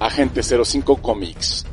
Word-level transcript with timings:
Agente 0.00 0.42
05 0.42 0.96
Comics. 0.96 1.66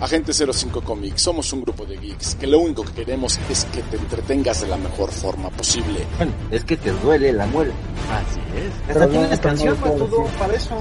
Agente 0.00 0.32
05 0.32 0.82
Comics, 0.82 1.20
somos 1.20 1.52
un 1.52 1.62
grupo 1.62 1.84
de 1.84 1.96
geeks 1.96 2.36
que 2.36 2.46
lo 2.46 2.60
único 2.60 2.84
que 2.84 2.92
queremos 2.92 3.40
es 3.50 3.64
que 3.64 3.82
te 3.82 3.96
entretengas 3.96 4.60
de 4.60 4.68
la 4.68 4.76
mejor 4.76 5.10
forma 5.10 5.50
posible. 5.50 6.06
Bueno, 6.16 6.32
es 6.52 6.64
que 6.64 6.76
te 6.76 6.92
duele 6.92 7.32
la 7.32 7.46
muela. 7.46 7.74
Así 8.08 8.40
es. 8.56 8.88
Hasta 8.88 9.08
tienes 9.08 9.40
canción 9.40 9.76
para 9.78 9.96
todo, 9.96 10.26
para 10.38 10.54
eso. 10.54 10.76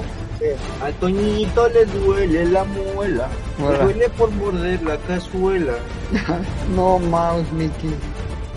A 0.83 0.91
Toñito 0.99 1.69
le 1.69 1.85
duele 1.85 2.45
la 2.45 2.63
muela. 2.63 3.29
Le 3.57 3.83
duele 3.83 4.09
por 4.09 4.29
morder 4.29 4.83
la 4.83 4.97
cazuela. 4.97 5.73
no 6.75 6.99
mames, 6.99 7.51
Mickey. 7.53 7.95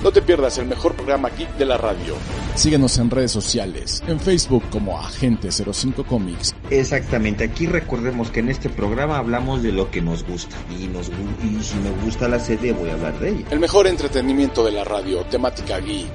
No 0.02 0.12
te 0.12 0.22
pierdas 0.22 0.58
el 0.58 0.66
mejor 0.66 0.94
programa 0.94 1.30
geek 1.30 1.56
de 1.56 1.64
la 1.64 1.76
radio. 1.78 2.14
Síguenos 2.54 2.96
en 2.98 3.10
redes 3.10 3.32
sociales, 3.32 4.02
en 4.06 4.20
Facebook 4.20 4.62
como 4.70 4.98
Agente 5.00 5.50
05 5.50 6.04
Comics. 6.04 6.54
Exactamente, 6.70 7.45
aquí 7.45 7.66
recordemos 7.66 8.30
que 8.30 8.40
en 8.40 8.51
este 8.51 8.68
programa 8.68 9.18
hablamos 9.18 9.62
de 9.62 9.73
lo 9.73 9.90
que 9.90 10.01
nos 10.02 10.24
gusta. 10.24 10.56
Y, 10.78 10.87
nos, 10.87 11.10
gu- 11.10 11.14
y 11.59 11.62
si 11.62 11.77
me 11.77 11.90
gusta 12.04 12.28
la 12.28 12.38
serie 12.38 12.73
voy 12.73 12.90
a 12.90 12.95
hablar 12.95 13.18
de 13.18 13.30
ella. 13.30 13.45
El 13.51 13.59
mejor 13.59 13.87
entretenimiento 13.87 14.64
de 14.64 14.73
la 14.73 14.84
radio, 14.84 15.23
temática 15.24 15.78
geek. 15.80 16.06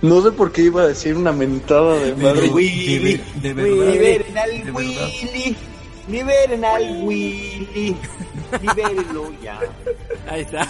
No 0.00 0.22
sé 0.22 0.30
por 0.30 0.52
qué 0.52 0.62
iba 0.62 0.82
a 0.82 0.86
decir 0.86 1.16
una 1.16 1.32
mentada 1.32 1.96
de 1.98 2.14
madre. 2.14 2.48
Willy, 2.48 3.20
de 3.42 3.52
De 3.54 3.54
verdad. 3.54 5.08
Liberen 6.08 6.64
al 6.64 7.04
Willy, 7.04 7.96
libérenlo 8.62 9.30
ya. 9.42 9.60
Ahí 10.28 10.40
está. 10.40 10.66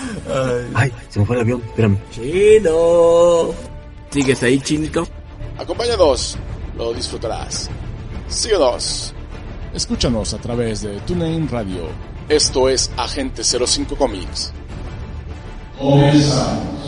Ay, 0.75 0.93
se 1.09 1.21
me 1.21 1.27
fue 1.27 1.37
el 1.37 1.43
avión, 1.43 1.63
espérame. 1.65 1.99
Chino. 2.11 3.55
¿Sigues 4.11 4.43
ahí, 4.43 4.59
chinito? 4.61 5.07
Acompáñanos, 5.59 6.37
lo 6.77 6.93
disfrutarás. 6.93 7.71
Síguenos. 8.29 9.15
Escúchanos 9.75 10.35
a 10.35 10.39
través 10.39 10.83
de 10.83 10.99
TuneIn 11.01 11.49
Radio. 11.49 11.89
Esto 12.29 12.69
es 12.69 12.91
Agente 12.97 13.43
05 13.45 13.97
Comics. 13.97 14.53
Comenzamos. 15.79 16.88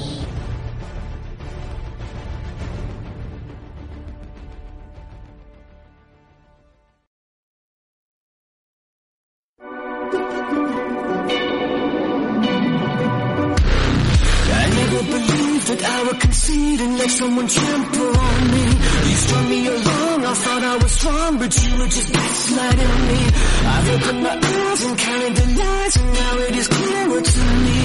I've 23.90 24.02
opened 24.02 24.22
my 24.22 24.30
eyes 24.30 24.84
and 24.84 24.98
counted 24.98 25.34
the 25.34 25.46
lies, 25.58 25.96
and 25.96 26.12
now 26.14 26.38
it 26.48 26.56
is 26.56 26.68
clearer 26.68 27.20
to 27.20 27.40
me. 27.64 27.76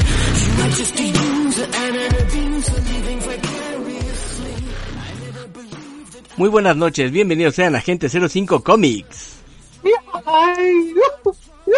You 0.45 0.53
might 0.59 0.73
just 0.77 0.99
a 0.99 1.03
user 1.03 1.63
and 1.63 1.95
an 1.95 2.15
abuser, 2.21 2.73
living 2.73 3.19
vicariously. 3.21 4.53
I 4.97 5.13
never 5.25 5.47
believed 5.47 6.13
that 6.13 6.37
Muy 6.37 6.49
buenas 6.49 6.77
noches, 6.77 7.11
bienvenidos 7.11 7.55
sean 7.55 7.75
a 7.75 7.79
Agente 7.79 8.07
05 8.09 8.63
Comics. 8.63 9.31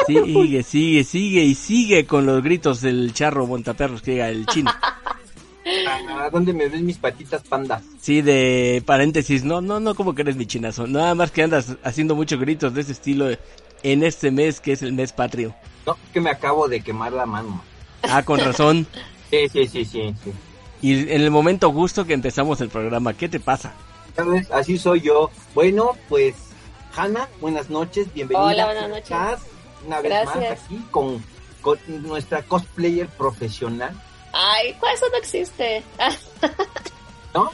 Sigue, 0.08 0.64
sigue, 0.64 1.03
sigue 1.03 1.44
y 1.44 1.55
sigue 1.55 2.05
con 2.05 2.25
los 2.25 2.44
gritos 2.44 2.81
del 2.81 3.14
charro 3.14 3.48
montaperros 3.48 4.02
que 4.02 4.11
llega 4.11 4.30
el 4.30 4.45
chino. 4.45 4.72
¿A 6.20 6.30
dónde 6.30 6.53
me 6.53 6.67
ven 6.67 6.86
mis 6.86 6.98
patitas 6.98 7.44
pandas? 7.44 7.83
Sí, 8.00 8.22
de 8.22 8.83
paréntesis, 8.86 9.44
no, 9.44 9.61
no, 9.61 9.80
no, 9.80 9.95
como 9.95 10.14
que 10.14 10.22
eres 10.23 10.36
mi 10.36 10.45
chinazo. 10.45 10.88
Nada 10.88 11.16
más 11.16 11.31
que 11.31 11.44
andas 11.44 11.75
haciendo 11.83 12.16
muchos 12.16 12.39
gritos 12.39 12.73
de 12.73 12.81
ese 12.81 12.92
estilo 12.94 13.30
en 13.83 14.03
este 14.03 14.31
mes 14.31 14.59
que 14.59 14.73
es 14.73 14.81
el 14.81 14.94
mes 14.94 15.14
patrio. 15.14 15.54
No, 15.86 15.98
que 16.14 16.21
me 16.21 16.30
acabo 16.30 16.67
de 16.67 16.82
quemar 16.82 17.14
la 17.14 17.26
mano. 17.26 17.61
Ah, 18.04 18.23
con 18.23 18.39
razón. 18.39 18.88
Sí, 19.30 19.49
sí, 19.49 19.67
sí, 19.67 19.83
sí, 19.83 20.15
sí. 20.23 20.32
Y 20.82 20.99
en 21.11 21.21
el 21.21 21.32
momento 21.32 21.70
justo 21.73 22.05
que 22.05 22.14
empezamos 22.14 22.61
el 22.61 22.70
programa, 22.70 23.14
¿qué 23.14 23.27
te 23.27 23.42
pasa? 23.42 23.73
¿Sabes? 24.16 24.49
Así 24.52 24.77
soy 24.77 25.02
yo. 25.02 25.30
Bueno, 25.54 25.98
pues, 26.08 26.33
Hanna, 26.95 27.27
buenas 27.42 27.70
noches, 27.70 28.08
bienvenida. 28.14 28.45
Hola, 28.45 28.66
buenas 28.67 28.83
¿Cómo 28.83 28.95
noches. 28.95 29.11
estás? 29.11 29.42
Una 29.86 29.99
vez 29.99 30.11
Gracias. 30.11 30.36
más 30.36 30.60
aquí 30.64 30.82
con, 30.92 31.21
con 31.60 31.77
nuestra 32.04 32.42
cosplayer 32.43 33.08
profesional, 33.10 33.93
Ay, 34.32 34.76
¿cuál 34.80 34.93
eso 34.93 35.05
no 35.11 35.17
existe? 35.17 35.83
¿no? 37.33 37.52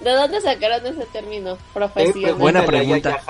¿De 0.00 0.10
dónde 0.10 0.40
sacaron 0.40 0.86
ese 0.86 1.04
término? 1.12 1.54
Eh, 1.54 1.58
Profesional. 1.74 2.34
Buena 2.34 2.64
pregunta. 2.64 3.20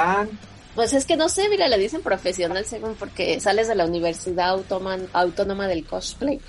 Pues 0.74 0.92
es 0.92 1.04
que 1.04 1.16
no 1.16 1.28
sé, 1.28 1.48
mira, 1.48 1.68
le 1.68 1.78
dicen 1.78 2.00
profesional 2.02 2.64
según 2.64 2.94
porque 2.94 3.40
sales 3.40 3.68
de 3.68 3.74
la 3.74 3.84
Universidad 3.86 4.50
Automa- 4.50 4.98
Autónoma 5.12 5.66
del 5.68 5.84
Cosplay. 5.84 6.40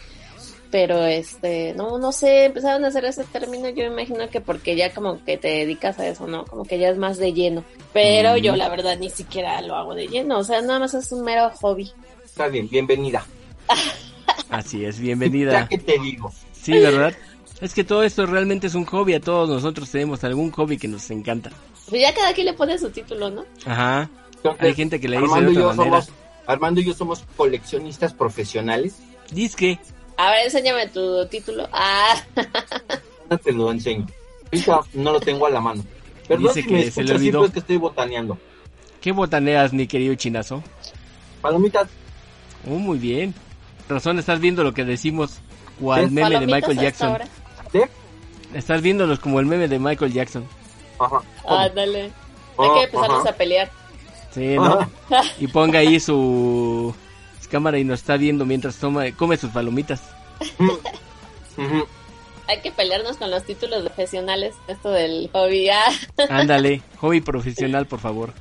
Pero 0.69 1.03
este, 1.05 1.73
no, 1.73 1.97
no 1.99 2.13
sé, 2.13 2.45
empezaron 2.45 2.85
a 2.85 2.87
hacer 2.87 3.03
ese 3.03 3.25
término, 3.25 3.67
yo 3.69 3.83
me 3.91 4.03
imagino 4.03 4.29
que 4.29 4.39
porque 4.39 4.77
ya 4.77 4.93
como 4.93 5.21
que 5.25 5.37
te 5.37 5.49
dedicas 5.49 5.99
a 5.99 6.07
eso, 6.07 6.27
¿no? 6.27 6.45
Como 6.45 6.63
que 6.63 6.79
ya 6.79 6.89
es 6.89 6.97
más 6.97 7.17
de 7.17 7.33
lleno. 7.33 7.65
Pero 7.91 8.35
Mm. 8.35 8.37
yo 8.37 8.55
la 8.55 8.69
verdad 8.69 8.97
ni 8.97 9.09
siquiera 9.09 9.59
lo 9.61 9.75
hago 9.75 9.95
de 9.95 10.07
lleno, 10.07 10.37
o 10.39 10.43
sea, 10.45 10.61
nada 10.61 10.79
más 10.79 10.93
es 10.93 11.11
un 11.11 11.23
mero 11.25 11.49
hobby. 11.59 11.91
Está 12.23 12.47
bien, 12.47 12.69
bienvenida. 12.69 13.25
Así 14.49 14.85
es, 14.85 14.97
Ya 14.97 15.01
bienvenida. 15.03 15.67
que 15.67 15.77
te 15.77 15.97
digo. 15.99 16.31
Sí, 16.53 16.71
¿verdad? 16.73 17.13
Es 17.59 17.73
que 17.73 17.83
todo 17.83 18.03
esto 18.03 18.25
realmente 18.25 18.67
es 18.67 18.75
un 18.75 18.85
hobby, 18.85 19.13
a 19.15 19.19
todos 19.19 19.49
nosotros 19.49 19.89
tenemos 19.91 20.23
algún 20.23 20.51
hobby 20.51 20.77
que 20.77 20.87
nos 20.87 21.09
encanta. 21.11 21.51
Pues 21.91 22.01
ya 22.01 22.11
cada 22.13 22.33
quien 22.33 22.47
le 22.47 22.53
pone 22.53 22.79
su 22.79 22.89
título, 22.89 23.29
¿no? 23.29 23.45
Ajá. 23.65 24.09
Entonces, 24.37 24.63
Hay 24.63 24.73
gente 24.73 24.99
que 24.99 25.07
le 25.07 25.17
dice 25.17 25.27
Armando 25.31 25.51
de 25.51 25.55
y 25.55 25.59
otra 25.59 25.71
yo 25.75 25.77
manera. 25.77 26.01
somos, 26.01 26.19
Armando 26.47 26.81
y 26.81 26.85
yo 26.85 26.93
somos 26.93 27.23
coleccionistas 27.37 28.13
profesionales. 28.13 28.95
Disque. 29.31 29.77
A 30.17 30.31
ver, 30.31 30.45
enséñame 30.45 30.87
tu 30.87 31.27
título. 31.27 31.67
Ah, 31.71 32.15
No 33.29 33.37
te 33.37 33.51
lo 33.51 33.71
enseño. 33.71 34.07
Ahorita 34.51 34.79
no 34.93 35.11
lo 35.11 35.19
tengo 35.19 35.45
a 35.45 35.49
la 35.51 35.59
mano. 35.61 35.83
Perdón 36.27 36.47
Dice 36.47 36.61
si 36.63 36.67
que 36.67 36.73
me 36.73 36.91
se 36.91 37.03
le 37.03 37.13
olvidó. 37.13 37.45
es 37.45 37.51
que 37.51 37.59
estoy 37.59 37.77
botaneando. 37.77 38.37
¿Qué 39.01 39.11
botaneas, 39.11 39.71
mi 39.73 39.85
querido 39.87 40.15
chinazo? 40.15 40.63
Palomitas, 41.41 41.87
Oh, 42.67 42.71
muy 42.75 42.97
bien. 42.99 43.33
Razón, 43.89 44.17
estás 44.19 44.39
viendo 44.39 44.63
lo 44.63 44.73
que 44.73 44.85
decimos 44.85 45.39
cual 45.79 46.09
meme 46.11 46.39
de 46.39 46.45
Michael 46.47 46.77
Jackson. 46.79 47.17
¿sí? 47.71 47.79
Estás 48.53 48.81
viéndolos 48.81 49.19
como 49.19 49.39
el 49.39 49.45
meme 49.47 49.67
de 49.67 49.79
Michael 49.79 50.13
Jackson. 50.13 50.45
Ándale. 51.47 52.03
Hay 52.03 52.11
Oh, 52.57 52.73
que 52.75 52.83
empezarnos 52.83 53.25
a 53.25 53.31
pelear. 53.33 53.69
Sí, 54.33 54.55
¿no? 54.55 54.79
Y 55.39 55.47
ponga 55.47 55.79
ahí 55.79 55.99
su, 55.99 56.93
su 57.41 57.49
cámara 57.49 57.77
y 57.79 57.83
nos 57.83 57.99
está 58.01 58.17
viendo 58.17 58.45
mientras 58.45 58.75
toma, 58.77 59.11
come 59.17 59.37
sus 59.37 59.51
palomitas. 59.51 60.01
Hay 62.47 62.59
que 62.61 62.71
pelearnos 62.71 63.17
con 63.17 63.31
los 63.31 63.43
títulos 63.43 63.83
profesionales. 63.83 64.55
Esto 64.67 64.89
del 64.91 65.29
hobby. 65.33 65.69
Ah, 65.69 65.91
Ándale, 66.29 66.81
hobby 66.99 67.21
profesional, 67.21 67.85
por 67.85 67.99
favor. 67.99 68.33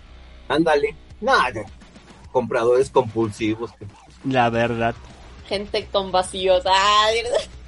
Ándale. 0.48 0.94
Nada. 1.20 1.64
Compradores 2.32 2.90
compulsivos. 2.90 3.70
La 4.24 4.50
verdad. 4.50 4.94
gente 5.48 5.86
con 5.92 6.10
vacíos. 6.12 6.62
Ah, 6.66 7.06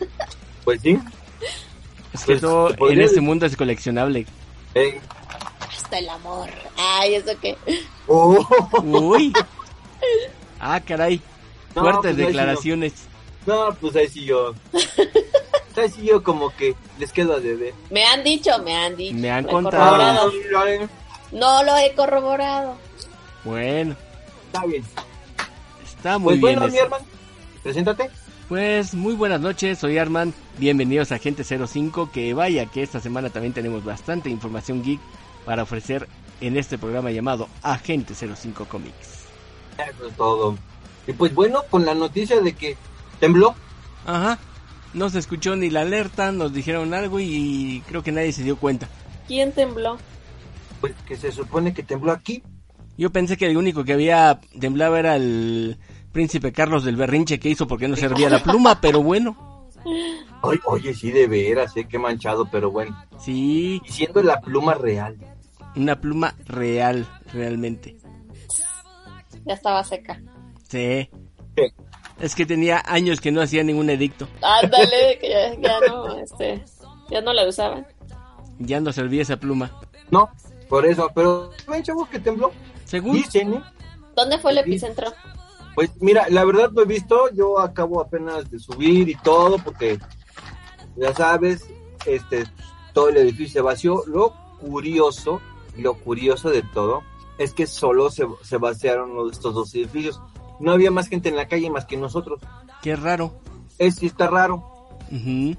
Pues 0.64 0.80
sí. 0.80 0.98
Es 2.12 2.20
que 2.20 2.26
Pues, 2.26 2.41
todo 2.41 2.70
en 2.91 3.00
este 3.00 3.20
mundo 3.20 3.47
es 3.47 3.56
coleccionable. 3.56 4.26
Eh, 4.75 5.00
hasta 5.60 5.99
el 5.99 6.09
amor. 6.09 6.49
Ay, 6.77 7.15
eso 7.16 7.38
que. 7.41 7.56
oh. 8.09 8.47
Uy. 8.83 9.33
Ah, 10.65 10.81
caray. 10.81 11.21
No, 11.75 11.83
Fuertes 11.83 12.00
pues 12.03 12.06
ahí 12.06 12.15
sí 12.16 12.21
no. 12.22 12.27
declaraciones. 12.28 12.93
No, 13.47 13.75
pues 13.81 13.97
ahí 13.97 14.09
sí 14.09 14.25
yo. 14.25 14.55
Ahí 15.77 15.88
sí 15.88 16.03
yo 16.05 16.22
como 16.22 16.55
que 16.55 16.75
les 16.99 17.10
quedo 17.12 17.34
a 17.34 17.41
deber. 17.41 17.72
Me 17.91 18.05
han 18.05 18.22
dicho, 18.22 18.50
me 18.62 18.77
han 18.77 18.94
dicho. 18.94 19.16
Me 19.16 19.30
han 19.30 19.45
contado. 19.45 19.97
Ah, 20.01 20.28
No 21.33 21.63
lo 21.65 21.77
he 21.78 21.95
corroborado. 21.95 22.77
Bueno, 23.42 23.97
Está 24.53 24.66
bien. 24.66 24.84
está 25.84 26.19
muy 26.19 26.39
Pues 26.39 26.41
bien. 26.42 26.59
bueno, 26.60 26.72
mi 26.72 26.78
hermano. 26.78 27.04
Preséntate. 27.63 28.10
Pues 28.48 28.94
muy 28.94 29.15
buenas 29.15 29.41
noches, 29.41 29.78
soy 29.78 29.98
Arman. 29.98 30.34
Bienvenidos 30.59 31.12
a 31.12 31.15
Agente 31.15 31.44
05. 31.44 32.10
Que 32.12 32.34
vaya 32.34 32.66
que 32.66 32.83
esta 32.83 33.00
semana 33.00 33.30
también 33.30 33.54
tenemos 33.54 33.84
bastante 33.84 34.30
información 34.30 34.83
geek 34.83 35.00
para 35.44 35.62
ofrecer 35.62 36.09
en 36.41 36.56
este 36.56 36.77
programa 36.77 37.10
llamado 37.10 37.48
Agente 37.62 38.15
05 38.15 38.66
Comics. 38.66 39.24
Eso 39.78 40.06
es 40.06 40.16
todo. 40.16 40.59
Y 41.06 41.12
pues 41.12 41.34
bueno, 41.34 41.62
con 41.71 41.86
la 41.86 41.94
noticia 41.94 42.41
de 42.41 42.53
que 42.53 42.77
tembló. 43.21 43.54
Ajá. 44.06 44.39
No 44.92 45.09
se 45.09 45.21
escuchó 45.21 45.56
ni 45.56 45.71
la 45.71 45.83
alerta, 45.83 46.33
nos 46.33 46.53
dijeron 46.53 46.92
algo 46.92 47.18
y 47.18 47.83
creo 47.88 48.03
que 48.03 48.12
nadie 48.12 48.33
se 48.33 48.42
dio 48.42 48.56
cuenta. 48.56 48.88
¿Quién 49.27 49.53
tembló? 49.53 49.97
Pues 50.80 50.92
que 51.06 51.16
se 51.16 51.33
supone 51.33 51.72
que 51.72 51.83
tembló 51.83 52.12
aquí. 52.12 52.42
Yo 52.98 53.10
pensé 53.10 53.38
que 53.38 53.47
el 53.47 53.56
único 53.56 53.84
que 53.84 53.95
había 53.95 54.41
temblado 54.60 54.97
era 54.97 55.16
el 55.16 55.78
príncipe 56.12 56.53
Carlos 56.53 56.84
del 56.84 56.97
Berrinche 56.97 57.41
que 57.41 57.48
hizo 57.48 57.66
porque 57.66 57.88
no 57.88 57.97
servía 57.97 58.30
la 58.30 58.42
pluma, 58.42 58.80
pero 58.80 59.03
bueno. 59.03 59.70
Ay, 60.44 60.59
oye, 60.66 60.94
sí, 60.94 61.10
de 61.10 61.26
veras, 61.26 61.76
eh, 61.76 61.86
qué 61.88 61.98
manchado, 61.98 62.48
pero 62.50 62.70
bueno. 62.70 62.97
Sí, 63.18 63.80
Y 63.84 63.91
siendo 63.92 64.22
la 64.22 64.41
pluma 64.41 64.74
real. 64.74 65.16
una 65.76 66.00
pluma 66.00 66.34
real. 66.47 67.06
realmente. 67.32 67.97
Ya 69.44 69.54
estaba 69.54 69.82
seca. 69.82 70.20
Sí. 70.68 71.09
Es 72.20 72.34
que 72.36 72.47
tenía 72.47 72.82
años 72.86 73.20
que 73.20 73.32
no 73.32 73.41
hacía 73.41 73.64
ningún 73.64 73.91
edicto. 73.91 74.28
Ándale, 74.42 75.18
que 75.20 75.28
ya, 75.28 75.54
ya 75.60 75.80
no, 75.88 76.18
este, 76.18 76.64
ya 77.10 77.20
no 77.20 77.32
la 77.32 77.48
usaban. 77.48 77.86
Ya 78.59 78.80
no 78.80 78.92
servía 78.92 79.22
esa 79.22 79.38
pluma. 79.38 79.80
No, 80.10 80.28
por 80.68 80.86
eso, 80.86 81.10
pero 81.14 81.50
ven 81.68 81.82
chavos 81.82 82.09
que 82.09 82.20
tembló. 82.20 82.53
Según 82.84 83.14
Dicen, 83.14 83.54
¿eh? 83.54 83.62
¿Dónde 84.14 84.38
fue 84.38 84.53
el 84.53 84.59
epicentro? 84.59 85.12
Pues 85.74 85.91
mira, 86.01 86.27
la 86.28 86.45
verdad 86.45 86.71
no 86.72 86.83
he 86.83 86.86
visto, 86.86 87.30
yo 87.33 87.59
acabo 87.59 88.01
apenas 88.01 88.51
de 88.51 88.59
subir 88.59 89.09
y 89.09 89.15
todo, 89.16 89.57
porque 89.59 89.98
ya 90.97 91.15
sabes, 91.15 91.66
este, 92.07 92.45
todo 92.92 93.09
el 93.09 93.16
edificio 93.16 93.54
se 93.54 93.60
vació. 93.63 94.03
Lo 94.07 94.34
curioso, 94.60 95.41
lo 95.78 95.95
curioso 95.95 96.51
de 96.51 96.63
todo, 96.74 97.03
es 97.39 97.54
que 97.54 97.66
solo 97.66 98.10
se, 98.10 98.27
se 98.42 98.59
vaciaron 98.59 99.15
los- 99.15 99.33
estos 99.33 99.54
dos 99.54 99.74
edificios. 99.74 100.21
No 100.60 100.72
había 100.72 100.91
más 100.91 101.09
gente 101.09 101.28
en 101.30 101.36
la 101.36 101.48
calle 101.48 101.71
más 101.71 101.86
que 101.86 101.97
nosotros. 101.97 102.41
qué 102.83 102.95
raro. 102.97 103.33
Es 103.78 103.95
sí 103.97 104.07
está 104.07 104.27
raro, 104.28 104.57
Ujú. 105.10 105.57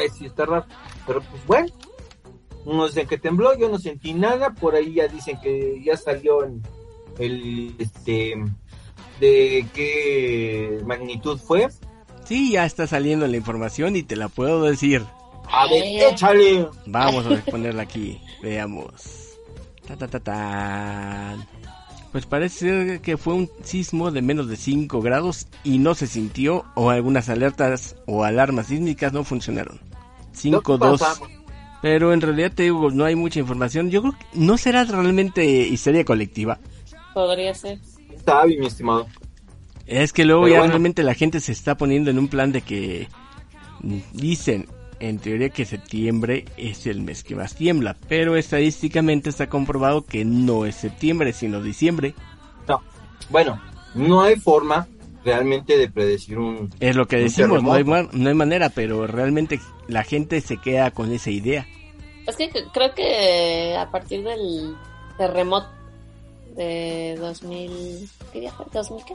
es 0.00 0.12
sí 0.16 0.26
está 0.26 0.46
raro. 0.46 0.64
Pero 1.06 1.20
pues 1.20 1.46
bueno, 1.46 1.66
unos 2.64 2.94
dicen 2.94 3.08
que 3.08 3.18
tembló, 3.18 3.56
yo 3.58 3.68
no 3.68 3.78
sentí 3.78 4.14
nada, 4.14 4.54
por 4.54 4.74
ahí 4.74 4.94
ya 4.94 5.06
dicen 5.08 5.38
que 5.40 5.82
ya 5.84 5.96
salió 5.96 6.44
en 6.44 6.62
el, 7.18 7.74
este, 7.78 8.34
de 9.20 9.66
qué 9.74 10.80
magnitud 10.84 11.38
fue. 11.38 11.68
Sí, 12.24 12.52
ya 12.52 12.64
está 12.64 12.86
saliendo 12.86 13.26
la 13.26 13.36
información 13.36 13.96
y 13.96 14.02
te 14.02 14.16
la 14.16 14.28
puedo 14.28 14.62
decir. 14.64 15.04
A 15.48 15.66
ver, 15.68 15.82
échale. 15.84 16.66
Vamos 16.86 17.26
a 17.26 17.44
ponerla 17.50 17.82
aquí. 17.82 18.20
Veamos. 18.42 19.38
Ta, 19.86 19.96
ta, 19.96 20.08
ta, 20.08 20.20
tan. 20.20 21.46
Pues 22.12 22.26
parece 22.26 22.58
ser 22.58 23.00
que 23.00 23.16
fue 23.16 23.34
un 23.34 23.50
sismo 23.62 24.10
de 24.10 24.22
menos 24.22 24.48
de 24.48 24.56
5 24.56 25.00
grados 25.00 25.46
y 25.62 25.78
no 25.78 25.94
se 25.94 26.08
sintió 26.08 26.64
o 26.74 26.90
algunas 26.90 27.28
alertas 27.28 27.96
o 28.06 28.24
alarmas 28.24 28.66
sísmicas 28.66 29.12
no 29.12 29.22
funcionaron. 29.22 29.80
5-2. 30.34 30.98
pasa? 30.98 31.20
Pero 31.82 32.12
en 32.12 32.20
realidad 32.20 32.52
te 32.52 32.64
digo, 32.64 32.90
no 32.90 33.04
hay 33.04 33.14
mucha 33.14 33.38
información. 33.38 33.90
Yo 33.90 34.02
creo 34.02 34.12
que 34.18 34.26
no 34.34 34.58
será 34.58 34.84
realmente 34.84 35.44
histeria 35.44 36.04
colectiva. 36.04 36.58
Podría 37.14 37.54
ser. 37.54 37.78
Sabe, 38.30 38.56
mi 38.56 38.66
estimado. 38.66 39.06
Es 39.86 40.12
que 40.12 40.24
luego 40.24 40.42
Pero 40.42 40.54
ya 40.54 40.58
bueno. 40.60 40.72
realmente 40.72 41.02
la 41.02 41.14
gente 41.14 41.40
se 41.40 41.52
está 41.52 41.76
poniendo 41.76 42.10
en 42.10 42.18
un 42.18 42.28
plan 42.28 42.52
de 42.52 42.60
que 42.62 43.08
dicen 44.12 44.68
en 45.00 45.18
teoría 45.18 45.48
que 45.48 45.64
septiembre 45.64 46.44
es 46.56 46.86
el 46.86 47.00
mes 47.00 47.24
que 47.24 47.34
más 47.34 47.54
tiembla, 47.54 47.96
pero 48.08 48.36
estadísticamente 48.36 49.30
está 49.30 49.48
comprobado 49.48 50.04
que 50.04 50.24
no 50.24 50.66
es 50.66 50.76
septiembre, 50.76 51.32
sino 51.32 51.62
diciembre. 51.62 52.14
No. 52.68 52.82
Bueno, 53.30 53.60
no 53.94 54.22
hay 54.22 54.36
forma 54.36 54.86
realmente 55.24 55.76
de 55.76 55.90
predecir 55.90 56.38
un... 56.38 56.70
Es 56.78 56.94
lo 56.94 57.08
que 57.08 57.16
decimos, 57.16 57.62
no 57.62 57.72
hay, 57.72 57.82
no 57.84 58.28
hay 58.28 58.34
manera, 58.34 58.68
pero 58.68 59.06
realmente 59.06 59.58
la 59.88 60.04
gente 60.04 60.40
se 60.40 60.58
queda 60.58 60.90
con 60.90 61.10
esa 61.12 61.30
idea. 61.30 61.66
Es 62.26 62.36
que 62.36 62.50
creo 62.72 62.94
que 62.94 63.76
a 63.76 63.90
partir 63.90 64.22
del 64.22 64.76
terremoto 65.16 65.79
de 66.56 67.16
2000, 67.20 68.08
¿qué 68.32 68.40
día 68.40 68.52
fue? 68.52 68.66
¿2000 68.66 69.04
qué? 69.04 69.14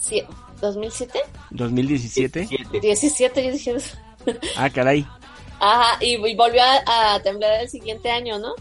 Sí, 0.00 0.22
¿2007? 0.60 1.08
2017. 1.50 2.40
17. 2.40 2.80
17, 2.80 3.44
yo 3.44 3.52
dije 3.52 3.70
eso. 3.72 3.96
Ah, 4.56 4.68
caray. 4.70 5.06
Ajá, 5.60 5.96
y, 6.04 6.14
y 6.16 6.34
volvió 6.36 6.60
a, 6.62 7.14
a 7.14 7.20
temblar 7.22 7.60
el 7.62 7.68
siguiente 7.68 8.10
año, 8.10 8.38
¿no? 8.38 8.52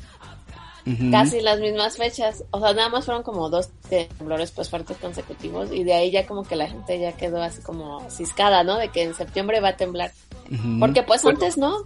Ujú. 0.86 1.12
Casi 1.12 1.40
las 1.42 1.60
mismas 1.60 1.96
fechas. 1.98 2.44
O 2.52 2.60
sea, 2.60 2.74
nada 2.74 2.90
más 2.90 3.06
fueron 3.06 3.24
como 3.24 3.50
dos 3.50 3.70
temblores 3.90 4.52
pues 4.52 4.70
fuertes 4.70 4.98
consecutivos 4.98 5.70
y 5.72 5.84
de 5.86 5.94
ahí 5.94 6.12
ya 6.12 6.26
como 6.28 6.44
que 6.44 6.56
la 6.58 6.68
gente 6.68 7.00
ya 7.00 7.14
quedó 7.14 7.42
así 7.42 7.62
como 7.62 8.10
ciscada, 8.10 8.64
¿no? 8.64 8.78
De 8.78 8.90
que 8.90 9.04
en 9.04 9.14
septiembre 9.16 9.62
va 9.62 9.70
a 9.70 9.78
temblar. 9.78 10.12
Ujú. 10.52 10.80
Porque 10.80 11.04
pues 11.04 11.24
Bueno. 11.24 11.40
antes 11.40 11.58
no. 11.58 11.86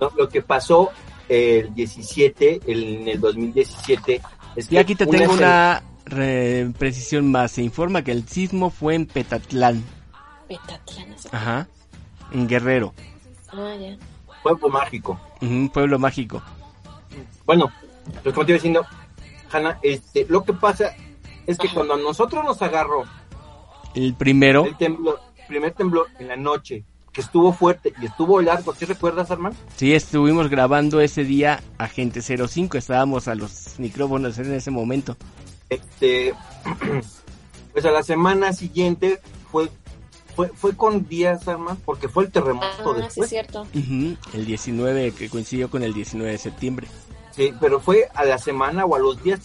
No, 0.00 0.10
Lo 0.16 0.28
que 0.30 0.40
pasó 0.42 0.90
el 1.28 1.74
17, 1.74 2.60
el- 2.66 2.84
en 3.02 3.08
el 3.08 3.20
2017, 3.20 4.22
es 4.58 4.68
que... 4.68 4.74
Y 4.74 4.78
aquí 4.78 4.94
te 4.94 5.06
tengo 5.06 5.32
se- 5.32 5.38
una 5.38 5.82
re- 6.06 6.70
precisión 6.78 7.30
más. 7.30 7.52
Se 7.52 7.62
informa 7.62 8.02
que 8.02 8.12
el 8.12 8.26
sismo 8.28 8.70
fue 8.70 8.94
en 8.94 9.06
Petatlán. 9.06 9.82
Petatlán, 10.48 11.12
así. 11.12 11.28
Ajá. 11.32 11.68
En 12.32 12.46
Guerrero. 12.48 12.94
Ah, 13.52 13.74
ya. 13.80 13.96
Pueblo 14.42 14.68
mágico. 14.68 15.20
Un 15.40 15.68
pueblo 15.70 15.98
mágico. 15.98 16.42
Bueno, 17.44 17.70
pues 18.22 18.34
como 18.34 18.46
te 18.46 18.52
iba 18.52 18.56
diciendo, 18.56 18.86
Hanna, 19.50 19.78
este, 19.82 20.26
lo 20.28 20.44
que 20.44 20.52
pasa 20.52 20.94
es 21.46 21.58
que 21.58 21.66
Ajá. 21.66 21.74
cuando 21.76 21.94
a 21.94 21.98
nosotros 21.98 22.44
nos 22.44 22.60
agarró 22.62 23.04
El 23.94 24.14
primero. 24.14 24.64
el 24.66 24.76
temblor, 24.76 25.20
primer 25.48 25.72
temblor 25.72 26.06
en 26.18 26.28
la 26.28 26.36
noche, 26.36 26.84
que 27.18 27.22
estuvo 27.22 27.52
fuerte 27.52 27.92
y 28.00 28.06
estuvo 28.06 28.40
largo, 28.40 28.72
¿sí 28.76 28.84
recuerdas, 28.84 29.28
Armand? 29.32 29.56
Sí, 29.74 29.92
estuvimos 29.92 30.48
grabando 30.48 31.00
ese 31.00 31.24
día 31.24 31.60
Agente 31.76 32.22
05. 32.22 32.78
Estábamos 32.78 33.26
a 33.26 33.34
los 33.34 33.74
micrófonos 33.80 34.38
en 34.38 34.52
ese 34.52 34.70
momento. 34.70 35.16
Este, 35.68 36.32
pues 37.72 37.84
a 37.84 37.90
la 37.90 38.04
semana 38.04 38.52
siguiente 38.52 39.20
fue, 39.50 39.68
fue, 40.36 40.46
fue 40.54 40.76
con 40.76 41.08
días, 41.08 41.48
Armand, 41.48 41.80
porque 41.84 42.08
fue 42.08 42.22
el 42.22 42.30
terremoto 42.30 42.66
Ah, 42.68 42.84
sí, 42.84 42.90
es 43.00 43.04
después. 43.06 43.30
cierto. 43.30 43.66
El 43.74 44.46
19, 44.46 45.10
que 45.10 45.28
coincidió 45.28 45.68
con 45.68 45.82
el 45.82 45.94
19 45.94 46.30
de 46.30 46.38
septiembre. 46.38 46.86
Sí, 47.34 47.52
pero 47.60 47.80
fue 47.80 48.06
a 48.14 48.24
la 48.26 48.38
semana 48.38 48.84
o 48.84 48.94
a 48.94 49.00
los 49.00 49.20
días. 49.24 49.40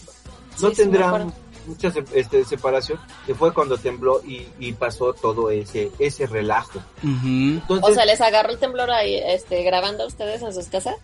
No 0.62 0.68
Sí, 0.68 0.76
sí, 0.76 0.82
me 0.82 0.90
tendrá 0.92 1.06
acuerdo. 1.08 1.32
Mucha 1.66 1.90
se- 1.90 2.04
este, 2.14 2.44
separación, 2.44 2.98
que 3.26 3.34
fue 3.34 3.52
cuando 3.54 3.76
tembló 3.76 4.20
y, 4.26 4.46
y 4.58 4.72
pasó 4.72 5.12
todo 5.14 5.50
ese, 5.50 5.90
ese 5.98 6.26
relajo. 6.26 6.82
Entonces, 7.02 7.90
O 7.90 7.94
sea, 7.94 8.04
les 8.04 8.20
agarró 8.20 8.50
el 8.50 8.58
temblor 8.58 8.90
ahí, 8.90 9.16
este, 9.16 9.62
grabando 9.62 10.04
a 10.04 10.06
ustedes 10.06 10.42
en 10.42 10.52
sus 10.54 10.66
casas. 10.66 10.96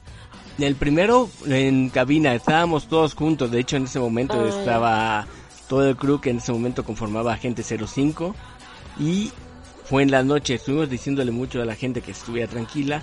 El 0.58 0.74
primero 0.76 1.30
en 1.46 1.88
cabina, 1.88 2.34
estábamos 2.34 2.86
todos 2.88 3.14
juntos. 3.14 3.50
De 3.50 3.60
hecho, 3.60 3.76
en 3.76 3.84
ese 3.84 3.98
momento 3.98 4.46
estaba 4.46 5.26
todo 5.68 5.88
el 5.88 5.96
crew 5.96 6.20
que 6.20 6.30
en 6.30 6.38
ese 6.38 6.52
momento 6.52 6.84
conformaba 6.84 7.32
Agente 7.32 7.62
05. 7.62 8.34
Y 8.98 9.32
fue 9.84 10.02
en 10.02 10.10
la 10.10 10.22
noche. 10.22 10.54
Estuvimos 10.54 10.90
diciéndole 10.90 11.30
mucho 11.30 11.62
a 11.62 11.64
la 11.64 11.74
gente 11.76 12.02
que 12.02 12.10
estuviera 12.10 12.50
tranquila. 12.50 13.02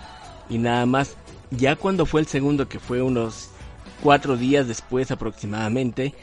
Y 0.49 0.59
nada 0.59 0.85
más, 0.85 1.15
ya 1.49 1.75
cuando 1.75 2.05
fue 2.05 2.21
el 2.21 2.27
segundo, 2.27 2.67
que 2.69 2.79
fue 2.79 3.01
unos 3.01 3.49
cuatro 4.03 4.37
días 4.37 4.67
después 4.67 5.09
aproximadamente, 5.09 6.13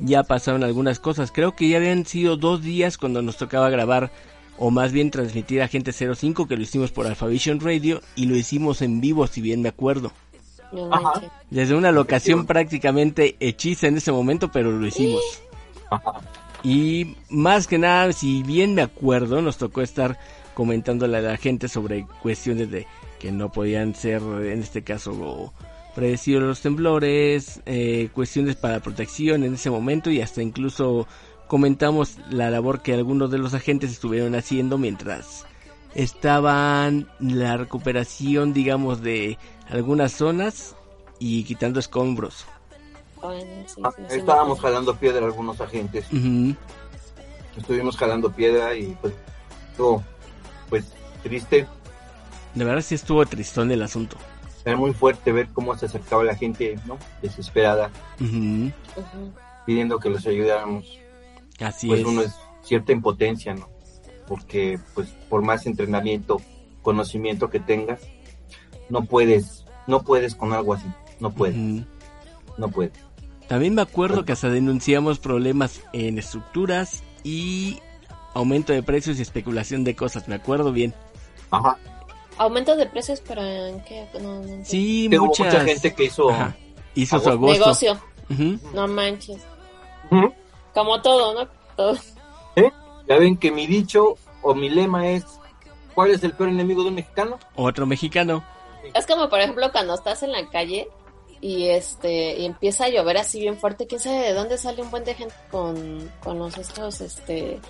ya 0.00 0.22
pasaron 0.22 0.64
algunas 0.64 0.98
cosas. 0.98 1.30
Creo 1.32 1.54
que 1.54 1.68
ya 1.68 1.76
habían 1.76 2.06
sido 2.06 2.36
dos 2.36 2.62
días 2.62 2.98
cuando 2.98 3.22
nos 3.22 3.36
tocaba 3.36 3.70
grabar. 3.70 4.10
O 4.62 4.70
más 4.70 4.92
bien 4.92 5.10
transmitir 5.10 5.62
Agente 5.62 5.92
05, 5.92 6.46
que 6.46 6.56
lo 6.56 6.62
hicimos 6.62 6.90
por 6.90 7.06
Alphavision 7.06 7.60
Radio. 7.60 8.02
Y 8.14 8.26
lo 8.26 8.36
hicimos 8.36 8.82
en 8.82 9.00
vivo, 9.00 9.26
si 9.26 9.40
bien 9.40 9.62
me 9.62 9.70
acuerdo. 9.70 10.12
Ajá. 10.90 11.22
Desde 11.50 11.74
una 11.74 11.92
locación 11.92 12.46
prácticamente 12.46 13.36
hechiza 13.40 13.88
en 13.88 13.96
ese 13.96 14.12
momento, 14.12 14.52
pero 14.52 14.70
lo 14.70 14.86
hicimos. 14.86 15.22
ajá, 15.90 16.20
Y 16.62 17.16
más 17.30 17.66
que 17.66 17.78
nada, 17.78 18.12
si 18.12 18.42
bien 18.42 18.74
me 18.74 18.82
acuerdo, 18.82 19.40
nos 19.40 19.56
tocó 19.56 19.80
estar 19.80 20.18
comentándole 20.54 21.16
a 21.16 21.22
la 21.22 21.36
gente 21.36 21.68
sobre 21.68 22.06
cuestiones 22.22 22.70
de 22.70 22.86
que 23.18 23.32
no 23.32 23.50
podían 23.50 23.94
ser, 23.94 24.22
en 24.22 24.60
este 24.60 24.82
caso, 24.82 25.52
predecidos 25.94 26.42
los 26.42 26.60
temblores, 26.60 27.60
eh, 27.66 28.08
cuestiones 28.14 28.56
para 28.56 28.80
protección 28.80 29.44
en 29.44 29.54
ese 29.54 29.70
momento 29.70 30.10
y 30.10 30.20
hasta 30.20 30.42
incluso 30.42 31.06
comentamos 31.46 32.16
la 32.30 32.50
labor 32.50 32.80
que 32.80 32.94
algunos 32.94 33.30
de 33.30 33.38
los 33.38 33.54
agentes 33.54 33.90
estuvieron 33.90 34.34
haciendo 34.34 34.78
mientras 34.78 35.44
estaban 35.94 37.08
la 37.18 37.56
recuperación, 37.56 38.52
digamos, 38.52 39.02
de 39.02 39.38
algunas 39.68 40.12
zonas 40.12 40.76
y 41.18 41.44
quitando 41.44 41.80
escombros. 41.80 42.46
Ah, 43.22 43.34
estábamos 44.08 44.60
jalando 44.60 44.94
piedra 44.96 45.26
algunos 45.26 45.60
agentes, 45.60 46.06
estuvimos 47.56 47.96
jalando 47.96 48.32
piedra 48.32 48.74
y 48.74 48.96
pues, 49.00 49.12
estuvo, 49.70 50.02
pues 50.70 50.86
triste, 51.22 51.66
De 52.54 52.64
verdad 52.64 52.80
sí 52.80 52.94
estuvo 52.94 53.26
tristón 53.26 53.70
el 53.70 53.82
asunto. 53.82 54.16
Era 54.64 54.76
muy 54.76 54.92
fuerte 54.92 55.32
ver 55.32 55.48
cómo 55.48 55.76
se 55.76 55.86
acercaba 55.86 56.24
la 56.24 56.36
gente, 56.36 56.78
¿no? 56.86 56.98
Desesperada, 57.22 57.90
pidiendo 59.66 59.98
que 59.98 60.10
los 60.10 60.26
ayudáramos. 60.26 60.98
Así 61.60 61.88
pues 61.88 62.00
es. 62.00 62.06
uno 62.06 62.22
es 62.22 62.34
cierta 62.62 62.92
impotencia, 62.92 63.54
¿no? 63.54 63.68
Porque 64.26 64.78
pues 64.94 65.08
por 65.28 65.42
más 65.42 65.66
entrenamiento, 65.66 66.40
conocimiento 66.82 67.50
que 67.50 67.60
tengas, 67.60 68.00
no 68.88 69.04
puedes, 69.04 69.64
no 69.86 70.02
puedes 70.02 70.34
con 70.34 70.52
algo 70.52 70.74
así, 70.74 70.86
no 71.20 71.30
puedes, 71.32 71.56
no 72.58 72.68
puedes. 72.68 72.92
También 73.48 73.74
me 73.74 73.82
acuerdo 73.82 74.24
que 74.24 74.32
hasta 74.32 74.48
denunciamos 74.48 75.18
problemas 75.18 75.80
en 75.92 76.18
estructuras 76.18 77.02
y 77.24 77.80
aumento 78.34 78.72
de 78.72 78.82
precios 78.82 79.18
y 79.18 79.22
especulación 79.22 79.82
de 79.84 79.96
cosas, 79.96 80.28
me 80.28 80.36
acuerdo 80.36 80.72
bien. 80.72 80.94
Ajá. 81.50 81.76
Aumento 82.40 82.74
de 82.74 82.86
precios, 82.86 83.22
pero 83.28 83.44
¿en 83.44 83.84
qué? 83.84 84.08
No, 84.14 84.36
no 84.36 84.40
entiendo. 84.40 84.64
Sí, 84.64 85.08
Hubo 85.14 85.26
mucha 85.26 85.60
gente 85.60 85.94
que 85.94 86.04
hizo, 86.04 86.30
Ajá. 86.30 86.56
Hizo 86.94 87.20
su 87.20 87.28
Agosto. 87.28 87.58
Negocio. 87.58 88.00
No 88.72 88.88
manches. 88.88 89.42
Como 90.72 91.02
todo, 91.02 91.34
¿no? 91.34 91.50
Todo. 91.76 91.98
¿Eh? 92.56 92.70
Ya 93.06 93.18
ven 93.18 93.36
que 93.36 93.50
mi 93.50 93.66
dicho 93.66 94.16
o 94.40 94.54
mi 94.54 94.70
lema 94.70 95.10
es, 95.10 95.22
¿cuál 95.94 96.12
es 96.12 96.24
el 96.24 96.32
peor 96.32 96.48
enemigo 96.48 96.82
de 96.82 96.88
un 96.88 96.94
mexicano? 96.94 97.38
Otro 97.56 97.84
mexicano. 97.84 98.42
Es 98.94 99.06
como, 99.06 99.28
por 99.28 99.40
ejemplo, 99.40 99.70
cuando 99.70 99.92
estás 99.92 100.22
en 100.22 100.32
la 100.32 100.48
calle 100.48 100.88
y 101.42 101.66
este 101.66 102.38
y 102.38 102.46
empieza 102.46 102.86
a 102.86 102.88
llover 102.88 103.18
así 103.18 103.38
bien 103.38 103.58
fuerte, 103.58 103.86
quién 103.86 104.00
sabe 104.00 104.20
de 104.20 104.32
dónde 104.32 104.56
sale 104.56 104.80
un 104.80 104.90
buen 104.90 105.04
de 105.04 105.12
gente 105.12 105.34
con, 105.50 106.10
con 106.24 106.38
los 106.38 106.56
estos 106.56 107.02
este 107.02 107.60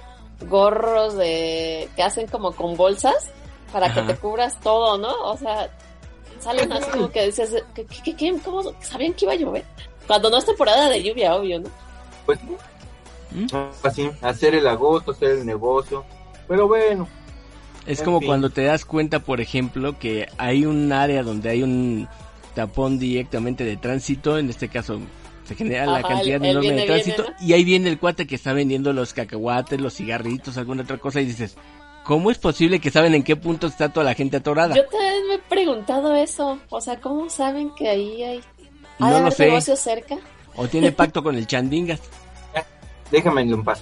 gorros 0.48 1.16
de 1.16 1.88
que 1.96 2.04
hacen 2.04 2.28
como 2.28 2.52
con 2.52 2.76
bolsas 2.76 3.32
para 3.72 3.86
Ajá. 3.86 4.06
que 4.06 4.14
te 4.14 4.18
cubras 4.20 4.58
todo, 4.60 4.98
¿no? 4.98 5.12
O 5.24 5.36
sea, 5.36 5.70
salen 6.40 6.72
así 6.72 6.90
como 6.90 7.10
que 7.10 7.26
dices, 7.26 7.62
¿qué, 7.74 7.84
qué, 7.86 8.14
qué, 8.16 8.34
cómo 8.44 8.62
sabían 8.80 9.12
que 9.14 9.24
iba 9.26 9.32
a 9.34 9.36
llover? 9.36 9.64
Cuando 10.06 10.30
no 10.30 10.38
es 10.38 10.44
temporada 10.46 10.88
de 10.88 11.02
lluvia, 11.02 11.34
obvio, 11.36 11.60
¿no? 11.60 11.68
Pues 12.26 12.38
¿Mm? 13.30 13.46
así, 13.84 14.10
hacer 14.22 14.54
el 14.54 14.66
agosto, 14.66 15.12
hacer 15.12 15.30
el 15.38 15.46
negocio. 15.46 16.04
Pero 16.48 16.66
bueno, 16.66 17.06
Es 17.86 18.02
como 18.02 18.18
fin. 18.18 18.26
cuando 18.28 18.50
te 18.50 18.64
das 18.64 18.84
cuenta, 18.84 19.20
por 19.20 19.40
ejemplo, 19.40 19.98
que 19.98 20.28
hay 20.36 20.66
un 20.66 20.92
área 20.92 21.22
donde 21.22 21.48
hay 21.50 21.62
un 21.62 22.08
tapón 22.54 22.98
directamente 22.98 23.64
de 23.64 23.76
tránsito, 23.76 24.36
en 24.36 24.50
este 24.50 24.68
caso 24.68 24.98
se 25.46 25.54
genera 25.54 25.86
la 25.86 26.02
cantidad 26.02 26.36
el- 26.36 26.44
el 26.44 26.50
enorme 26.50 26.72
de 26.72 26.86
tránsito 26.86 27.22
viene, 27.22 27.36
y 27.40 27.52
ahí 27.52 27.64
viene 27.64 27.88
el 27.88 27.98
cuate 27.98 28.26
que 28.26 28.34
está 28.34 28.52
vendiendo 28.52 28.92
los 28.92 29.14
cacahuates, 29.14 29.80
los 29.80 29.94
cigarritos, 29.94 30.56
alguna 30.58 30.82
otra 30.82 30.98
cosa 30.98 31.20
y 31.20 31.26
dices, 31.26 31.56
¿cómo 32.10 32.32
es 32.32 32.38
posible 32.38 32.80
que 32.80 32.90
saben 32.90 33.14
en 33.14 33.22
qué 33.22 33.36
punto 33.36 33.68
está 33.68 33.88
toda 33.88 34.02
la 34.02 34.14
gente 34.14 34.38
atorada? 34.38 34.74
Yo 34.74 34.84
también 34.88 35.28
me 35.28 35.34
he 35.34 35.38
preguntado 35.38 36.12
eso, 36.16 36.58
o 36.68 36.80
sea, 36.80 37.00
¿cómo 37.00 37.30
saben 37.30 37.72
que 37.76 37.88
ahí 37.88 38.20
hay, 38.24 38.40
No 38.98 39.06
hay 39.06 39.22
lo 39.22 39.30
sé. 39.30 39.46
negocios 39.46 39.78
cerca? 39.78 40.16
O 40.56 40.66
tiene 40.66 40.90
pacto 40.90 41.22
con 41.22 41.36
el 41.36 41.46
Chandingas. 41.46 42.00
déjame 43.12 43.42
en 43.42 43.62
paz. 43.62 43.80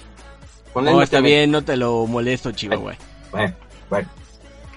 Con 0.73 0.85
él 0.87 0.91
No, 0.93 0.97
no 0.99 1.03
está 1.03 1.21
bien, 1.21 1.49
no 1.49 1.63
te 1.63 1.75
lo 1.75 2.05
molesto, 2.05 2.51
Chihuahua. 2.51 2.93
Bueno, 3.31 3.55
bueno. 3.89 4.07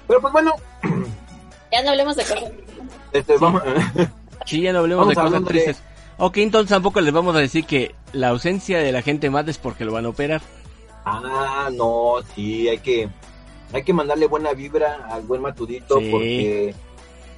Pero 0.08 0.20
pues 0.22 0.32
bueno, 0.32 0.54
Ya 1.72 1.82
no 1.82 1.90
hablemos 1.90 2.16
de 2.16 2.22
cosas. 2.22 2.52
este, 3.12 3.36
vamos. 3.36 3.62
Sí, 4.46 4.62
ya 4.62 4.72
no 4.72 4.78
hablemos 4.78 5.06
Vamos 5.06 5.14
de 5.16 5.22
cosas 5.22 5.40
de- 5.44 5.46
tristes. 5.48 5.82
Ok, 6.16 6.38
entonces 6.38 6.70
tampoco 6.70 7.02
les 7.02 7.12
vamos 7.12 7.36
a 7.36 7.38
decir 7.38 7.66
que 7.66 7.94
la 8.14 8.28
ausencia 8.28 8.78
de 8.78 8.92
la 8.92 9.02
gente 9.02 9.28
más 9.28 9.46
es 9.46 9.58
porque 9.58 9.84
lo 9.84 9.92
van 9.92 10.06
a 10.06 10.08
operar. 10.08 10.40
ah, 11.04 11.68
no, 11.72 12.14
sí, 12.34 12.66
hay 12.68 12.78
que, 12.78 13.08
hay 13.72 13.82
que 13.82 13.92
mandarle 13.92 14.26
buena 14.26 14.52
vibra 14.52 15.06
al 15.10 15.22
buen 15.22 15.40
Matudito 15.42 15.98
Sí. 15.98 16.08
porque 16.10 16.68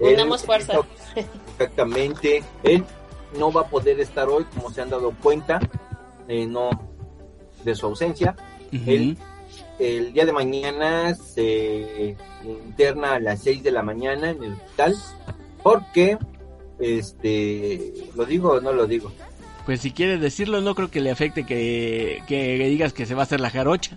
él- 0.00 0.14
Unamos 0.14 0.43
fuerza. 0.45 0.75
Exactamente. 1.59 2.43
Él 2.62 2.85
no 3.38 3.53
va 3.53 3.62
a 3.62 3.69
poder 3.69 4.00
estar 4.00 4.29
hoy, 4.29 4.45
como 4.55 4.71
se 4.71 4.81
han 4.83 4.91
dado 4.91 5.12
cuenta, 5.23 5.61
eh, 6.29 6.47
no 6.47 6.71
de 7.64 7.75
su 7.75 7.87
ausencia. 7.87 8.35
Él 8.73 9.17
el 9.79 10.12
día 10.12 10.25
de 10.26 10.33
mañana 10.33 11.14
se 11.14 12.17
interna 12.45 13.14
a 13.14 13.21
las 13.21 13.43
6 13.43 13.62
de 13.62 13.71
la 13.73 13.83
mañana 13.83 14.31
en 14.31 14.43
el 14.43 14.53
hospital 14.55 14.95
porque 15.62 16.19
este 16.79 17.93
lo 18.17 18.25
digo 18.25 18.53
o 18.53 18.61
no 18.61 18.73
lo 18.73 18.87
digo 18.87 19.11
Pues 19.64 19.81
si 19.81 19.91
quieres 19.93 20.21
decirlo, 20.21 20.61
no 20.61 20.75
creo 20.75 20.91
que 20.91 21.00
le 21.00 21.11
afecte 21.11 21.45
que, 21.47 22.23
que 22.29 22.57
digas 22.69 22.93
que 22.93 23.07
se 23.07 23.14
va 23.14 23.23
a 23.23 23.25
hacer 23.25 23.41
la 23.41 23.50
jarocha. 23.50 23.97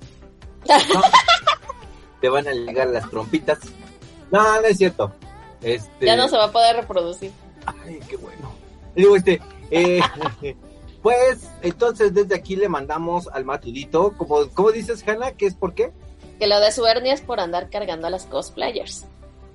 te 2.21 2.29
van 2.29 2.47
a 2.47 2.51
llegar 2.51 2.87
las 2.87 3.09
trompitas 3.09 3.59
no 4.31 4.41
no 4.61 4.67
es 4.67 4.77
cierto 4.77 5.11
este 5.61 6.05
Ya 6.05 6.15
no 6.15 6.27
se 6.27 6.37
va 6.37 6.45
a 6.45 6.51
poder 6.51 6.75
reproducir. 6.75 7.31
ay 7.65 7.99
qué 8.07 8.17
bueno 8.17 8.51
digo 8.95 9.15
este 9.15 9.41
eh, 9.71 9.99
pues 11.01 11.49
entonces 11.61 12.13
desde 12.13 12.35
aquí 12.35 12.55
le 12.55 12.69
mandamos 12.69 13.27
al 13.29 13.45
matudito 13.45 14.13
como 14.17 14.47
como 14.49 14.71
dices 14.71 15.03
Hanna 15.07 15.31
que 15.33 15.45
es 15.45 15.53
por 15.55 15.73
qué 15.73 15.91
Que 16.39 16.47
lo 16.47 16.59
de 16.59 16.71
su 16.71 16.85
hernia 16.85 17.13
es 17.13 17.21
por 17.21 17.39
andar 17.39 17.69
cargando 17.69 18.07
a 18.07 18.09
las 18.09 18.25
cosplayers. 18.25 19.05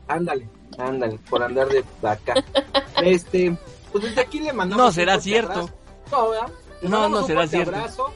ándale 0.09 0.49
ándale 0.78 1.19
por 1.28 1.42
andar 1.42 1.69
de 1.69 1.85
acá 2.02 2.35
este 3.02 3.57
pues 3.92 4.04
desde 4.04 4.23
aquí 4.23 4.40
le 4.40 4.52
mandamos 4.54 4.87
No 4.87 4.92
será 4.92 5.21
cierto. 5.21 5.50
abrazo. 5.52 5.71
No, 6.11 6.31
¿verdad? 6.31 6.49
Le 6.81 6.88
No, 6.88 7.09
no 7.11 7.19
un 7.21 7.26
será 7.26 7.47
cierto. 7.47 7.75
abrazo, 7.76 8.07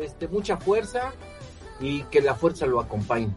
este, 0.00 0.28
mucha 0.28 0.56
fuerza 0.56 1.12
y 1.80 2.02
que 2.04 2.20
la 2.22 2.34
fuerza 2.36 2.64
lo 2.66 2.78
acompañe. 2.78 3.28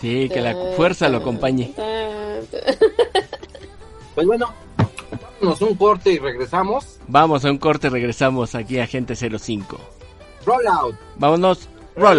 Sí, 0.00 0.28
que 0.28 0.40
la 0.40 0.54
fuerza 0.76 1.08
lo 1.08 1.18
acompañe. 1.18 1.72
Pues 4.14 4.26
bueno, 4.26 4.50
vámonos 5.42 5.60
un 5.60 5.74
corte 5.74 6.10
y 6.10 6.18
regresamos. 6.18 6.96
Vamos 7.06 7.44
a 7.44 7.50
un 7.50 7.58
corte, 7.58 7.90
regresamos 7.90 8.54
aquí 8.54 8.78
a 8.78 8.86
Gente 8.86 9.14
05. 9.14 9.78
Roll 10.46 10.66
out. 10.66 10.96
Vámonos, 11.16 11.68
roll 11.96 12.18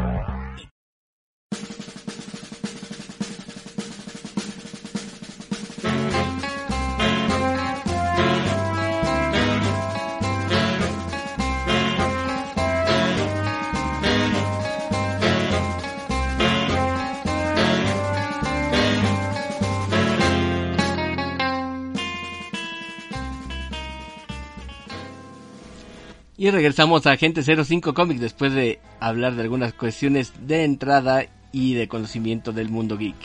Y 26.41 26.49
regresamos 26.49 27.05
a 27.05 27.11
Agente 27.11 27.43
05 27.43 27.93
Comics 27.93 28.19
después 28.19 28.51
de 28.51 28.79
hablar 28.99 29.35
de 29.35 29.43
algunas 29.43 29.73
cuestiones 29.73 30.33
de 30.47 30.63
entrada 30.63 31.27
y 31.51 31.75
de 31.75 31.87
conocimiento 31.87 32.51
del 32.51 32.67
mundo 32.67 32.97
geek. 32.97 33.15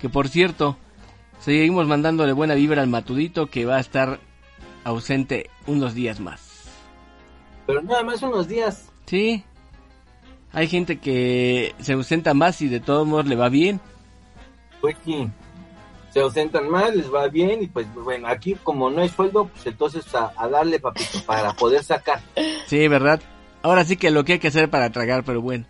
Que 0.00 0.08
por 0.08 0.26
cierto, 0.26 0.76
seguimos 1.38 1.86
mandándole 1.86 2.32
buena 2.32 2.56
vibra 2.56 2.82
al 2.82 2.88
Matudito 2.88 3.46
que 3.46 3.64
va 3.64 3.76
a 3.76 3.80
estar 3.80 4.18
ausente 4.82 5.50
unos 5.68 5.94
días 5.94 6.18
más. 6.18 6.64
Pero 7.64 7.80
nada 7.80 8.02
más 8.02 8.20
unos 8.22 8.48
días. 8.48 8.90
Sí, 9.06 9.44
hay 10.52 10.66
gente 10.66 10.98
que 10.98 11.76
se 11.78 11.92
ausenta 11.92 12.34
más 12.34 12.60
y 12.60 12.66
de 12.66 12.80
todos 12.80 13.06
modos 13.06 13.26
le 13.26 13.36
va 13.36 13.50
bien. 13.50 13.80
Pues 14.80 14.96
sí. 15.04 15.28
Se 16.14 16.20
ausentan 16.20 16.68
más, 16.70 16.94
les 16.94 17.12
va 17.12 17.26
bien 17.26 17.64
y 17.64 17.66
pues 17.66 17.92
bueno, 17.92 18.28
aquí 18.28 18.54
como 18.62 18.88
no 18.88 19.02
hay 19.02 19.08
sueldo, 19.08 19.48
pues 19.48 19.66
entonces 19.66 20.14
a, 20.14 20.32
a 20.36 20.48
darle 20.48 20.78
papito 20.78 21.18
para 21.26 21.52
poder 21.54 21.82
sacar. 21.82 22.20
Sí, 22.68 22.86
¿verdad? 22.86 23.20
Ahora 23.62 23.84
sí 23.84 23.96
que 23.96 24.12
lo 24.12 24.24
que 24.24 24.34
hay 24.34 24.38
que 24.38 24.46
hacer 24.46 24.70
para 24.70 24.90
tragar, 24.90 25.24
pero 25.24 25.42
bueno. 25.42 25.66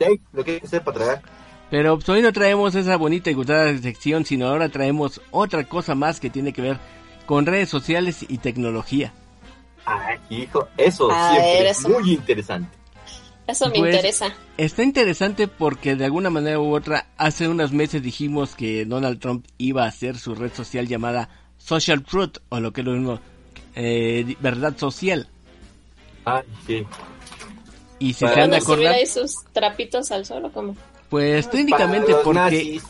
¿Sí? 0.00 0.22
Lo 0.32 0.42
que 0.42 0.52
hay 0.52 0.60
que 0.60 0.66
hacer 0.66 0.82
para 0.82 0.96
tragar. 0.96 1.22
Pero 1.70 1.96
pues, 1.96 2.08
hoy 2.08 2.22
no 2.22 2.32
traemos 2.32 2.74
esa 2.76 2.96
bonita 2.96 3.30
y 3.30 3.34
gustada 3.34 3.76
sección, 3.76 4.24
sino 4.24 4.48
ahora 4.48 4.70
traemos 4.70 5.20
otra 5.32 5.64
cosa 5.64 5.94
más 5.94 6.18
que 6.18 6.30
tiene 6.30 6.54
que 6.54 6.62
ver 6.62 6.78
con 7.26 7.44
redes 7.44 7.68
sociales 7.68 8.24
y 8.26 8.38
tecnología. 8.38 9.12
Ay, 9.84 10.18
hijo, 10.30 10.66
eso 10.78 11.10
A 11.10 11.32
siempre 11.32 11.52
ver, 11.52 11.66
es 11.66 11.86
muy 11.86 12.14
interesante. 12.14 12.77
Eso 13.48 13.68
me 13.70 13.78
Pues, 13.78 13.94
interesa. 13.96 14.32
Está 14.56 14.82
interesante 14.84 15.48
porque 15.48 15.96
de 15.96 16.04
alguna 16.04 16.30
manera 16.30 16.60
u 16.60 16.76
otra 16.76 17.06
hace 17.16 17.48
unos 17.48 17.72
meses 17.72 18.02
dijimos 18.02 18.54
que 18.54 18.84
Donald 18.84 19.18
Trump 19.18 19.44
iba 19.58 19.84
a 19.84 19.88
hacer 19.88 20.16
su 20.18 20.34
red 20.36 20.52
social 20.52 20.86
llamada 20.86 21.28
Social 21.56 22.04
Truth 22.04 22.36
o 22.50 22.60
lo 22.60 22.72
que 22.72 22.82
es 22.82 22.86
lo 22.86 22.92
mismo, 22.92 23.18
eh, 23.74 24.36
verdad 24.40 24.76
social. 24.76 25.26
Ay, 26.24 26.42
sí. 26.66 26.86
Y 27.98 28.12
si 28.12 28.20
se 28.20 28.26
han 28.26 28.34
de 28.34 28.40
¿Van 28.42 28.54
a 28.54 28.60
subir 28.60 28.74
acordar, 28.74 28.94
ahí 28.94 29.06
sus 29.06 29.34
trapitos 29.52 30.12
al 30.12 30.24
sol 30.24 30.44
o 30.44 30.52
cómo? 30.52 30.76
pues 31.08 31.48
técnicamente 31.50 32.12
Para 32.12 32.16
los 32.18 32.24
porque 32.24 32.38
nazis. 32.40 32.82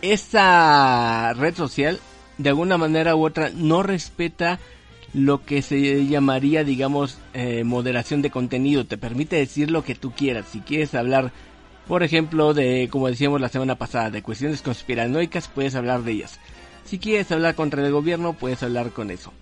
esta 0.00 1.32
red 1.34 1.54
social 1.54 2.00
de 2.38 2.48
alguna 2.48 2.78
manera 2.78 3.14
u 3.14 3.24
otra 3.26 3.50
no 3.54 3.82
respeta 3.82 4.58
lo 5.14 5.44
que 5.44 5.62
se 5.62 6.06
llamaría 6.06 6.64
digamos 6.64 7.18
eh, 7.34 7.64
moderación 7.64 8.22
de 8.22 8.30
contenido. 8.30 8.84
Te 8.86 8.98
permite 8.98 9.36
decir 9.36 9.70
lo 9.70 9.84
que 9.84 9.94
tú 9.94 10.12
quieras. 10.12 10.46
Si 10.50 10.60
quieres 10.60 10.94
hablar 10.94 11.32
por 11.86 12.02
ejemplo 12.02 12.54
de 12.54 12.88
como 12.90 13.08
decíamos 13.08 13.40
la 13.40 13.48
semana 13.48 13.76
pasada 13.76 14.10
de 14.10 14.22
cuestiones 14.22 14.62
conspiranoicas 14.62 15.48
puedes 15.48 15.74
hablar 15.74 16.02
de 16.02 16.12
ellas. 16.12 16.38
Si 16.84 16.98
quieres 16.98 17.30
hablar 17.32 17.54
contra 17.54 17.84
el 17.84 17.92
gobierno 17.92 18.32
puedes 18.32 18.62
hablar 18.62 18.90
con 18.90 19.10
eso. 19.10 19.32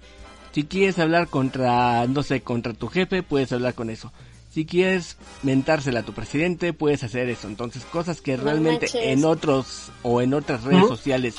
Si 0.53 0.65
quieres 0.65 0.99
hablar 0.99 1.29
contra 1.29 2.07
no 2.07 2.23
sé 2.23 2.43
contra 2.43 2.73
tu 2.73 2.89
jefe 2.89 3.23
puedes 3.23 3.53
hablar 3.53 3.75
con 3.75 3.91
eso. 3.91 4.13
Si 4.57 4.65
quieres 4.65 5.19
mentársela 5.43 6.01
a 6.01 6.03
tu 6.03 6.15
presidente, 6.15 6.73
puedes 6.73 7.05
hacer 7.05 7.29
eso. 7.29 7.47
Entonces, 7.47 7.85
cosas 7.85 8.23
que 8.23 8.39
realmente 8.39 8.87
en 9.13 9.27
otros 9.27 9.93
o 10.03 10.23
en 10.23 10.33
otras 10.33 10.65
redes 10.65 10.89
sociales 10.89 11.35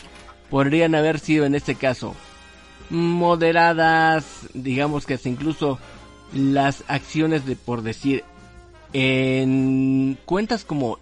podrían 0.52 0.94
haber 0.94 1.18
sido 1.18 1.46
en 1.46 1.56
este 1.56 1.74
caso 1.74 2.16
moderadas, 2.90 4.48
digamos 4.54 5.06
que 5.06 5.16
hasta 5.16 5.30
incluso 5.30 5.80
las 6.34 6.84
acciones 6.88 7.46
de 7.46 7.56
por 7.56 7.82
decir 7.82 8.24
en 8.94 10.18
cuentas 10.26 10.64
como 10.64 11.00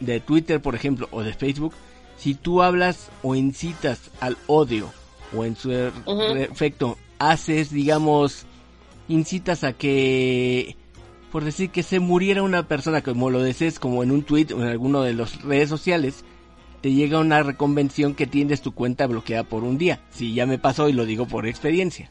de 0.00 0.20
Twitter, 0.20 0.60
por 0.60 0.74
ejemplo, 0.74 1.08
o 1.10 1.22
de 1.22 1.32
Facebook, 1.34 1.74
si 2.16 2.34
tú 2.34 2.62
hablas 2.62 3.10
o 3.22 3.34
incitas 3.34 4.10
al 4.20 4.36
odio 4.46 4.90
o 5.36 5.44
en 5.44 5.56
su 5.56 5.72
efecto 5.72 6.98
haces, 7.18 7.70
digamos, 7.70 8.44
incitas 9.08 9.64
a 9.64 9.72
que 9.72 10.76
por 11.30 11.44
decir 11.44 11.70
que 11.70 11.82
se 11.82 11.98
muriera 11.98 12.42
una 12.42 12.68
persona 12.68 13.00
como 13.00 13.30
lo 13.30 13.42
desees 13.42 13.78
como 13.78 14.02
en 14.02 14.10
un 14.10 14.22
tweet 14.22 14.48
o 14.54 14.60
en 14.60 14.68
alguno 14.68 15.02
de 15.02 15.14
las 15.14 15.40
redes 15.42 15.70
sociales, 15.70 16.24
te 16.82 16.92
llega 16.92 17.20
una 17.20 17.42
reconvención 17.42 18.14
que 18.14 18.26
tienes 18.26 18.60
tu 18.60 18.72
cuenta 18.72 19.06
bloqueada 19.06 19.44
por 19.44 19.62
un 19.62 19.78
día. 19.78 20.00
Si 20.10 20.34
ya 20.34 20.46
me 20.46 20.58
pasó 20.58 20.88
y 20.88 20.92
lo 20.92 21.06
digo 21.06 21.26
por 21.26 21.46
experiencia. 21.46 22.10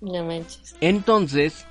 No 0.00 0.24
manches. 0.24 0.74
Entonces, 0.80 1.64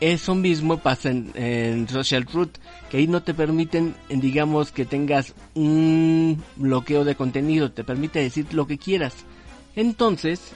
eso 0.00 0.36
mismo 0.36 0.78
pasa 0.78 1.10
en, 1.10 1.88
Social 1.88 2.26
Truth, 2.26 2.56
que 2.90 2.98
ahí 2.98 3.08
no 3.08 3.24
te 3.24 3.34
permiten, 3.34 3.94
digamos, 4.08 4.70
que 4.70 4.84
tengas 4.84 5.34
un 5.54 6.42
bloqueo 6.56 7.04
de 7.04 7.16
contenido, 7.16 7.72
te 7.72 7.82
permite 7.82 8.20
decir 8.20 8.46
lo 8.54 8.68
que 8.68 8.78
quieras. 8.78 9.14
Entonces, 9.74 10.52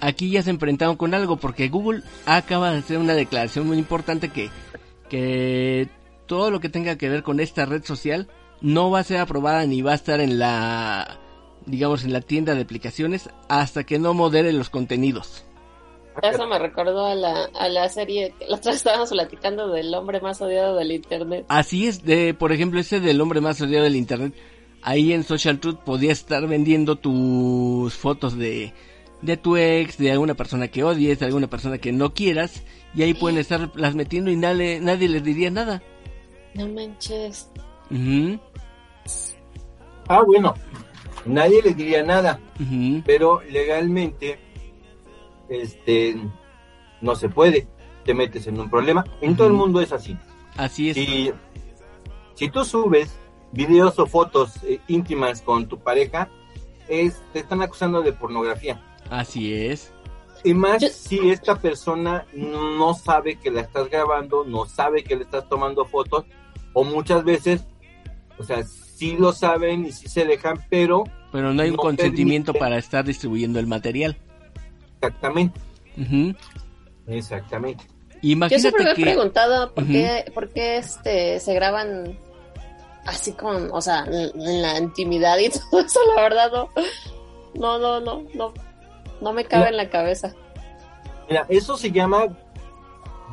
aquí 0.00 0.30
ya 0.30 0.42
se 0.42 0.50
enfrentaron 0.50 0.96
con 0.96 1.12
algo, 1.12 1.36
porque 1.36 1.68
Google 1.68 2.02
acaba 2.24 2.72
de 2.72 2.78
hacer 2.78 2.96
una 2.96 3.14
declaración 3.14 3.66
muy 3.66 3.76
importante 3.76 4.30
que, 4.30 4.48
que 5.10 5.88
todo 6.24 6.50
lo 6.50 6.60
que 6.60 6.70
tenga 6.70 6.96
que 6.96 7.10
ver 7.10 7.22
con 7.22 7.40
esta 7.40 7.66
red 7.66 7.84
social 7.84 8.28
no 8.60 8.90
va 8.90 9.00
a 9.00 9.04
ser 9.04 9.18
aprobada 9.18 9.66
ni 9.66 9.82
va 9.82 9.92
a 9.92 9.96
estar 9.96 10.20
en 10.20 10.38
la, 10.38 11.18
digamos, 11.66 12.04
en 12.04 12.12
la 12.12 12.20
tienda 12.20 12.54
de 12.54 12.62
aplicaciones 12.62 13.30
hasta 13.48 13.84
que 13.84 13.98
no 13.98 14.14
modere 14.14 14.52
los 14.52 14.70
contenidos. 14.70 15.44
Eso 16.22 16.46
me 16.46 16.58
recordó 16.58 17.06
a 17.06 17.14
la, 17.14 17.44
a 17.54 17.68
la 17.68 17.88
serie 17.90 18.32
que 18.38 18.46
la 18.46 18.56
otra 18.56 18.72
estábamos 18.72 19.10
platicando 19.10 19.68
del 19.68 19.94
hombre 19.94 20.20
más 20.20 20.40
odiado 20.40 20.76
del 20.76 20.92
internet. 20.92 21.44
Así 21.48 21.86
es, 21.86 22.04
de, 22.04 22.32
por 22.32 22.52
ejemplo, 22.52 22.80
ese 22.80 23.00
del 23.00 23.20
hombre 23.20 23.40
más 23.42 23.60
odiado 23.60 23.84
del 23.84 23.96
internet. 23.96 24.34
Ahí 24.82 25.12
en 25.12 25.24
Social 25.24 25.60
Truth 25.60 25.80
podías 25.80 26.18
estar 26.18 26.46
vendiendo 26.46 26.96
tus 26.96 27.94
fotos 27.94 28.38
de, 28.38 28.72
de 29.20 29.36
tu 29.36 29.56
ex, 29.56 29.98
de 29.98 30.12
alguna 30.12 30.34
persona 30.34 30.68
que 30.68 30.84
odies, 30.84 31.18
de 31.18 31.26
alguna 31.26 31.48
persona 31.48 31.78
que 31.78 31.92
no 31.92 32.14
quieras, 32.14 32.62
y 32.94 33.02
ahí 33.02 33.12
pueden 33.12 33.38
estar 33.38 33.70
las 33.74 33.94
metiendo 33.94 34.30
y 34.30 34.36
nadie, 34.36 34.80
nadie 34.80 35.08
les 35.08 35.22
diría 35.22 35.50
nada. 35.50 35.82
No 36.54 36.68
manches. 36.68 37.50
Ah, 40.08 40.22
bueno, 40.22 40.54
nadie 41.24 41.62
les 41.62 41.76
diría 41.76 42.02
nada, 42.02 42.40
pero 43.04 43.40
legalmente 43.42 44.38
este, 45.48 46.16
no 47.00 47.14
se 47.16 47.28
puede, 47.28 47.68
te 48.04 48.14
metes 48.14 48.46
en 48.46 48.60
un 48.60 48.70
problema. 48.70 49.04
En 49.20 49.36
todo 49.36 49.48
el 49.48 49.54
mundo 49.54 49.80
es 49.80 49.92
así. 49.92 50.16
Así 50.56 50.90
es. 50.90 50.96
Y 50.96 51.32
si 52.34 52.48
tú 52.50 52.64
subes 52.64 53.18
videos 53.52 53.98
o 53.98 54.06
fotos 54.06 54.62
eh, 54.64 54.80
íntimas 54.88 55.42
con 55.42 55.68
tu 55.68 55.78
pareja, 55.78 56.28
es, 56.88 57.20
te 57.32 57.40
están 57.40 57.62
acusando 57.62 58.02
de 58.02 58.12
pornografía. 58.12 58.82
Así 59.10 59.54
es. 59.54 59.92
Y 60.44 60.54
más 60.54 60.82
si 60.92 61.30
esta 61.30 61.56
persona 61.56 62.26
no 62.32 62.94
sabe 62.94 63.36
que 63.36 63.50
la 63.50 63.62
estás 63.62 63.88
grabando, 63.90 64.44
no 64.44 64.66
sabe 64.66 65.02
que 65.02 65.16
le 65.16 65.24
estás 65.24 65.48
tomando 65.48 65.84
fotos, 65.84 66.24
o 66.72 66.84
muchas 66.84 67.24
veces, 67.24 67.66
o 68.38 68.44
sea, 68.44 68.62
sí 68.64 69.16
lo 69.18 69.32
saben 69.32 69.86
y 69.86 69.92
sí 69.92 70.08
se 70.08 70.24
dejan, 70.24 70.64
pero... 70.68 71.04
Pero 71.32 71.52
no 71.52 71.62
hay 71.62 71.70
un 71.70 71.76
consentimiento 71.76 72.54
para 72.54 72.78
estar 72.78 73.04
distribuyendo 73.04 73.58
el 73.58 73.66
material. 73.66 74.16
Exactamente. 74.94 75.60
Exactamente. 77.06 77.84
Imagínate 78.22 78.54
Yo 78.54 78.60
siempre 78.60 78.84
me 78.84 78.90
he 78.92 78.94
preguntado 78.94 79.74
por, 79.74 79.86
qué, 79.86 80.30
por 80.32 80.48
qué 80.50 80.78
este, 80.78 81.38
se 81.40 81.54
graban 81.54 82.18
así 83.04 83.32
con, 83.32 83.70
o 83.72 83.80
sea, 83.80 84.04
en, 84.06 84.62
la 84.62 84.78
intimidad 84.78 85.38
y 85.38 85.50
todo 85.70 85.80
eso, 85.80 86.00
la 86.14 86.22
verdad, 86.22 86.50
no, 86.52 86.68
no, 87.54 87.78
no, 87.78 88.00
no, 88.00 88.24
no, 88.34 88.54
no 89.20 89.32
me 89.32 89.44
cabe 89.44 89.68
en 89.68 89.76
la 89.76 89.90
cabeza. 89.90 90.34
Mira, 91.28 91.46
eso 91.48 91.76
se 91.76 91.90
llama 91.90 92.26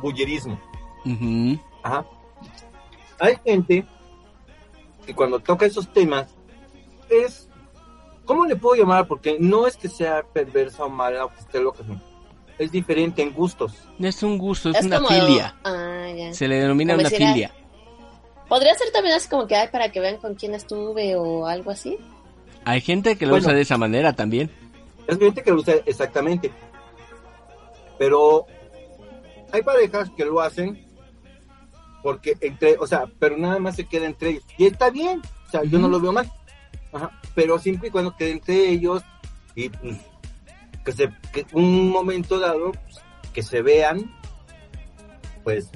bullerismo. 0.00 0.60
Ajá. 1.82 2.04
Hay 3.20 3.36
gente 3.44 3.86
que 5.04 5.14
cuando 5.14 5.38
toca 5.38 5.66
esos 5.66 5.92
temas 5.92 6.34
es 7.08 7.48
¿Cómo 8.24 8.46
le 8.46 8.56
puedo 8.56 8.74
llamar? 8.80 9.06
Porque 9.06 9.36
no 9.38 9.66
es 9.66 9.76
que 9.76 9.88
sea 9.88 10.22
perversa 10.22 10.84
o 10.84 10.88
mala 10.88 11.26
o 11.26 11.32
que 11.32 11.40
esté 11.40 11.60
loca. 11.60 11.82
Es 12.58 12.70
diferente 12.70 13.22
en 13.22 13.32
gustos. 13.32 13.74
No 13.98 14.08
es 14.08 14.22
un 14.22 14.38
gusto, 14.38 14.70
es, 14.70 14.84
una 14.84 15.04
filia. 15.06 15.54
Ah, 15.64 16.06
Se 16.32 16.48
le 16.48 16.56
denomina 16.56 16.94
una 16.94 17.10
filia. 17.10 17.52
Podría 18.48 18.74
ser 18.74 18.92
también 18.92 19.16
así 19.16 19.28
como 19.28 19.46
que 19.46 19.56
hay 19.56 19.68
para 19.68 19.90
que 19.90 20.00
vean 20.00 20.18
con 20.18 20.34
quién 20.34 20.54
estuve 20.54 21.16
o 21.16 21.46
algo 21.46 21.70
así. 21.70 21.98
Hay 22.64 22.80
gente 22.80 23.16
que 23.16 23.26
lo 23.26 23.34
usa 23.34 23.52
de 23.52 23.60
esa 23.60 23.76
manera 23.76 24.14
también. 24.14 24.50
Es 25.06 25.18
gente 25.18 25.42
que 25.42 25.50
lo 25.50 25.56
usa 25.56 25.74
exactamente. 25.84 26.50
Pero 27.98 28.46
hay 29.52 29.62
parejas 29.62 30.10
que 30.16 30.24
lo 30.24 30.40
hacen 30.40 30.83
porque 32.04 32.36
entre, 32.42 32.76
o 32.78 32.86
sea, 32.86 33.06
pero 33.18 33.38
nada 33.38 33.58
más 33.58 33.76
se 33.76 33.86
queda 33.86 34.04
entre 34.04 34.32
ellos. 34.32 34.44
Y 34.58 34.66
está 34.66 34.90
bien, 34.90 35.22
o 35.46 35.50
sea, 35.50 35.64
yo 35.64 35.78
no 35.78 35.88
lo 35.88 35.98
veo 35.98 36.12
mal. 36.12 36.30
Pero 37.34 37.58
siempre 37.58 37.88
y 37.88 37.90
cuando 37.90 38.14
quede 38.14 38.32
entre 38.32 38.68
ellos 38.68 39.02
y 39.54 39.70
pues, 39.70 39.96
que 40.84 40.92
se 40.92 41.08
que 41.32 41.46
un 41.54 41.88
momento 41.88 42.38
dado 42.38 42.72
pues, 42.72 43.00
que 43.32 43.42
se 43.42 43.62
vean 43.62 44.14
pues 45.42 45.70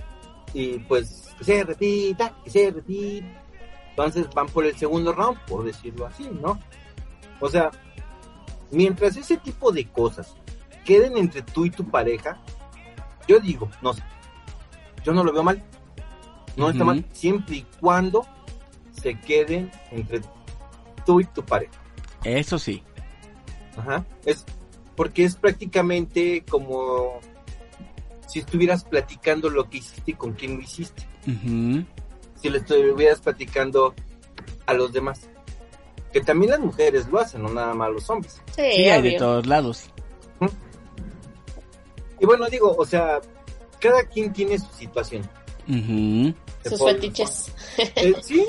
y 0.52 0.78
pues 0.80 1.34
que 1.38 1.44
se 1.44 1.64
repita 1.64 2.34
que 2.44 2.50
se 2.50 2.70
repita. 2.72 3.26
Entonces 3.90 4.28
van 4.34 4.48
por 4.48 4.66
el 4.66 4.76
segundo 4.76 5.12
round 5.14 5.38
por 5.46 5.64
decirlo 5.64 6.06
así 6.06 6.28
no 6.40 6.60
o 7.40 7.48
sea 7.48 7.70
mientras 8.70 9.16
ese 9.16 9.38
tipo 9.38 9.72
de 9.72 9.88
cosas 9.88 10.34
queden 10.84 11.16
entre 11.16 11.42
tú 11.42 11.64
y 11.64 11.70
tu 11.70 11.88
pareja 11.90 12.40
yo 13.26 13.40
digo 13.40 13.68
no 13.80 13.94
sé 13.94 14.02
yo 15.02 15.12
no 15.12 15.24
lo 15.24 15.32
veo 15.32 15.42
mal 15.42 15.64
no 16.58 16.70
está 16.70 16.84
mal 16.84 17.04
siempre 17.12 17.56
y 17.56 17.66
cuando 17.80 18.26
se 18.92 19.18
queden 19.20 19.70
entre 19.90 20.20
tú 21.06 21.20
y 21.20 21.24
tu 21.24 21.42
pareja. 21.44 21.72
Eso 22.24 22.58
sí. 22.58 22.82
Ajá. 23.76 24.04
Es 24.24 24.44
porque 24.96 25.24
es 25.24 25.36
prácticamente 25.36 26.44
como 26.50 27.20
si 28.26 28.40
estuvieras 28.40 28.84
platicando 28.84 29.48
lo 29.48 29.70
que 29.70 29.78
hiciste 29.78 30.10
y 30.10 30.14
con 30.14 30.32
quién 30.32 30.56
lo 30.56 30.62
hiciste. 30.62 31.06
Si 32.34 32.50
le 32.50 32.58
estuvieras 32.58 33.20
platicando 33.20 33.94
a 34.66 34.74
los 34.74 34.92
demás. 34.92 35.28
Que 36.12 36.20
también 36.20 36.50
las 36.52 36.60
mujeres 36.60 37.06
lo 37.08 37.20
hacen, 37.20 37.42
no 37.42 37.50
nada 37.50 37.74
más 37.74 37.90
los 37.90 38.10
hombres. 38.10 38.42
Sí, 38.56 38.62
hay 38.62 39.02
de 39.02 39.12
todos 39.18 39.46
lados. 39.46 39.90
Y 42.20 42.26
bueno, 42.26 42.48
digo, 42.48 42.74
o 42.76 42.84
sea, 42.84 43.20
cada 43.78 44.02
quien 44.04 44.32
tiene 44.32 44.58
su 44.58 44.72
situación. 44.72 45.22
Sus 46.68 46.84
fetiches. 46.84 47.52
Eh, 47.96 48.14
sí, 48.22 48.44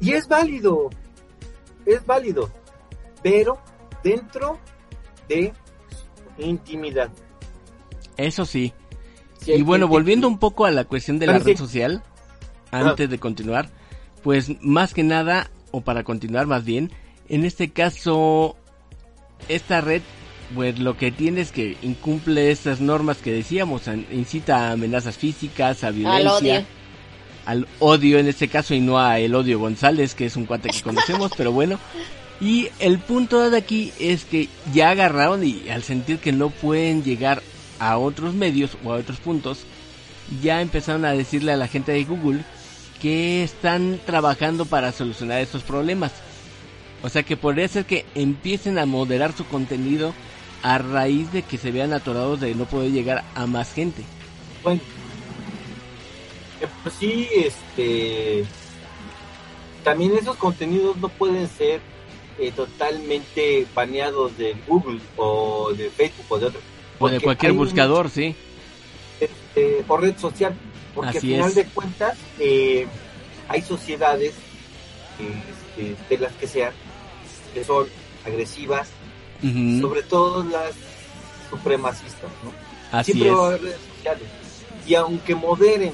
y 0.00 0.12
es 0.12 0.26
válido 0.26 0.90
es 1.86 2.04
válido, 2.06 2.50
pero 3.22 3.58
dentro 4.02 4.58
de 5.28 5.52
intimidad. 6.38 7.10
Eso 8.16 8.44
sí. 8.44 8.72
y 9.46 9.62
bueno, 9.62 9.88
volviendo 9.88 10.28
un 10.28 10.38
poco 10.38 10.66
a 10.66 10.70
la 10.70 10.84
cuestión 10.84 11.18
de 11.18 11.26
la 11.26 11.38
red 11.38 11.56
social, 11.56 12.02
antes 12.70 13.10
de 13.10 13.18
continuar, 13.18 13.70
pues 14.22 14.60
más 14.62 14.94
que 14.94 15.02
nada, 15.02 15.50
o 15.70 15.80
para 15.80 16.04
continuar 16.04 16.46
más 16.46 16.64
bien, 16.64 16.92
en 17.28 17.44
este 17.44 17.70
caso, 17.70 18.56
esta 19.48 19.80
red, 19.80 20.02
pues 20.54 20.78
lo 20.78 20.96
que 20.96 21.10
tiene 21.10 21.40
es 21.40 21.50
que 21.50 21.76
incumple 21.82 22.50
estas 22.50 22.80
normas 22.80 23.18
que 23.18 23.32
decíamos, 23.32 23.88
incita 24.10 24.68
a 24.68 24.72
amenazas 24.72 25.16
físicas, 25.16 25.82
a 25.82 25.90
violencia 25.90 26.56
al 26.56 26.60
odio 26.60 26.81
en 27.46 28.28
este 28.28 28.48
caso 28.48 28.74
y 28.74 28.80
no 28.80 28.98
a 28.98 29.18
el 29.18 29.34
odio 29.34 29.58
González, 29.58 30.14
que 30.14 30.26
es 30.26 30.36
un 30.36 30.46
cuate 30.46 30.70
que 30.70 30.82
conocemos, 30.82 31.32
pero 31.36 31.52
bueno. 31.52 31.78
Y 32.40 32.68
el 32.80 32.98
punto 32.98 33.50
de 33.50 33.56
aquí 33.56 33.92
es 34.00 34.24
que 34.24 34.48
ya 34.72 34.90
agarraron 34.90 35.44
y 35.44 35.68
al 35.68 35.82
sentir 35.82 36.18
que 36.18 36.32
no 36.32 36.50
pueden 36.50 37.04
llegar 37.04 37.42
a 37.78 37.98
otros 37.98 38.34
medios 38.34 38.76
o 38.84 38.92
a 38.92 38.96
otros 38.96 39.18
puntos, 39.18 39.60
ya 40.42 40.60
empezaron 40.60 41.04
a 41.04 41.12
decirle 41.12 41.52
a 41.52 41.56
la 41.56 41.68
gente 41.68 41.92
de 41.92 42.04
Google 42.04 42.44
que 43.00 43.42
están 43.42 44.00
trabajando 44.06 44.64
para 44.64 44.92
solucionar 44.92 45.40
estos 45.40 45.62
problemas. 45.62 46.12
O 47.02 47.08
sea 47.08 47.24
que 47.24 47.36
podría 47.36 47.66
ser 47.68 47.84
que 47.84 48.06
empiecen 48.14 48.78
a 48.78 48.86
moderar 48.86 49.36
su 49.36 49.44
contenido 49.44 50.14
a 50.62 50.78
raíz 50.78 51.32
de 51.32 51.42
que 51.42 51.58
se 51.58 51.72
vean 51.72 51.92
atorados 51.92 52.40
de 52.40 52.54
no 52.54 52.64
poder 52.64 52.92
llegar 52.92 53.24
a 53.34 53.46
más 53.46 53.72
gente. 53.72 54.02
Bueno, 54.62 54.80
pues 56.82 56.94
sí, 56.98 57.28
este, 57.34 58.44
también 59.84 60.16
esos 60.16 60.36
contenidos 60.36 60.96
no 60.98 61.08
pueden 61.08 61.48
ser 61.48 61.80
eh, 62.38 62.52
totalmente 62.52 63.66
baneados 63.74 64.36
de 64.38 64.54
Google 64.66 65.00
o 65.16 65.72
de 65.76 65.90
Facebook 65.90 66.26
o 66.28 66.38
de 66.38 66.46
otros. 66.46 66.62
O 66.98 67.08
de 67.08 67.20
cualquier 67.20 67.52
un- 67.52 67.58
buscador, 67.58 68.08
sí. 68.10 68.34
eh, 69.56 69.84
o 69.88 69.96
red 69.96 70.16
social, 70.16 70.54
porque 70.94 71.18
Así 71.18 71.18
al 71.18 71.22
final 71.36 71.48
es. 71.50 71.54
de 71.56 71.64
cuentas 71.66 72.18
eh, 72.38 72.86
hay 73.48 73.62
sociedades, 73.62 74.34
eh, 75.18 75.42
este, 75.76 75.96
de 76.14 76.18
las 76.22 76.32
que 76.34 76.46
sean, 76.46 76.72
que 77.54 77.64
son 77.64 77.86
agresivas, 78.24 78.88
sobre 79.80 80.02
todo 80.04 80.44
las 80.44 80.74
supremacistas, 81.50 82.30
¿no? 82.44 82.52
Así 82.96 83.12
Siempre 83.12 83.30
es. 83.30 83.36
va 83.36 83.42
a 83.42 83.46
haber 83.48 83.62
redes 83.62 83.80
sociales. 83.96 84.28
Y 84.86 84.94
aunque 84.94 85.34
moderen 85.34 85.92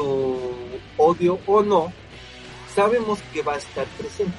su 0.00 0.38
odio 0.96 1.38
o 1.46 1.62
no, 1.62 1.92
sabemos 2.74 3.18
que 3.32 3.42
va 3.42 3.54
a 3.54 3.58
estar 3.58 3.86
presente. 3.98 4.36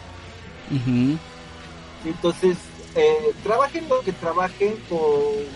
Entonces, 2.06 2.58
eh, 2.95 3.34
trabajen 3.43 3.88
lo 3.89 4.02
que 4.02 4.12
trabajen 4.13 4.76
con 4.89 5.00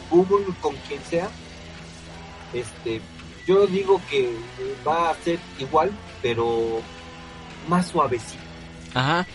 Google, 0.09 0.45
con 0.61 0.75
quien 0.87 1.01
sea. 1.09 1.29
Este, 2.53 3.01
yo 3.47 3.67
digo 3.67 4.01
que 4.09 4.33
va 4.87 5.09
a 5.09 5.15
ser 5.15 5.39
igual, 5.59 5.91
pero 6.21 6.81
más 7.67 7.87
suavecito. 7.87 8.43
Ajá. 8.93 9.25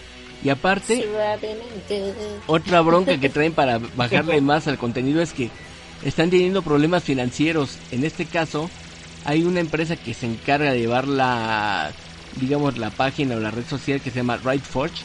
Y 0.43 0.49
aparte, 0.49 1.03
Suavemente. 1.03 2.15
otra 2.47 2.81
bronca 2.81 3.19
que 3.19 3.29
traen 3.29 3.53
para 3.53 3.79
bajarle 3.79 4.41
más 4.41 4.67
al 4.69 4.79
contenido 4.79 5.21
es 5.21 5.33
que 5.35 5.51
están 6.03 6.31
teniendo 6.31 6.63
problemas 6.63 7.05
financieros. 7.05 7.79
En 7.91 8.05
este 8.05 8.25
caso, 8.25 8.71
hay 9.25 9.45
una 9.45 9.61
empresa 9.61 9.97
que 9.97 10.15
se 10.15 10.27
encarga 10.27 10.73
de 10.73 10.81
llevar 10.81 11.07
la, 11.09 11.93
digamos, 12.37 12.79
la 12.79 12.91
página 12.91 13.37
o 13.37 13.41
la 13.41 13.51
red 13.51 13.67
social 13.67 14.01
que 14.01 14.11
se 14.11 14.19
llama 14.19 14.39
RightForge 14.39 15.03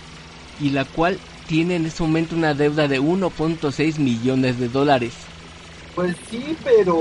y 0.62 0.70
la 0.70 0.86
cual 0.86 1.20
tiene 1.48 1.76
en 1.76 1.86
este 1.86 2.04
momento 2.04 2.36
una 2.36 2.54
deuda 2.54 2.88
de 2.88 3.00
1.6 3.02 3.98
millones 4.00 4.60
de 4.60 4.70
dólares. 4.70 5.14
Pues 5.94 6.16
sí, 6.30 6.56
pero 6.64 6.98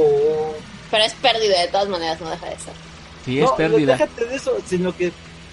Pero 0.90 1.04
es 1.04 1.14
pérdida 1.14 1.60
de 1.62 1.68
todas 1.68 1.88
maneras, 1.88 2.20
no 2.20 2.30
deja 2.30 2.46
de 2.46 2.58
ser. 2.58 2.74
Sí, 3.24 3.38
es 3.38 3.50
no, 3.50 3.56
pérdida. 3.56 3.92
déjate 3.92 4.26
de 4.26 4.34
eso, 4.36 4.56
sino 4.66 4.94
que 4.96 5.12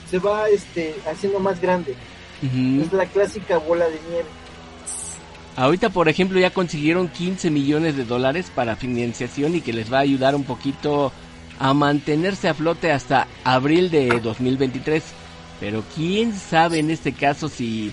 se 0.09 0.19
va 0.19 0.49
este 0.49 0.95
haciendo 1.09 1.39
más 1.39 1.61
grande. 1.61 1.95
Es 2.41 2.91
la 2.91 3.05
clásica 3.05 3.59
bola 3.59 3.85
de 3.85 3.99
nieve. 4.09 4.25
Ahorita, 5.55 5.89
por 5.89 6.09
ejemplo, 6.09 6.39
ya 6.39 6.49
consiguieron 6.49 7.07
15 7.07 7.49
millones 7.51 7.95
de 7.97 8.03
dólares 8.05 8.51
para 8.53 8.75
financiación 8.75 9.55
y 9.55 9.61
que 9.61 9.73
les 9.73 9.91
va 9.91 9.97
a 9.97 10.01
ayudar 10.01 10.33
un 10.33 10.43
poquito 10.43 11.11
a 11.61 11.75
mantenerse 11.75 12.49
a 12.49 12.55
flote 12.55 12.91
hasta 12.91 13.27
abril 13.43 13.91
de 13.91 14.19
2023. 14.19 15.03
Pero 15.59 15.83
quién 15.95 16.33
sabe 16.33 16.79
en 16.79 16.89
este 16.89 17.13
caso 17.13 17.49
si 17.49 17.91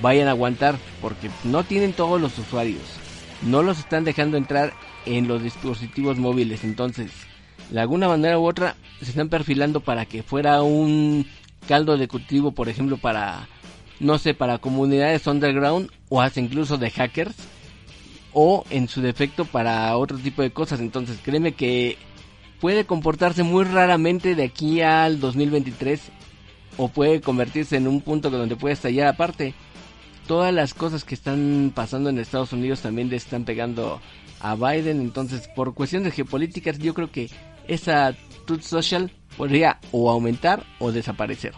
vayan 0.00 0.26
a 0.26 0.30
aguantar, 0.30 0.78
porque 1.02 1.30
no 1.44 1.62
tienen 1.64 1.92
todos 1.92 2.18
los 2.18 2.38
usuarios. 2.38 2.82
No 3.42 3.62
los 3.62 3.78
están 3.78 4.04
dejando 4.04 4.38
entrar 4.38 4.72
en 5.04 5.28
los 5.28 5.42
dispositivos 5.42 6.16
móviles. 6.16 6.64
Entonces, 6.64 7.12
de 7.68 7.80
alguna 7.80 8.08
manera 8.08 8.38
u 8.38 8.46
otra, 8.46 8.76
se 9.00 9.10
están 9.10 9.28
perfilando 9.28 9.80
para 9.80 10.06
que 10.06 10.22
fuera 10.22 10.62
un 10.62 11.26
caldo 11.68 11.98
de 11.98 12.08
cultivo, 12.08 12.52
por 12.52 12.70
ejemplo, 12.70 12.96
para 12.96 13.46
no 14.00 14.16
sé, 14.16 14.32
para 14.32 14.56
comunidades 14.56 15.26
underground 15.26 15.90
o 16.08 16.22
hasta 16.22 16.40
incluso 16.40 16.78
de 16.78 16.90
hackers 16.90 17.36
o 18.32 18.64
en 18.70 18.88
su 18.88 19.02
defecto 19.02 19.44
para 19.44 19.94
otro 19.98 20.16
tipo 20.16 20.40
de 20.40 20.50
cosas. 20.50 20.80
Entonces 20.80 21.18
créeme 21.22 21.52
que 21.52 21.98
puede 22.60 22.84
comportarse 22.84 23.42
muy 23.42 23.64
raramente 23.64 24.34
de 24.34 24.44
aquí 24.44 24.82
al 24.82 25.18
2023 25.18 26.00
o 26.76 26.88
puede 26.88 27.20
convertirse 27.20 27.76
en 27.76 27.88
un 27.88 28.00
punto 28.00 28.30
donde 28.30 28.56
puede 28.56 28.74
estallar 28.74 29.08
aparte. 29.08 29.54
Todas 30.26 30.54
las 30.54 30.74
cosas 30.74 31.04
que 31.04 31.14
están 31.14 31.72
pasando 31.74 32.10
en 32.10 32.18
Estados 32.18 32.52
Unidos 32.52 32.80
también 32.80 33.10
le 33.10 33.16
están 33.16 33.44
pegando 33.44 34.00
a 34.40 34.54
Biden. 34.54 35.00
Entonces 35.00 35.48
por 35.56 35.74
cuestiones 35.74 36.14
geopolíticas 36.14 36.78
yo 36.78 36.94
creo 36.94 37.10
que 37.10 37.30
esa 37.66 38.14
Truth 38.46 38.62
Social 38.62 39.10
podría 39.36 39.80
o 39.90 40.10
aumentar 40.10 40.64
o 40.78 40.92
desaparecer. 40.92 41.54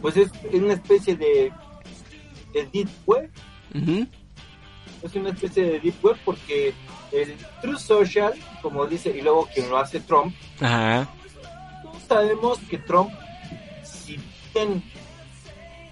Pues 0.00 0.16
es 0.16 0.30
una 0.52 0.74
especie 0.74 1.16
de, 1.16 1.52
de 2.52 2.66
deep 2.72 2.88
web. 3.06 3.30
Es 5.02 5.14
una 5.14 5.30
especie 5.30 5.64
de 5.64 5.80
deep 5.80 5.94
web 6.04 6.16
porque 6.24 6.74
el 7.12 7.36
True 7.62 7.78
Social, 7.78 8.34
como 8.62 8.86
dice, 8.86 9.10
y 9.16 9.20
luego 9.22 9.48
quien 9.52 9.68
lo 9.70 9.78
hace 9.78 10.00
Trump, 10.00 10.34
Ajá. 10.60 11.08
todos 11.82 12.02
sabemos 12.08 12.58
que 12.68 12.78
Trump, 12.78 13.10
si 13.84 14.18
bien 14.54 14.82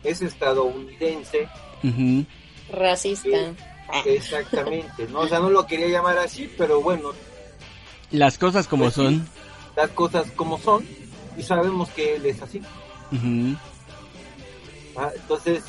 es 0.05 0.23
estadounidense. 0.23 1.49
Racista. 2.71 3.29
exactamente, 4.05 5.07
¿no? 5.09 5.21
O 5.21 5.29
sea, 5.29 5.39
no 5.41 5.51
lo 5.51 5.67
quería 5.67 5.89
llamar 5.89 6.19
así, 6.19 6.53
pero 6.59 6.81
bueno, 6.83 7.11
Las 8.11 8.39
cosas 8.39 8.67
como 8.69 8.85
Pues 8.85 8.95
sí. 8.95 9.03
son. 9.05 9.29
las 9.77 9.91
cosas 9.91 10.31
como 10.33 10.59
son, 10.59 10.85
y 11.37 11.43
sabemos 11.43 11.89
que 11.91 12.17
él 12.17 12.27
es 12.27 12.41
así. 12.43 12.61
¿ah? 14.97 15.11
Entonces, 15.15 15.63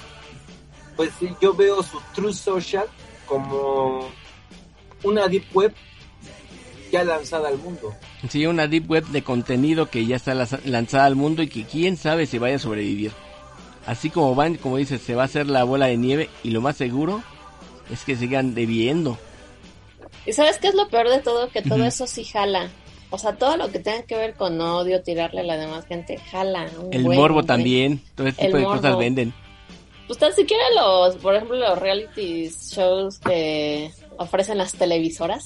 pues 0.96 1.12
yo 1.42 1.54
veo 1.54 1.84
su 1.84 2.00
True 2.16 2.34
Social 2.34 2.88
como 3.28 4.10
una 5.04 5.28
deep 5.28 5.44
web 5.54 5.74
ya 6.92 7.04
lanzada 7.04 7.50
al 7.50 7.58
mundo. 7.58 7.94
Sí, 8.30 8.46
una 8.46 8.68
deep 8.68 8.90
web 8.90 9.06
de 9.08 9.24
contenido 9.24 9.90
que 9.90 10.06
ya 10.06 10.16
está 10.16 10.34
lanzada 10.34 11.06
al 11.06 11.16
mundo 11.16 11.44
y 11.44 11.48
que 11.48 11.64
quién 11.64 11.98
sabe 11.98 12.26
si 12.26 12.38
vaya 12.38 12.56
a 12.56 12.60
sobrevivir. 12.60 13.12
Así 13.86 14.10
como 14.10 14.36
van, 14.36 14.56
como 14.56 14.78
dices, 14.78 15.02
se 15.02 15.16
va 15.16 15.24
a 15.24 15.26
hacer 15.26 15.48
la 15.48 15.64
bola 15.64 15.86
de 15.88 15.98
nieve 15.98 16.30
y 16.44 16.52
lo 16.52 16.62
más 16.62 16.76
seguro 16.76 17.24
es 17.92 18.04
que 18.04 18.16
sigan 18.16 18.54
debiendo. 18.54 19.18
¿Y 20.26 20.34
sabes 20.34 20.58
qué 20.58 20.68
es 20.68 20.76
lo 20.76 20.90
peor 20.90 21.10
de 21.10 21.20
todo? 21.20 21.50
Que 21.50 21.62
todo 21.62 21.86
eso 21.86 22.06
sí 22.06 22.26
jala. 22.26 22.70
O 23.10 23.18
sea, 23.18 23.38
todo 23.38 23.56
lo 23.56 23.72
que 23.72 23.80
tenga 23.80 24.04
que 24.04 24.18
ver 24.18 24.34
con 24.34 24.60
odio, 24.60 25.02
tirarle 25.02 25.40
a 25.40 25.44
la 25.44 25.56
demás 25.56 25.86
gente, 25.86 26.18
jala. 26.18 26.70
un 26.78 26.94
El 26.94 27.04
buen, 27.04 27.18
morbo 27.18 27.44
también, 27.44 28.02
todo 28.16 28.28
este 28.28 28.42
El 28.46 28.48
tipo 28.48 28.58
de 28.58 28.64
cosas 28.66 28.98
venden. 28.98 29.34
Pues 30.08 30.18
tan 30.20 30.34
siquiera 30.34 30.64
los, 30.76 31.16
por 31.18 31.36
ejemplo, 31.36 31.58
los 31.58 31.78
reality 31.78 32.50
shows 32.50 33.20
que 33.20 33.92
ofrecen 34.18 34.58
las 34.58 34.72
televisoras 34.74 35.46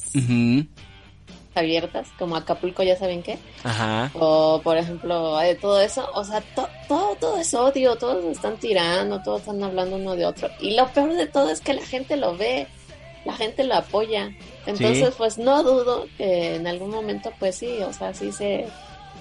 abiertas, 1.54 2.08
como 2.18 2.36
Acapulco, 2.38 2.82
ya 2.84 2.96
saben 2.98 3.24
qué. 3.24 3.38
Ajá. 3.64 4.10
O, 4.14 4.62
por 4.64 4.78
ejemplo, 4.78 5.38
de 5.40 5.56
todo 5.56 5.82
eso. 5.82 6.08
O 6.14 6.24
sea, 6.24 6.40
to- 6.56 6.70
todo, 6.88 7.16
todo 7.20 7.38
es 7.38 7.54
odio, 7.54 7.96
todos 7.98 8.24
están 8.26 8.56
tirando, 8.58 9.22
todos 9.22 9.42
están 9.42 9.62
hablando 9.64 9.98
uno 9.98 10.16
de 10.16 10.26
otro. 10.26 10.48
Y 10.62 10.76
lo 10.76 10.88
peor 10.94 11.14
de 11.14 11.28
todo 11.28 11.50
es 11.50 11.60
que 11.60 11.74
la 11.74 11.86
gente 11.86 12.16
lo 12.16 12.38
ve, 12.38 12.68
la 13.26 13.34
gente 13.34 13.66
lo 13.66 13.76
apoya. 13.76 14.32
Entonces, 14.66 15.10
Sí. 15.10 15.14
pues 15.18 15.38
no 15.38 15.62
dudo 15.64 16.08
que 16.18 16.56
en 16.56 16.68
algún 16.68 16.92
momento, 16.92 17.34
pues 17.38 17.56
sí, 17.58 17.80
o 17.86 17.92
sea, 17.92 18.14
sí 18.14 18.32
se, 18.32 18.68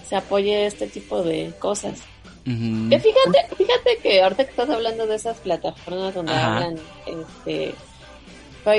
se 0.08 0.14
apoye 0.16 0.66
este 0.66 0.86
tipo 0.86 1.22
de 1.24 1.52
cosas. 1.58 1.98
Que 2.44 3.00
fíjate, 3.00 3.54
fíjate 3.56 3.98
que 4.02 4.22
ahorita 4.22 4.44
que 4.44 4.50
estás 4.50 4.70
hablando 4.70 5.06
de 5.06 5.14
esas 5.16 5.38
plataformas 5.38 6.14
donde 6.14 6.32
Ajá. 6.32 6.56
hablan, 6.56 6.76
este, 7.06 7.74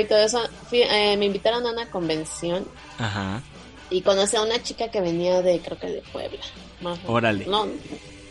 y 0.00 0.04
todo 0.04 0.18
eso, 0.18 0.40
fui- 0.68 0.82
eh, 0.82 1.16
me 1.16 1.26
invitaron 1.26 1.66
a 1.66 1.70
una 1.72 1.90
convención 1.90 2.66
Ajá. 2.98 3.42
y 3.90 4.02
conocí 4.02 4.36
a 4.36 4.42
una 4.42 4.62
chica 4.62 4.90
que 4.90 5.00
venía 5.00 5.42
de, 5.42 5.60
creo 5.60 5.78
que 5.78 5.86
de 5.88 6.02
Puebla. 6.12 6.38
Más 6.80 6.98
Órale. 7.06 7.46
No, 7.46 7.66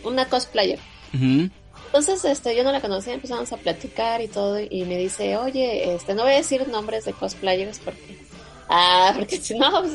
una 0.04 0.26
cosplayer. 0.28 0.80
Entonces, 1.14 2.24
este, 2.26 2.56
yo 2.56 2.64
no 2.64 2.72
la 2.72 2.80
conocía, 2.82 3.14
empezamos 3.14 3.52
a 3.52 3.58
platicar 3.58 4.22
y 4.22 4.28
todo, 4.28 4.60
y 4.60 4.86
me 4.86 4.98
dice, 4.98 5.36
oye, 5.38 5.94
este, 5.94 6.14
no 6.14 6.24
voy 6.24 6.34
a 6.34 6.38
decir 6.38 6.68
nombres 6.70 7.04
de 7.06 7.14
cosplayers 7.14 7.80
porque, 7.80 8.18
ah, 8.70 9.14
porque 9.18 9.38
si 9.38 9.58
no, 9.58 9.70
pues, 9.82 9.92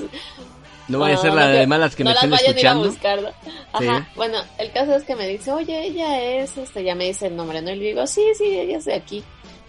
No 0.89 0.99
vaya 1.01 1.15
a 1.17 1.19
ser 1.19 1.33
la 1.35 1.49
de 1.49 1.67
malas 1.67 1.97
que 1.97 2.05
no 2.05 2.11
me 2.11 2.15
las 2.15 2.25
estén 2.25 2.33
a 2.33 2.37
a 2.37 2.51
escuchando. 2.51 2.89
buscar, 2.89 3.23
¿no? 3.23 3.29
Ajá, 3.73 3.99
Sí. 4.01 4.13
bueno, 4.17 4.39
el 4.59 4.71
caso 4.73 4.95
es 4.95 5.05
que 5.05 5.17
me 5.17 5.27
dice, 5.27 5.51
oye, 5.53 5.85
ella 5.87 6.21
es, 6.23 6.57
este, 6.57 6.85
ya 6.85 6.95
me 6.95 7.05
dice 7.07 7.27
el 7.27 7.37
nombre, 7.37 7.61
¿no? 7.63 7.71
Y 7.73 7.77
le 7.77 7.85
digo, 7.87 8.07
sí, 8.07 8.23
sí, 8.39 8.45
ella 8.45 8.79
es 8.79 8.85
de 8.85 8.95
aquí. 8.95 9.25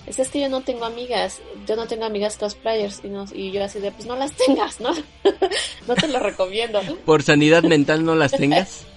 Es, 0.06 0.20
es 0.20 0.30
que 0.30 0.40
yo 0.40 0.48
no 0.50 0.62
tengo 0.62 0.86
amigas, 0.86 1.40
yo 1.68 1.76
no 1.76 1.86
tengo 1.88 2.06
amigas 2.06 2.38
cosplayers, 2.38 3.02
y, 3.04 3.08
no, 3.10 3.26
y 3.34 3.52
yo 3.52 3.64
así 3.64 3.80
de, 3.80 3.92
pues 3.92 4.06
no 4.06 4.16
las 4.16 4.32
tengas, 4.34 4.80
¿no? 4.80 4.92
no 5.88 5.96
te 5.96 6.08
lo 6.08 6.20
recomiendo. 6.20 6.80
Por 7.06 7.24
sanidad 7.24 7.64
mental 7.64 8.06
no 8.06 8.16
las 8.16 8.32
tengas. 8.32 8.86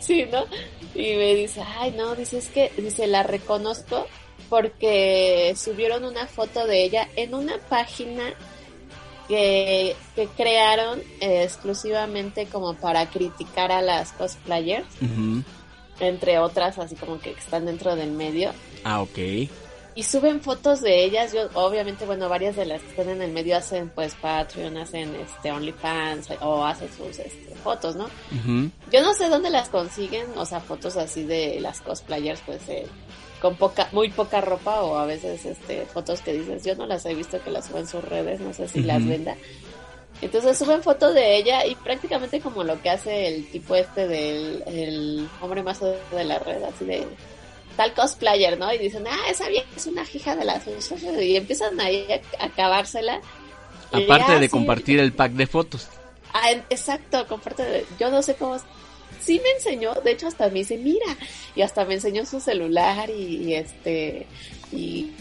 Sí, 0.00 0.24
¿no? 0.32 0.46
Y 0.94 1.16
me 1.16 1.34
dice, 1.34 1.60
ay, 1.78 1.90
no, 1.94 2.14
dice, 2.14 2.38
es 2.38 2.48
que, 2.48 2.72
dice, 2.78 3.06
la 3.06 3.24
reconozco 3.24 4.06
porque 4.48 5.54
subieron 5.56 6.04
una 6.04 6.26
foto 6.26 6.66
de 6.66 6.82
ella 6.84 7.08
en 7.16 7.34
una 7.34 7.58
página 7.68 8.22
que, 9.28 9.94
que 10.16 10.26
crearon 10.28 11.00
eh, 11.20 11.44
exclusivamente 11.44 12.46
como 12.46 12.74
para 12.74 13.08
criticar 13.10 13.70
a 13.70 13.82
las 13.82 14.12
cosplayers, 14.12 14.88
entre 16.00 16.38
otras, 16.38 16.78
así 16.78 16.96
como 16.96 17.20
que 17.20 17.30
están 17.32 17.66
dentro 17.66 17.94
del 17.94 18.10
medio. 18.10 18.52
Ah, 18.84 19.02
ok. 19.02 19.18
Y 19.98 20.04
suben 20.04 20.40
fotos 20.40 20.80
de 20.80 21.04
ellas, 21.04 21.32
yo 21.32 21.48
obviamente, 21.54 22.06
bueno, 22.06 22.28
varias 22.28 22.54
de 22.54 22.64
las 22.66 22.80
que 22.80 22.90
están 22.90 23.08
en 23.08 23.20
el 23.20 23.32
medio 23.32 23.56
hacen 23.56 23.88
pues 23.88 24.14
Patreon, 24.14 24.76
hacen 24.76 25.12
este 25.16 25.50
OnlyFans 25.50 26.28
o 26.40 26.64
hacen 26.64 26.88
sus 26.96 27.18
este, 27.18 27.52
fotos, 27.56 27.96
¿no? 27.96 28.08
Yo 28.92 29.02
no 29.02 29.12
sé 29.14 29.28
dónde 29.28 29.50
las 29.50 29.68
consiguen, 29.68 30.26
o 30.36 30.46
sea, 30.46 30.60
fotos 30.60 30.96
así 30.96 31.24
de 31.24 31.58
las 31.60 31.80
cosplayers, 31.80 32.40
pues, 32.46 32.60
eh, 32.68 32.86
con 33.40 33.56
poca, 33.56 33.88
muy 33.92 34.10
poca 34.10 34.40
ropa 34.40 34.82
o 34.82 34.96
a 34.96 35.06
veces 35.06 35.44
este 35.44 35.86
fotos 35.86 36.20
que 36.22 36.32
dices, 36.32 36.64
yo 36.64 36.74
no 36.74 36.86
las 36.86 37.04
he 37.06 37.14
visto 37.14 37.40
que 37.42 37.50
las 37.50 37.66
suben 37.66 37.82
en 37.82 37.88
sus 37.88 38.04
redes, 38.04 38.40
no 38.40 38.52
sé 38.52 38.68
si 38.68 38.82
las 38.82 39.06
venda. 39.06 39.36
Entonces 40.20 40.58
suben 40.58 40.82
fotos 40.82 41.14
de 41.14 41.36
ella 41.36 41.64
y 41.64 41.76
prácticamente 41.76 42.40
como 42.40 42.64
lo 42.64 42.80
que 42.82 42.90
hace 42.90 43.28
el 43.28 43.46
tipo 43.50 43.76
este 43.76 44.08
del 44.08 44.64
el 44.66 45.28
hombre 45.40 45.62
más 45.62 45.78
de 45.80 46.24
la 46.24 46.38
red, 46.40 46.62
así 46.64 46.84
de 46.84 47.06
tal 47.76 47.94
cosplayer, 47.94 48.58
¿no? 48.58 48.72
Y 48.72 48.78
dicen, 48.78 49.04
ah, 49.08 49.30
esa 49.30 49.46
vieja 49.48 49.68
es 49.76 49.86
una 49.86 50.02
hija 50.12 50.34
de 50.34 50.44
las... 50.44 50.62
Y 51.20 51.36
empiezan 51.36 51.80
ahí 51.80 52.04
a, 52.40 52.46
acabársela. 52.46 53.20
Aparte 53.92 54.32
de 54.40 54.46
sí, 54.46 54.48
compartir 54.50 54.98
el 54.98 55.12
pack 55.12 55.32
de 55.32 55.46
fotos. 55.46 55.86
Ah, 56.34 56.50
exacto, 56.70 57.24
comparte. 57.28 57.62
de- 57.62 57.86
Yo 58.00 58.10
no 58.10 58.20
sé 58.20 58.34
cómo. 58.34 58.56
Sí 59.20 59.40
me 59.42 59.50
enseñó, 59.50 59.94
de 59.94 60.12
hecho 60.12 60.26
hasta 60.26 60.48
me 60.48 60.60
dice, 60.60 60.78
mira, 60.78 61.16
y 61.54 61.62
hasta 61.62 61.84
me 61.84 61.94
enseñó 61.94 62.24
su 62.24 62.40
celular 62.40 63.10
y, 63.10 63.48
y 63.48 63.54
este 63.54 64.26
y 64.72 65.12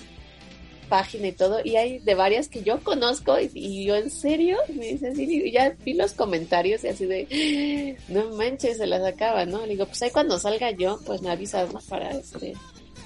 página 0.88 1.28
y 1.28 1.32
todo, 1.34 1.60
y 1.64 1.76
hay 1.76 2.00
de 2.00 2.16
varias 2.16 2.48
que 2.48 2.64
yo 2.64 2.80
conozco 2.80 3.40
y, 3.40 3.52
y 3.54 3.86
yo 3.86 3.96
en 3.96 4.10
serio, 4.10 4.58
y 4.70 4.74
me 4.74 4.88
dice 4.88 5.10
así, 5.10 5.24
y 5.24 5.52
ya 5.52 5.76
vi 5.84 5.94
los 5.94 6.14
comentarios 6.14 6.84
y 6.84 6.88
así 6.88 7.06
de, 7.06 7.98
no 8.08 8.30
manches, 8.36 8.78
se 8.78 8.88
las 8.88 9.04
acaba, 9.04 9.46
¿no? 9.46 9.66
Le 9.66 9.74
digo, 9.74 9.86
pues 9.86 10.02
ahí 10.02 10.12
cuando 10.12 10.40
salga 10.40 10.72
yo, 10.72 11.00
pues 11.06 11.22
me 11.22 11.30
avisas, 11.30 11.74
¿no? 11.74 11.80
Para 11.90 12.12
este, 12.12 12.54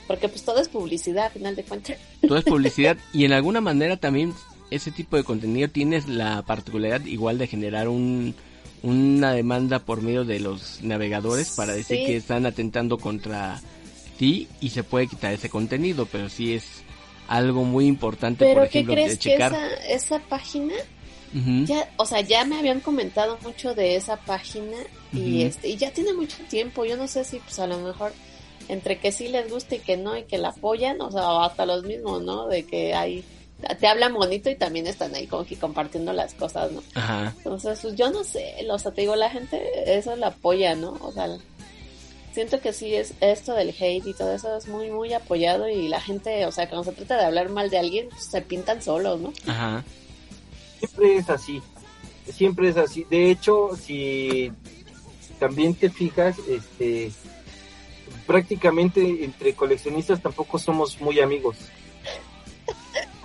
porque 0.08 0.30
pues 0.30 0.44
todo 0.44 0.60
es 0.60 0.70
publicidad, 0.70 1.28
a 1.28 1.30
final 1.30 1.56
de 1.56 1.64
cuentas. 1.64 1.98
Todo 2.22 2.38
es 2.38 2.46
publicidad 2.46 2.98
y 3.14 3.26
en 3.26 3.34
alguna 3.34 3.62
manera 3.62 3.98
también 3.98 4.34
ese 4.70 4.92
tipo 4.92 5.18
de 5.18 5.24
contenido 5.24 5.68
tienes 5.70 6.08
la 6.08 6.44
particularidad 6.44 7.06
igual 7.06 7.38
de 7.38 7.48
generar 7.48 7.88
un 7.88 8.36
una 8.84 9.34
demanda 9.34 9.80
por 9.80 10.02
medio 10.02 10.24
de 10.26 10.40
los 10.40 10.82
navegadores 10.82 11.52
para 11.52 11.74
decir 11.74 12.00
Sí. 12.00 12.06
que 12.06 12.16
están 12.18 12.46
atentando 12.46 12.98
contra 12.98 13.62
ti 14.18 14.48
y 14.60 14.70
se 14.70 14.84
puede 14.84 15.08
quitar 15.08 15.34
ese 15.34 15.50
contenido, 15.50 16.08
pero 16.12 16.30
sí 16.30 16.54
es 16.54 16.66
algo 17.28 17.64
muy 17.64 17.86
importante, 17.86 18.46
Pero 18.46 18.62
por 18.62 18.70
¿qué 18.70 18.80
ejemplo, 18.80 18.96
de 18.96 19.02
crees 19.04 19.20
que 19.20 19.30
checar. 19.32 19.54
esa, 19.54 19.76
esa 19.88 20.20
página 20.20 20.74
ya, 21.66 21.90
o 21.96 22.06
sea, 22.06 22.20
ya 22.20 22.44
me 22.44 22.58
habían 22.60 22.82
comentado 22.82 23.38
mucho 23.42 23.74
de 23.74 23.96
esa 23.96 24.18
página 24.18 24.76
y 25.14 25.44
este 25.44 25.70
y 25.70 25.78
ya 25.78 25.90
tiene 25.92 26.12
mucho 26.14 26.36
tiempo. 26.50 26.84
Yo 26.84 26.98
no 26.98 27.08
sé 27.08 27.24
si 27.24 27.38
pues 27.40 27.58
a 27.60 27.68
lo 27.68 27.78
mejor 27.80 28.12
entre 28.68 29.00
que 29.00 29.14
sí 29.14 29.30
les 29.30 29.50
gusta 29.50 29.76
y 29.76 29.80
que 29.80 29.96
no 29.96 30.18
y 30.18 30.24
que 30.24 30.38
la 30.38 30.50
apoyan, 30.50 31.00
o 31.00 31.10
sea, 31.10 31.30
o 31.30 31.40
hasta 31.42 31.66
los 31.66 31.84
mismos, 31.86 32.22
¿no? 32.22 32.48
De 32.48 32.64
que 32.66 32.94
hay 32.94 33.24
te 33.80 33.88
hablan 33.88 34.14
bonito 34.14 34.50
y 34.50 34.56
también 34.56 34.88
están 34.88 35.14
ahí 35.16 35.28
como 35.28 35.46
que 35.46 35.56
compartiendo 35.56 36.14
las 36.14 36.34
cosas, 36.34 36.72
¿no? 36.72 36.82
Aja. 36.96 37.34
Entonces, 37.38 37.80
pues 37.82 37.96
yo 37.96 38.12
no 38.12 38.24
sé, 38.24 38.56
o 38.70 38.80
sea, 38.80 38.92
te 38.92 39.02
digo, 39.02 39.16
la 39.16 39.30
gente 39.30 39.62
eso 39.98 40.16
la 40.16 40.28
apoya, 40.28 40.76
¿no? 40.76 40.98
O 41.02 41.12
sea, 41.12 41.28
siento 42.34 42.60
que 42.62 42.74
sí 42.74 42.94
es 42.96 43.14
esto 43.22 43.54
del 43.54 43.70
hate 43.70 44.08
y 44.08 44.14
todo 44.14 44.34
eso 44.34 44.56
es 44.56 44.68
muy 44.68 44.90
muy 44.90 45.14
apoyado 45.14 45.70
y 45.70 45.88
la 45.88 46.02
gente, 46.02 46.46
o 46.46 46.52
sea, 46.52 46.70
cuando 46.70 46.90
se 46.90 46.96
trata 46.96 47.18
de 47.18 47.26
hablar 47.26 47.50
mal 47.50 47.70
de 47.70 47.80
alguien, 47.80 48.10
pues, 48.10 48.24
se 48.26 48.42
pintan 48.42 48.82
solos, 48.82 49.20
¿no? 49.20 49.34
Ajá. 49.48 49.84
Siempre 50.80 51.18
es 51.18 51.30
así. 51.30 51.62
Siempre 52.32 52.70
es 52.70 52.78
así. 52.78 53.06
De 53.10 53.30
hecho, 53.30 53.70
si 53.76 54.52
también 55.40 55.74
te 55.76 55.90
fijas, 55.90 56.38
este 56.48 57.12
prácticamente 58.28 59.26
entre 59.26 59.54
coleccionistas 59.54 60.22
tampoco 60.22 60.58
somos 60.58 61.02
muy 61.02 61.20
amigos. 61.20 61.58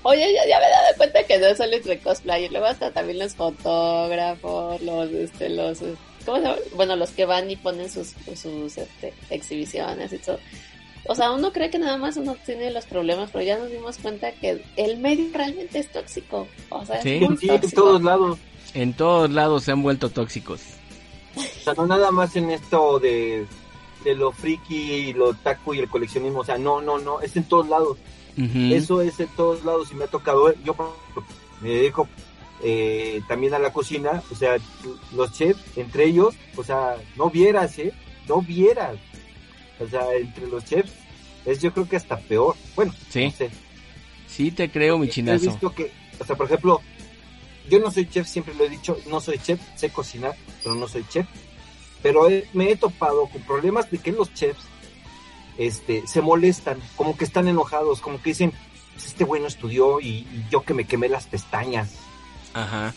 Oye, 0.09 0.33
ya, 0.35 0.47
ya 0.49 0.61
me 0.61 0.67
he 0.67 0.71
dado 0.71 0.97
cuenta 0.99 1.23
que 1.25 1.39
no 1.39 1.55
solo 1.57 1.75
entre 1.75 1.99
cosplay, 1.99 2.49
luego 2.49 2.67
hasta 2.67 2.93
también 2.93 3.19
los 3.19 3.35
fotógrafos, 3.35 4.81
los, 4.83 5.11
este, 5.11 5.49
los, 5.49 5.83
eh, 5.83 5.95
¿cómo 6.25 6.37
se 6.39 6.43
llama? 6.45 6.57
Bueno, 6.75 6.95
los 6.97 7.11
que 7.11 7.25
van 7.27 7.51
y 7.51 7.57
ponen 7.57 7.91
sus, 7.91 8.15
sus, 8.41 8.79
este, 8.79 9.13
exhibiciones 9.31 10.13
y 10.13 10.19
todo. 10.19 10.39
O 11.09 11.15
sea, 11.15 11.33
uno 11.33 11.53
cree 11.53 11.71
que 11.71 11.79
nada 11.79 11.97
más 11.99 12.17
uno 12.17 12.37
tiene 12.45 12.71
los 12.71 12.85
problemas, 12.87 13.31
pero 13.33 13.45
ya 13.45 13.59
nos 13.59 13.71
dimos 13.71 13.99
cuenta 13.99 14.31
que 14.33 14.63
el 14.77 14.99
medio 14.99 15.27
realmente 15.33 15.79
es 15.81 15.91
tóxico. 15.91 16.47
O 16.69 16.85
sea, 16.87 17.01
Sí. 17.03 17.15
es 17.17 17.29
muy 17.29 17.37
Sí, 17.39 17.49
en 17.49 17.61
tóxico. 17.61 17.83
todos 17.83 18.03
lados. 18.03 18.39
En 18.75 18.93
todos 18.95 19.31
lados 19.31 19.65
se 19.65 19.73
han 19.73 19.83
vuelto 19.83 20.11
tóxicos. 20.11 20.61
O 21.37 21.65
sea, 21.65 21.75
no 21.75 21.87
nada 21.87 22.11
más 22.11 22.35
en 22.37 22.51
esto 22.51 22.99
de, 22.99 23.47
de 24.05 24.15
lo 24.15 24.31
friki 24.33 24.77
y 24.93 25.13
lo 25.15 25.35
taco 25.35 25.75
y 25.75 25.79
el 25.81 25.89
coleccionismo. 25.89 26.41
O 26.41 26.45
sea, 26.45 26.59
no, 26.59 26.81
no, 26.81 26.99
no, 26.99 27.21
es 27.21 27.37
en 27.37 27.45
todos 27.45 27.69
lados. 27.69 27.99
Eso 28.37 29.01
es 29.01 29.19
en 29.21 29.29
todos 29.29 29.65
lados 29.65 29.91
y 29.93 29.95
me 29.95 30.05
ha 30.05 30.09
tocado. 30.09 30.53
Yo 30.65 30.75
me 31.61 31.71
dedico 31.71 32.09
eh, 32.63 33.21
también 33.29 33.55
a 33.55 33.59
la 33.59 33.73
cocina. 33.73 34.23
O 34.31 34.35
sea, 34.35 34.57
los 35.15 35.33
chefs, 35.33 35.61
entre 35.77 36.05
ellos, 36.05 36.35
o 36.57 36.63
sea, 36.65 36.97
no 37.17 37.31
vieras, 37.31 37.79
¿eh? 37.79 37.93
No 38.29 38.43
vieras. 38.43 38.97
O 39.81 39.87
sea, 39.89 40.15
entre 40.15 40.47
los 40.49 40.65
chefs 40.65 40.93
es 41.45 41.61
yo 41.63 41.73
creo 41.73 41.89
que 41.89 41.97
hasta 41.97 42.19
peor. 42.19 42.57
Bueno, 42.75 42.93
Sí. 43.11 43.25
no 43.27 43.31
sé. 43.31 43.51
Sí 44.29 44.51
te 44.51 44.71
creo, 44.71 44.99
mi 44.99 45.07
He 45.07 45.11
chinazo. 45.11 45.47
visto 45.51 45.75
que, 45.75 45.93
o 46.19 46.25
sea, 46.25 46.37
por 46.37 46.47
ejemplo, 46.47 46.81
yo 47.71 47.79
no 47.79 47.91
soy 47.91 48.07
chef, 48.09 48.27
siempre 48.27 48.55
lo 48.55 48.65
he 48.65 48.69
dicho, 48.69 48.99
no 49.09 49.21
soy 49.21 49.39
chef, 49.39 49.61
sé 49.77 49.91
cocinar, 49.91 50.35
pero 50.63 50.75
no 50.75 50.87
soy 50.89 51.05
chef. 51.09 51.27
Pero 52.03 52.29
he- 52.29 52.47
me 52.53 52.71
he 52.71 52.77
topado 52.77 53.27
con 53.29 53.41
problemas 53.43 53.91
de 53.91 53.99
que 53.99 54.13
los 54.13 54.33
chefs 54.35 54.63
este, 55.59 56.07
se 56.07 56.21
molestan, 56.21 56.79
como 56.97 57.17
que 57.17 57.25
están 57.25 57.49
enojados, 57.49 58.01
como 58.01 58.21
que 58.23 58.31
dicen, 58.31 58.53
"Pues 58.95 59.07
este 59.07 59.25
güey 59.25 59.41
no 59.43 59.49
estudió 59.49 60.01
y, 60.01 60.09
y 60.09 60.47
yo 60.51 60.63
que 60.63 60.75
me 60.75 60.85
quemé 60.87 61.09
las 61.09 61.27
pestañas. 61.27 61.91
Ajá. 62.55 62.95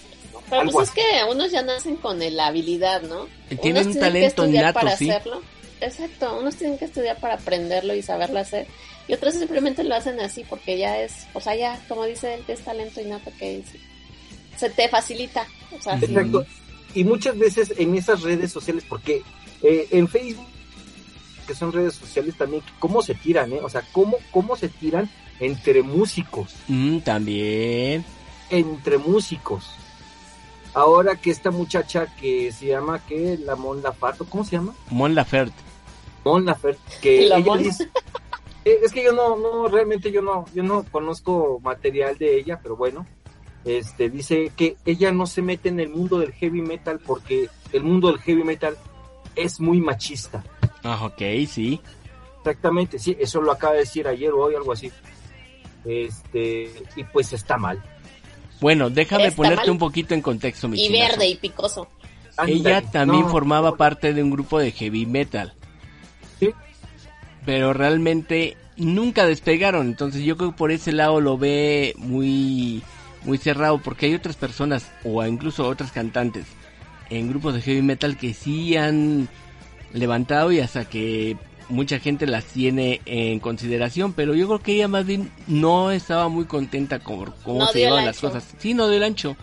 Pero 0.49 0.61
algo 0.61 0.73
pues 0.73 0.89
es 0.89 0.95
que 0.95 1.01
unos 1.29 1.51
ya 1.51 1.61
nacen 1.61 1.95
con 1.97 2.19
la 2.35 2.47
habilidad, 2.47 3.01
¿no? 3.03 3.27
Tienen 3.61 3.83
Unos 3.83 3.85
un 3.87 3.91
tienen 3.91 3.93
que 3.93 3.99
talento 3.99 4.27
estudiar 4.43 4.63
innato, 4.63 4.79
para 4.79 4.97
sí. 4.97 5.09
hacerlo. 5.09 5.41
Exacto, 5.81 6.39
unos 6.39 6.55
tienen 6.55 6.77
que 6.77 6.85
estudiar 6.85 7.17
para 7.19 7.35
aprenderlo 7.35 7.93
y 7.95 8.01
saberlo 8.01 8.39
hacer. 8.39 8.67
Y 9.07 9.13
otros 9.13 9.33
simplemente 9.35 9.83
lo 9.83 9.95
hacen 9.95 10.19
así 10.19 10.43
porque 10.49 10.77
ya 10.77 10.99
es, 11.01 11.27
o 11.33 11.39
sea, 11.41 11.55
ya, 11.55 11.79
como 11.87 12.03
dice 12.05 12.33
él, 12.33 12.41
que 12.45 12.53
es 12.53 12.61
talento 12.61 12.99
innato 12.99 13.31
que 13.39 13.59
es- 13.59 13.65
se 14.57 14.69
te 14.69 14.89
facilita. 14.89 15.47
O 15.77 15.81
sea, 15.81 15.97
sí. 15.99 16.05
Exacto. 16.05 16.45
Y 16.95 17.03
muchas 17.03 17.37
veces 17.37 17.73
en 17.77 17.95
esas 17.95 18.21
redes 18.23 18.51
sociales, 18.51 18.83
porque 18.89 19.21
eh, 19.61 19.87
en 19.91 20.07
Facebook, 20.07 20.47
que 21.49 21.55
son 21.55 21.71
redes 21.73 21.95
sociales 21.95 22.35
también, 22.37 22.61
cómo 22.77 23.01
se 23.01 23.15
tiran, 23.15 23.51
¿eh? 23.51 23.59
O 23.63 23.69
sea, 23.69 23.81
cómo, 23.91 24.17
cómo 24.29 24.55
se 24.55 24.69
tiran 24.69 25.09
entre 25.39 25.81
músicos. 25.81 26.53
Mm, 26.67 26.99
también. 26.99 28.05
entre 28.51 28.99
músicos. 28.99 29.71
Ahora 30.75 31.15
que 31.15 31.31
esta 31.31 31.49
muchacha 31.49 32.05
que 32.17 32.51
se 32.51 32.67
llama, 32.67 33.03
que 33.03 33.39
La 33.43 33.55
Mon 33.55 33.81
Laferte, 33.81 34.25
¿cómo 34.29 34.43
se 34.43 34.57
llama? 34.57 34.75
Mon 34.91 35.15
Laferte. 35.15 35.57
Mon 36.23 36.45
Laferte, 36.45 36.79
que 37.01 37.25
La 37.27 37.37
ella 37.37 37.45
Mon. 37.47 37.63
dice, 37.63 37.89
Eh, 38.65 38.77
es 38.83 38.91
que 38.91 39.03
yo 39.03 39.11
no, 39.11 39.35
no, 39.35 39.67
realmente 39.69 40.11
yo 40.11 40.21
no, 40.21 40.45
yo 40.53 40.61
no 40.61 40.83
conozco 40.91 41.59
material 41.63 42.15
de 42.19 42.37
ella, 42.37 42.59
pero 42.61 42.75
bueno, 42.75 43.07
este, 43.65 44.11
dice 44.11 44.51
que 44.55 44.77
ella 44.85 45.11
no 45.11 45.25
se 45.25 45.41
mete 45.41 45.69
en 45.69 45.79
el 45.79 45.89
mundo 45.89 46.19
del 46.19 46.31
heavy 46.33 46.61
metal 46.61 46.99
porque 47.03 47.49
el 47.73 47.83
mundo 47.83 48.09
del 48.11 48.19
heavy 48.19 48.43
metal 48.43 48.77
es 49.35 49.59
muy 49.59 49.81
machista. 49.81 50.43
Ah, 50.83 51.05
ok, 51.05 51.21
sí. 51.47 51.79
Exactamente, 52.39 52.99
sí, 52.99 53.17
eso 53.19 53.41
lo 53.41 53.51
acaba 53.51 53.73
de 53.73 53.79
decir 53.79 54.07
ayer 54.07 54.31
o 54.31 54.39
hoy, 54.43 54.55
algo 54.55 54.71
así. 54.71 54.91
Este, 55.85 56.71
y 56.95 57.03
pues 57.05 57.33
está 57.33 57.57
mal. 57.57 57.81
Bueno, 58.61 58.89
déjame 58.89 59.25
Está 59.25 59.37
ponerte 59.37 59.63
mal. 59.63 59.71
un 59.71 59.77
poquito 59.77 60.13
en 60.13 60.21
contexto, 60.21 60.67
mi 60.67 60.79
y 60.81 60.87
chinazo. 60.87 61.11
verde 61.11 61.27
y 61.27 61.35
picoso. 61.35 61.87
Ella 62.47 62.81
también 62.81 63.23
no, 63.23 63.29
formaba 63.29 63.71
no, 63.71 63.77
parte 63.77 64.13
de 64.13 64.23
un 64.23 64.31
grupo 64.31 64.59
de 64.59 64.71
heavy 64.71 65.05
metal. 65.05 65.53
Sí. 66.39 66.51
Pero 67.45 67.73
realmente 67.73 68.57
nunca 68.77 69.25
despegaron. 69.25 69.87
Entonces 69.87 70.23
yo 70.23 70.37
creo 70.37 70.51
que 70.51 70.57
por 70.57 70.71
ese 70.71 70.91
lado 70.91 71.19
lo 71.21 71.37
ve 71.37 71.93
muy, 71.97 72.81
muy 73.23 73.37
cerrado. 73.37 73.79
Porque 73.79 74.05
hay 74.07 74.15
otras 74.15 74.37
personas, 74.37 74.89
o 75.03 75.25
incluso 75.25 75.67
otras 75.67 75.91
cantantes, 75.91 76.45
en 77.09 77.29
grupos 77.29 77.53
de 77.55 77.61
heavy 77.61 77.81
metal 77.81 78.17
que 78.17 78.33
sí 78.33 78.77
han 78.77 79.27
levantado 79.93 80.51
y 80.51 80.59
hasta 80.59 80.85
que 80.85 81.37
mucha 81.69 81.99
gente 81.99 82.25
las 82.27 82.45
tiene 82.45 83.01
en 83.05 83.39
consideración. 83.39 84.13
Pero 84.13 84.33
yo 84.35 84.47
creo 84.47 84.59
que 84.59 84.73
ella 84.73 84.87
más 84.87 85.05
bien 85.05 85.31
no 85.47 85.91
estaba 85.91 86.27
muy 86.29 86.45
contenta 86.45 86.99
con 86.99 87.31
cómo 87.43 87.59
No 87.59 87.67
se 87.67 87.79
llevaban 87.79 88.05
las 88.05 88.19
cosas. 88.19 88.43
Sí, 88.57 88.73
no 88.73 88.87
dio 88.87 88.97
el 88.97 89.03
ancho. 89.03 89.35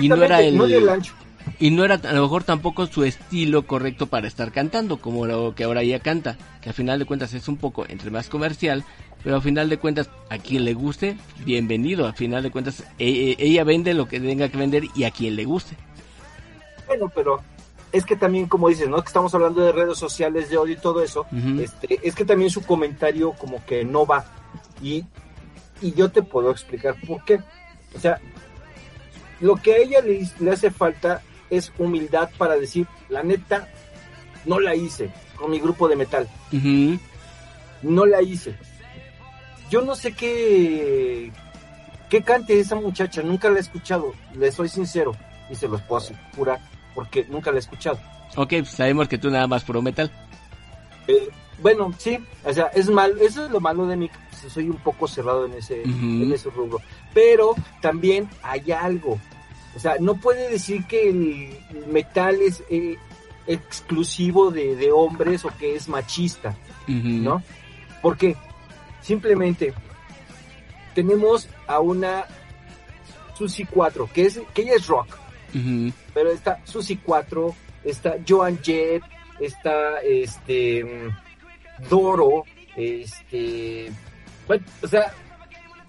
y 0.00 0.08
no 0.08 0.22
era 0.22 0.42
el- 0.42 0.56
no 0.56 0.66
dio 0.66 0.78
el 0.78 0.88
ancho. 0.88 1.14
Y 1.58 1.70
no 1.70 1.84
era 1.86 1.94
a 1.94 2.12
lo 2.12 2.22
mejor 2.22 2.44
tampoco 2.44 2.86
su 2.86 3.02
estilo 3.02 3.66
correcto 3.66 4.06
para 4.08 4.28
estar 4.28 4.52
cantando, 4.52 4.98
como 4.98 5.26
lo 5.26 5.54
que 5.54 5.64
ahora 5.64 5.80
ella 5.80 5.98
canta, 6.00 6.36
que 6.60 6.68
al 6.68 6.74
final 6.74 6.98
de 6.98 7.06
cuentas 7.06 7.32
es 7.32 7.48
un 7.48 7.56
poco 7.56 7.86
entre 7.88 8.10
más 8.10 8.28
comercial, 8.28 8.84
pero 9.24 9.36
al 9.36 9.42
final 9.42 9.70
de 9.70 9.78
cuentas 9.78 10.10
a 10.28 10.36
quien 10.36 10.66
le 10.66 10.74
guste, 10.74 11.16
bienvenido, 11.46 12.06
al 12.06 12.14
final 12.14 12.42
de 12.42 12.50
cuentas 12.50 12.84
e- 12.98 13.08
e- 13.08 13.36
ella 13.38 13.64
vende 13.64 13.94
lo 13.94 14.06
que 14.06 14.20
tenga 14.20 14.50
que 14.50 14.58
vender 14.58 14.84
y 14.94 15.04
a 15.04 15.10
quien 15.10 15.34
le 15.34 15.44
guste. 15.46 15.76
Bueno, 16.86 17.10
pero 17.14 17.40
es 17.92 18.04
que 18.04 18.16
también, 18.16 18.46
como 18.46 18.68
dices, 18.68 18.88
¿no? 18.88 19.00
Que 19.02 19.08
estamos 19.08 19.34
hablando 19.34 19.62
de 19.62 19.72
redes 19.72 19.98
sociales, 19.98 20.48
de 20.48 20.56
odio 20.56 20.74
y 20.74 20.80
todo 20.80 21.02
eso. 21.02 21.26
Este, 21.58 22.00
es 22.02 22.14
que 22.14 22.24
también 22.24 22.50
su 22.50 22.62
comentario 22.62 23.32
como 23.32 23.64
que 23.64 23.84
no 23.84 24.06
va. 24.06 24.24
Y, 24.82 25.04
y 25.80 25.92
yo 25.92 26.10
te 26.10 26.22
puedo 26.22 26.50
explicar 26.50 26.96
por 27.06 27.24
qué. 27.24 27.40
O 27.94 27.98
sea, 28.00 28.20
lo 29.40 29.56
que 29.56 29.74
a 29.74 29.78
ella 29.78 30.00
le, 30.02 30.28
le 30.38 30.50
hace 30.50 30.70
falta 30.70 31.22
es 31.48 31.72
humildad 31.78 32.30
para 32.38 32.56
decir, 32.56 32.86
la 33.08 33.22
neta, 33.22 33.68
no 34.44 34.60
la 34.60 34.74
hice 34.74 35.10
con 35.36 35.50
mi 35.50 35.58
grupo 35.58 35.88
de 35.88 35.96
metal. 35.96 36.28
No 37.82 38.06
la 38.06 38.22
hice. 38.22 38.54
yo 39.70 39.82
no 39.82 39.94
sé 39.94 40.12
qué, 40.12 41.32
qué 42.08 42.22
cante 42.22 42.60
esa 42.60 42.76
muchacha, 42.76 43.22
nunca 43.22 43.48
la 43.50 43.58
he 43.58 43.60
escuchado, 43.60 44.12
le 44.34 44.52
soy 44.52 44.68
sincero, 44.68 45.12
y 45.48 45.54
se 45.54 45.68
los 45.68 45.80
puedo 45.82 46.02
asegurar, 46.02 46.60
porque 46.94 47.26
nunca 47.28 47.50
la 47.50 47.56
he 47.56 47.60
escuchado. 47.60 47.98
Ok, 48.36 48.48
pues 48.48 48.70
sabemos 48.70 49.08
que 49.08 49.18
tú 49.18 49.30
nada 49.30 49.46
más 49.46 49.64
pro 49.64 49.82
metal. 49.82 50.10
Eh, 51.08 51.28
bueno, 51.62 51.92
sí, 51.98 52.18
o 52.44 52.52
sea, 52.52 52.66
es 52.66 52.88
mal, 52.88 53.16
eso 53.20 53.44
es 53.44 53.50
lo 53.50 53.60
malo 53.60 53.86
de 53.86 53.96
mí, 53.96 54.10
pues, 54.30 54.52
soy 54.52 54.68
un 54.68 54.78
poco 54.78 55.06
cerrado 55.06 55.46
en 55.46 55.54
ese, 55.54 55.82
en 55.82 56.32
ese 56.32 56.48
rubro. 56.50 56.80
Pero 57.12 57.54
también 57.80 58.28
hay 58.42 58.72
algo, 58.72 59.18
o 59.74 59.78
sea, 59.78 59.96
no 60.00 60.14
puede 60.14 60.48
decir 60.48 60.86
que 60.86 61.10
el 61.10 61.58
metal 61.88 62.40
es 62.40 62.62
eh, 62.70 62.96
exclusivo 63.46 64.50
de, 64.50 64.76
de 64.76 64.90
hombres 64.90 65.44
o 65.44 65.50
que 65.58 65.74
es 65.74 65.88
machista, 65.88 66.56
Ujú. 66.88 67.08
¿no? 67.08 67.42
Porque 68.00 68.36
simplemente 69.02 69.74
tenemos 70.94 71.48
a 71.66 71.80
una 71.80 72.24
Susi 73.36 73.64
4, 73.64 74.08
que 74.12 74.26
es 74.26 74.40
que 74.54 74.62
ella 74.62 74.74
es 74.74 74.86
rock, 74.86 75.16
Pero 76.14 76.30
está 76.30 76.60
Susi 76.64 76.96
4, 76.96 77.54
está 77.84 78.16
Joan 78.28 78.60
Jett, 78.62 79.02
está 79.40 80.00
este 80.00 81.10
Doro, 81.88 82.44
este 82.76 83.90
bueno, 84.46 84.64
o 84.82 84.88
sea, 84.88 85.12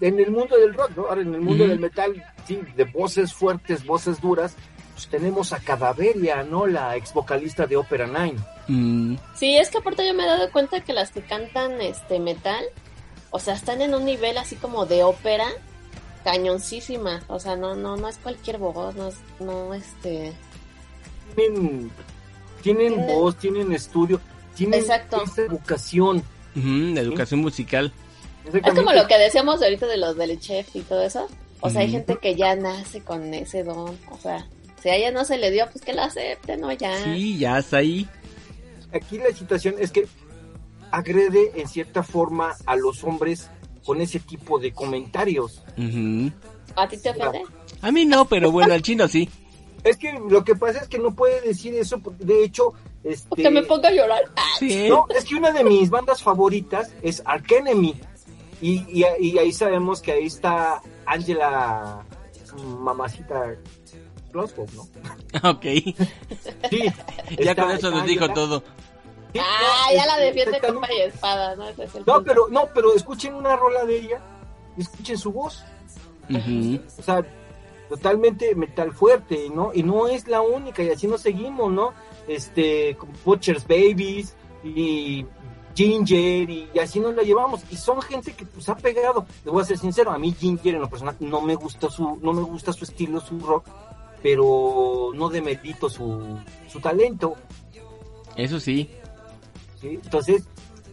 en 0.00 0.20
el 0.20 0.30
mundo 0.30 0.56
del 0.56 0.74
rock, 0.74 0.92
¿no? 0.96 1.06
Ahora 1.06 1.22
en 1.22 1.34
el 1.34 1.40
mundo 1.40 1.66
del 1.66 1.80
metal, 1.80 2.24
sí, 2.46 2.60
de 2.76 2.84
voces 2.84 3.32
fuertes, 3.34 3.84
voces 3.84 4.20
duras, 4.20 4.54
pues 4.94 5.08
tenemos 5.08 5.52
a 5.52 5.58
Cadaveria, 5.58 6.42
¿no? 6.44 6.66
La 6.66 6.96
ex 6.96 7.12
vocalista 7.12 7.66
de 7.66 7.76
Opera 7.76 8.06
Nine. 8.06 8.38
Mm, 8.68 9.16
Sí, 9.34 9.56
es 9.56 9.68
que 9.70 9.78
aparte 9.78 10.06
yo 10.06 10.14
me 10.14 10.22
he 10.22 10.26
dado 10.26 10.50
cuenta 10.52 10.80
que 10.80 10.92
las 10.92 11.10
que 11.10 11.22
cantan 11.22 11.80
este 11.80 12.20
metal, 12.20 12.64
o 13.30 13.38
sea, 13.40 13.54
están 13.54 13.82
en 13.82 13.94
un 13.94 14.04
nivel 14.04 14.38
así 14.38 14.56
como 14.56 14.86
de 14.86 15.02
ópera 15.02 15.46
cañoncísima, 16.22 17.22
o 17.28 17.38
sea, 17.38 17.56
no 17.56 17.74
no 17.74 17.96
no 17.96 18.08
es 18.08 18.16
cualquier 18.18 18.58
voz, 18.58 18.94
no 18.94 19.08
es 19.08 19.16
no 19.40 19.74
este 19.74 20.32
Tienen, 21.34 21.90
tienen 22.62 22.94
Tienen- 22.94 23.06
voz, 23.06 23.36
tienen 23.36 23.72
estudio, 23.72 24.20
tienen 24.54 24.80
Exacto. 24.80 25.22
esa 25.24 25.42
educación. 25.42 26.22
educación 26.54 27.40
musical. 27.40 27.92
es 28.52 28.74
como 28.74 28.92
lo 28.92 29.06
que 29.06 29.18
decíamos 29.18 29.62
ahorita 29.62 29.86
de 29.86 29.96
los 29.96 30.16
del 30.16 30.38
chef 30.38 30.74
y 30.76 30.80
todo 30.80 31.02
eso. 31.02 31.26
O 31.60 31.70
sea, 31.70 31.80
hay 31.82 31.90
gente 31.90 32.16
que 32.16 32.34
ya 32.34 32.56
nace 32.56 33.00
con 33.02 33.32
ese 33.34 33.62
don, 33.62 33.96
o 34.10 34.18
sea, 34.20 34.46
si 34.82 34.88
a 34.88 34.96
ella 34.96 35.12
no 35.12 35.24
se 35.24 35.38
le 35.38 35.50
dio, 35.52 35.64
pues 35.70 35.84
que 35.84 35.92
la 35.92 36.06
acepte, 36.06 36.56
¿no? 36.56 36.72
Ya. 36.72 37.02
Sí, 37.04 37.38
ya 37.38 37.58
está 37.58 37.76
ahí. 37.78 38.08
Aquí 38.92 39.16
la 39.18 39.32
situación 39.32 39.76
es 39.78 39.92
que 39.92 40.06
agrede 40.90 41.52
en 41.54 41.68
cierta 41.68 42.02
forma 42.02 42.54
a 42.66 42.76
los 42.76 43.02
hombres 43.04 43.48
con 43.84 44.00
ese 44.00 44.20
tipo 44.20 44.58
de 44.58 44.72
comentarios. 44.72 45.62
¿A 46.76 46.88
ti 46.88 46.96
te 46.98 47.10
ofende? 47.10 47.42
A 47.80 47.90
mí 47.92 48.04
no, 48.04 48.24
pero 48.26 48.50
bueno, 48.50 48.72
al 48.74 48.82
chino 48.82 49.08
sí. 49.08 49.28
Es 49.84 49.96
que 49.96 50.12
lo 50.30 50.44
que 50.44 50.54
pasa 50.54 50.78
es 50.80 50.88
que 50.88 50.98
no 50.98 51.12
puede 51.14 51.40
decir 51.40 51.74
eso, 51.74 51.98
porque 51.98 52.24
de 52.24 52.44
hecho, 52.44 52.72
este, 53.02 53.28
Porque 53.28 53.50
me 53.50 53.62
ponga 53.64 53.88
a 53.88 53.92
llorar. 53.92 54.22
Ah, 54.36 54.42
Sí. 54.58 54.86
no, 54.88 55.06
es 55.16 55.24
que 55.24 55.34
una 55.34 55.50
de 55.50 55.64
mis 55.64 55.90
bandas 55.90 56.22
favoritas 56.22 56.92
es 57.02 57.20
Ark 57.24 57.50
Enemy. 57.50 57.94
Y, 58.60 58.84
y, 58.88 59.04
y 59.20 59.38
ahí 59.38 59.52
sabemos 59.52 60.00
que 60.00 60.12
ahí 60.12 60.26
está 60.26 60.80
Angela, 61.04 62.04
mamacita 62.78 63.56
Glasgow, 64.32 64.66
¿no? 64.74 64.88
Ok. 65.50 65.62
Sí. 66.70 66.84
Ya 67.42 67.54
con 67.56 67.70
eso 67.72 67.90
nos 67.90 68.06
dijo 68.06 68.24
Angela. 68.26 68.34
todo. 68.34 68.62
Sí, 69.32 69.38
Ah, 69.40 69.86
no, 69.88 69.96
ya 69.96 70.06
la 70.06 70.16
defiende 70.18 70.60
capa 70.60 70.92
y 70.92 71.00
espada, 71.00 71.56
¿no? 71.56 71.68
Ese 71.68 71.84
es 71.84 71.94
el 71.94 72.04
No, 72.06 72.22
pero, 72.22 72.48
no, 72.48 72.68
pero 72.74 72.94
escuchen 72.94 73.34
una 73.34 73.56
rola 73.56 73.84
de 73.84 73.96
ella 73.98 74.20
y 74.76 74.82
escuchen 74.82 75.16
su 75.18 75.32
voz. 75.32 75.64
O 76.98 77.02
sea, 77.02 77.24
totalmente 77.88 78.54
metal 78.54 78.92
fuerte, 78.92 79.48
¿no? 79.54 79.72
Y 79.74 79.82
no 79.82 80.08
es 80.08 80.26
la 80.28 80.40
única, 80.40 80.82
y 80.82 80.90
así 80.90 81.06
nos 81.06 81.20
seguimos, 81.20 81.70
¿no? 81.72 81.92
Este, 82.28 82.96
con 82.96 83.10
Butcher's 83.24 83.66
Babies 83.66 84.34
y 84.64 85.26
Ginger, 85.74 86.48
y, 86.48 86.68
y 86.72 86.78
así 86.78 87.00
nos 87.00 87.14
la 87.14 87.22
llevamos. 87.22 87.62
Y 87.70 87.76
son 87.76 88.00
gente 88.00 88.32
que 88.32 88.44
pues 88.46 88.68
ha 88.68 88.76
pegado. 88.76 89.26
Le 89.44 89.50
voy 89.50 89.62
a 89.62 89.66
ser 89.66 89.78
sincero, 89.78 90.10
a 90.10 90.18
mí 90.18 90.34
Ginger 90.38 90.74
en 90.74 90.80
lo 90.82 90.88
personal 90.88 91.16
no 91.20 91.40
me 91.40 91.54
gusta 91.54 91.90
su, 91.90 92.18
no 92.22 92.32
me 92.32 92.42
gusta 92.42 92.72
su 92.72 92.84
estilo, 92.84 93.20
su 93.20 93.38
rock, 93.40 93.66
pero 94.22 95.10
no 95.14 95.28
demerito 95.28 95.90
su, 95.90 96.38
su 96.68 96.80
talento. 96.80 97.34
Eso 98.36 98.60
sí. 98.60 98.90
¿Sí? 99.82 99.98
Entonces, 100.02 100.44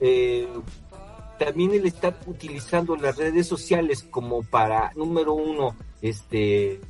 eh, 0.02 0.46
también 1.40 1.74
el 1.74 1.86
estar 1.86 2.18
utilizando 2.26 2.98
las 2.98 3.16
redes 3.16 3.48
sociales 3.48 4.06
como 4.12 4.44
para, 4.44 4.92
número 4.98 5.34
uno, 5.34 5.78
este, 6.02 6.82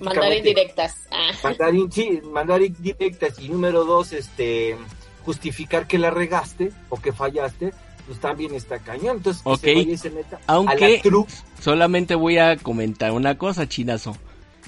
Mandar 0.00 0.32
indirectas. 0.32 0.96
Ah. 1.10 1.30
mandar, 1.42 1.74
in- 1.74 1.92
sí, 1.92 2.20
mandar 2.32 2.62
indirectas 2.62 3.38
y 3.38 3.50
número 3.50 3.84
dos, 3.84 4.14
este, 4.14 4.76
justificar 5.26 5.86
que 5.86 5.98
la 5.98 6.10
regaste 6.10 6.72
o 6.88 6.96
que 6.96 7.12
fallaste, 7.12 7.74
pues 8.06 8.18
también 8.18 8.54
está 8.54 8.78
cañón. 8.78 9.18
Entonces, 9.18 9.42
que 9.42 9.56
se 9.58 9.74
vaya 9.74 9.92
y 9.92 9.96
se 9.98 10.10
meta 10.10 10.36
a 10.46 10.54
Aunque- 10.54 10.96
la 10.96 11.02
tru- 11.02 11.26
Solamente 11.60 12.14
voy 12.14 12.38
a 12.38 12.56
comentar 12.56 13.12
una 13.12 13.36
cosa, 13.36 13.68
chinazo. 13.68 14.16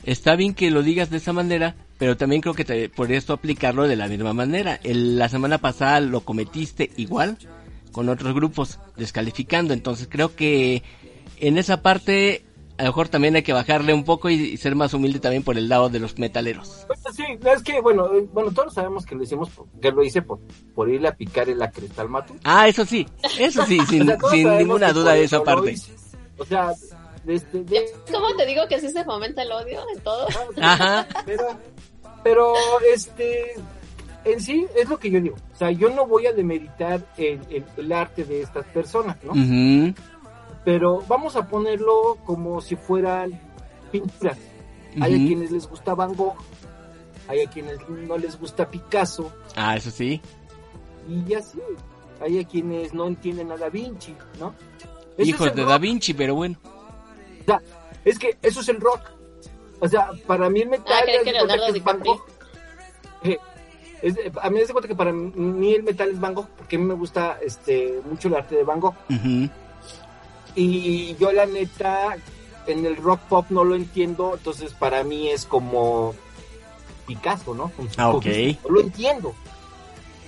Está 0.05 0.37
bien 0.37 0.52
que 0.55 0.70
lo 0.70 0.83
digas 0.83 1.09
de 1.09 1.16
esa 1.16 1.33
manera, 1.33 1.74
pero 1.99 2.17
también 2.17 2.41
creo 2.43 2.55
que 2.55 2.65
te, 2.65 2.89
por 2.89 3.11
esto 3.13 3.33
aplicarlo 3.33 3.87
de 3.89 3.97
la 3.97 4.09
misma 4.09 4.33
manera. 4.33 4.79
El- 4.83 5.19
la 5.19 5.29
semana 5.29 5.59
pasada 5.59 6.01
lo 6.01 6.21
cometiste 6.21 6.91
igual 6.97 7.39
con 7.93 8.09
otros 8.09 8.35
grupos, 8.35 8.79
descalificando. 8.97 9.73
Entonces 9.75 10.07
creo 10.11 10.35
que 10.37 10.83
en 11.39 11.57
esa 11.59 11.81
parte 11.83 12.43
a 12.79 12.83
lo 12.83 12.91
mejor 12.91 13.09
también 13.09 13.35
hay 13.37 13.43
que 13.43 13.55
bajarle 13.55 13.95
un 13.95 14.05
poco 14.05 14.29
y, 14.29 14.35
y 14.35 14.57
ser 14.59 14.75
más 14.75 14.93
humilde 14.93 15.19
también 15.19 15.43
por 15.43 15.57
el 15.57 15.67
lado 15.67 15.89
de 15.89 15.99
los 15.99 16.19
metaleros. 16.19 16.85
Bueno, 16.87 17.03
sí, 17.15 17.23
es 17.57 17.63
que, 17.63 17.81
bueno, 17.81 18.13
eh, 18.15 18.29
bueno, 18.35 18.51
todos 18.53 18.75
sabemos 18.75 19.07
que 19.07 19.15
lo 19.15 19.23
hicimos, 19.23 19.49
por- 19.49 19.67
que 19.81 19.91
lo 19.91 20.03
hice 20.05 20.21
por, 20.21 20.41
por 20.75 20.91
irle 20.91 21.09
a 21.09 21.15
picar 21.15 21.49
en 21.49 21.59
la 21.59 21.71
cresta 21.71 22.03
al 22.03 22.11
mato. 22.11 22.35
Ah, 22.45 22.69
eso 22.69 22.85
sí, 22.85 23.07
eso 23.39 23.65
sí, 23.65 23.79
sin, 23.89 24.03
O 24.03 24.07
sea, 24.09 24.19
todos 24.19 24.33
sin 24.33 24.43
sabemos 24.43 24.63
ninguna 24.67 24.93
duda 24.93 25.13
de 25.15 25.25
eso 25.25 25.37
esa 25.37 25.45
parte. 25.45 25.75
O 26.37 26.45
sea, 26.45 26.75
este, 27.27 27.65
de, 27.65 27.87
¿Cómo 28.13 28.37
te 28.37 28.45
digo 28.45 28.69
que 28.69 28.79
sí 28.79 28.91
se 28.91 29.05
fomenta 29.05 29.41
el 29.43 29.51
odio 29.53 29.81
en 29.95 30.01
todo? 30.03 30.27
Ajá, 30.61 31.09
pero, 31.25 31.45
pero, 32.27 32.55
este, 32.93 33.55
en 34.25 34.41
sí, 34.41 34.67
es 34.75 34.89
lo 34.89 34.99
que 34.99 35.11
yo 35.11 35.21
digo. 35.21 35.37
O 35.53 35.57
sea, 35.57 35.71
yo 35.71 35.89
no 35.91 36.07
voy 36.09 36.27
a 36.27 36.33
demeritar 36.33 37.01
el, 37.17 37.41
el, 37.51 37.65
el 37.77 37.93
arte 37.93 38.25
de 38.25 38.43
estas 38.43 38.67
personas, 38.67 39.17
¿no? 39.23 39.33
Pero 40.65 41.03
vamos 41.07 41.37
a 41.37 41.47
ponerlo 41.47 42.19
como 42.25 42.61
si 42.61 42.75
fueran 42.75 43.41
pinturas. 43.93 44.37
Hay 45.01 45.15
a 45.15 45.27
quienes 45.27 45.53
les 45.53 45.69
gusta 45.69 45.95
Van 45.95 46.15
Gogh, 46.15 46.35
hay 47.29 47.43
a 47.43 47.51
quienes 47.51 47.79
no 47.89 48.19
les 48.19 48.37
gusta 48.41 48.69
Picasso, 48.69 49.31
Ah, 49.55 49.77
eso 49.77 49.91
sí. 49.93 50.21
y 51.09 51.33
así. 51.35 51.61
Hay 52.21 52.41
a 52.41 52.45
quienes 52.45 52.93
no 52.95 53.07
entienden 53.07 53.53
a 53.53 53.57
Da 53.57 53.69
Vinci, 53.69 54.17
¿no? 54.41 54.55
Hijos 55.19 55.55
de 55.55 55.61
rock. 55.62 55.71
Da 55.71 55.79
Vinci, 55.79 56.15
pero 56.15 56.35
bueno. 56.35 56.57
O 57.43 57.45
sea, 57.45 57.61
es 58.05 58.19
que 58.19 58.37
eso 58.43 58.61
es 58.62 58.69
el 58.71 58.81
rock. 58.81 59.01
O 59.81 59.89
sea, 59.89 60.11
para 60.27 60.49
mí 60.51 60.61
el 60.62 60.69
metal. 60.71 60.87
Ah, 60.97 61.03
que 61.05 61.31
es 61.79 61.85
Van. 61.85 62.01
Gogh. 62.01 62.23
Es- 64.03 64.15
a 64.41 64.49
mí 64.51 64.55
me 64.55 64.61
das 64.61 64.73
cuenta 64.73 64.89
que 64.89 64.95
para 64.95 65.12
mí 65.12 65.75
el 65.75 65.83
metal 65.83 66.11
es 66.11 66.21
Van 66.21 66.35
Gogh, 66.35 66.49
porque 66.57 66.77
a 66.77 66.79
mí 66.79 66.85
me 66.85 66.95
gusta 66.95 67.39
este 67.43 68.01
mucho 68.09 68.29
el 68.29 68.35
arte 68.35 68.55
de 68.57 68.62
Van 68.65 68.79
Gogh. 68.81 68.95
Ujú. 69.11 69.49
Y 70.55 71.17
yo 71.17 71.33
la 71.33 71.47
neta, 71.47 72.17
en 72.67 72.85
el 72.87 72.97
rock 72.97 73.21
pop 73.29 73.47
no 73.51 73.65
lo 73.65 73.75
entiendo, 73.75 74.35
entonces 74.35 74.73
para 74.75 75.03
mí 75.03 75.29
es 75.29 75.45
como 75.45 76.15
Picasso, 77.07 77.55
¿no? 77.55 77.73
Ah, 77.97 78.11
ok. 78.11 78.27
No 78.65 78.71
lo 78.71 78.81
entiendo. 78.81 79.35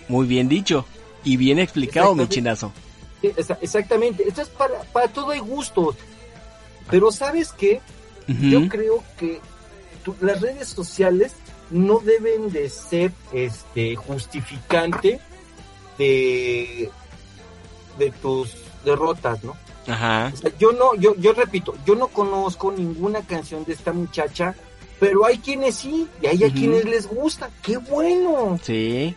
Muy 0.08 0.26
bien 0.26 0.48
dicho. 0.48 0.84
Y 1.24 1.36
bien 1.36 1.58
explicado, 1.58 2.14
mi 2.14 2.22
Exactamente. 2.24 2.34
chinazo. 2.34 3.56
Exactamente. 3.60 4.28
Esto 4.28 4.42
es 4.42 4.48
para, 4.48 4.80
para 4.92 5.08
todo 5.08 5.30
hay 5.30 5.40
gustos. 5.40 5.96
Pero 6.90 7.10
¿sabes 7.10 7.52
qué? 7.52 7.80
Yo 8.28 8.68
creo 8.68 9.02
que 9.18 9.40
tu- 10.04 10.14
las 10.20 10.40
redes 10.40 10.68
sociales 10.68 11.32
no 11.70 11.98
deben 12.00 12.50
de 12.52 12.68
ser 12.70 13.10
este 13.32 13.96
justificante 13.96 15.18
de, 15.98 16.90
de 17.98 18.10
tus 18.22 18.54
derrotas, 18.84 19.42
¿no? 19.44 19.56
Ajá. 19.86 20.30
O 20.32 20.36
sea, 20.36 20.50
yo 20.58 20.72
no, 20.72 20.94
yo, 20.96 21.14
yo 21.16 21.32
repito, 21.32 21.74
yo 21.86 21.94
no 21.94 22.08
conozco 22.08 22.70
ninguna 22.70 23.22
canción 23.22 23.64
de 23.64 23.72
esta 23.72 23.92
muchacha, 23.92 24.54
pero 25.00 25.24
hay 25.24 25.38
quienes 25.38 25.76
sí, 25.76 26.06
y 26.20 26.26
hay 26.26 26.44
a 26.44 26.50
quienes 26.52 26.84
les 26.84 27.06
gusta. 27.06 27.50
¡Qué 27.62 27.78
bueno! 27.78 28.58
Sí. 28.62 29.14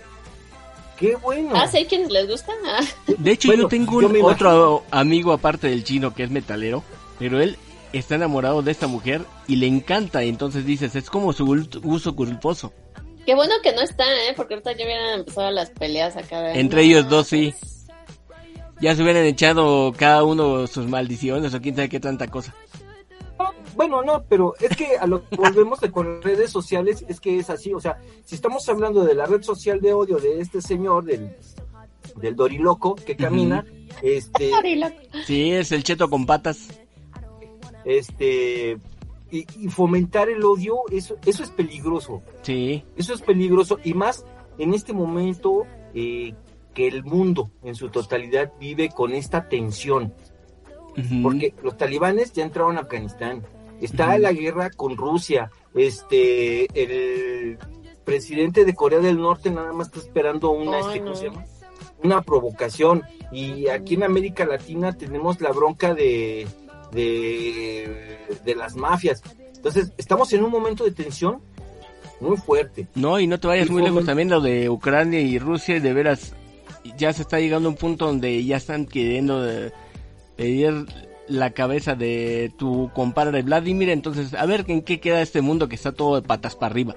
¡Qué 0.97 1.15
bueno! 1.15 1.51
Ah, 1.55 1.67
sí, 1.67 1.77
hay 1.77 1.85
quienes 1.87 2.11
les 2.11 2.27
gusta. 2.29 2.53
Ah. 2.65 2.81
De 3.17 3.31
hecho, 3.31 3.49
Bueno, 3.49 3.63
yo 3.63 3.67
tengo 3.69 3.97
un 3.97 4.21
otro 4.23 4.85
amigo 4.91 5.33
aparte 5.33 5.67
del 5.67 5.83
chino 5.83 6.13
que 6.13 6.23
es 6.23 6.29
metalero, 6.29 6.83
pero 7.19 7.41
él 7.41 7.57
está 7.93 8.15
enamorado 8.15 8.61
de 8.61 8.71
esta 8.71 8.87
mujer 8.87 9.21
y 9.47 9.55
le 9.57 9.67
encanta. 9.67 10.23
Y 10.23 10.29
entonces 10.29 10.65
dices, 10.65 10.95
es 10.95 11.09
como 11.09 11.33
su 11.33 11.45
gusto 11.81 12.15
culposo. 12.15 12.71
Qué 13.25 13.35
bueno 13.35 13.53
que 13.61 13.71
no 13.73 13.81
está, 13.81 14.03
¿eh? 14.27 14.33
Porque 14.35 14.55
ahorita 14.55 14.71
ya 14.73 14.83
hubieran 14.85 15.19
empezado 15.19 15.51
las 15.51 15.69
peleas 15.69 16.15
acá. 16.17 16.41
de- 16.41 16.59
Entre 16.59 16.81
ellos 16.83 17.07
dos, 17.09 17.27
sí. 17.27 17.53
Ya 18.81 18.95
se 18.95 19.03
hubieran 19.03 19.25
echado 19.25 19.93
cada 19.95 20.23
uno 20.23 20.65
sus 20.65 20.87
maldiciones 20.87 21.53
o 21.53 21.61
quién 21.61 21.75
sabe 21.75 21.87
qué 21.89 21.99
tanta 21.99 22.27
cosa. 22.27 22.55
No, 23.37 23.51
bueno, 23.75 24.01
no, 24.03 24.23
pero 24.27 24.55
es 24.59 24.75
que 24.75 24.97
a 24.97 25.05
lo 25.05 25.27
que 25.27 25.35
volvemos 25.35 25.79
de 25.79 25.91
con 25.91 26.21
redes 26.23 26.49
sociales 26.51 27.05
es 27.07 27.19
que 27.19 27.37
es 27.37 27.49
así, 27.51 27.73
o 27.73 27.79
sea, 27.79 27.99
si 28.25 28.33
estamos 28.35 28.67
hablando 28.69 29.03
de 29.03 29.13
la 29.15 29.25
red 29.27 29.43
social 29.43 29.79
de 29.81 29.93
odio 29.93 30.17
de 30.17 30.39
este 30.41 30.61
señor, 30.61 31.05
del, 31.05 31.35
del 32.15 32.35
Doriloco 32.35 32.95
que 32.95 33.15
camina, 33.15 33.63
este, 34.01 34.49
Doriloco. 34.49 34.95
Sí, 35.27 35.51
es 35.51 35.71
el 35.71 35.83
cheto 35.83 36.09
con 36.09 36.25
patas. 36.25 36.67
Este, 37.85 38.77
y, 39.31 39.45
y 39.57 39.69
fomentar 39.69 40.29
el 40.29 40.43
odio, 40.43 40.81
eso, 40.91 41.17
eso 41.25 41.43
es 41.43 41.49
peligroso. 41.49 42.21
Sí. 42.41 42.83
Eso 42.95 43.13
es 43.13 43.21
peligroso 43.21 43.79
y 43.83 43.93
más 43.93 44.25
en 44.57 44.73
este 44.73 44.93
momento 44.93 45.65
eh, 45.93 46.33
que 46.73 46.87
el 46.87 47.03
mundo 47.03 47.51
en 47.63 47.75
su 47.75 47.89
totalidad 47.89 48.53
vive 48.59 48.89
con 48.89 49.13
esta 49.13 49.49
tensión, 49.49 50.13
porque 51.23 51.53
los 51.63 51.77
talibanes 51.77 52.33
ya 52.33 52.43
entraron 52.43 52.77
a 52.77 52.81
Afganistán, 52.81 53.43
está 53.81 54.17
la 54.19 54.31
guerra 54.33 54.69
con 54.69 54.97
Rusia, 54.97 55.51
este, 55.73 56.67
el 56.81 57.57
presidente 58.03 58.65
de 58.65 58.75
Corea 58.75 58.99
del 58.99 59.17
Norte 59.17 59.51
nada 59.51 59.73
más 59.73 59.87
está 59.87 59.99
esperando 59.99 60.51
una, 60.51 60.77
Ay, 60.77 60.83
este, 60.83 60.99
¿cómo 60.99 61.09
no. 61.11 61.15
se 61.15 61.25
llama? 61.25 61.45
una 62.03 62.21
provocación 62.21 63.03
y 63.31 63.67
aquí 63.67 63.93
en 63.93 64.03
América 64.03 64.45
Latina 64.45 64.93
tenemos 64.93 65.39
la 65.39 65.51
bronca 65.51 65.93
de, 65.93 66.47
de, 66.91 68.19
de 68.43 68.55
las 68.55 68.75
mafias. 68.75 69.21
Entonces, 69.55 69.91
estamos 69.97 70.31
en 70.33 70.43
un 70.43 70.51
momento 70.51 70.83
de 70.83 70.91
tensión 70.91 71.39
muy 72.19 72.37
fuerte. 72.37 72.87
No, 72.95 73.19
y 73.19 73.27
no 73.27 73.39
te 73.39 73.47
vayas 73.47 73.67
Y 73.67 73.71
muy 73.71 73.83
lejos 73.83 74.05
también 74.05 74.29
lo 74.29 74.41
de 74.41 74.69
Ucrania 74.69 75.19
y 75.21 75.39
Rusia, 75.39 75.79
de 75.79 75.93
veras, 75.93 76.33
ya 76.97 77.13
se 77.13 77.23
está 77.23 77.39
llegando 77.39 77.67
a 77.67 77.71
un 77.71 77.77
punto 77.77 78.05
donde 78.05 78.43
ya 78.45 78.57
están 78.57 78.85
queriendo 78.85 79.49
eh, 79.49 79.71
pedir 80.35 80.85
la 81.27 81.51
cabeza 81.51 81.95
de 81.95 82.51
tu 82.57 82.91
compadre 82.93 83.41
Vladimir, 83.41 83.89
entonces 83.89 84.33
a 84.33 84.45
ver 84.45 84.65
en 84.67 84.81
qué 84.81 84.99
queda 84.99 85.21
este 85.21 85.41
mundo 85.41 85.69
que 85.69 85.75
está 85.75 85.91
todo 85.93 86.15
de 86.15 86.27
patas 86.27 86.55
para 86.55 86.71
arriba, 86.71 86.95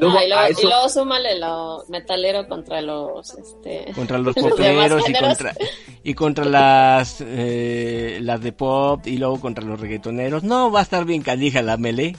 Luego, 0.00 0.16
Ah, 0.18 0.24
y, 0.24 0.28
luego, 0.28 0.42
a 0.42 0.48
y 0.48 0.52
eso- 0.52 0.68
luego 0.68 0.88
súmale 0.88 1.38
lo 1.38 1.84
metalero 1.88 2.48
contra 2.48 2.80
los 2.80 3.34
este 3.34 3.92
contra 3.94 4.18
los 4.18 4.34
poperos 4.36 5.08
y 5.08 5.12
contra, 5.12 5.54
y 6.02 6.14
contra 6.14 6.44
las, 6.46 7.20
eh, 7.20 8.18
las 8.22 8.40
de 8.42 8.52
pop 8.52 9.06
y 9.06 9.18
luego 9.18 9.38
contra 9.40 9.64
los 9.64 9.78
reggaetoneros. 9.78 10.42
No, 10.42 10.72
va 10.72 10.80
a 10.80 10.82
estar 10.82 11.04
bien 11.04 11.22
canija 11.22 11.60
la 11.62 11.76
melee. 11.76 12.16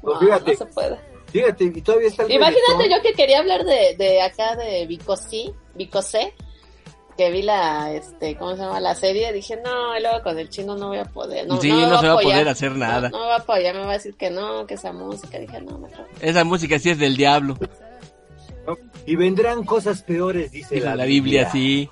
Pues 0.00 0.14
no, 0.14 0.20
fíjate. 0.20 0.52
no 0.52 0.58
se 0.58 0.66
puede. 0.66 0.96
Fíjate, 1.30 1.64
y 1.64 1.80
todavía 1.82 2.08
está 2.08 2.22
el 2.22 2.32
Imagínate 2.32 2.62
reggaetón. 2.78 2.96
yo 2.96 3.02
que 3.02 3.12
quería 3.14 3.38
hablar 3.40 3.64
de, 3.64 3.94
de 3.98 4.22
acá 4.22 4.56
de 4.56 4.86
Vicosí, 4.86 5.52
Vicosé, 5.74 6.32
que 7.18 7.30
vi 7.32 7.42
la, 7.42 7.92
este, 7.92 8.36
¿cómo 8.36 8.54
se 8.54 8.62
llama? 8.62 8.78
La 8.80 8.94
serie, 8.94 9.32
dije, 9.32 9.58
no, 9.62 9.98
y 9.98 10.00
luego 10.00 10.22
con 10.22 10.38
el 10.38 10.48
chino 10.48 10.76
no 10.76 10.88
voy 10.88 10.98
a 10.98 11.04
poder. 11.04 11.46
No, 11.48 11.60
Sí, 11.60 11.68
no 11.70 11.98
se 12.00 12.06
va 12.06 12.12
a 12.12 12.12
apoyar. 12.14 12.32
poder 12.32 12.48
hacer 12.48 12.72
nada. 12.76 13.08
No, 13.10 13.18
va 13.18 13.34
a 13.34 13.38
apoyar, 13.38 13.74
me 13.74 13.80
va 13.84 13.90
a 13.90 13.94
decir 13.94 14.14
que 14.14 14.30
no, 14.30 14.64
que 14.66 14.74
esa 14.74 14.92
música. 14.92 15.36
Dije, 15.38 15.60
no, 15.60 15.78
mejor. 15.78 16.06
Esa 16.20 16.44
música 16.44 16.78
sí 16.78 16.90
es 16.90 16.98
del 16.98 17.16
diablo. 17.16 17.56
Y 19.04 19.16
vendrán 19.16 19.64
cosas 19.64 20.02
peores, 20.02 20.52
dice 20.52 20.80
la, 20.80 20.94
la 20.94 21.04
Biblia, 21.06 21.50
sí. 21.50 21.90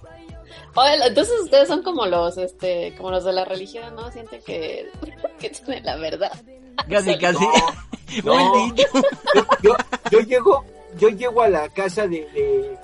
Oye, 0.75 0.95
entonces 1.07 1.35
ustedes 1.43 1.67
son 1.67 1.83
como 1.83 2.07
los, 2.07 2.37
este, 2.39 2.95
como 2.97 3.11
los 3.11 3.25
de 3.25 3.33
la 3.33 3.45
religión, 3.45 3.95
¿no? 3.97 4.13
Sienten 4.13 4.41
que, 4.47 4.87
que 5.41 5.51
tienen 5.51 5.85
la 5.85 5.97
verdad. 5.97 6.31
Casi, 6.89 7.19
casi. 7.19 7.45
No. 8.25 8.73
Yo, 9.63 9.75
yo 10.13 10.21
llego, 10.21 10.65
yo 10.99 11.09
llego 11.09 11.43
a 11.43 11.49
la 11.49 11.69
casa 11.71 12.07
de, 12.07 12.21
de 12.33 12.79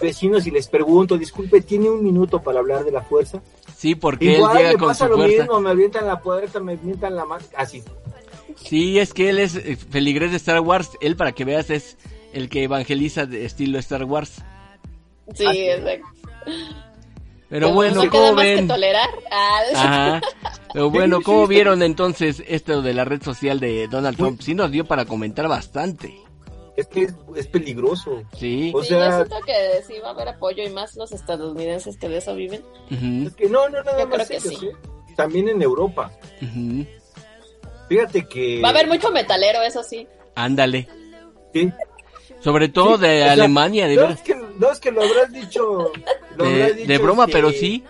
vecinos 0.00 0.46
y 0.46 0.50
les 0.50 0.68
pregunto, 0.68 1.16
disculpe, 1.18 1.60
¿tiene 1.60 1.90
un 1.90 2.02
minuto 2.02 2.42
para 2.42 2.60
hablar 2.60 2.84
de 2.84 2.92
la 2.92 3.02
fuerza? 3.02 3.42
Sí, 3.76 3.94
porque 3.94 4.36
Igual 4.36 4.52
él 4.52 4.58
llega 4.58 4.72
me 4.72 4.78
con 4.78 4.88
pasa 4.88 5.04
su 5.06 5.10
lo 5.10 5.16
fuerza. 5.18 5.42
mismo, 5.42 5.60
me 5.60 5.70
avientan 5.70 6.06
la 6.06 6.20
puerta, 6.20 6.60
me 6.60 6.72
avientan 6.72 7.14
la 7.16 7.24
mano, 7.24 7.44
así. 7.56 7.82
Sí, 8.56 8.98
es 8.98 9.12
que 9.12 9.30
él 9.30 9.38
es 9.38 9.56
eh, 9.56 9.76
feligrés 9.76 10.30
de 10.30 10.36
Star 10.36 10.60
Wars. 10.60 10.90
Él, 11.00 11.16
para 11.16 11.32
que 11.32 11.44
veas, 11.44 11.70
es 11.70 11.96
el 12.32 12.48
que 12.48 12.62
evangeliza 12.64 13.26
de 13.26 13.44
estilo 13.44 13.78
Star 13.78 14.04
Wars. 14.04 14.42
Sí, 15.34 15.44
Ah, 15.46 15.52
sí. 15.52 15.68
exacto. 15.68 16.06
Pero 17.48 17.72
bueno, 17.72 17.96
no 17.96 18.00
queda 18.02 18.10
¿cómo 18.10 18.32
más 18.34 18.44
que 18.46 18.54
ven? 18.56 18.68
tolerar. 18.68 19.08
Ah, 19.30 19.60
Ajá. 19.74 20.20
Pero 20.72 20.90
bueno, 20.90 21.20
¿cómo 21.24 21.46
vieron 21.46 21.82
entonces 21.82 22.42
esto 22.48 22.82
de 22.82 22.94
la 22.94 23.04
red 23.04 23.22
social 23.22 23.60
de 23.60 23.86
Donald 23.88 24.16
Trump? 24.16 24.40
Sí 24.40 24.54
nos 24.54 24.70
dio 24.70 24.84
para 24.86 25.04
comentar 25.04 25.46
bastante. 25.48 26.14
Es 26.76 26.88
que 26.88 27.02
es, 27.04 27.14
es 27.36 27.46
peligroso. 27.46 28.22
Sí. 28.36 28.72
O 28.74 28.82
sí, 28.82 28.88
sea- 28.88 29.10
yo 29.10 29.16
siento 29.26 29.36
que 29.46 29.82
sí 29.86 29.94
va 30.02 30.08
a 30.08 30.10
haber 30.12 30.28
apoyo 30.28 30.62
y 30.64 30.70
más 30.70 30.96
los 30.96 31.12
estadounidenses 31.12 31.96
que 31.96 32.08
de 32.08 32.16
eso 32.18 32.34
viven. 32.34 32.62
Ujú, 32.90 33.28
Es 33.28 33.34
que 33.36 33.48
no, 33.48 33.68
no, 33.68 33.82
nada 33.82 33.98
Yo 34.00 34.06
creo 34.06 34.18
más 34.18 34.28
que 34.28 34.36
ellos, 34.38 34.58
sí. 34.58 34.66
¿eh? 34.66 34.72
También 35.16 35.48
en 35.48 35.62
Europa. 35.62 36.10
ujú. 36.42 36.84
Fíjate 37.88 38.26
que... 38.26 38.60
Va 38.62 38.68
a 38.68 38.70
haber 38.72 38.88
mucho 38.88 39.10
metalero, 39.12 39.62
eso 39.62 39.82
sí. 39.84 40.08
Ándale. 40.34 40.88
Sí. 41.52 41.70
Sobre 42.40 42.68
todo 42.68 42.96
Sí, 42.96 43.02
de 43.02 43.20
o 43.20 43.24
sea, 43.24 43.32
Alemania, 43.32 43.86
de 43.86 43.94
no, 43.96 44.02
veras. 44.02 44.16
es 44.18 44.24
que, 44.24 44.34
no 44.34 44.70
es 44.72 44.80
que 44.80 44.90
lo 44.90 45.02
habrás 45.02 45.32
dicho... 45.32 45.92
lo 46.36 46.44
De, 46.44 46.50
habrás 46.62 46.76
de 46.76 46.86
dicho, 46.86 47.02
broma, 47.02 47.24
este, 47.24 47.32
pero 47.32 47.50
sí. 47.50 47.84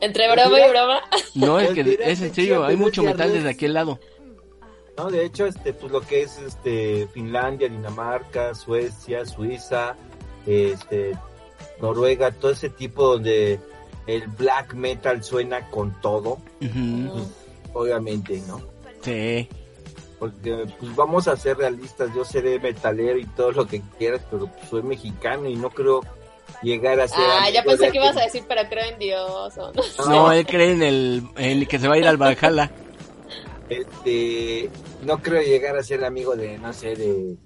Entre 0.00 0.30
broma 0.32 0.60
y 0.60 0.70
broma. 0.70 1.00
No, 1.34 1.60
es 1.60 1.70
que 1.70 1.80
es 1.80 2.20
en 2.22 2.28
que 2.30 2.34
serio, 2.34 2.64
sí, 2.64 2.70
hay 2.70 2.76
mucho 2.76 3.02
metal 3.02 3.32
desde 3.32 3.50
aquel 3.50 3.74
lado. 3.74 4.00
No, 4.96 5.10
de 5.10 5.24
hecho, 5.24 5.46
este, 5.46 5.72
pues 5.72 5.90
lo 5.90 6.00
que 6.02 6.22
es 6.22 6.38
este 6.38 7.08
Finlandia, 7.12 7.68
Dinamarca, 7.68 8.54
Suecia, 8.54 9.24
Suiza, 9.24 9.96
este, 10.46 11.16
Noruega, 11.80 12.30
todo 12.30 12.50
ese 12.52 12.68
tipo 12.68 13.08
donde 13.12 13.58
el 14.06 14.26
black 14.28 14.74
metal 14.74 15.22
suena 15.24 15.68
con 15.70 15.98
todo, 16.00 16.38
Ujú, 16.60 17.26
obviamente, 17.72 18.42
¿no? 18.46 18.60
Sí. 19.00 19.48
Porque 20.18 20.66
pues 20.78 20.94
vamos 20.94 21.26
a 21.26 21.36
ser 21.36 21.56
realistas, 21.56 22.10
yo 22.14 22.24
seré 22.24 22.60
metalero 22.60 23.18
y 23.18 23.24
todo 23.26 23.50
lo 23.52 23.66
que 23.66 23.82
quieras, 23.98 24.20
pero 24.30 24.46
pues, 24.46 24.68
soy 24.68 24.82
mexicano 24.82 25.48
y 25.48 25.56
no 25.56 25.70
creo 25.70 26.02
llegar 26.62 27.00
a 27.00 27.08
ser 27.08 27.18
Ah, 27.24 27.50
ya 27.50 27.64
pensé 27.64 27.90
que 27.90 27.98
ibas 27.98 28.16
a 28.16 28.22
decir, 28.22 28.44
pero 28.46 28.60
creo 28.68 28.84
en 28.84 28.98
Dios. 28.98 29.56
o 29.58 29.72
no. 29.72 30.08
No, 30.08 30.32
él 30.32 30.46
cree 30.46 30.72
en 30.72 30.82
el, 30.82 31.22
en 31.36 31.58
el 31.58 31.66
que 31.68 31.78
se 31.78 31.88
va 31.88 31.94
a 31.94 31.98
ir 31.98 32.06
al 32.06 32.18
Valhalla. 32.18 32.70
Este 33.72 34.70
no 35.04 35.18
creo 35.18 35.42
llegar 35.42 35.76
a 35.76 35.82
ser 35.82 36.04
amigo 36.04 36.36
de 36.36 36.58
no 36.58 36.72
sé 36.72 36.94
de 36.96 37.36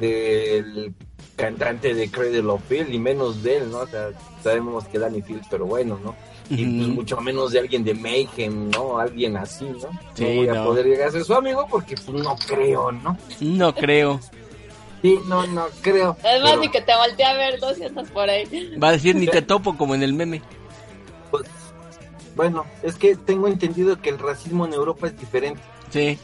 del 0.00 0.94
cantante 1.36 1.94
de 1.94 2.10
Cradle 2.10 2.40
of 2.50 2.62
Filth 2.68 2.90
y 2.90 2.98
menos 2.98 3.42
de 3.42 3.58
él 3.58 3.70
no 3.70 3.78
o 3.78 3.86
sea 3.86 4.10
sabemos 4.42 4.84
que 4.84 4.98
Danny 4.98 5.22
Fields 5.22 5.46
pero 5.50 5.66
bueno 5.66 5.98
no 6.02 6.14
y 6.50 6.64
pues 6.64 6.88
mucho 6.88 7.20
menos 7.20 7.52
de 7.52 7.60
alguien 7.60 7.84
de 7.84 7.94
Mayhem 7.94 8.70
no 8.70 8.98
alguien 8.98 9.36
así 9.36 9.64
no 9.64 9.88
Sí, 10.14 10.24
no 10.24 10.34
voy 10.34 10.48
a 10.48 10.64
poder 10.64 10.86
llegar 10.86 11.08
a 11.08 11.12
ser 11.12 11.24
su 11.24 11.34
amigo 11.34 11.66
porque 11.70 11.94
pues 11.94 12.22
no 12.22 12.36
creo 12.46 12.92
no 12.92 13.16
No 13.40 13.74
creo. 13.74 14.20
sí 15.00 15.18
no 15.28 15.46
no 15.46 15.66
creo 15.80 16.16
Es 16.22 16.42
más, 16.42 16.50
Pero, 16.52 16.60
ni 16.60 16.68
que 16.68 16.80
te 16.82 16.94
volteé 16.94 17.24
a 17.24 17.34
ver, 17.34 17.60
no 17.60 17.72
sientas 17.74 18.10
por 18.10 18.28
ahí. 18.28 18.76
Va 18.82 18.88
a 18.88 18.92
decir 18.92 19.16
ni 19.16 19.26
te 19.28 19.40
topo 19.42 19.76
como 19.76 19.94
en 19.94 20.02
el 20.02 20.12
meme. 20.12 20.42
Bueno 22.36 22.64
es 22.82 22.94
que 22.96 23.16
tengo 23.16 23.48
entendido 23.48 24.00
que 24.00 24.10
el 24.10 24.18
racismo 24.18 24.66
en 24.66 24.72
Europa 24.74 25.06
es 25.08 25.18
diferente 25.18 25.60
Sí, 25.90 26.18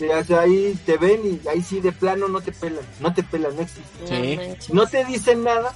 o 0.00 0.24
sea, 0.24 0.40
ahí 0.40 0.78
te 0.84 0.96
ven 0.98 1.20
y 1.44 1.48
ahí 1.48 1.62
sí 1.62 1.80
de 1.80 1.90
plano 1.92 2.28
no 2.28 2.40
te 2.40 2.52
pelan 2.52 2.84
no 3.00 3.12
te 3.14 3.22
pelan 3.22 3.56
no 3.56 3.62
existe 3.62 4.58
Sí. 4.58 4.72
No 4.72 4.86
te 4.86 5.04
dicen 5.04 5.42
nada 5.44 5.74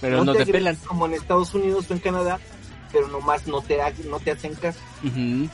pero 0.00 0.24
no 0.24 0.32
te 0.32 0.46
pelan. 0.46 0.76
Como 0.86 1.06
en 1.06 1.14
Estados 1.14 1.52
Unidos 1.54 1.86
o 1.90 1.92
en 1.92 1.98
Canadá, 1.98 2.38
pero 2.92 3.08
nomás 3.08 3.48
no 3.48 3.60
te, 3.62 3.78
no 4.08 4.20
te 4.20 4.30
hacen 4.30 4.54
caso. 4.54 4.78
Ujú. 5.04 5.48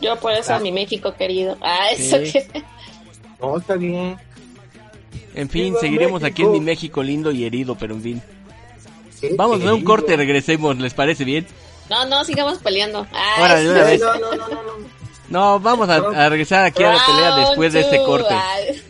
Yo 0.00 0.16
por 0.16 0.32
eso 0.32 0.54
a 0.54 0.58
mi 0.58 0.72
México 0.72 1.14
querido. 1.14 1.56
Ah, 1.60 1.88
eso 1.96 2.16
Sí. 2.24 2.32
que... 2.32 2.62
No, 3.40 3.56
está 3.58 3.76
bien. 3.76 4.16
En 5.34 5.48
fin, 5.48 5.66
Viva 5.66 5.80
seguiremos 5.80 6.24
aquí 6.24 6.42
en 6.42 6.50
mi 6.52 6.58
México. 6.60 6.66
México 6.66 7.02
lindo 7.04 7.30
y 7.30 7.44
herido, 7.44 7.76
pero 7.76 7.94
en 7.94 8.02
fin. 8.02 8.22
Vamos 9.36 9.64
a 9.64 9.74
un 9.74 9.82
corte, 9.84 10.16
regresemos, 10.16 10.76
¿les 10.78 10.94
parece 10.94 11.24
bien? 11.24 11.46
No, 11.88 12.04
no, 12.06 12.24
sigamos 12.24 12.58
peleando. 12.58 13.06
Ah, 13.12 13.36
Órale, 13.40 13.62
de 13.64 13.70
una 13.70 13.80
No, 13.80 13.86
vez. 13.86 14.00
no, 14.00 14.14
no, 14.18 14.30
no, 14.34 14.48
no, 14.48 14.62
no. 14.62 14.72
No, 15.28 15.60
vamos 15.60 15.88
a, 15.88 15.96
a 15.96 16.28
regresar 16.28 16.64
aquí 16.64 16.82
a 16.84 16.92
la 16.92 17.06
pelea 17.06 17.36
después 17.36 17.72
de 17.72 17.80
este 17.80 17.96
corte. 18.04 18.32
Ay, 18.32 18.82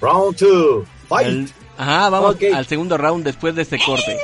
Round 0.00 0.36
two. 0.36 0.84
Fight. 1.08 1.26
El- 1.26 1.50
ajá, 1.76 2.08
vamos 2.08 2.36
al 2.54 2.66
segundo 2.66 2.96
round 2.96 3.24
después 3.24 3.54
de 3.54 3.62
este 3.62 3.78
corte. 3.84 4.18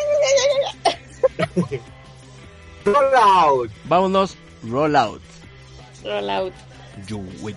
Roll 2.84 3.14
out. 3.14 3.70
Vámonos, 3.84 4.36
roll 4.62 4.96
out. 4.96 5.20
roll 6.04 6.30
out. 6.30 6.52
You 7.06 7.18
win. 7.40 7.56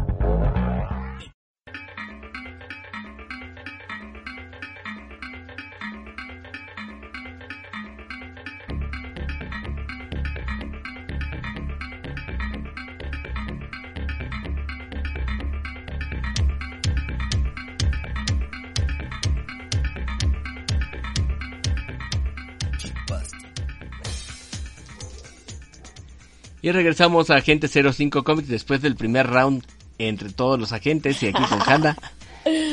Y 26.61 26.71
regresamos 26.71 27.29
a 27.29 27.35
Agente 27.35 27.67
05 27.67 28.23
Comics 28.23 28.47
después 28.47 28.81
del 28.81 28.95
primer 28.95 29.27
round 29.27 29.63
entre 29.97 30.29
todos 30.29 30.59
los 30.59 30.71
agentes 30.71 31.21
y 31.23 31.27
aquí 31.27 31.43
con 31.43 31.61
Hanna. 31.61 31.97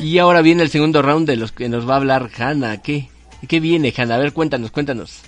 Y 0.02 0.18
ahora 0.18 0.40
viene 0.40 0.62
el 0.62 0.70
segundo 0.70 1.02
round 1.02 1.28
de 1.28 1.36
los 1.36 1.52
que 1.52 1.68
nos 1.68 1.86
va 1.86 1.92
a 1.92 1.96
hablar 1.98 2.30
Hanna. 2.38 2.80
¿Qué, 2.80 3.10
qué 3.46 3.60
viene, 3.60 3.92
Hanna? 3.94 4.14
A 4.14 4.18
ver, 4.18 4.32
cuéntanos, 4.32 4.70
cuéntanos. 4.70 5.20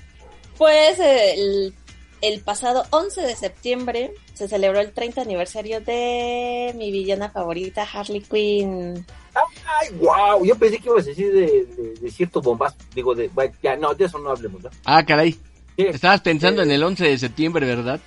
Pues 0.57 0.99
el, 0.99 1.75
el 2.23 2.41
pasado 2.41 2.87
11 2.89 3.21
de 3.21 3.37
septiembre 3.37 4.13
se 4.33 4.49
celebró 4.49 4.81
el 4.81 4.93
30 4.93 5.21
aniversario 5.21 5.83
de 5.83 6.73
mi 6.75 6.91
villana 6.91 7.29
favorita, 7.29 7.83
Harley 7.83 8.23
Quinn. 8.23 9.05
Ay, 9.35 9.89
wow, 9.99 10.43
yo 10.43 10.57
pensé 10.57 10.79
que 10.79 10.89
ibas 10.89 11.05
a 11.05 11.09
decir 11.11 11.33
de, 11.33 11.67
de, 11.67 11.95
de 12.01 12.11
cierto 12.11 12.41
bombas, 12.41 12.75
digo, 12.95 13.15
de, 13.15 13.29
bueno, 13.29 13.53
ya, 13.63 13.77
no, 13.77 13.93
de 13.93 14.07
eso 14.07 14.19
no 14.19 14.31
hablemos, 14.31 14.63
¿no? 14.63 14.71
Ah, 14.87 15.05
caray. 15.05 15.33
Sí, 15.77 15.83
Estabas 15.87 16.23
pensando 16.23 16.63
en 16.63 16.71
el 16.71 16.83
11 16.83 17.05
de 17.05 17.19
septiembre, 17.19 17.67
¿verdad? 17.67 18.01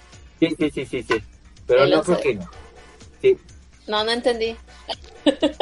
Sí, 0.50 0.56
sí, 0.60 0.72
sí, 0.72 0.86
sí, 0.86 1.04
sí. 1.04 1.24
Pero 1.68 1.86
no 1.88 2.04
creo 2.04 2.20
que 2.20 2.36
no. 2.36 2.50
Sí, 3.22 3.38
No, 3.88 4.04
no 4.04 4.12
entendí. 4.12 4.56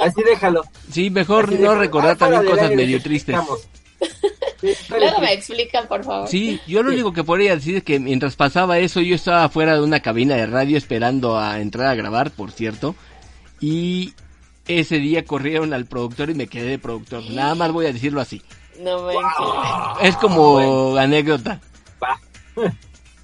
así 0.03 0.23
déjalo. 0.23 0.63
Sí, 0.91 1.09
mejor 1.09 1.45
Así 1.45 1.53
no 1.55 1.61
déjalo. 1.61 1.79
recordar 1.79 2.11
Ah, 2.11 2.17
también 2.17 2.45
cosas 2.45 2.63
aire, 2.63 2.75
medio 2.75 2.97
sí, 2.99 3.03
tristes. 3.03 3.35
Sí, 4.61 4.69
Luego 4.89 5.19
me 5.19 5.33
explican, 5.33 5.87
por 5.87 6.03
favor. 6.03 6.27
Sí, 6.27 6.59
yo 6.67 6.81
lo 6.83 6.91
único 6.91 7.13
que 7.13 7.23
podría 7.23 7.55
decir 7.55 7.77
es 7.77 7.83
que 7.83 7.99
mientras 7.99 8.35
pasaba 8.35 8.79
eso 8.79 8.99
yo 9.01 9.15
estaba 9.15 9.47
fuera 9.49 9.75
de 9.75 9.81
una 9.81 9.99
cabina 10.01 10.35
de 10.35 10.45
radio 10.47 10.77
esperando 10.77 11.37
a 11.37 11.59
entrar 11.59 11.87
a 11.87 11.95
grabar, 11.95 12.31
por 12.31 12.51
cierto, 12.51 12.95
y 13.59 14.13
ese 14.67 14.97
día 14.97 15.25
corrieron 15.25 15.73
al 15.73 15.85
productor 15.85 16.29
y 16.29 16.35
me 16.35 16.47
quedé 16.47 16.69
de 16.69 16.79
productor. 16.79 17.23
Nada 17.31 17.53
más 17.55 17.71
voy 17.71 17.85
a 17.87 17.93
decirlo 17.93 18.21
así. 18.21 18.41
No 18.79 19.03
me 19.03 19.13
Es 20.01 20.15
como 20.17 20.95
anécdota. 20.97 21.59
Va. 22.01 22.19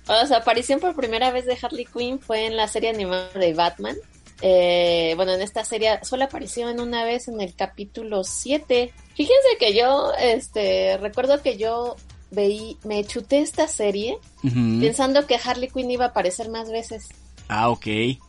O 0.07 0.25
sea, 0.25 0.37
aparición 0.37 0.79
por 0.79 0.95
primera 0.95 1.31
vez 1.31 1.45
de 1.45 1.57
Harley 1.61 1.85
Quinn 1.85 2.19
fue 2.19 2.45
en 2.45 2.55
la 2.55 2.67
serie 2.67 2.89
animada 2.89 3.29
de 3.33 3.53
Batman. 3.53 3.95
Eh, 4.41 5.13
bueno, 5.15 5.33
en 5.33 5.41
esta 5.41 5.63
serie 5.65 5.99
solo 6.03 6.25
apareció 6.25 6.69
en 6.69 6.79
una 6.79 7.03
vez 7.03 7.27
en 7.27 7.41
el 7.41 7.55
capítulo 7.55 8.23
7. 8.23 8.93
Fíjense 9.15 9.47
que 9.59 9.75
yo, 9.75 10.11
este, 10.19 10.97
recuerdo 10.97 11.41
que 11.41 11.57
yo 11.57 11.95
veí, 12.31 12.77
me 12.83 13.03
chuté 13.03 13.39
esta 13.39 13.67
serie 13.67 14.17
pensando 14.41 15.25
que 15.25 15.39
Harley 15.43 15.69
Quinn 15.69 15.89
iba 15.89 16.05
a 16.05 16.09
aparecer 16.09 16.49
más 16.49 16.69
veces. 16.69 17.07
Ah, 17.47 17.69
ok. 17.69 17.85
De 17.85 18.19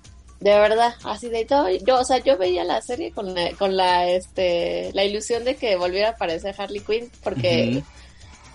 verdad, 0.41 0.95
así 1.05 1.29
de 1.29 1.45
todo. 1.45 1.69
Yo, 1.69 2.01
o 2.01 2.05
sea, 2.05 2.19
yo 2.19 2.39
veía 2.39 2.65
la 2.65 2.81
serie 2.81 3.11
con 3.11 3.35
la, 3.35 3.53
con 3.53 3.77
la, 3.77 4.09
este, 4.09 4.91
la 4.95 5.05
ilusión 5.05 5.45
de 5.45 5.57
que 5.57 5.77
volviera 5.77 6.09
a 6.09 6.13
aparecer 6.13 6.55
Harley 6.59 6.81
Quinn 6.81 7.11
porque. 7.23 7.83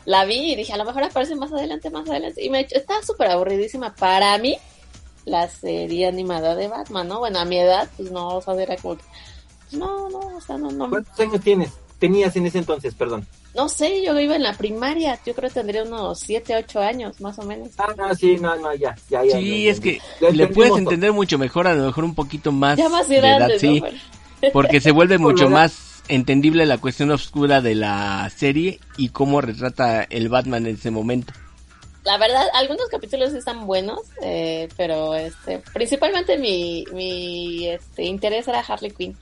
La 0.05 0.25
vi 0.25 0.53
y 0.53 0.55
dije, 0.55 0.73
a 0.73 0.77
lo 0.77 0.85
mejor 0.85 1.03
aparece 1.03 1.35
más 1.35 1.51
adelante, 1.51 1.89
más 1.89 2.09
adelante. 2.09 2.43
Y 2.43 2.49
me 2.49 2.61
estaba 2.61 3.01
súper 3.03 3.29
aburridísima 3.29 3.93
para 3.95 4.37
mí 4.37 4.57
la 5.25 5.47
serie 5.47 6.07
animada 6.07 6.55
de 6.55 6.67
Batman, 6.67 7.07
¿no? 7.07 7.19
Bueno, 7.19 7.39
a 7.39 7.45
mi 7.45 7.57
edad, 7.57 7.89
pues 7.95 8.11
no, 8.11 8.37
o 8.37 8.41
sea, 8.41 8.55
era 8.55 8.75
como 8.77 8.97
que, 8.97 9.03
no, 9.71 10.09
no, 10.09 10.19
o 10.19 10.41
sea, 10.41 10.57
no, 10.57 10.71
no, 10.71 10.89
¿Cuántos 10.89 11.17
años 11.19 11.41
tienes? 11.41 11.71
Tenías 11.99 12.35
en 12.35 12.45
ese 12.45 12.57
entonces, 12.57 12.93
perdón. 12.95 13.25
no 13.55 13.69
sé, 13.69 14.03
yo 14.03 14.19
iba 14.19 14.35
en 14.35 14.43
la 14.43 14.57
primaria, 14.57 15.17
yo 15.25 15.33
creo 15.33 15.49
que 15.49 15.53
tendría 15.53 15.83
unos 15.83 16.19
7, 16.19 16.57
8 16.57 16.79
años, 16.81 17.21
más 17.21 17.39
o 17.39 17.43
menos. 17.43 17.69
Ah, 17.77 17.93
no, 17.95 18.13
sí, 18.13 18.35
no, 18.35 18.55
no, 18.57 18.73
ya, 18.75 18.93
ya, 19.09 19.23
ya. 19.23 19.37
Sí, 19.37 19.63
ya, 19.63 19.71
es 19.71 19.79
ya. 19.79 19.83
que 19.83 20.01
le 20.33 20.47
puedes 20.47 20.75
entender 20.75 21.13
mucho 21.13 21.37
mejor, 21.37 21.67
a 21.67 21.73
lo 21.73 21.85
mejor 21.85 22.03
un 22.03 22.15
poquito 22.15 22.51
más, 22.51 22.77
Ya 22.77 22.89
más 22.89 23.07
de 23.07 23.19
edad, 23.19 23.49
sí, 23.57 23.81
porque 24.51 24.81
se 24.81 24.91
vuelve 24.91 25.17
mucho 25.19 25.49
más 25.49 25.92
entendible 26.07 26.65
la 26.65 26.77
cuestión 26.77 27.11
oscura 27.11 27.61
de 27.61 27.75
la 27.75 28.29
serie 28.35 28.79
y 28.97 29.09
cómo 29.09 29.41
retrata 29.41 30.03
el 30.03 30.29
Batman 30.29 30.65
en 30.67 30.75
ese 30.75 30.91
momento. 30.91 31.33
La 32.03 32.17
verdad, 32.17 32.45
algunos 32.53 32.87
capítulos 32.89 33.33
están 33.33 33.65
buenos, 33.65 33.99
eh, 34.21 34.67
pero 34.75 35.15
este, 35.15 35.59
principalmente 35.73 36.37
mi, 36.37 36.83
mi 36.93 37.69
este, 37.69 38.03
interés 38.03 38.47
era 38.47 38.59
Harley 38.59 38.91
Quinn. 38.91 39.17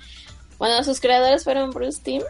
Bueno, 0.58 0.84
sus 0.84 1.00
creadores 1.00 1.44
fueron 1.44 1.70
Bruce 1.72 2.02
Timm 2.04 2.24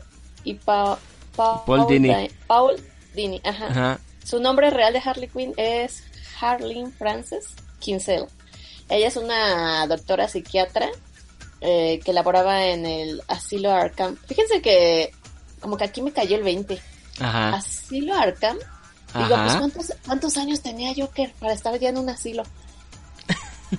y 0.43 0.55
Pa- 0.55 0.99
Pa- 1.35 1.63
Paul 1.65 1.87
Dini. 1.87 2.13
Di- 2.13 2.29
Paul 2.47 2.75
Dini. 3.15 3.39
Ajá. 3.45 3.67
Ajá. 3.67 3.99
Su 4.25 4.39
nombre 4.41 4.69
real 4.71 4.91
de 4.91 4.99
Harley 5.03 5.29
Quinn 5.29 5.53
es 5.55 6.03
Harleen 6.41 6.91
Frances 6.91 7.55
Kinsella. 7.79 8.27
Ella 8.89 9.07
es 9.07 9.15
una 9.15 9.87
doctora 9.87 10.27
psiquiatra 10.27 10.89
eh, 11.61 11.99
que 12.03 12.13
laboraba 12.13 12.65
en 12.65 12.85
el 12.85 13.21
asilo 13.27 13.71
Arkham. 13.71 14.17
Fíjense 14.27 14.61
que 14.61 15.11
como 15.59 15.77
que 15.77 15.85
aquí 15.85 16.01
me 16.01 16.11
cayó 16.11 16.35
el 16.35 16.43
20. 16.43 16.79
Ajá. 17.19 17.55
Asilo 17.55 18.15
Arkham 18.15 18.57
Digo, 19.13 19.27
pues. 19.35 19.55
¿cuántos, 19.55 19.93
¿cuántos 20.05 20.37
años 20.37 20.61
tenía 20.61 20.93
Joker 20.95 21.33
para 21.39 21.53
estar 21.53 21.77
ya 21.77 21.89
en 21.89 21.97
un 21.97 22.09
asilo? 22.09 22.43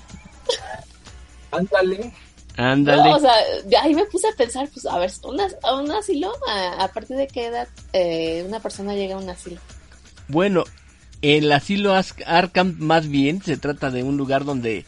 Ándale. 1.51 2.13
Ándale. 2.57 3.03
No, 3.03 3.17
o 3.17 3.21
sea, 3.21 3.33
de 3.65 3.77
ahí 3.79 3.95
me 3.95 4.05
puse 4.07 4.29
a 4.29 4.33
pensar, 4.37 4.69
pues 4.73 4.85
a 4.87 4.99
ver, 4.99 5.11
una, 5.25 5.49
a 5.63 5.75
un 5.77 5.91
asilo, 5.91 6.33
a, 6.49 6.85
a 6.85 6.89
partir 6.89 7.17
de 7.17 7.27
qué 7.27 7.47
edad 7.47 7.67
eh, 7.95 8.45
una 8.47 8.61
persona 8.61 8.95
llega 8.95 9.15
a 9.15 9.19
un 9.19 9.31
asilo. 9.31 9.59
Bueno, 10.29 10.65
el 11.23 11.51
asilo 11.51 11.95
As- 11.95 12.15
Arkham 12.27 12.77
más 12.79 13.09
bien 13.09 13.43
se 13.43 13.57
trata 13.57 13.91
de 13.91 14.03
un 14.03 14.19
lugar 14.19 14.45
donde 14.45 14.85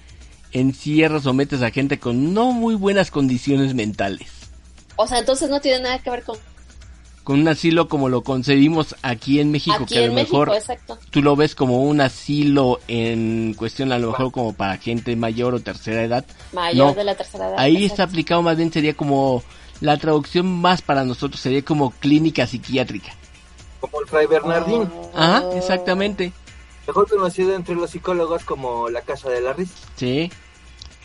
encierras 0.54 1.26
o 1.26 1.34
metes 1.34 1.60
a 1.62 1.70
gente 1.70 1.98
con 1.98 2.32
no 2.32 2.52
muy 2.52 2.74
buenas 2.74 3.10
condiciones 3.10 3.74
mentales. 3.74 4.30
O 4.96 5.06
sea, 5.06 5.18
entonces 5.18 5.50
no 5.50 5.60
tiene 5.60 5.80
nada 5.80 5.98
que 5.98 6.08
ver 6.10 6.22
con 6.22 6.38
Con 7.24 7.40
un 7.40 7.48
asilo 7.48 7.88
como 7.88 8.08
lo 8.08 8.22
concebimos 8.22 8.94
aquí 9.02 9.40
en 9.40 9.50
México, 9.50 9.76
aquí 9.82 9.94
que 9.94 10.04
a 10.04 10.06
lo 10.06 10.12
México, 10.14 10.38
mejor 10.40 10.56
exacto. 10.56 10.98
tú 11.10 11.20
lo 11.22 11.34
ves 11.36 11.54
como 11.54 11.82
un 11.82 12.00
asilo 12.00 12.80
en 12.88 13.54
cuestión 13.58 13.92
a 13.92 13.98
lo 13.98 14.12
mejor 14.12 14.30
como 14.32 14.52
para 14.54 14.76
gente 14.78 15.16
mayor 15.16 15.54
o 15.54 15.60
tercera 15.60 16.02
edad. 16.04 16.24
Mayor 16.52 16.88
No, 16.88 16.94
de 16.94 17.04
la 17.04 17.14
tercera 17.16 17.48
edad. 17.48 17.58
Ahí 17.58 17.84
está 17.84 18.04
aplicado 18.04 18.40
más 18.42 18.56
bien 18.56 18.72
sería 18.72 18.94
como 18.94 19.42
la 19.80 19.96
traducción 19.98 20.46
más 20.46 20.80
para 20.82 21.04
nosotros 21.04 21.40
sería 21.40 21.62
como 21.62 21.90
clínica 21.90 22.46
psiquiátrica. 22.46 23.12
Como 23.80 24.00
el 24.00 24.06
Fray 24.06 24.26
Bernardín. 24.26 24.88
Ajá, 25.14 25.42
Oh. 25.44 25.56
exactamente. 25.58 26.32
Mejor 26.86 27.08
conocido 27.08 27.54
entre 27.54 27.74
los 27.74 27.90
psicólogos 27.90 28.44
como 28.44 28.88
la 28.90 29.00
Casa 29.00 29.30
de 29.30 29.40
la 29.40 29.52
Risa. 29.54 29.74
Sí. 29.96 30.30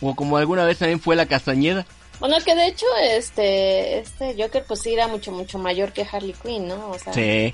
O 0.01 0.15
como 0.15 0.37
alguna 0.37 0.65
vez 0.65 0.77
también 0.79 0.99
fue 0.99 1.15
la 1.15 1.25
Castañeda. 1.25 1.85
Bueno, 2.19 2.35
que 2.43 2.53
de 2.55 2.67
hecho, 2.67 2.85
este, 3.11 3.99
este 3.99 4.35
Joker, 4.41 4.63
pues 4.67 4.81
sí 4.81 4.93
era 4.93 5.07
mucho, 5.07 5.31
mucho 5.31 5.57
mayor 5.57 5.93
que 5.93 6.05
Harley 6.09 6.33
Quinn, 6.33 6.67
¿no? 6.67 6.89
O 6.91 6.99
sea, 6.99 7.13
Sí. 7.13 7.53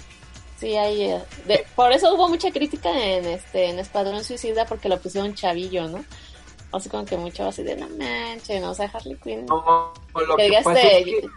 sí 0.60 0.76
hay, 0.76 1.02
eh, 1.04 1.22
de- 1.48 1.66
por 1.76 1.92
eso 1.92 2.14
hubo 2.16 2.28
mucha 2.30 2.52
crítica 2.52 2.90
en 2.92 3.26
este, 3.26 3.70
en 3.70 3.80
Escuadrón 3.80 4.24
Suicida 4.24 4.66
porque 4.66 4.90
lo 4.90 5.00
pusieron 5.00 5.34
chavillo, 5.36 5.88
¿no? 5.88 6.04
Así 6.72 6.90
como 6.90 7.06
que 7.06 7.16
mucho 7.16 7.48
así 7.48 7.62
de 7.64 7.76
no 7.76 7.88
manchen, 7.90 8.64
o 8.66 8.74
sea, 8.74 8.90
Harley 8.92 9.18
Quinn. 9.24 9.46
No, 9.46 9.94
lo 10.14 10.36
Que 10.36 10.44
que 10.44 10.50
digas, 10.50 10.64
pasa 10.64 10.82
este, 10.82 11.00
es 11.00 11.06
que 11.06 11.28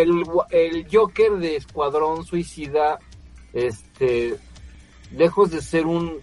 el, 0.00 0.10
gua- 0.24 0.46
el 0.50 0.86
Joker 0.90 1.32
de 1.32 1.56
Escuadrón 1.56 2.24
Suicida, 2.24 2.98
este, 3.52 4.36
lejos 5.12 5.50
de 5.50 5.60
ser 5.60 5.86
un, 5.86 6.20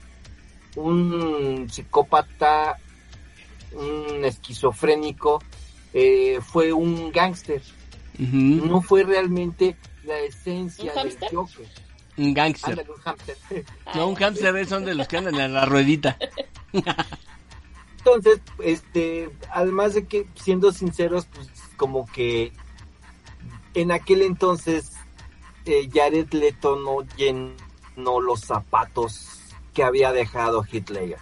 un 0.76 1.68
psicópata, 1.70 2.78
un 3.74 4.24
esquizofrénico, 4.26 5.42
eh, 5.94 6.40
fue 6.42 6.74
un 6.74 7.12
gángster. 7.12 7.62
No 8.18 8.82
fue 8.82 9.04
realmente 9.04 9.76
la 10.04 10.20
esencia 10.20 10.94
¿Un 10.96 11.10
del? 11.10 11.18
Joker. 11.32 11.68
Un 12.18 12.34
gángster. 12.34 12.72
Ándale, 12.72 12.92
un 12.92 13.02
hámster. 13.02 13.38
No, 13.96 14.08
un 14.08 14.16
hámster 14.16 14.68
son 14.68 14.86
de 14.86 14.96
los 14.96 15.08
que 15.08 15.18
andan 15.18 15.40
en 15.40 15.54
la 15.54 15.66
ruedita. 15.66 16.18
Entonces, 17.98 18.42
este, 18.64 19.30
además 19.52 19.94
de 19.94 20.06
que, 20.06 20.28
siendo 20.36 20.72
sinceros, 20.72 21.28
pues 21.28 21.50
como 21.78 22.06
que 22.08 22.52
en 23.74 23.92
aquel 23.92 24.24
entonces 24.24 24.94
eh, 25.66 25.88
Jared 25.92 26.32
Leto 26.34 26.76
no 26.76 27.06
llenó 27.16 28.20
los 28.20 28.42
zapatos 28.42 29.40
que 29.74 29.84
había 29.84 30.12
dejado 30.12 30.66
Hitler. 30.70 31.18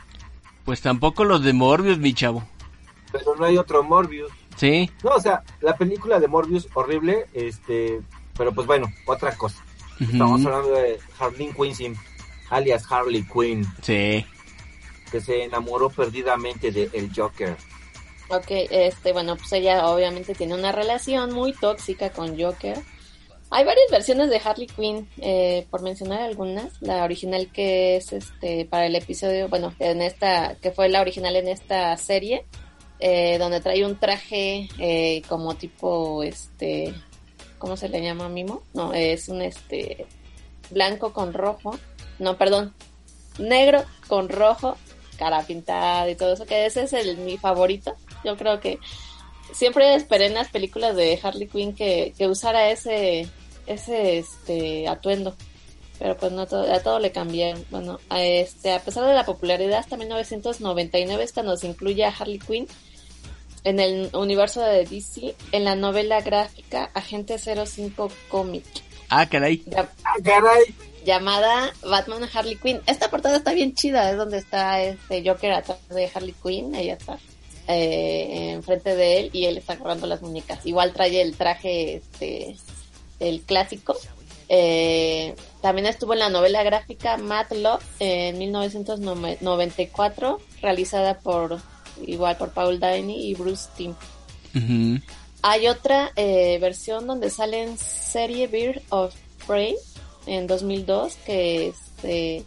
Pues 0.70 0.82
tampoco 0.82 1.24
los 1.26 1.43
de 1.43 1.51
Morbius, 1.51 1.97
mi 1.97 2.13
chavo. 2.13 2.43
Pero 3.11 3.34
no 3.36 3.43
hay 3.43 3.57
otro 3.57 3.82
Morbius. 3.82 4.32
Sí. 4.55 4.88
No, 5.03 5.15
o 5.15 5.20
sea, 5.20 5.41
la 5.61 5.76
película 5.76 6.20
de 6.20 6.28
Morbius, 6.28 6.67
horrible, 6.76 7.26
este, 7.34 7.99
pero 8.38 8.53
pues 8.53 8.67
bueno, 8.67 8.86
otra 9.07 9.36
cosa. 9.36 9.65
Estamos 9.99 10.45
hablando 10.45 10.70
de 10.74 10.99
Harleen 11.17 11.55
Quinn, 11.55 11.97
alias 12.51 12.86
Harley 12.88 13.24
Quinn, 13.24 13.65
Sí. 13.82 14.24
que 15.09 15.22
se 15.22 15.43
enamoró 15.43 15.89
perdidamente 15.89 16.72
de 16.72 16.88
el 16.93 17.09
Joker. 17.15 17.57
Ok, 18.28 18.45
este, 18.70 19.11
bueno, 19.11 19.38
pues 19.38 19.51
ella 19.53 19.88
obviamente 19.88 20.36
tiene 20.36 20.53
una 20.53 20.72
relación 20.72 21.34
muy 21.34 21.53
tóxica 21.53 22.11
con 22.11 22.39
Joker. 22.39 22.78
Hay 23.52 23.66
varias 23.66 23.89
versiones 23.89 24.30
de 24.30 24.41
Harley 24.43 24.68
Quinn, 24.68 25.10
eh, 25.18 25.66
por 25.72 25.82
mencionar 25.82 26.22
algunas. 26.22 26.80
La 26.82 27.04
original 27.04 27.52
que 27.52 27.95
es 27.95 28.14
este 28.14 28.66
para 28.66 28.86
el 28.86 28.95
episodio, 28.95 29.50
bueno, 29.50 29.74
en 29.80 30.02
esta, 30.02 30.56
que 30.62 30.72
fue 30.72 30.88
la 30.89 31.02
original 31.02 31.36
en 31.36 31.47
esta 31.47 31.95
serie, 31.97 32.45
eh, 33.00 33.38
donde 33.39 33.60
trae 33.60 33.86
un 33.86 33.97
traje 33.97 34.70
eh, 34.78 35.24
como 35.28 35.56
tipo, 35.56 36.22
este, 36.22 36.93
¿cómo 37.58 37.76
se 37.76 37.89
le 37.89 38.04
llama 38.04 38.30
mimo? 38.30 38.62
No, 38.74 38.93
es 38.93 39.30
un 39.30 39.41
este 39.41 40.06
blanco 40.70 41.12
con 41.12 41.34
rojo. 41.34 41.78
No, 42.20 42.38
perdón, 42.38 42.76
negro 43.39 43.84
con 44.08 44.30
rojo 44.30 44.78
cara 45.20 45.43
pintada 45.43 46.10
y 46.10 46.16
todo 46.16 46.34
eso, 46.34 46.45
que 46.45 46.66
ese 46.66 46.84
es 46.84 46.93
el 46.93 47.18
mi 47.18 47.38
favorito. 47.38 47.93
Yo 48.24 48.38
creo 48.38 48.60
que 48.60 48.80
siempre 49.52 49.93
esperé 49.95 50.28
en 50.28 50.34
las 50.34 50.47
películas 50.50 50.95
de 50.95 51.20
Harley 51.22 51.47
Quinn 51.47 51.76
que, 51.76 52.14
que 52.18 52.28
usara 52.28 52.72
ese, 52.72 53.28
ese 53.70 54.17
este 54.17 54.88
atuendo. 54.88 55.36
Pero 55.97 56.15
pues 56.17 56.32
no 56.32 56.47
todo, 56.47 56.72
a 56.74 56.80
todo 56.80 56.99
le 56.99 57.11
cambiaron. 57.11 57.63
Bueno, 57.72 57.99
a 58.09 58.22
este, 58.24 58.72
a 58.74 58.80
pesar 58.80 59.05
de 59.05 59.13
la 59.13 59.26
popularidad, 59.26 59.80
hasta 59.80 59.97
1999 59.97 61.24
es 61.24 61.34
cuando 61.34 61.57
se 61.57 61.67
incluye 61.67 62.05
a 62.05 62.09
Harley 62.09 62.39
Quinn 62.39 62.67
en 63.65 63.80
el 63.82 64.09
universo 64.13 64.61
de 64.61 64.86
DC 64.86 65.36
en 65.51 65.65
la 65.65 65.76
novela 65.76 66.22
gráfica 66.22 66.89
Agente 66.93 67.38
05 67.38 68.09
Comic. 68.30 68.63
Ah, 69.09 69.26
caray. 69.28 69.61
Ya- 69.65 69.89
Ah, 70.05 70.13
caray. 70.24 70.63
llamada 71.05 71.74
Batman 71.84 72.30
Harley 72.34 72.55
Quinn. 72.55 72.80
Esta 72.86 73.09
portada 73.09 73.38
está 73.38 73.51
bien 73.53 73.74
chida, 73.74 74.09
es 74.11 74.17
donde 74.17 74.38
está 74.38 74.82
este 74.82 75.22
Joker 75.28 75.51
atrás 75.51 75.80
de 75.89 76.09
Harley 76.13 76.36
Quinn, 76.41 76.76
ella 76.76 76.93
está 76.93 77.17
eh, 77.67 78.51
enfrente 78.53 78.95
de 78.95 79.20
él 79.20 79.30
y 79.34 79.45
él 79.45 79.57
está 79.57 79.74
agarrando 79.74 80.07
las 80.07 80.22
muñecas. 80.22 80.65
Igual 80.65 80.93
trae 80.93 81.22
el 81.22 81.36
traje, 81.36 81.95
este, 81.97 82.55
el 83.20 83.41
clásico. 83.41 83.95
Eh, 84.49 85.36
también 85.61 85.86
estuvo 85.86 86.13
en 86.13 86.20
la 86.20 86.30
novela 86.30 86.63
gráfica 86.63 87.17
Mad 87.17 87.51
Love 87.51 87.84
en 87.99 88.38
1994, 88.38 90.41
realizada 90.61 91.20
por 91.20 91.59
igual 92.05 92.38
por 92.38 92.51
Paul 92.51 92.80
Dini 92.80 93.30
y 93.30 93.36
Bruce 93.36 93.70
Timm. 93.76 93.93
Hay 95.41 95.67
otra 95.67 96.11
eh, 96.15 96.57
versión 96.59 97.07
donde 97.07 97.30
sale 97.30 97.63
en 97.63 97.78
serie 97.78 98.47
Bird 98.47 98.82
of 98.89 99.15
Prey 99.47 99.76
en 100.26 100.47
2002 100.47 101.15
que 101.26 101.67
este, 101.67 102.43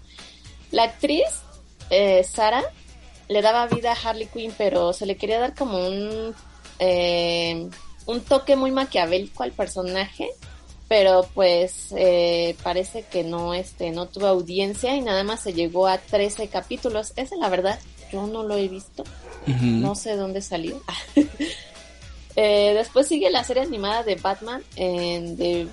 la 0.70 0.84
actriz 0.84 1.24
eh, 1.90 2.22
Sara 2.24 2.62
le 3.28 3.40
daba 3.40 3.66
vida 3.66 3.92
a 3.92 4.08
Harley 4.08 4.26
Quinn 4.26 4.52
pero 4.58 4.92
se 4.92 5.06
le 5.06 5.16
quería 5.16 5.40
dar 5.40 5.54
como 5.54 5.78
un 5.78 6.34
eh, 6.78 7.68
un 8.06 8.20
toque 8.20 8.56
muy 8.56 8.72
maquiavélico 8.72 9.42
al 9.42 9.52
personaje 9.52 10.28
pero 10.92 11.26
pues 11.32 11.86
eh, 11.96 12.54
parece 12.62 13.02
que 13.10 13.24
no 13.24 13.54
este 13.54 13.92
no 13.92 14.08
tuvo 14.08 14.26
audiencia 14.26 14.94
y 14.94 15.00
nada 15.00 15.24
más 15.24 15.40
se 15.40 15.54
llegó 15.54 15.86
a 15.86 15.96
13 15.96 16.48
capítulos 16.48 17.14
esa 17.16 17.34
es 17.34 17.40
la 17.40 17.48
verdad 17.48 17.80
yo 18.12 18.26
no 18.26 18.42
lo 18.42 18.58
he 18.58 18.68
visto 18.68 19.02
no 19.46 19.94
sé 19.94 20.16
dónde 20.16 20.42
salió. 20.42 20.82
Eh, 22.34 22.72
después 22.74 23.08
sigue 23.08 23.30
la 23.30 23.44
serie 23.44 23.62
animada 23.62 24.04
de 24.04 24.14
Batman 24.14 24.62
en 24.76 25.36
The 25.36 25.66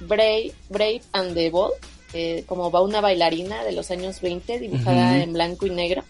Brave, 0.00 0.52
Brave 0.70 1.02
and 1.12 1.34
the 1.34 1.50
Bold, 1.50 1.74
eh, 2.14 2.44
como 2.46 2.70
va 2.70 2.80
una 2.80 3.02
bailarina 3.02 3.62
de 3.62 3.72
los 3.72 3.90
años 3.90 4.22
20 4.22 4.58
dibujada 4.58 5.22
en 5.22 5.34
blanco 5.34 5.66
y 5.66 5.70
negro. 5.70 6.02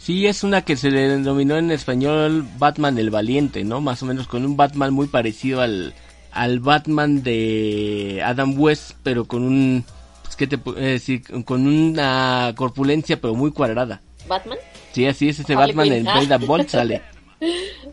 Sí, 0.00 0.26
es 0.26 0.42
una 0.42 0.64
que 0.64 0.74
se 0.74 0.90
denominó 0.90 1.56
en 1.56 1.70
español 1.70 2.48
Batman 2.58 2.98
el 2.98 3.10
Valiente, 3.10 3.62
¿no? 3.62 3.80
Más 3.80 4.02
o 4.02 4.06
menos 4.06 4.26
con 4.26 4.44
un 4.44 4.56
Batman 4.56 4.92
muy 4.92 5.06
parecido 5.06 5.60
al, 5.60 5.94
al 6.32 6.60
Batman 6.60 7.22
de 7.22 8.22
Adam 8.24 8.58
West, 8.58 8.92
pero 9.02 9.24
con 9.26 9.42
un... 9.42 9.84
Pues, 10.22 10.36
¿qué 10.36 10.46
te 10.46 10.58
puedo 10.58 10.78
decir? 10.78 11.22
Con 11.44 11.66
una 11.66 12.52
corpulencia, 12.56 13.20
pero 13.20 13.34
muy 13.34 13.50
cuadrada. 13.52 14.00
Batman. 14.26 14.58
Sí, 14.92 15.06
así 15.06 15.28
es, 15.28 15.38
ese 15.40 15.54
Harley 15.54 15.74
Batman 15.74 15.92
en 15.92 16.08
and 16.32 16.46
Bold 16.46 16.68
sale. 16.68 17.02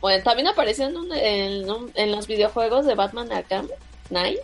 Bueno, 0.00 0.22
también 0.24 0.48
apareció 0.48 0.86
en, 0.88 0.96
un- 1.70 1.90
en 1.94 2.10
los 2.12 2.26
videojuegos 2.26 2.86
de 2.86 2.94
Batman 2.94 3.30
Arkham 3.32 3.68
Knight. 4.08 4.38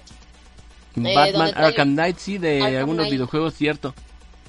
Batman 0.94 1.48
Eh, 1.48 1.52
trae- 1.54 1.64
Arkham 1.66 1.92
Knight, 1.94 2.18
sí, 2.18 2.36
de 2.38 2.60
Arkham 2.62 2.78
algunos 2.80 2.96
Knight. 3.04 3.12
videojuegos, 3.12 3.54
cierto. 3.54 3.94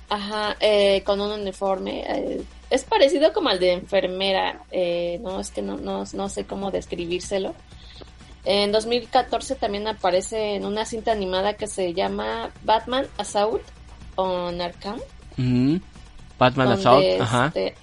Ajá, 0.09 0.57
eh, 0.59 1.03
con 1.05 1.21
un 1.21 1.31
uniforme. 1.31 2.03
eh, 2.09 2.41
es 2.69 2.83
parecido 2.83 3.31
como 3.31 3.47
al 3.49 3.59
de 3.59 3.71
enfermera. 3.73 4.61
eh, 4.71 5.19
no, 5.23 5.39
es 5.39 5.51
que 5.51 5.61
no, 5.61 5.77
no, 5.77 6.03
no 6.11 6.27
sé 6.29 6.45
cómo 6.45 6.71
describírselo. 6.71 7.55
En 8.49 8.71
2014 8.71 9.55
también 9.55 9.89
aparece 9.89 10.55
en 10.55 10.65
una 10.65 10.85
cinta 10.85 11.11
animada 11.11 11.55
que 11.55 11.67
se 11.67 11.93
llama 11.93 12.49
Batman 12.63 13.05
Assault 13.17 13.61
on 14.15 14.61
Arkham. 14.61 15.01
Ujú. 15.37 15.81
Batman 16.39 16.71
Assault, 16.71 17.19
ajá. 17.19 17.47
este, 17.47 17.75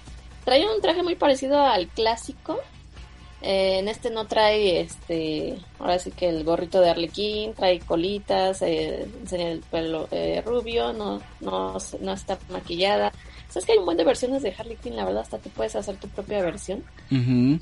trae 0.43 0.67
un 0.67 0.81
traje 0.81 1.03
muy 1.03 1.13
parecido 1.13 1.61
al 1.61 1.87
clásico. 1.89 2.59
Eh, 3.43 3.77
en 3.77 3.89
este 3.89 4.09
no 4.09 4.25
trae, 4.25 4.79
este, 4.79 5.59
ahora 5.77 5.99
sí 5.99 6.09
que 6.09 6.29
el 6.29 6.43
gorrito 6.43 6.81
de 6.81 6.89
Arlequín, 6.89 7.53
trae 7.53 7.79
colitas, 7.81 8.63
eh, 8.63 9.07
enseña 9.21 9.49
el 9.49 9.59
pelo 9.59 10.07
eh, 10.09 10.41
rubio, 10.43 10.93
no, 10.93 11.21
no, 11.41 11.77
no 12.01 12.11
está 12.11 12.39
maquillada. 12.49 13.11
Sabes 13.49 13.67
que 13.67 13.73
hay 13.73 13.77
un 13.77 13.85
buen 13.85 13.97
de 13.97 14.03
versiones 14.03 14.41
de 14.41 14.51
Harley 14.57 14.77
Quinn, 14.77 14.95
la 14.95 15.05
verdad, 15.05 15.21
hasta 15.21 15.37
tú 15.37 15.51
puedes 15.51 15.75
hacer 15.75 15.95
tu 15.97 16.07
propia 16.07 16.41
versión. 16.41 16.83
Ujú. 17.11 17.59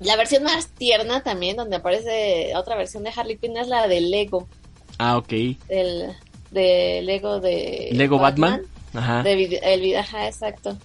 La 0.00 0.16
versión 0.16 0.42
más 0.42 0.68
tierna 0.68 1.22
también, 1.22 1.56
donde 1.56 1.76
aparece 1.76 2.52
otra 2.56 2.76
versión 2.76 3.04
de 3.04 3.12
Harley 3.14 3.36
Quinn, 3.38 3.56
es 3.56 3.68
la 3.68 3.86
de 3.88 4.00
Lego, 4.00 4.48
Ah, 4.98 5.16
ok. 5.16 5.32
el, 5.68 6.12
de 6.50 7.00
Lego 7.02 7.40
de 7.40 7.90
Lego 7.92 8.18
Batman. 8.18 8.62
Ajá. 8.92 9.22
de 9.22 9.60
el 9.62 9.96
ajá, 9.96 10.26
exacto. 10.28 10.76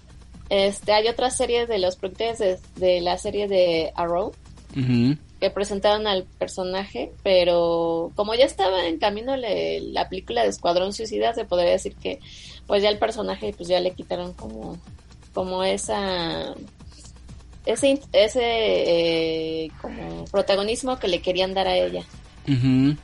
Este, 0.48 0.92
hay 0.92 1.06
otras 1.06 1.36
series 1.36 1.68
de 1.68 1.78
los 1.78 1.94
productores 1.96 2.60
de, 2.74 3.00
la 3.00 3.18
serie 3.18 3.46
de 3.46 3.92
Arrow 3.94 4.32
Ujú. 4.76 5.16
que 5.38 5.50
presentaron 5.50 6.08
al 6.08 6.24
personaje, 6.24 7.12
pero 7.22 8.10
como 8.16 8.34
ya 8.34 8.46
estaba 8.46 8.86
en 8.86 8.98
camino 8.98 9.36
le- 9.36 9.80
la 9.80 10.08
película 10.08 10.42
de 10.42 10.48
Escuadrón 10.48 10.92
Suicida, 10.92 11.34
se 11.34 11.44
podría 11.44 11.70
decir 11.70 11.94
que 11.94 12.18
pues 12.66 12.82
ya 12.82 12.88
el 12.88 12.98
personaje 12.98 13.54
pues 13.56 13.68
ya 13.68 13.78
le 13.80 13.92
quitaron 13.92 14.32
como 14.32 14.76
como 15.34 15.62
esa 15.62 16.52
ese 17.66 18.00
ese 18.12 18.40
eh, 18.42 19.70
como 19.80 20.24
protagonismo 20.26 20.98
que 20.98 21.08
le 21.08 21.20
querían 21.20 21.54
dar 21.54 21.66
a 21.68 21.76
ella. 21.76 22.02
Ujú. 22.48 22.96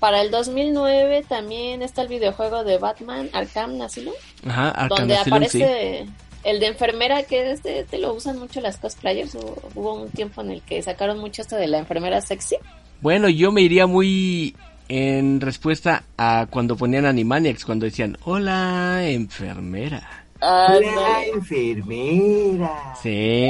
Para 0.00 0.20
el 0.20 0.30
2009 0.30 1.24
también 1.28 1.82
está 1.82 2.02
el 2.02 2.08
videojuego 2.08 2.62
de 2.64 2.76
Batman 2.78 3.30
Arkham 3.32 3.80
Asylum 3.80 4.12
Ajá, 4.46 4.68
Arkham 4.70 4.98
donde 4.98 5.16
Asylum, 5.16 5.44
sí. 5.44 5.62
aparece 5.62 6.06
el 6.44 6.60
de 6.60 6.66
enfermera, 6.66 7.22
que 7.22 7.52
este, 7.52 7.80
este 7.80 7.96
lo 7.98 8.12
usan 8.12 8.38
mucho 8.38 8.60
las 8.60 8.76
cosplayers. 8.76 9.34
Hubo, 9.34 9.56
hubo 9.74 9.94
un 9.94 10.10
tiempo 10.10 10.42
en 10.42 10.50
el 10.50 10.60
que 10.62 10.82
sacaron 10.82 11.18
mucho 11.18 11.40
esto 11.40 11.56
de 11.56 11.66
la 11.68 11.78
enfermera 11.78 12.20
sexy. 12.20 12.56
Bueno, 13.00 13.30
yo 13.30 13.50
me 13.50 13.62
iría 13.62 13.86
muy 13.86 14.54
en 14.88 15.40
respuesta 15.40 16.04
a 16.18 16.46
cuando 16.50 16.76
ponían 16.76 17.06
Animaniacs, 17.06 17.64
cuando 17.64 17.86
decían, 17.86 18.18
hola, 18.24 19.00
enfermera. 19.08 20.26
Ah, 20.42 20.76
La 20.78 21.24
enfermera. 21.24 22.94
Sí, 23.02 23.48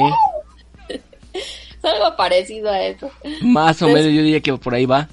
algo 1.93 2.15
parecido 2.15 2.69
a 2.69 2.81
eso. 2.81 3.09
más 3.41 3.81
o 3.81 3.87
menos 3.87 4.05
yo 4.05 4.21
diría 4.21 4.41
que 4.41 4.55
por 4.57 4.73
ahí 4.73 4.85
va. 4.85 5.07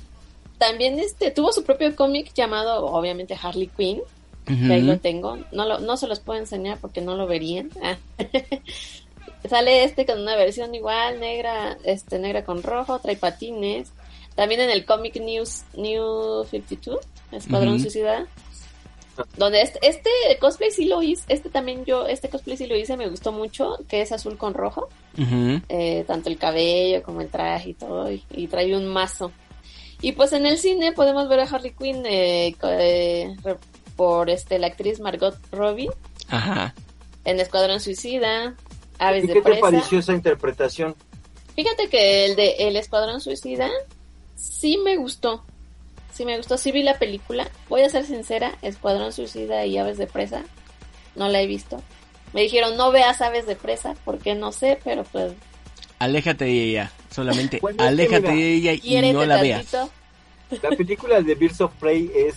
También 0.58 0.98
este 0.98 1.30
tuvo 1.30 1.52
su 1.52 1.64
propio 1.64 1.94
cómic 1.96 2.32
llamado, 2.34 2.86
obviamente, 2.86 3.36
Harley 3.40 3.68
Quinn. 3.76 4.00
Que 4.44 4.72
ahí 4.72 4.82
lo 4.82 4.98
tengo. 4.98 5.38
No, 5.52 5.64
lo, 5.66 5.78
no 5.78 5.96
se 5.96 6.08
los 6.08 6.18
puedo 6.18 6.38
enseñar 6.40 6.78
porque 6.80 7.00
no 7.00 7.16
lo 7.16 7.26
verían. 7.26 7.70
Ah. 9.44 9.48
Sale 9.48 9.82
este 9.82 10.06
con 10.06 10.20
una 10.20 10.36
versión 10.36 10.72
igual, 10.72 11.18
negra, 11.18 11.76
este 11.84 12.20
negra 12.20 12.44
con 12.44 12.62
rojo, 12.62 13.00
trae 13.00 13.16
patines. 13.16 13.90
También 14.36 14.60
en 14.60 14.70
el 14.70 14.84
cómic 14.84 15.16
News 15.16 15.62
New 15.76 16.44
52, 16.44 17.00
Escuadrón 17.32 17.74
Ujú. 17.74 17.82
Suicida. 17.82 18.26
Donde 19.36 19.60
este, 19.62 19.78
este 19.82 20.10
cosplay 20.40 20.70
sí 20.70 20.86
lo 20.86 21.02
hice, 21.02 21.24
este 21.28 21.50
también 21.50 21.84
yo, 21.84 22.06
este 22.06 22.28
cosplay 22.28 22.56
sí 22.56 22.66
lo 22.66 22.76
hice, 22.76 22.96
me 22.96 23.08
gustó 23.08 23.32
mucho, 23.32 23.78
que 23.88 24.00
es 24.02 24.12
azul 24.12 24.36
con 24.38 24.54
rojo, 24.54 24.88
eh, 25.68 26.04
tanto 26.06 26.28
el 26.28 26.38
cabello 26.38 27.02
como 27.02 27.20
el 27.20 27.28
traje 27.28 27.70
y 27.70 27.74
todo, 27.74 28.10
y, 28.10 28.24
y 28.30 28.46
trae 28.46 28.76
un 28.76 28.86
mazo. 28.86 29.32
Y 30.00 30.12
pues 30.12 30.32
en 30.32 30.46
el 30.46 30.58
cine 30.58 30.92
podemos 30.92 31.28
ver 31.28 31.40
a 31.40 31.44
Harley 31.44 31.72
Quinn 31.78 32.04
eh, 32.06 32.56
eh, 32.62 33.34
por 33.96 34.30
este 34.30 34.58
la 34.58 34.66
actriz 34.66 34.98
Margot 34.98 35.36
Robbie 35.52 35.90
Ajá. 36.28 36.74
en 37.24 37.38
Escuadrón 37.38 37.78
Suicida, 37.80 38.56
Aves 38.98 39.24
¿Y 39.24 39.26
de 39.28 39.32
qué 39.34 39.40
te 39.40 39.44
Presa. 39.44 39.60
pareció 39.60 39.98
esa 40.00 40.12
interpretación? 40.12 40.96
Fíjate 41.54 41.88
que 41.88 42.24
el 42.26 42.36
de 42.36 42.52
El 42.58 42.76
Escuadrón 42.76 43.20
Suicida 43.20 43.70
sí 44.34 44.78
me 44.78 44.96
gustó. 44.96 45.44
Sí 46.12 46.24
me 46.24 46.36
gustó, 46.36 46.58
sí 46.58 46.72
vi 46.72 46.82
la 46.82 46.98
película. 46.98 47.50
Voy 47.68 47.82
a 47.82 47.88
ser 47.88 48.04
sincera, 48.04 48.52
Escuadrón 48.62 49.12
Suicida 49.12 49.64
y 49.66 49.78
Aves 49.78 49.98
de 49.98 50.06
Presa 50.06 50.44
no 51.14 51.28
la 51.28 51.40
he 51.40 51.46
visto. 51.46 51.82
Me 52.32 52.42
dijeron, 52.42 52.76
no 52.76 52.90
veas 52.92 53.20
Aves 53.20 53.46
de 53.46 53.56
Presa, 53.56 53.94
porque 54.04 54.34
no 54.34 54.52
sé, 54.52 54.78
pero 54.82 55.04
pues 55.04 55.32
Aléjate 55.98 56.46
de 56.46 56.64
ella, 56.64 56.92
solamente 57.10 57.58
Bueno, 57.60 57.76
es 57.76 57.82
que 57.82 57.88
aléjate 57.88 58.20
mira, 58.22 58.34
de 58.34 58.54
ella 58.54 58.72
y 58.72 59.12
no 59.12 59.24
la 59.24 59.40
veas. 59.40 59.72
La 60.62 60.70
película 60.70 61.20
de 61.22 61.34
Birds 61.34 61.60
of 61.60 61.72
Prey 61.78 62.10
es 62.14 62.34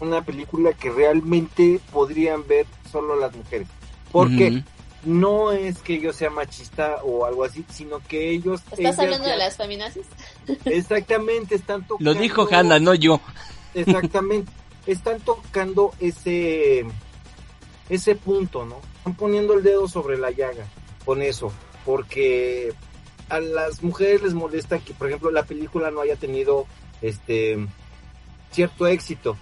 una 0.00 0.24
película 0.24 0.72
que 0.72 0.90
realmente 0.90 1.80
podrían 1.92 2.46
ver 2.46 2.66
solo 2.90 3.18
las 3.18 3.34
mujeres. 3.34 3.68
Porque. 4.10 4.62
No 5.04 5.52
es 5.52 5.78
que 5.78 6.00
yo 6.00 6.12
sea 6.12 6.30
machista 6.30 6.96
o 7.04 7.24
algo 7.26 7.44
así, 7.44 7.64
sino 7.72 8.00
que 8.00 8.30
ellos... 8.30 8.60
¿Estás 8.72 8.98
hablando 8.98 9.26
ya- 9.26 9.32
de 9.32 9.38
las 9.38 9.56
feminazis? 9.56 10.06
Exactamente, 10.64 11.54
están 11.54 11.86
tocando... 11.86 12.12
Lo 12.12 12.18
dijo 12.18 12.48
Hanna, 12.50 12.78
no 12.78 12.94
yo. 12.94 13.20
Exactamente. 13.74 14.50
Están 14.86 15.20
tocando 15.20 15.92
ese 16.00 16.84
ese 17.88 18.14
punto, 18.14 18.64
¿no? 18.64 18.80
Están 18.98 19.14
poniendo 19.14 19.54
el 19.54 19.62
dedo 19.62 19.88
sobre 19.88 20.16
la 20.18 20.30
llaga 20.30 20.66
con 21.04 21.20
eso, 21.22 21.52
porque 21.84 22.72
a 23.28 23.40
las 23.40 23.82
mujeres 23.82 24.22
les 24.22 24.34
molesta 24.34 24.78
que, 24.78 24.94
por 24.94 25.08
ejemplo, 25.08 25.30
la 25.30 25.42
película 25.44 25.90
no 25.90 26.00
haya 26.00 26.16
tenido 26.16 26.66
este 27.02 27.58
cierto 28.52 28.86
éxito. 28.86 29.36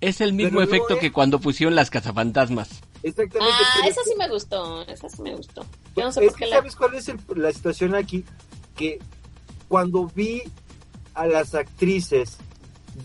Es 0.00 0.20
el 0.20 0.32
mismo 0.32 0.60
Pero 0.60 0.70
no 0.70 0.74
efecto 0.76 0.94
es- 0.94 1.00
que 1.00 1.12
cuando 1.12 1.40
pusieron 1.40 1.74
las 1.74 1.90
cazafantasmas. 1.90 2.68
Exactamente. 3.02 3.54
Ah, 3.62 3.86
esa 3.86 4.00
es 4.00 4.06
sí 4.08 4.14
me 4.18 4.28
gustó, 4.28 4.82
esa 4.86 5.08
sí 5.08 5.22
me 5.22 5.34
gustó. 5.36 5.64
Yo 5.96 6.04
no 6.04 6.12
sé 6.12 6.24
es 6.24 6.32
por 6.32 6.38
que 6.38 6.44
qué 6.44 6.50
la... 6.50 6.56
¿Sabes 6.56 6.76
cuál 6.76 6.94
es 6.94 7.08
el- 7.08 7.20
la 7.36 7.52
situación 7.52 7.94
aquí? 7.94 8.24
Que 8.76 8.98
cuando 9.68 10.06
vi 10.14 10.42
a 11.14 11.26
las 11.26 11.54
actrices 11.54 12.38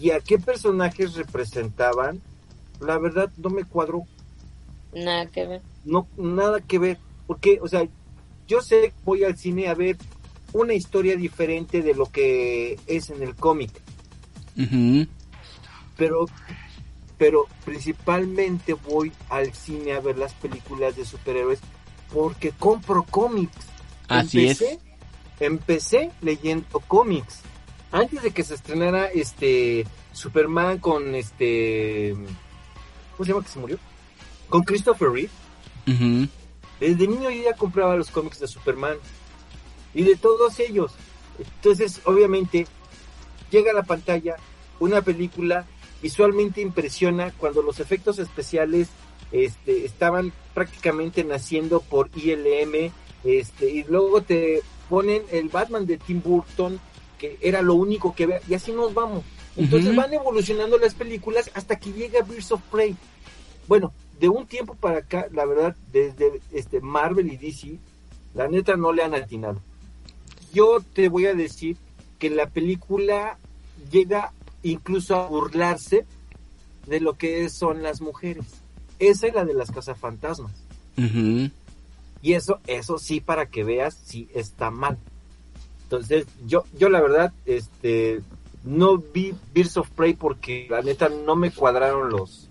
y 0.02 0.12
a 0.12 0.20
qué 0.20 0.40
personajes 0.40 1.14
representaban, 1.16 2.22
la 2.80 2.98
verdad 2.98 3.32
no 3.38 3.50
me 3.50 3.64
cuadró, 3.64 4.04
Nada 4.94 5.26
que 5.28 5.46
ver. 5.48 5.62
no 5.86 6.08
nada 6.18 6.60
que 6.62 6.80
ver, 6.80 6.98
porque, 7.28 7.60
o 7.62 7.68
sea, 7.68 7.88
yo 8.48 8.62
sé 8.62 8.82
que 8.90 8.94
voy 9.04 9.24
al 9.24 9.38
cine 9.38 9.68
a 9.68 9.74
ver 9.74 9.98
una 10.54 10.74
historia 10.74 11.16
diferente 11.16 11.82
de 11.82 11.94
lo 11.96 12.06
que 12.08 12.80
es 12.88 13.10
en 13.10 13.24
el 13.24 13.36
cómic, 13.36 13.72
pero 15.98 16.26
pero 17.24 17.48
principalmente 17.64 18.74
voy 18.74 19.14
al 19.30 19.54
cine 19.54 19.94
a 19.94 20.02
ver 20.02 20.18
las 20.18 20.34
películas 20.34 20.98
de 20.98 21.06
superhéroes 21.06 21.62
porque 22.14 22.52
compro 22.52 23.04
cómics. 23.04 23.66
Así 24.10 24.42
empecé, 24.42 24.80
Empecé 25.40 26.12
leyendo 26.20 26.82
cómics. 26.82 27.40
Antes 27.94 28.24
de 28.24 28.32
que 28.32 28.44
se 28.44 28.56
estrenara 28.56 29.06
este 29.06 29.88
Superman 30.12 30.80
con 30.80 31.16
este 31.16 32.14
¿cómo 33.14 33.26
se 33.26 33.32
llama 33.32 33.46
que 33.46 33.52
se 33.52 33.60
murió? 33.60 33.80
Con 34.50 34.64
Christopher 34.64 35.10
Reeve. 35.10 35.30
Desde 36.82 37.08
niño 37.08 37.30
yo 37.30 37.42
ya 37.42 37.54
compraba 37.54 37.96
los 37.96 38.10
cómics 38.10 38.42
de 38.42 38.50
Superman 38.50 38.98
y 39.94 40.04
de 40.04 40.18
todos 40.18 40.60
ellos. 40.60 40.92
Entonces, 41.40 42.02
obviamente, 42.04 42.68
llega 43.50 43.72
a 43.72 43.76
la 43.76 43.84
pantalla 43.84 44.36
una 44.82 45.02
película 45.02 45.66
visualmente 46.04 46.60
impresiona 46.60 47.32
cuando 47.32 47.62
los 47.62 47.80
efectos 47.80 48.20
especiales 48.20 48.90
este, 49.32 49.86
estaban 49.86 50.34
prácticamente 50.54 51.24
naciendo 51.24 51.80
por 51.80 52.10
ILM 52.14 52.92
este, 53.24 53.72
y 53.72 53.84
luego 53.86 54.22
te 54.22 54.62
ponen 54.90 55.24
el 55.32 55.48
Batman 55.48 55.86
de 55.86 55.98
Tim 55.98 56.22
Burton 56.22 56.78
que 57.18 57.38
era 57.42 57.62
lo 57.62 57.76
único 57.76 58.14
que 58.14 58.26
ve 58.26 58.42
y 58.50 58.54
así 58.54 58.74
nos 58.74 58.94
vamos. 58.94 59.24
Entonces 59.56 59.92
Ujú. 59.92 60.02
van 60.02 60.14
evolucionando 60.14 60.78
las 60.78 60.94
películas 60.94 61.50
hasta 61.54 61.78
que 61.78 61.94
llega 61.94 62.22
Birds 62.22 62.52
of 62.52 62.62
Prey. 62.70 62.98
Bueno, 63.70 63.94
de 64.20 64.28
un 64.28 64.46
tiempo 64.46 64.76
para 64.76 64.98
acá, 64.98 65.28
la 65.32 65.46
verdad, 65.46 65.74
desde 65.94 66.42
este 66.52 66.82
Marvel 66.82 67.32
y 67.32 67.38
DC, 67.38 67.80
la 68.34 68.50
neta 68.50 68.76
no 68.76 68.92
le 68.92 69.04
han 69.04 69.16
atinado. 69.16 69.62
Yo 70.54 70.82
te 70.94 71.08
voy 71.08 71.28
a 71.28 71.34
decir 71.34 71.78
que 72.20 72.30
la 72.30 72.48
película 72.48 73.38
llega 73.90 74.34
incluso 74.64 75.16
a 75.16 75.28
burlarse 75.28 76.06
de 76.88 77.00
lo 77.00 77.14
que 77.18 77.48
son 77.50 77.84
las 77.84 78.02
mujeres. 78.02 78.46
Esa 79.00 79.28
es 79.28 79.34
la 79.34 79.46
de 79.46 79.54
las 79.54 79.72
cazafantasmas. 79.72 80.52
Ujú. 80.98 81.50
Y 82.22 82.34
eso, 82.34 82.60
eso 82.68 82.98
sí, 82.98 83.20
para 83.20 83.48
que 83.48 83.64
veas, 83.64 84.00
sí 84.06 84.30
está 84.34 84.72
mal. 84.72 84.98
Entonces, 85.84 86.26
yo, 86.48 86.64
yo 86.78 86.90
la 86.90 87.02
verdad, 87.02 87.34
este, 87.46 88.22
no 88.64 88.98
vi 88.98 89.34
Birds 89.54 89.78
of 89.78 89.90
Prey 89.92 90.14
porque 90.14 90.68
la 90.70 90.82
neta 90.82 91.10
no 91.10 91.36
me 91.36 91.52
cuadraron 91.52 92.10
los, 92.10 92.48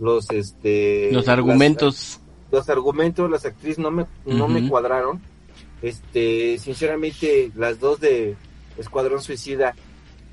los, 0.00 0.30
este, 0.30 1.10
Los 1.12 1.26
las- 1.26 1.32
argumentos. 1.34 2.20
los 2.50 2.68
argumentos, 2.68 3.30
las 3.30 3.44
actrices 3.44 3.78
no 3.78 3.90
me, 3.90 4.06
no 4.24 4.48
me 4.48 4.66
cuadraron. 4.68 5.20
Este, 5.82 6.58
sinceramente, 6.58 7.50
las 7.56 7.80
dos 7.80 8.00
de 8.00 8.36
Escuadrón 8.78 9.20
Suicida 9.20 9.74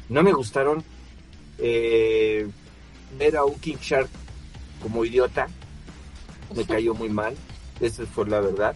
no 0.07 0.24
me 0.24 0.32
gustaron. 0.34 0.84
Eh, 1.62 2.47
ver 3.18 3.38
a 3.38 3.43
un 3.45 3.60
King 3.60 3.78
Shark 3.82 4.10
como 4.82 5.03
idiota 5.05 5.47
me 6.55 6.64
cayó 6.66 6.93
muy 6.93 7.10
mal. 7.10 7.36
Esa 7.80 8.05
fue 8.05 8.28
la 8.28 8.39
verdad. 8.39 8.76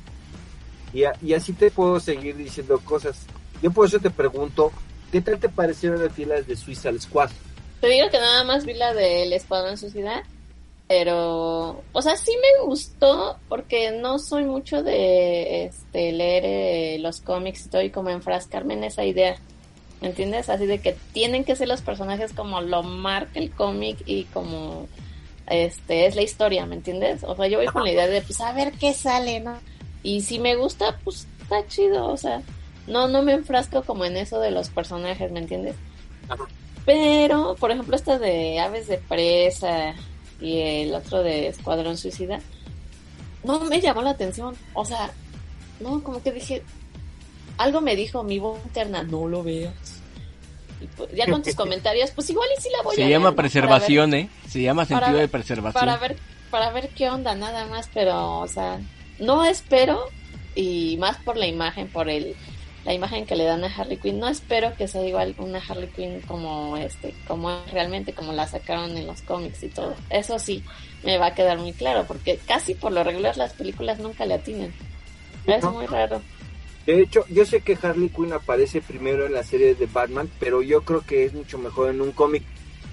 Y, 0.94 1.04
a- 1.06 1.16
y 1.22 1.34
así 1.34 1.54
te 1.54 1.72
puedo 1.72 2.00
seguir 2.00 2.36
diciendo 2.38 2.80
cosas. 2.80 3.26
Yo 3.62 3.72
por 3.72 3.88
eso 3.88 4.00
te 4.00 4.10
pregunto, 4.10 4.72
¿qué 5.12 5.22
tal 5.22 5.40
te 5.40 5.50
parecieron 5.50 6.02
las 6.02 6.16
de 6.48 6.56
Suicide 6.56 7.00
Squad? 7.00 7.30
Te 7.82 7.88
digo 7.88 8.10
que 8.10 8.18
nada 8.20 8.44
más 8.44 8.66
vi 8.66 8.74
la 8.74 8.94
del 8.94 9.34
Escuadrón 9.34 9.78
Suicida, 9.78 10.24
pero, 10.88 11.82
o 11.92 12.02
sea, 12.02 12.16
sí 12.16 12.32
me 12.42 12.66
gustó 12.66 13.38
porque 13.50 13.92
no 13.92 14.20
soy 14.20 14.44
mucho 14.46 14.84
de 14.84 15.66
este, 15.66 16.12
leer 16.12 16.44
eh, 16.46 16.98
los 17.00 17.20
cómics 17.22 17.66
y 17.66 17.70
todo 17.70 17.82
y 17.82 17.90
como 17.90 18.10
enfrascarme 18.10 18.76
en 18.76 18.84
esa 18.86 19.04
idea. 19.04 19.36
¿Me 20.04 20.10
entiendes? 20.10 20.50
Así 20.50 20.66
de 20.66 20.80
que 20.80 20.98
tienen 21.14 21.46
que 21.46 21.56
ser 21.56 21.70
los 21.70 21.82
personajes 21.82 22.34
como 22.34 22.60
lo 22.60 22.84
marca 22.84 23.40
el 23.40 23.52
cómic 23.52 24.00
y 24.06 24.26
como 24.26 24.90
este 25.48 26.08
es 26.08 26.18
la 26.18 26.24
historia, 26.24 26.66
¿me 26.66 26.76
entiendes? 26.76 27.24
O 27.24 27.34
sea, 27.38 27.48
yo 27.48 27.58
voy 27.58 27.68
con 27.68 27.86
la 27.86 27.92
idea 27.92 28.08
de 28.08 28.22
pues 28.22 28.42
a 28.42 28.52
ver 28.52 28.74
qué 28.74 28.94
sale, 28.94 29.40
¿no? 29.40 29.58
Y 30.04 30.20
si 30.20 30.40
me 30.40 30.58
gusta, 30.58 31.00
pues 31.06 31.26
está 31.42 31.66
chido, 31.68 32.08
o 32.08 32.18
sea, 32.18 32.42
no 32.86 33.08
no 33.08 33.22
me 33.22 33.32
enfrasco 33.32 33.84
como 33.84 34.04
en 34.04 34.18
eso 34.18 34.42
de 34.42 34.52
los 34.52 34.68
personajes, 34.68 35.32
¿me 35.32 35.40
entiendes? 35.40 35.78
Pero, 36.86 37.56
por 37.58 37.72
ejemplo, 37.72 37.96
esta 37.96 38.20
de 38.20 38.60
Aves 38.60 38.88
de 38.88 38.98
Presa 38.98 39.94
y 40.42 40.60
el 40.60 40.94
otro 40.96 41.24
de 41.24 41.48
Escuadrón 41.48 41.96
Suicida, 41.96 42.42
no 43.46 43.62
me 43.62 43.80
llamó 43.80 44.02
la 44.02 44.10
atención. 44.10 44.54
O 44.74 44.84
sea, 44.84 45.12
no, 45.80 46.04
como 46.04 46.22
que 46.22 46.34
dije, 46.34 46.62
algo 47.58 47.82
me 47.82 47.96
dijo 47.96 48.24
mi 48.24 48.40
voz 48.40 48.60
interna, 48.66 49.04
no 49.04 49.28
lo 49.28 49.44
veas. 49.44 49.74
Y 50.82 50.86
pues, 50.88 51.10
ya 51.14 51.26
con 51.28 51.42
tus 51.44 51.56
comentarios, 51.56 52.12
pues 52.12 52.30
igual 52.30 52.48
y 52.58 52.62
sí 52.62 52.70
la 52.76 52.82
voy 52.84 52.94
a 52.94 52.96
Se 52.96 53.02
ver, 53.04 53.12
llama 53.12 53.30
¿no? 53.30 53.36
Para 53.36 53.44
preservación, 53.48 54.14
¿eh? 54.14 54.30
Se 54.50 54.62
llama 54.62 54.86
sentido 54.86 55.12
ver- 55.14 55.22
de 55.22 55.28
preservación. 55.28 55.74
Para 55.86 55.98
ver, 55.98 56.18
para 56.50 56.72
ver 56.72 56.90
qué 56.90 57.10
onda, 57.10 57.36
nada 57.36 57.66
más, 57.68 57.90
pero, 57.94 58.40
o 58.40 58.48
sea, 58.48 58.80
no 59.20 59.46
espero, 59.46 60.00
y 60.56 60.98
más 60.98 61.18
por 61.18 61.38
la 61.38 61.48
imagen, 61.48 61.88
por 61.88 62.10
el 62.10 62.36
la 62.86 62.94
imagen 62.94 63.26
que 63.26 63.38
le 63.38 63.46
dan 63.46 63.64
a 63.64 63.68
Harley 63.74 63.96
Quinn, 63.96 64.20
no 64.20 64.28
espero 64.28 64.76
que 64.76 64.90
sea 64.90 65.08
igual 65.08 65.34
una 65.38 65.60
Harley 65.60 65.88
Quinn 65.88 66.20
como 66.28 66.76
este, 66.76 67.16
como 67.30 67.62
realmente 67.72 68.12
como 68.12 68.34
la 68.34 68.46
sacaron 68.46 68.98
en 68.98 69.08
los 69.08 69.22
cómics 69.22 69.64
y 69.64 69.70
todo. 69.70 69.96
Eso 70.10 70.38
sí, 70.38 70.62
me 71.02 71.18
va 71.18 71.28
a 71.28 71.34
quedar 71.34 71.58
muy 71.60 71.72
claro, 71.72 72.04
porque 72.06 72.38
casi 72.46 72.76
por 72.76 72.92
lo 72.92 73.02
regular 73.06 73.38
las 73.38 73.54
películas 73.54 74.00
nunca 74.00 74.26
le 74.26 74.34
atinan. 74.34 74.74
Es 75.48 75.64
muy 75.64 75.86
raro. 75.86 76.22
De 76.86 77.02
hecho, 77.02 77.26
yo 77.30 77.46
sé 77.46 77.62
que 77.62 77.78
Harley 77.82 78.10
Quinn 78.10 78.34
aparece 78.34 78.82
primero 78.82 79.26
en 79.26 79.34
la 79.34 79.44
serie 79.44 79.74
de 79.74 79.86
Batman, 79.86 80.30
pero 80.40 80.62
yo 80.62 80.82
creo 80.82 81.02
que 81.02 81.26
es 81.26 81.34
mucho 81.34 81.58
mejor 81.58 81.90
en 81.90 82.02
un 82.02 82.12
cómic. 82.12 82.44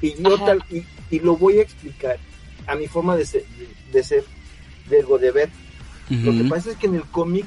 Y 0.00 0.14
yo 0.22 0.34
Ajá. 0.34 0.46
tal, 0.46 0.64
y, 0.70 0.84
y 1.10 1.18
lo 1.20 1.36
voy 1.36 1.58
a 1.58 1.62
explicar 1.62 2.18
a 2.66 2.76
mi 2.76 2.86
forma 2.86 3.16
de 3.16 3.26
ser, 3.26 3.44
de 3.92 4.02
ser, 4.04 4.24
de, 4.88 5.30
ver. 5.32 5.50
Lo 6.08 6.32
que 6.32 6.48
pasa 6.48 6.70
es 6.70 6.76
que 6.76 6.86
en 6.86 6.96
el 6.96 7.04
cómic 7.04 7.46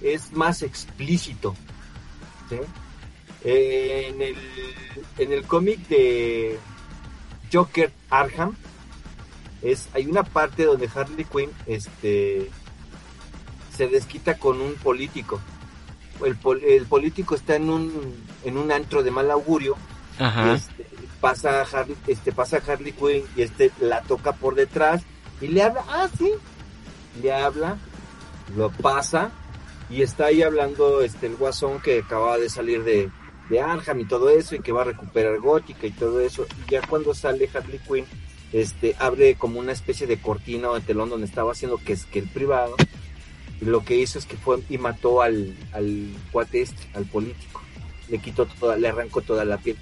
es 0.00 0.32
más 0.32 0.62
explícito. 0.62 1.54
¿sí? 2.48 2.56
Eh, 3.44 4.06
en 4.08 4.22
el, 4.22 4.36
en 5.18 5.32
el 5.32 5.44
cómic 5.44 5.86
de 5.88 6.58
Joker 7.52 7.90
Arkham 8.10 8.54
es, 9.62 9.88
hay 9.94 10.06
una 10.06 10.22
parte 10.22 10.64
donde 10.64 10.88
Harley 10.94 11.24
Quinn 11.24 11.50
este, 11.66 12.50
se 13.80 13.88
desquita 13.88 14.36
con 14.36 14.60
un 14.60 14.74
político. 14.74 15.40
El, 16.22 16.36
pol- 16.36 16.62
el 16.62 16.84
político 16.84 17.34
está 17.34 17.56
en 17.56 17.70
un, 17.70 18.14
en 18.44 18.58
un 18.58 18.70
antro 18.70 19.02
de 19.02 19.10
mal 19.10 19.30
augurio 19.30 19.74
Ajá. 20.18 20.52
este, 20.52 20.84
pasa 21.18 21.62
a 21.62 21.64
Harley, 21.64 21.96
este, 22.06 22.30
pasa 22.30 22.58
a 22.58 22.72
Harley 22.72 22.92
Quinn 22.92 23.24
y 23.36 23.40
este 23.40 23.70
la 23.80 24.02
toca 24.02 24.32
por 24.32 24.54
detrás 24.54 25.00
y 25.40 25.46
le 25.48 25.62
habla, 25.62 25.82
ah 25.88 26.08
sí, 26.18 26.30
le 27.22 27.32
habla, 27.32 27.78
lo 28.54 28.68
pasa 28.70 29.30
y 29.88 30.02
está 30.02 30.26
ahí 30.26 30.42
hablando 30.42 31.00
este 31.00 31.26
el 31.26 31.36
guasón 31.36 31.80
que 31.80 32.00
acababa 32.00 32.36
de 32.36 32.50
salir 32.50 32.84
de, 32.84 33.08
de 33.48 33.60
Arkham 33.62 34.00
y 34.00 34.04
todo 34.04 34.28
eso 34.28 34.54
y 34.54 34.60
que 34.60 34.72
va 34.72 34.82
a 34.82 34.92
recuperar 34.92 35.38
Gótica 35.40 35.86
y 35.86 35.90
todo 35.92 36.20
eso 36.20 36.44
y 36.66 36.70
ya 36.70 36.82
cuando 36.82 37.14
sale 37.14 37.48
Harley 37.54 37.78
Quinn 37.78 38.04
este 38.52 38.94
abre 38.98 39.36
como 39.36 39.58
una 39.58 39.72
especie 39.72 40.06
de 40.06 40.20
cortina 40.20 40.68
o 40.68 40.74
de 40.74 40.80
telón 40.82 41.08
donde 41.08 41.26
estaba 41.26 41.52
haciendo 41.52 41.78
que 41.78 41.94
es 41.94 42.04
que 42.04 42.18
el 42.18 42.28
privado 42.28 42.76
y 43.60 43.64
lo 43.64 43.84
que 43.84 43.96
hizo 43.96 44.18
es 44.18 44.26
que 44.26 44.36
fue 44.36 44.58
y 44.68 44.78
mató 44.78 45.22
al, 45.22 45.54
al 45.72 46.08
cuate 46.32 46.62
este, 46.62 46.82
al 46.94 47.04
político 47.04 47.62
le 48.08 48.18
quitó 48.18 48.46
toda, 48.46 48.76
le 48.76 48.88
arrancó 48.88 49.20
toda 49.20 49.44
la 49.44 49.58
piel 49.58 49.76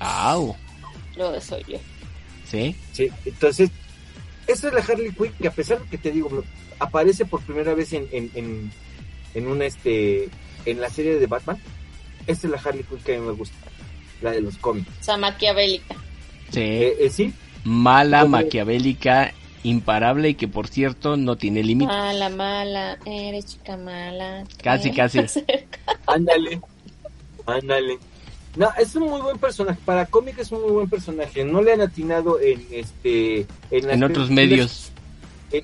Au. 0.00 0.56
Lo 1.16 1.40
soy 1.40 1.64
yo. 1.68 1.78
¿Sí? 2.50 2.76
Sí, 2.92 3.10
entonces, 3.24 3.70
esa 4.46 4.68
es 4.68 4.74
la 4.74 4.80
Harley 4.80 5.12
Quinn 5.12 5.32
que 5.40 5.48
a 5.48 5.52
pesar 5.52 5.80
de 5.80 5.88
que 5.88 5.98
te 5.98 6.10
digo, 6.10 6.44
aparece 6.78 7.24
por 7.24 7.40
primera 7.42 7.74
vez 7.74 7.92
en, 7.92 8.08
en, 8.12 8.30
en, 8.34 8.72
en 9.34 9.46
una 9.46 9.64
este 9.64 10.28
en 10.66 10.80
la 10.80 10.90
serie 10.90 11.18
de 11.18 11.26
Batman, 11.26 11.58
esa 12.26 12.46
es 12.46 12.50
la 12.50 12.58
Harley 12.58 12.84
Quinn 12.84 12.98
que 12.98 13.16
a 13.16 13.20
mí 13.20 13.26
me 13.26 13.32
gusta, 13.32 13.56
la 14.22 14.32
de 14.32 14.40
los 14.40 14.56
cómics. 14.58 14.88
O 15.00 15.04
sea, 15.04 15.16
maquiavélica. 15.16 15.94
Sí. 16.50 16.60
Eh, 16.60 16.96
eh, 17.00 17.10
sí, 17.10 17.32
Mala, 17.64 18.26
maquiavélica 18.26 19.32
imparable 19.64 20.28
y 20.28 20.34
que 20.34 20.46
por 20.46 20.68
cierto 20.68 21.16
no 21.16 21.36
tiene 21.36 21.64
límite. 21.64 21.92
Mala, 21.92 22.28
mala, 22.28 22.98
eres 23.04 23.46
chica 23.46 23.76
mala. 23.76 24.44
Casi, 24.62 24.90
Eh, 24.90 24.94
casi. 24.94 25.18
Ándale. 26.06 26.60
Ándale. 27.46 27.98
No, 28.56 28.68
es 28.78 28.94
un 28.94 29.08
muy 29.08 29.20
buen 29.20 29.38
personaje. 29.38 29.78
Para 29.84 30.06
cómic 30.06 30.38
es 30.38 30.52
un 30.52 30.62
muy 30.62 30.70
buen 30.70 30.88
personaje. 30.88 31.44
No 31.44 31.60
le 31.60 31.72
han 31.72 31.80
atinado 31.80 32.38
en 32.40 32.64
este. 32.70 33.46
En, 33.70 34.04
otros 34.04 34.30
medios. 34.30 34.92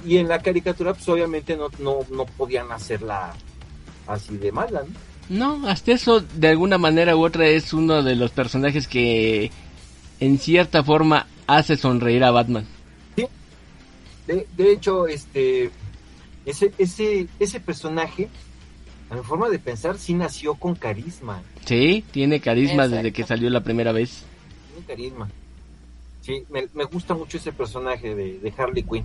Y 0.05 0.17
en 0.17 0.29
la 0.29 0.41
caricatura, 0.41 0.95
pues 0.95 1.09
obviamente 1.09 1.57
no, 1.57 1.69
no, 1.79 1.99
no 2.11 2.25
podían 2.25 2.71
hacerla 2.73 3.33
así 4.07 4.37
de 4.37 4.51
mala, 4.51 4.83
¿no? 4.83 5.11
No, 5.31 5.69
hasta 5.69 5.93
eso 5.93 6.21
de 6.21 6.49
alguna 6.49 6.77
manera 6.77 7.17
u 7.17 7.25
otra 7.25 7.47
es 7.47 7.73
uno 7.73 8.03
de 8.03 8.17
los 8.17 8.33
personajes 8.33 8.89
que 8.89 9.53
en 10.19 10.39
cierta 10.39 10.83
forma 10.83 11.29
hace 11.47 11.77
sonreír 11.77 12.25
a 12.25 12.33
Batman. 12.33 12.67
De, 14.27 14.47
de 14.57 14.73
hecho, 14.73 15.07
este. 15.07 15.71
Ese, 16.47 16.73
ese, 16.79 17.27
ese 17.39 17.61
personaje, 17.61 18.29
a 19.11 19.15
mi 19.15 19.23
forma 19.23 19.49
de 19.51 19.59
pensar, 19.59 19.99
sí 19.99 20.15
nació 20.15 20.55
con 20.55 20.75
carisma. 20.75 21.43
Sí, 21.67 22.03
tiene 22.11 22.41
carisma 22.41 22.85
Exacto. 22.85 22.97
desde 22.97 23.13
que 23.13 23.25
salió 23.25 23.51
la 23.51 23.63
primera 23.63 23.93
vez. 23.93 24.25
Tiene 24.73 24.87
carisma. 24.87 25.29
Sí, 26.23 26.45
me, 26.51 26.67
me 26.75 26.85
gusta 26.85 27.15
mucho 27.15 27.37
ese 27.37 27.53
personaje 27.53 28.15
de, 28.15 28.39
de 28.39 28.55
Harley 28.57 28.83
Quinn. 28.85 29.05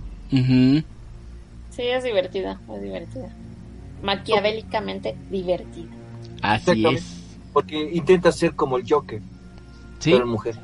Sí, 1.70 1.82
es 1.82 2.04
divertida, 2.04 2.60
es 2.74 2.82
divertida. 2.82 3.28
Maquiavélicamente 4.02 5.16
divertida. 5.30 5.90
Así 6.42 6.86
es. 6.86 7.04
Porque 7.52 7.78
intenta 7.92 8.32
ser 8.32 8.54
como 8.54 8.76
el 8.76 8.84
Joker, 8.88 9.20
Sí, 9.98 10.12
pero 10.12 10.26
mujer. 10.26 10.56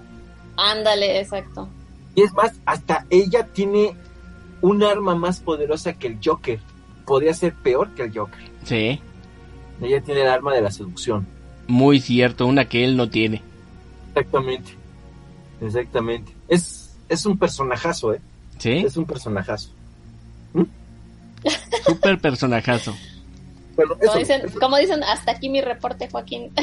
Ándale, 0.56 1.20
exacto. 1.20 1.68
Y 2.14 2.22
es 2.22 2.32
más, 2.34 2.52
hasta 2.66 3.06
ella 3.10 3.46
tiene 3.46 3.94
un 4.62 4.82
arma 4.82 5.14
más 5.14 5.40
poderosa 5.40 5.92
que 5.92 6.06
el 6.06 6.18
Joker. 6.24 6.58
Podría 7.04 7.34
ser 7.34 7.52
peor 7.52 7.90
que 7.94 8.04
el 8.04 8.16
Joker. 8.16 8.40
sí, 8.64 9.00
Ella 9.82 10.00
tiene 10.00 10.22
el 10.22 10.28
arma 10.28 10.54
de 10.54 10.62
la 10.62 10.70
seducción. 10.70 11.26
muy 11.66 12.00
cierto, 12.00 12.46
una 12.46 12.64
que 12.66 12.84
él 12.84 12.96
no 12.96 13.08
tiene. 13.10 13.42
Exactamente. 14.14 14.72
Exactamente. 15.60 16.32
Es, 16.48 16.94
es 17.08 17.26
un 17.26 17.36
personajazo, 17.38 18.14
¿eh? 18.14 18.20
Sí, 18.58 18.70
Es 18.86 18.96
un 18.96 19.04
personajazo. 19.04 19.70
súper 21.86 22.18
personajazo. 22.20 22.94
Bueno, 23.74 23.96
Como 23.98 24.14
dicen, 24.18 24.42
eso- 24.44 24.58
como 24.60 24.76
dicen, 24.76 25.02
hasta 25.02 25.32
aquí 25.32 25.48
mi 25.48 25.60
reporte, 25.60 26.08
Joaquín. 26.10 26.50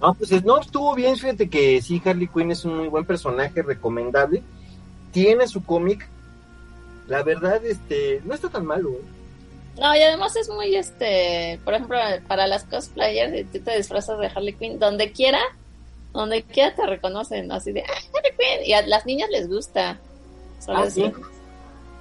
No, 0.00 0.14
pues 0.14 0.32
es- 0.32 0.44
no, 0.44 0.58
estuvo 0.60 0.94
bien. 0.94 1.16
Fíjate 1.16 1.48
que 1.50 1.80
sí, 1.82 2.00
Harley 2.04 2.26
Quinn 2.28 2.50
es 2.50 2.64
un 2.64 2.78
muy 2.78 2.88
buen 2.88 3.04
personaje, 3.04 3.62
recomendable. 3.62 4.42
Tiene 5.12 5.46
su 5.48 5.64
cómic. 5.64 6.06
La 7.08 7.22
verdad, 7.22 7.64
este, 7.64 8.20
no 8.24 8.34
está 8.34 8.48
tan 8.48 8.64
malo, 8.66 8.90
¿eh? 8.90 9.02
No, 9.80 9.96
y 9.96 10.02
además 10.02 10.36
es 10.36 10.48
muy, 10.48 10.74
este, 10.76 11.58
por 11.64 11.74
ejemplo, 11.74 11.98
para 12.28 12.46
las 12.46 12.64
cosplayers, 12.64 13.50
tú 13.50 13.60
te 13.60 13.76
disfrazas 13.76 14.18
de 14.18 14.26
Harley 14.26 14.52
Quinn, 14.52 14.78
donde 14.78 15.10
quiera, 15.12 15.40
donde 16.12 16.42
quiera 16.42 16.74
te 16.74 16.84
reconocen, 16.86 17.50
así 17.52 17.72
de, 17.72 17.82
¡ah, 17.82 17.92
Harley 18.14 18.32
Quinn! 18.38 18.66
Y 18.66 18.72
a 18.74 18.82
las 18.86 19.06
niñas 19.06 19.30
les 19.30 19.48
gusta. 19.48 19.98
Solo 20.64 20.78
Ah, 20.78 20.84
les, 20.84 20.94
¿sí? 20.94 21.12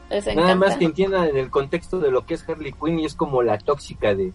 les 0.09 0.35
Nada 0.35 0.55
más 0.55 0.75
que 0.77 0.85
entiendan 0.85 1.27
en 1.29 1.37
el 1.37 1.49
contexto 1.49 1.99
de 1.99 2.11
lo 2.11 2.25
que 2.25 2.33
es 2.33 2.43
Harley 2.47 2.73
Quinn 2.73 2.99
y 2.99 3.05
es 3.05 3.15
como 3.15 3.41
la 3.43 3.57
tóxica 3.57 4.13
de 4.13 4.33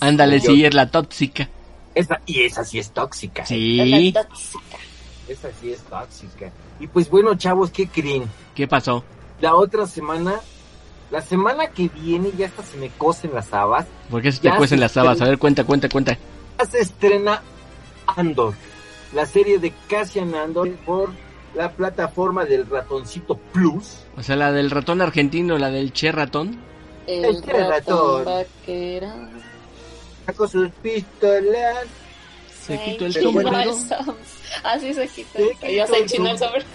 Ándale, 0.00 0.40
sí, 0.40 0.64
es 0.64 0.74
la 0.74 0.90
tóxica. 0.90 1.48
esa 1.94 2.20
y 2.26 2.42
esa 2.42 2.64
sí 2.64 2.78
es 2.78 2.90
tóxica. 2.90 3.44
Sí, 3.46 3.80
es 3.80 4.14
la 4.14 4.22
tóxica. 4.24 4.76
Esa 5.28 5.50
sí 5.60 5.72
es 5.72 5.80
tóxica. 5.82 6.50
Y 6.80 6.86
pues 6.86 7.10
bueno, 7.10 7.34
chavos, 7.36 7.70
¿qué 7.70 7.86
creen? 7.86 8.24
¿qué 8.54 8.66
pasó? 8.66 9.04
La 9.40 9.54
otra 9.54 9.86
semana, 9.86 10.40
la 11.10 11.20
semana 11.22 11.68
que 11.68 11.88
viene 11.88 12.30
ya 12.36 12.46
hasta 12.46 12.62
se 12.62 12.76
me 12.78 12.88
cosen 12.90 13.32
las 13.34 13.52
habas, 13.52 13.86
¿Por 14.10 14.22
qué 14.22 14.32
se 14.32 14.40
te 14.40 14.48
cuecen 14.50 14.78
se- 14.78 14.82
las 14.82 14.96
habas? 14.96 15.20
A 15.20 15.26
ver, 15.26 15.38
cuenta, 15.38 15.64
cuenta, 15.64 15.88
cuenta. 15.88 16.16
ya 16.58 16.64
se 16.64 16.78
estrena 16.80 17.42
Andor, 18.06 18.54
la 19.14 19.26
serie 19.26 19.58
de 19.58 19.72
Cassian 19.88 20.34
Andor 20.34 20.70
por 20.86 21.10
la 21.54 21.70
plataforma 21.72 22.44
del 22.44 22.66
Ratoncito 22.68 23.36
Plus. 23.52 23.98
O 24.16 24.22
sea, 24.22 24.34
la 24.36 24.50
del 24.52 24.70
ratón 24.70 25.00
argentino, 25.02 25.56
la 25.58 25.70
del 25.70 25.92
che 25.92 26.10
ratón. 26.12 26.58
El 27.06 27.24
Este 27.24 27.52
ratón. 27.52 28.24
ratón. 28.24 29.30
Sacó 30.26 30.46
sus 30.48 30.70
pistolas. 30.82 31.86
Se 32.68 32.84
quitó 32.84 33.06
el 33.06 33.12
sombrero. 33.12 33.76
Así 34.62 34.94
se 34.94 35.08
quitó. 35.08 35.38
Ya 35.62 35.86
se 35.86 35.96
el 35.96 36.02
enchinó 36.02 36.30
el 36.30 36.38
sombrero. 36.38 36.66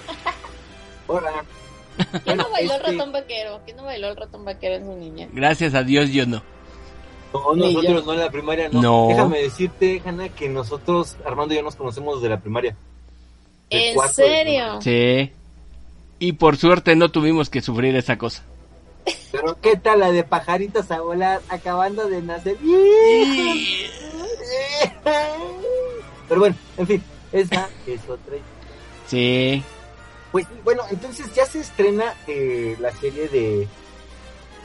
Ahora, 1.07 1.45
¿Quién 2.23 2.37
no 2.37 2.49
bailó 2.49 2.73
el 2.73 2.79
Este- 2.81 2.91
ratón 2.91 3.11
vaquero? 3.11 3.59
¿Quién 3.65 3.77
no 3.77 3.83
bailó 3.83 4.07
el 4.09 4.15
ratón 4.15 4.45
vaquero 4.45 4.75
en 4.75 4.85
su 4.85 4.95
niña? 4.95 5.27
Gracias 5.31 5.75
a 5.75 5.83
Dios 5.83 6.09
yo 6.11 6.25
no. 6.25 6.41
no, 7.33 7.53
nosotros 7.55 7.83
yo. 7.83 8.01
no 8.03 8.13
en 8.13 8.19
la 8.19 8.31
primaria, 8.31 8.69
no. 8.69 8.81
No. 8.81 9.07
Déjame 9.09 9.41
decirte, 9.43 10.01
Hanna, 10.03 10.29
que 10.29 10.49
nosotros, 10.49 11.15
Armando 11.25 11.53
y 11.53 11.57
yo 11.57 11.63
nos 11.63 11.75
conocemos 11.75 12.15
desde 12.15 12.29
la 12.29 12.39
primaria. 12.39 12.75
De 13.69 13.91
¿En 13.91 13.99
serio? 14.09 14.81
Sí. 14.81 15.31
Y 16.19 16.33
por 16.33 16.57
suerte 16.57 16.95
no 16.95 17.09
tuvimos 17.09 17.49
que 17.49 17.61
sufrir 17.61 17.95
esa 17.95 18.17
cosa. 18.17 18.43
Pero 19.31 19.57
¿qué 19.61 19.75
tal 19.75 19.99
la 19.99 20.11
de 20.11 20.23
pajaritos 20.23 20.89
a 20.91 21.01
volar 21.01 21.41
acabando 21.49 22.07
de 22.07 22.21
nacer? 22.21 22.57
Pero 26.33 26.39
bueno, 26.41 26.55
en 26.77 26.87
fin, 26.87 27.03
esa 27.31 27.69
es 27.85 28.01
otra. 28.09 28.35
Sí. 29.07 29.63
Pues 30.31 30.47
bueno, 30.63 30.81
entonces 30.89 31.31
ya 31.35 31.45
se 31.45 31.59
estrena 31.59 32.15
eh, 32.27 32.75
la 32.79 32.91
serie 32.91 33.27
de, 33.27 33.67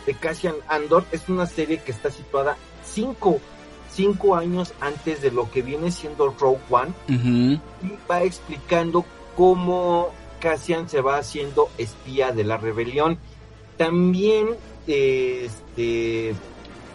de 0.07 0.15
Cassian 0.15 0.55
Andor. 0.67 1.05
Es 1.13 1.29
una 1.29 1.45
serie 1.47 1.79
que 1.83 1.93
está 1.93 2.11
situada 2.11 2.57
cinco, 2.85 3.39
cinco 3.93 4.35
años 4.35 4.73
antes 4.81 5.21
de 5.21 5.31
lo 5.31 5.51
que 5.51 5.61
viene 5.61 5.91
siendo 5.91 6.35
Rogue 6.41 6.61
One. 6.71 6.93
Y 7.09 7.61
va 8.11 8.23
explicando 8.23 9.05
cómo 9.37 10.09
Cassian 10.41 10.89
se 10.89 11.03
va 11.03 11.19
haciendo 11.19 11.69
espía 11.77 12.33
de 12.33 12.45
la 12.45 12.57
rebelión. 12.57 13.19
También, 13.77 14.49
eh, 14.87 15.43
este, 15.51 16.35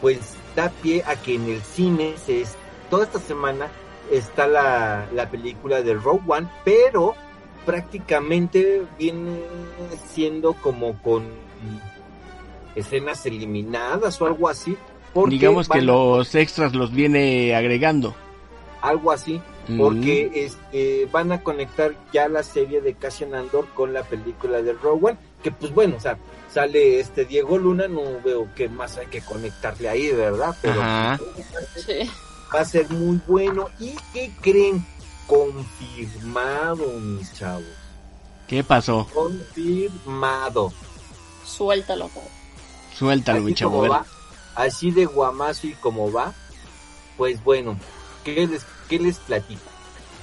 pues 0.01 0.17
da 0.55 0.69
pie 0.69 1.03
a 1.05 1.15
que 1.15 1.35
en 1.35 1.47
el 1.47 1.61
cine 1.61 2.15
se 2.25 2.41
es- 2.41 2.55
toda 2.89 3.03
esta 3.05 3.19
semana 3.19 3.69
está 4.11 4.47
la, 4.47 5.07
la 5.13 5.29
película 5.29 5.81
de 5.81 5.93
Rogue 5.95 6.21
One, 6.27 6.47
pero 6.63 7.15
prácticamente 7.65 8.83
viene 8.99 9.39
siendo 10.11 10.53
como 10.53 11.01
con 11.01 11.23
escenas 12.75 13.25
eliminadas 13.25 14.19
o 14.21 14.25
algo 14.25 14.49
así. 14.49 14.77
porque 15.13 15.35
Digamos 15.35 15.67
que 15.69 15.77
van- 15.77 15.85
los 15.87 16.33
extras 16.35 16.73
los 16.73 16.91
viene 16.91 17.55
agregando. 17.55 18.15
algo 18.81 19.11
así 19.11 19.39
Mm. 19.69 19.77
porque 19.79 20.31
este, 20.33 21.07
van 21.09 21.31
a 21.31 21.41
conectar 21.41 21.93
ya 22.11 22.27
la 22.27 22.43
serie 22.43 22.81
de 22.81 22.95
Cassian 22.95 23.33
Andor 23.33 23.65
con 23.73 23.93
la 23.93 24.03
película 24.03 24.61
de 24.61 24.73
Rogue 24.73 25.05
One, 25.11 25.17
que 25.41 25.51
pues 25.51 25.73
bueno, 25.73 25.95
o 25.95 25.99
sea, 26.01 26.17
sale 26.51 26.99
este 26.99 27.23
Diego 27.23 27.57
Luna, 27.57 27.87
no 27.87 28.01
veo 28.25 28.49
qué 28.55 28.67
más 28.67 28.97
hay 28.97 29.05
que 29.07 29.21
conectarle 29.21 29.87
ahí, 29.87 30.11
¿verdad? 30.11 30.53
Pero 30.61 30.81
Ajá. 30.81 31.17
Sí. 31.77 32.09
Va 32.53 32.61
a 32.61 32.65
ser 32.65 32.89
muy 32.89 33.19
bueno. 33.27 33.69
¿Y 33.79 33.95
qué 34.13 34.31
creen? 34.41 34.85
Confirmado, 35.27 36.87
mis 36.99 37.33
chavos. 37.33 37.65
¿Qué 38.47 38.63
pasó? 38.63 39.07
Confirmado. 39.13 40.71
Suéltalo. 41.45 42.07
Pau. 42.09 42.23
Suéltalo, 42.97 43.41
mi 43.41 43.51
Así 43.51 43.59
chavo. 43.59 43.71
como 43.71 43.83
a 43.85 43.87
ver. 43.87 43.91
va, 43.91 44.05
así 44.55 44.91
de 44.91 45.05
guamazo 45.05 45.67
y 45.67 45.73
como 45.73 46.11
va, 46.11 46.33
pues 47.17 47.43
bueno, 47.43 47.77
¿qué 48.23 48.45
les, 48.47 48.65
qué 48.89 48.99
les 48.99 49.17
platico? 49.17 49.61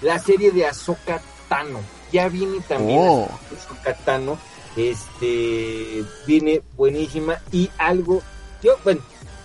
La 0.03 0.19
serie 0.19 0.51
de 0.53 0.67
Ahsoka 0.67 1.21
Tano, 1.49 1.81
ya 2.13 2.29
viene 2.29 2.61
también 2.61 2.99
Oh. 3.01 3.29
Ahsoka 3.57 3.95
Tano, 4.05 4.39
este, 4.77 6.05
viene 6.27 6.63
buenísima 6.77 7.39
y 7.53 7.69
algo, 7.79 8.23
yo, 8.63 8.77
bueno, 8.85 9.01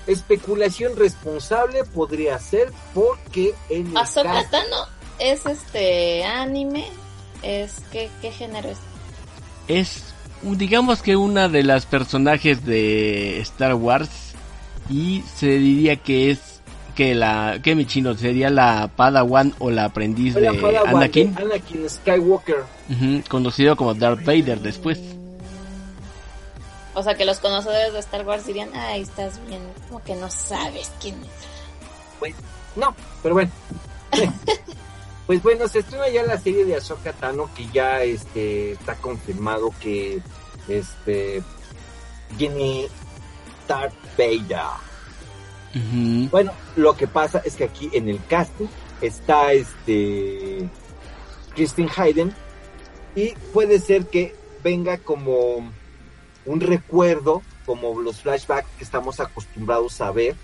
especulación 0.08 0.95
responsable 0.97 1.84
podría 1.84 2.38
ser 2.39 2.72
porque 2.93 3.53
en 3.70 3.88
el 3.91 3.97
Ahsoka 3.97 4.32
caso- 4.32 4.47
Tano 4.51 4.78
es 5.20 5.45
este 5.45 6.24
anime. 6.26 6.86
Es 7.41 7.76
¿qué, 7.91 8.10
qué 8.22 8.32
género 8.32 8.70
es? 8.70 8.78
Es, 9.68 10.14
digamos 10.41 11.01
que 11.01 11.16
una 11.16 11.47
de 11.49 11.64
las 11.64 11.86
personajes 11.86 12.66
de 12.66 13.39
Star 13.41 13.76
Wars. 13.76 14.10
Y 14.89 15.24
se 15.36 15.47
diría 15.58 15.95
que 15.95 16.30
es 16.32 16.62
que 16.95 17.16
la 17.16 17.60
que 17.64 17.76
mi 17.76 17.86
chino 17.86 18.14
sería 18.16 18.49
la 18.49 18.89
Padawan 18.95 19.53
o 19.60 19.70
la 19.72 19.86
aprendiz 19.86 20.36
la 20.36 20.51
de 20.51 20.58
Padawan 20.60 20.95
Anakin, 20.95 21.34
de 21.36 21.41
Anakin 21.41 21.89
Skywalker. 21.89 22.64
Conocido 23.28 23.76
como 23.76 23.93
Darth 23.95 24.24
Vader 24.24 24.60
después. 24.62 24.99
O 26.96 27.04
sea, 27.04 27.16
que 27.16 27.26
los 27.26 27.39
conocedores 27.39 27.93
de 27.93 28.00
Star 28.00 28.26
Wars 28.26 28.48
dirían, 28.48 28.70
ay, 28.74 29.02
estás 29.02 29.46
bien, 29.48 29.62
como 29.88 30.04
que 30.04 30.16
no 30.16 30.32
sabes 30.32 30.91
quién 31.00 31.16
es. 31.16 31.30
Pues, 32.20 32.36
no, 32.76 32.96
pero 33.22 33.36
bueno. 33.36 33.52
Pues 35.26 35.41
bueno, 35.41 35.68
se 35.68 35.80
estrena 35.80 36.08
ya 36.08 36.24
la 36.24 36.38
serie 36.38 36.66
de 36.66 36.76
Ahsoka 36.76 37.12
Tano 37.12 37.50
que 37.56 37.68
ya 37.74 38.04
este 38.04 38.74
está 38.74 38.93
confirmado 38.96 39.74
que 39.82 40.22
este 40.68 41.41
viene 42.38 42.88
Darth 43.68 43.96
Vader. 44.16 44.68
Bueno, 46.30 46.54
lo 46.76 46.96
que 46.96 47.08
pasa 47.08 47.41
es 47.43 47.56
que 47.56 47.66
aquí 47.66 47.89
en 47.91 48.08
el 48.08 48.24
casting 48.28 48.68
está 49.02 49.52
este 49.52 50.70
Kristen 51.56 51.89
Hayden 51.96 52.34
y 53.16 53.32
puede 53.52 53.80
ser 53.80 54.06
que 54.06 54.36
venga 54.64 55.00
como 55.00 55.70
un 56.46 56.62
recuerdo, 56.62 57.41
como 57.66 58.00
los 58.00 58.22
flashbacks 58.22 58.68
que 58.78 58.84
estamos 58.84 59.20
acostumbrados 59.20 60.00
a 60.02 60.12
ver 60.12 60.36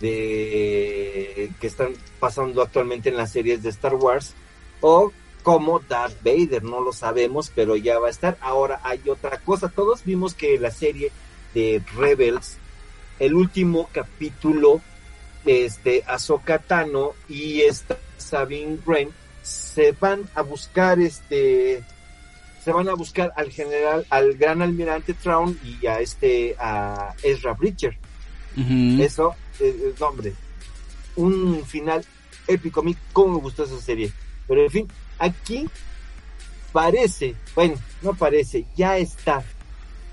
de 0.00 1.50
que 1.60 1.66
están 1.68 1.92
pasando 2.18 2.62
actualmente 2.62 3.10
en 3.10 3.16
las 3.16 3.30
series 3.30 3.62
de 3.62 3.68
Star 3.68 3.94
Wars 3.94 4.34
o 4.80 5.12
como 5.44 5.78
Darth 5.78 6.20
Vader, 6.24 6.64
no 6.64 6.80
lo 6.80 6.92
sabemos, 6.92 7.52
pero 7.54 7.76
ya 7.76 8.00
va 8.00 8.08
a 8.08 8.10
estar. 8.10 8.36
Ahora 8.40 8.80
hay 8.82 9.00
otra 9.08 9.38
cosa, 9.38 9.68
todos 9.68 10.02
vimos 10.04 10.34
que 10.34 10.58
la 10.58 10.72
serie 10.72 11.12
de 11.54 11.80
Rebels, 11.96 12.58
el 13.20 13.34
último 13.34 13.88
capítulo, 13.92 14.80
este 15.44 16.02
Ahsoka 16.08 16.58
Tano 16.58 17.12
y 17.28 17.60
esta 17.60 17.96
Sabine 18.18 18.78
Wren 18.84 19.10
se 19.42 19.92
van 19.92 20.28
a 20.34 20.42
buscar 20.42 20.98
este 20.98 21.84
se 22.66 22.72
van 22.72 22.88
a 22.88 22.94
buscar 22.94 23.32
al 23.36 23.52
general, 23.52 24.04
al 24.10 24.34
gran 24.34 24.60
almirante 24.60 25.14
Traun 25.14 25.56
y 25.62 25.86
a 25.86 26.00
este 26.00 26.56
a 26.58 27.14
Ezra 27.22 27.52
Bridger. 27.52 27.96
Eso, 28.98 29.36
eh, 29.60 29.94
eh, 29.96 30.02
hombre, 30.02 30.34
un 31.14 31.64
final 31.64 32.04
épico. 32.48 32.80
A 32.80 32.82
mí, 32.82 32.96
cómo 33.12 33.34
me 33.34 33.40
gustó 33.40 33.62
esa 33.62 33.80
serie. 33.80 34.10
Pero 34.48 34.64
en 34.64 34.70
fin, 34.72 34.88
aquí 35.20 35.68
parece, 36.72 37.36
bueno, 37.54 37.76
no 38.02 38.14
parece, 38.14 38.66
ya 38.74 38.98
está, 38.98 39.44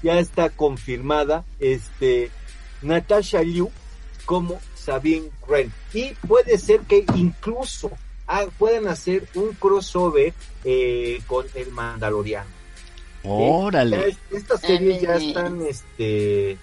ya 0.03 0.19
está 0.19 0.51
confirmada, 0.51 1.45
este, 1.59 2.29
Natasha 2.83 3.41
Liu 3.41 3.71
como 4.25 4.61
Sabine 4.75 5.31
Wren. 5.47 5.73
Y 5.91 6.11
puede 6.27 6.59
ser 6.59 6.81
que 6.81 7.03
incluso 7.15 7.89
ah, 8.27 8.45
puedan 8.57 8.87
hacer 8.87 9.27
un 9.35 9.53
crossover 9.53 10.33
eh, 10.63 11.21
con 11.27 11.45
el 11.55 11.71
Mandaloriano. 11.71 12.49
Órale. 13.23 14.09
es- 14.09 14.17
estas 14.31 14.61
series 14.61 15.01
ya 15.01 15.15
están, 15.15 15.61
este, 15.61 16.57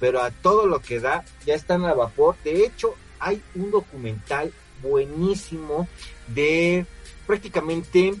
pero 0.00 0.22
a 0.22 0.30
todo 0.30 0.66
lo 0.66 0.80
que 0.80 0.98
da, 1.00 1.24
ya 1.44 1.54
están 1.54 1.84
a 1.84 1.92
vapor. 1.94 2.36
De 2.44 2.64
hecho, 2.64 2.94
hay 3.18 3.42
un 3.54 3.70
documental 3.70 4.52
buenísimo 4.82 5.88
de 6.28 6.86
prácticamente 7.26 8.14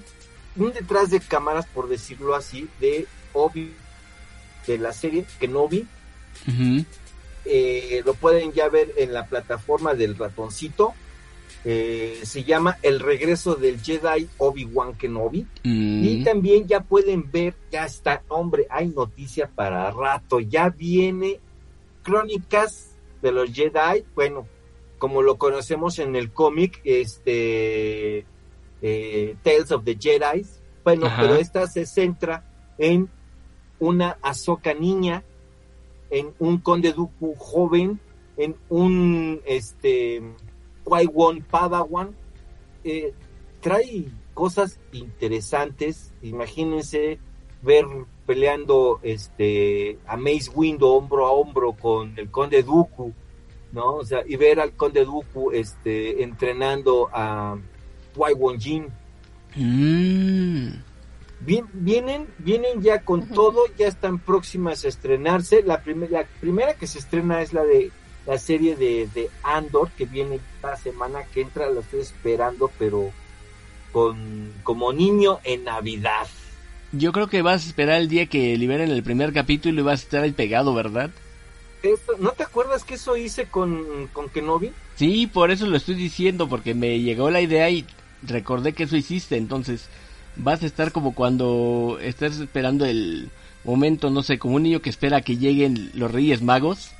un 0.56 0.72
detrás 0.72 1.10
de 1.10 1.20
cámaras, 1.20 1.66
por 1.66 1.88
decirlo 1.88 2.34
así, 2.34 2.68
de 2.80 3.06
Obi, 3.32 3.72
de 4.66 4.78
la 4.78 4.92
serie 4.92 5.24
Kenobi. 5.38 5.86
Ujú. 6.48 6.84
Eh, 7.44 8.02
lo 8.04 8.14
pueden 8.14 8.52
ya 8.52 8.68
ver 8.68 8.92
en 8.96 9.12
la 9.12 9.26
plataforma 9.26 9.94
del 9.94 10.16
ratoncito. 10.16 10.94
Eh, 11.64 12.20
se 12.22 12.44
llama 12.44 12.78
El 12.82 13.00
regreso 13.00 13.56
del 13.56 13.80
Jedi 13.80 14.28
Obi-Wan 14.38 14.94
Kenobi. 14.94 15.46
Y 15.64 16.18
Mm. 16.20 16.24
también 16.24 16.66
ya 16.68 16.80
pueden 16.80 17.30
ver, 17.30 17.54
ya 17.72 17.84
está, 17.86 18.22
hombre, 18.28 18.66
hay 18.70 18.88
noticia 18.88 19.50
para 19.52 19.90
rato, 19.90 20.38
ya 20.40 20.68
viene 20.68 21.40
Crónicas 22.04 22.94
de 23.20 23.32
los 23.32 23.50
Jedi, 23.52 24.04
bueno, 24.14 24.46
como 24.98 25.22
lo 25.22 25.38
conocemos 25.38 25.98
en 25.98 26.14
el 26.14 26.30
cómic, 26.32 26.80
este, 26.84 28.24
eh, 28.82 29.34
Tales 29.42 29.72
of 29.72 29.82
the 29.84 29.96
Jedi, 30.00 30.46
bueno, 30.84 31.06
Ajá. 31.06 31.22
pero 31.22 31.34
esta 31.34 31.66
se 31.66 31.84
centra 31.84 32.44
en 32.78 33.08
una 33.80 34.18
Ahsoka 34.22 34.72
niña, 34.72 35.24
en 36.10 36.32
un 36.38 36.58
Conde 36.58 36.92
Dooku 36.92 37.34
joven, 37.36 37.98
en 38.36 38.54
un, 38.68 39.40
este, 39.46 40.22
Qui-Gon 40.86 41.42
Padawan, 41.42 42.14
eh, 42.84 43.12
trae 43.60 44.06
cosas 44.34 44.78
interesantes. 44.92 46.12
Imagínense 46.22 47.18
ver 47.62 47.84
peleando 48.26 49.00
este 49.02 49.98
a 50.06 50.16
Mace 50.16 50.50
Windu 50.54 50.86
hombro 50.86 51.26
a 51.26 51.32
hombro 51.32 51.72
con 51.72 52.16
el 52.16 52.30
Conde 52.30 52.62
Dooku, 52.62 53.12
¿no? 53.72 53.96
O 53.96 54.04
sea, 54.04 54.22
y 54.26 54.36
ver 54.36 54.60
al 54.60 54.72
Conde 54.72 55.04
Dooku 55.04 55.50
este 55.52 56.22
entrenando 56.22 57.08
a 57.12 57.56
Qui-Gon 58.14 58.58
Jinn. 58.60 58.86
Mm. 59.56 60.82
Bien- 61.40 61.68
vienen, 61.72 62.26
vienen 62.38 62.80
ya 62.82 63.02
con 63.04 63.28
todo, 63.28 63.64
ya 63.78 63.88
están 63.88 64.18
próximas 64.18 64.84
a 64.84 64.88
estrenarse. 64.88 65.62
La, 65.62 65.82
la 66.10 66.24
primera 66.40 66.74
que 66.74 66.86
se 66.86 66.98
estrena 66.98 67.42
es 67.42 67.52
la 67.52 67.62
de 67.64 67.90
la 68.26 68.38
serie 68.38 68.76
de, 68.76 69.08
de 69.14 69.30
Andor, 69.42 69.90
que 69.96 70.04
viene 70.04 70.40
la 70.62 70.76
semana 70.76 71.20
que 71.32 71.42
entra, 71.42 71.70
la 71.70 71.80
estoy 71.80 72.00
esperando, 72.00 72.70
pero 72.78 73.10
con 73.92 74.52
como 74.62 74.92
niño 74.92 75.38
en 75.44 75.64
Navidad. 75.64 76.26
Yo 76.92 77.12
creo 77.12 77.28
que 77.28 77.42
vas 77.42 77.64
a 77.64 77.68
esperar 77.68 78.00
el 78.00 78.08
día 78.08 78.26
que 78.26 78.56
liberen 78.56 78.90
el 78.90 79.02
primer 79.02 79.32
capítulo 79.32 79.80
y 79.80 79.84
vas 79.84 80.00
a 80.00 80.04
estar 80.04 80.22
ahí 80.22 80.32
pegado, 80.32 80.74
¿verdad? 80.74 81.10
Esto- 81.82 82.16
¿No 82.18 82.30
te 82.32 82.42
acuerdas 82.42 82.84
que 82.84 82.94
eso 82.94 83.16
hice 83.16 83.46
con, 83.46 84.08
con 84.12 84.28
Kenobi? 84.28 84.72
Sí, 84.96 85.26
por 85.26 85.50
eso 85.50 85.66
lo 85.66 85.76
estoy 85.76 85.94
diciendo, 85.94 86.48
porque 86.48 86.74
me 86.74 87.00
llegó 87.00 87.30
la 87.30 87.40
idea 87.40 87.68
y 87.70 87.84
recordé 88.22 88.72
que 88.72 88.84
eso 88.84 88.96
hiciste, 88.96 89.36
entonces 89.36 89.88
vas 90.36 90.62
a 90.62 90.66
estar 90.66 90.90
como 90.92 91.14
cuando 91.14 91.98
estás 92.02 92.38
esperando 92.38 92.84
el 92.86 93.30
momento, 93.64 94.10
no 94.10 94.22
sé, 94.22 94.38
como 94.38 94.56
un 94.56 94.62
niño 94.62 94.80
que 94.80 94.90
espera 94.90 95.20
que 95.22 95.36
lleguen 95.36 95.90
los 95.94 96.10
Reyes 96.10 96.42
Magos 96.42 96.90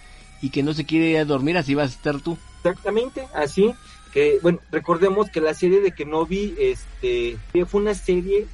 y 0.42 0.50
que 0.50 0.62
no 0.62 0.74
se 0.74 0.84
quiere 0.84 1.10
ir 1.10 1.18
a 1.18 1.24
dormir, 1.24 1.56
así 1.56 1.74
vas 1.74 1.92
a 1.92 1.94
estar 1.94 2.20
tú. 2.20 2.36
Exactamente, 2.58 3.26
así 3.34 3.74
que, 4.12 4.38
bueno, 4.42 4.60
recordemos 4.70 5.30
que 5.30 5.40
la 5.40 5.54
serie 5.54 5.80
de 5.80 5.92
Kenobi, 5.92 6.54
este, 6.58 7.38
fue 7.66 7.80
una 7.80 7.94
serie 7.94 8.46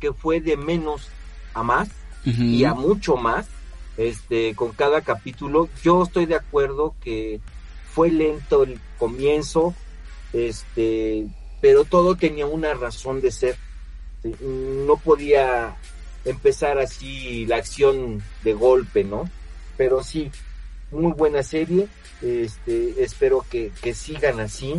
que 0.00 0.12
fue 0.12 0.40
de 0.40 0.56
menos 0.56 1.08
a 1.54 1.62
más, 1.62 1.88
y 2.24 2.64
a 2.64 2.74
mucho 2.74 3.16
más 3.16 3.46
este 3.96 4.54
con 4.54 4.72
cada 4.72 5.02
capítulo. 5.02 5.68
Yo 5.82 6.02
estoy 6.02 6.26
de 6.26 6.36
acuerdo 6.36 6.94
que 7.02 7.40
fue 7.92 8.10
lento 8.10 8.64
el 8.64 8.80
comienzo 8.98 9.74
este 10.32 11.26
pero 11.60 11.84
todo 11.84 12.16
tenía 12.16 12.46
una 12.46 12.74
razón 12.74 13.20
de 13.20 13.30
ser. 13.30 13.56
No 14.40 14.96
podía 14.96 15.76
empezar 16.24 16.78
así 16.78 17.46
la 17.46 17.56
acción 17.56 18.22
de 18.42 18.54
golpe 18.54 19.04
no 19.04 19.28
pero 19.76 20.02
sí 20.02 20.30
muy 20.94 21.12
buena 21.12 21.42
serie 21.42 21.88
este 22.22 23.02
espero 23.02 23.44
que, 23.50 23.70
que 23.82 23.92
sigan 23.92 24.40
así 24.40 24.74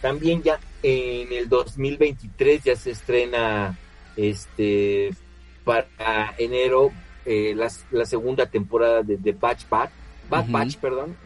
también 0.00 0.42
ya 0.42 0.58
en 0.82 1.32
el 1.32 1.48
2023 1.48 2.64
ya 2.64 2.76
se 2.76 2.90
estrena 2.90 3.78
este 4.16 5.10
para 5.64 6.34
enero 6.38 6.90
eh, 7.24 7.54
la, 7.56 7.70
la 7.90 8.04
segunda 8.04 8.46
temporada 8.46 9.02
de, 9.02 9.16
de 9.16 9.32
Batch 9.32 9.68
Bad, 9.68 9.88
Bad 10.28 10.44
Ujú. 10.44 10.52
Batch, 10.52 10.76
perdón, 10.76 11.16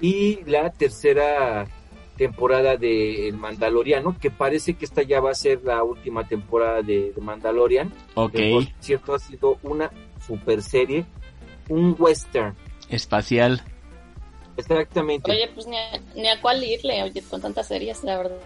y 0.00 0.38
la 0.44 0.70
tercera 0.70 1.66
temporada 2.16 2.76
de 2.76 3.28
El 3.28 3.36
Mandaloriano, 3.36 4.16
que 4.20 4.30
parece 4.30 4.74
que 4.74 4.84
esta 4.84 5.02
ya 5.02 5.20
va 5.20 5.32
a 5.32 5.34
ser 5.34 5.62
la 5.64 5.82
última 5.82 6.26
temporada 6.28 6.82
de, 6.82 7.12
de 7.12 7.20
Mandalorian. 7.20 7.92
Ok, 8.14 8.32
que, 8.32 8.50
por 8.52 8.84
cierto, 8.84 9.14
ha 9.14 9.18
sido 9.18 9.58
una 9.62 9.90
super 10.24 10.62
serie, 10.62 11.04
un 11.68 11.96
western, 11.98 12.54
espacial. 12.92 13.62
exactamente. 14.56 15.30
Oye, 15.30 15.50
pues 15.54 15.66
ni 15.66 15.76
a, 15.76 16.00
ni 16.14 16.28
a 16.28 16.40
cuál 16.40 16.62
irle, 16.62 17.02
oye, 17.02 17.22
con 17.22 17.40
tantas 17.40 17.66
series, 17.68 18.02
la 18.04 18.18
verdad. 18.18 18.36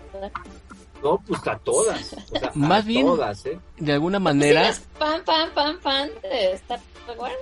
No, 1.03 1.19
pues 1.27 1.47
a 1.47 1.59
todas, 1.59 2.15
o 2.33 2.39
sea, 2.39 2.51
Más 2.55 2.85
a 2.85 2.87
bien- 2.87 3.07
todas, 3.07 3.45
¿eh? 3.47 3.59
De 3.77 3.93
alguna 3.93 4.19
¿Sí 4.19 4.25
manera, 4.25 4.65
eres 4.65 4.83
fan, 4.99 5.23
fan, 5.25 5.51
fan, 5.53 5.79
fan 5.81 6.11
de 6.23 6.53
Star 6.53 6.81
Wars? 7.19 7.35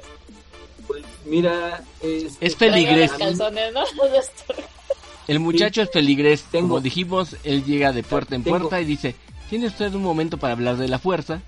Pues 0.86 1.02
mira, 1.24 1.82
este, 2.02 2.46
Es 2.46 2.52
Star 2.60 2.70
Wars. 2.72 4.30
el 5.28 5.40
muchacho 5.40 5.82
es 5.82 5.88
peligrés. 5.88 6.42
Tengo. 6.50 6.68
Como 6.68 6.80
dijimos, 6.80 7.36
él 7.44 7.64
llega 7.64 7.92
de 7.92 8.02
puerta 8.02 8.34
en 8.34 8.42
Tengo. 8.44 8.58
puerta 8.58 8.80
y 8.80 8.84
dice, 8.84 9.14
¿tiene 9.48 9.66
usted 9.68 9.94
un 9.94 10.02
momento 10.02 10.36
para 10.36 10.52
hablar 10.54 10.76
de 10.76 10.88
la 10.88 10.98
fuerza? 10.98 11.40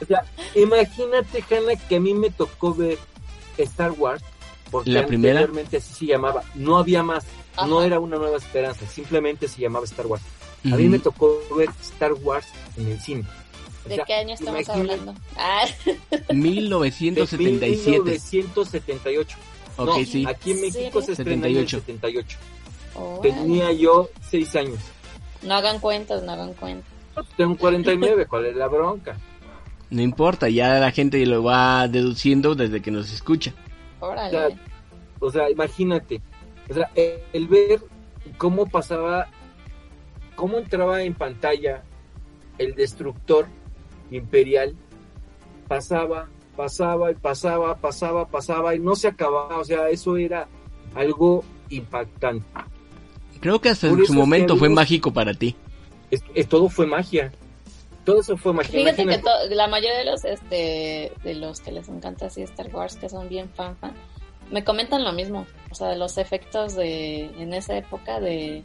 O 0.00 0.04
sea, 0.04 0.24
imagínate, 0.56 1.44
Hanna, 1.48 1.76
que 1.88 1.96
a 1.96 2.00
mí 2.00 2.12
me 2.14 2.30
tocó 2.30 2.74
ver 2.74 2.98
Star 3.64 3.92
Wars, 3.92 4.22
porque 4.70 4.90
¿La 4.90 5.06
primera? 5.06 5.40
anteriormente 5.40 5.76
así 5.78 5.92
se 5.94 6.06
llamaba, 6.06 6.42
no 6.54 6.78
había 6.78 7.02
más, 7.02 7.24
no 7.66 7.82
era 7.82 8.00
una 8.00 8.16
nueva 8.16 8.36
esperanza, 8.38 8.86
simplemente 8.86 9.48
se 9.48 9.60
llamaba 9.60 9.84
Star 9.84 10.06
Wars. 10.06 10.22
A 10.64 10.76
mí 10.76 10.88
me 10.88 10.98
tocó 10.98 11.40
ver 11.56 11.68
Star 11.80 12.12
Wars 12.14 12.46
en 12.76 12.88
el 12.92 13.00
cine. 13.00 13.24
O 13.84 13.88
¿De 13.88 13.96
sea, 13.96 14.04
qué 14.04 14.14
año 14.14 14.34
estamos 14.34 14.60
imagínate, 14.62 14.92
hablando? 15.00 15.20
Ah, 15.36 15.64
de 16.28 16.34
1977. 16.34 18.02
1978. 18.02 19.36
Ok, 19.76 19.86
No, 19.88 20.04
sí. 20.04 20.24
Aquí 20.26 20.52
en 20.52 20.60
México 20.60 21.00
¿Serio? 21.00 21.02
se 21.02 21.12
estrenó 21.12 21.46
en 21.46 21.56
el 21.56 21.68
78. 21.68 21.80
78. 21.80 22.38
órale. 22.94 23.34
Tenía 23.34 23.72
yo 23.72 24.08
seis 24.30 24.54
años. 24.54 24.78
No 25.42 25.54
hagan 25.54 25.80
cuentas, 25.80 26.22
no 26.22 26.32
hagan 26.32 26.54
cuentas. 26.54 26.88
Tengo 27.36 27.50
un 27.50 27.56
49, 27.56 28.26
¿cuál 28.26 28.46
es 28.46 28.54
la 28.56 28.68
bronca? 28.68 29.16
No 29.92 30.00
importa, 30.02 30.48
ya 30.48 30.78
la 30.78 30.90
gente 30.90 31.24
lo 31.26 31.42
va 31.44 31.86
deduciendo 31.86 32.54
desde 32.54 32.80
que 32.80 32.90
nos 32.90 33.12
escucha. 33.12 33.52
O 34.00 34.06
Órale. 34.06 34.30
sea, 34.30 34.48
o 35.20 35.30
sea, 35.30 35.50
imagínate, 35.50 36.20
o 36.70 36.74
sea, 36.74 36.90
el, 36.94 37.18
el 37.34 37.46
ver 37.46 37.80
cómo 38.38 38.66
pasaba, 38.66 39.28
cómo 40.34 40.58
entraba 40.58 41.02
en 41.02 41.14
pantalla 41.14 41.82
el 42.58 42.74
destructor 42.74 43.46
imperial, 44.10 44.74
pasaba, 45.68 46.28
pasaba 46.56 47.10
y 47.10 47.14
pasaba, 47.14 47.76
pasaba, 47.76 48.26
pasaba 48.28 48.74
y 48.74 48.78
no 48.78 48.96
se 48.96 49.08
acababa, 49.08 49.58
o 49.58 49.64
sea, 49.64 49.88
eso 49.90 50.16
era 50.16 50.48
algo 50.94 51.44
impactante. 51.68 52.46
Creo 53.40 53.60
que 53.60 53.68
hasta 53.70 53.88
Por 53.88 53.98
en 53.98 54.04
eso 54.04 54.12
su 54.12 54.12
es 54.12 54.16
que 54.16 54.20
momento 54.20 54.56
fue 54.56 54.68
mágico 54.68 55.12
para 55.12 55.34
ti. 55.34 55.54
Es, 56.10 56.22
es- 56.34 56.48
todo 56.48 56.68
fue 56.68 56.86
magia, 56.86 57.32
todo 58.04 58.20
eso 58.20 58.36
fue 58.36 58.52
magia. 58.52 58.70
Fíjate 58.72 58.96
que 58.96 59.02
Imagínate. 59.02 59.48
to- 59.48 59.54
la 59.54 59.66
mayoría 59.68 59.98
de 59.98 60.04
los 60.04 60.24
este 60.24 61.12
de 61.22 61.34
los 61.34 61.60
que 61.60 61.72
les 61.72 61.88
encanta 61.88 62.26
así 62.26 62.42
Star 62.42 62.74
Wars, 62.74 62.96
que 62.96 63.08
son 63.08 63.28
bien 63.28 63.48
fan 63.50 63.76
fan, 63.76 63.92
me 64.50 64.64
comentan 64.64 65.04
lo 65.04 65.12
mismo. 65.12 65.46
O 65.70 65.74
sea, 65.74 65.88
de 65.88 65.96
los 65.96 66.18
efectos 66.18 66.74
de 66.74 67.24
en 67.40 67.52
esa 67.54 67.76
época 67.76 68.20
de 68.20 68.62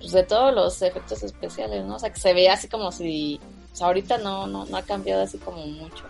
pues 0.00 0.12
de 0.12 0.22
todos 0.24 0.54
los 0.54 0.80
efectos 0.82 1.22
especiales, 1.22 1.84
¿no? 1.84 1.96
O 1.96 1.98
sea, 1.98 2.12
que 2.12 2.20
se 2.20 2.34
veía 2.34 2.52
así 2.54 2.68
como 2.68 2.90
si 2.92 3.40
o 3.72 3.76
sea, 3.76 3.86
ahorita 3.88 4.18
no 4.18 4.46
no 4.46 4.64
no 4.66 4.76
ha 4.76 4.82
cambiado 4.82 5.22
así 5.22 5.38
como 5.38 5.66
mucho. 5.66 6.04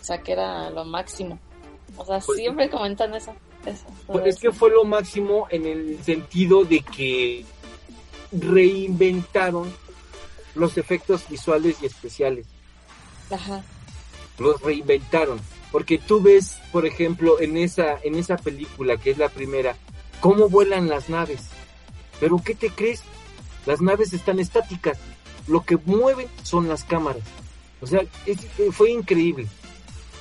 O 0.00 0.04
sea, 0.04 0.18
que 0.18 0.32
era 0.32 0.70
lo 0.70 0.84
máximo. 0.84 1.38
O 1.96 2.04
sea, 2.04 2.18
Pues- 2.20 2.38
siempre 2.38 2.68
comentan 2.70 3.14
eso. 3.14 3.32
Pues 4.06 4.26
es 4.26 4.38
que 4.38 4.52
fue 4.52 4.68
lo 4.70 4.84
máximo 4.84 5.46
en 5.50 5.64
el 5.64 5.98
sentido 6.04 6.64
de 6.64 6.80
que 6.80 7.46
reinventaron 8.32 9.72
los 10.54 10.76
efectos 10.78 11.28
visuales 11.28 11.76
y 11.82 11.86
especiales. 11.86 12.46
Ajá. 13.30 13.62
Los 14.38 14.60
reinventaron. 14.62 15.40
Porque 15.72 15.98
tú 15.98 16.20
ves, 16.20 16.58
por 16.72 16.86
ejemplo, 16.86 17.40
en 17.40 17.56
esa, 17.56 17.98
en 18.04 18.14
esa 18.14 18.36
película, 18.36 18.96
que 18.96 19.10
es 19.10 19.18
la 19.18 19.28
primera, 19.28 19.76
cómo 20.20 20.48
vuelan 20.48 20.88
las 20.88 21.08
naves. 21.08 21.40
Pero 22.20 22.40
¿qué 22.44 22.54
te 22.54 22.70
crees? 22.70 23.02
Las 23.66 23.80
naves 23.80 24.12
están 24.12 24.38
estáticas. 24.38 24.98
Lo 25.48 25.64
que 25.64 25.76
mueven 25.84 26.28
son 26.44 26.68
las 26.68 26.84
cámaras. 26.84 27.22
O 27.80 27.86
sea, 27.86 28.02
es- 28.24 28.44
eh, 28.58 28.70
fue 28.70 28.90
increíble 28.92 29.48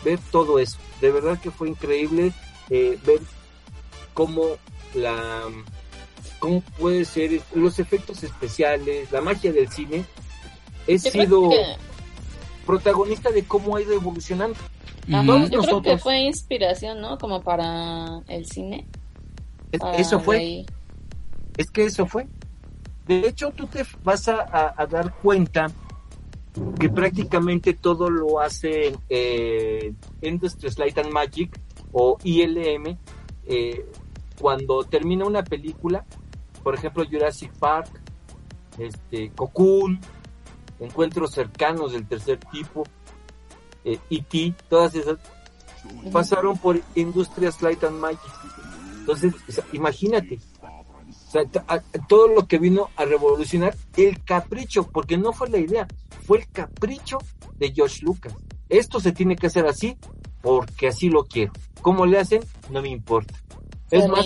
ver 0.03 0.19
todo 0.31 0.57
eso. 0.59 0.77
De 1.01 1.11
verdad 1.11 1.39
que 1.39 1.51
fue 1.51 1.69
increíble 1.69 2.33
eh, 2.69 2.97
ver 3.05 3.19
cómo 4.13 4.57
la 4.95 5.43
cómo 6.43 6.59
puede 6.77 7.05
ser 7.05 7.39
los 7.55 7.79
efectos 7.79 8.21
especiales, 8.21 9.09
la 9.13 9.21
magia 9.21 9.53
del 9.53 9.69
cine. 9.69 10.03
He 10.87 10.97
Yo 10.97 11.09
sido 11.09 11.49
que, 11.49 11.63
protagonista 12.65 13.31
de 13.31 13.43
cómo 13.45 13.77
ha 13.77 13.81
ido 13.81 13.93
evolucionando. 13.93 14.57
ajá, 15.13 15.45
yo 15.49 15.61
creo 15.61 15.81
que 15.81 15.97
fue 15.97 16.19
inspiración, 16.23 16.99
¿no? 16.99 17.17
Como 17.17 17.41
para 17.41 18.19
el 18.27 18.45
cine. 18.45 18.85
Para 19.79 19.95
eso 19.97 20.19
fue, 20.19 20.37
ahí. 20.39 20.65
es 21.55 21.71
que 21.71 21.85
eso 21.85 22.05
fue. 22.05 22.27
De 23.07 23.25
hecho, 23.25 23.51
tú 23.51 23.65
te 23.67 23.85
vas 24.03 24.27
a, 24.27 24.41
a- 24.41 24.73
a 24.77 24.85
dar 24.85 25.13
cuenta 25.21 25.67
que 26.77 26.89
prácticamente 26.89 27.73
todo 27.73 28.09
lo 28.09 28.41
hace 28.41 28.93
eh, 29.07 29.93
Industries 30.21 30.77
Light 30.77 30.97
and 30.97 31.11
Magic 31.13 31.57
o 31.93 32.17
ILM 32.21 32.97
eh, 33.47 33.85
cuando 34.41 34.83
termina 34.83 35.25
una 35.25 35.43
película, 35.43 36.05
por 36.63 36.75
ejemplo 36.75 37.03
Jurassic 37.09 37.51
Park, 37.57 37.89
este, 38.77 39.31
Cocoon, 39.31 39.99
Encuentros 40.79 41.31
cercanos 41.31 41.93
del 41.93 42.07
tercer 42.07 42.39
tipo, 42.51 42.83
eh, 43.85 43.99
E.T., 44.09 44.53
todas 44.69 44.95
esas 44.95 45.17
pasaron 46.11 46.57
por 46.57 46.81
Industrias 46.95 47.61
Light 47.61 47.83
and 47.83 47.99
Magic. 47.99 48.19
Entonces, 48.99 49.33
o 49.47 49.51
sea, 49.51 49.63
imagínate, 49.73 50.39
o 50.61 51.31
sea, 51.31 51.45
t- 51.45 51.61
a- 51.67 51.79
todo 52.07 52.27
lo 52.27 52.47
que 52.47 52.57
vino 52.57 52.89
a 52.97 53.05
revolucionar 53.05 53.75
el 53.97 54.23
capricho, 54.23 54.87
porque 54.89 55.17
no 55.17 55.31
fue 55.31 55.49
la 55.49 55.57
idea, 55.59 55.87
fue 56.25 56.39
el 56.39 56.47
capricho 56.49 57.17
de 57.57 57.71
George 57.71 58.03
Lucas. 58.03 58.33
Esto 58.67 58.99
se 58.99 59.11
tiene 59.11 59.35
que 59.35 59.47
hacer 59.47 59.65
así 59.67 59.97
porque 60.41 60.87
así 60.87 61.09
lo 61.09 61.25
quiero. 61.25 61.53
¿Cómo 61.81 62.05
le 62.05 62.19
hacen? 62.19 62.41
No 62.71 62.81
me 62.81 62.89
importa. 62.89 63.33
Se 63.89 63.97
Es 63.97 64.03
más, 64.09 64.25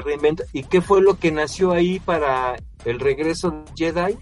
reinventa. 0.00 0.44
¿Y 0.52 0.64
qué 0.64 0.80
fue 0.80 1.00
lo 1.00 1.18
que 1.18 1.32
nació 1.32 1.72
ahí 1.72 2.00
para 2.00 2.56
el 2.84 3.00
regreso 3.00 3.50
de 3.50 3.64
Jedi? 3.76 4.18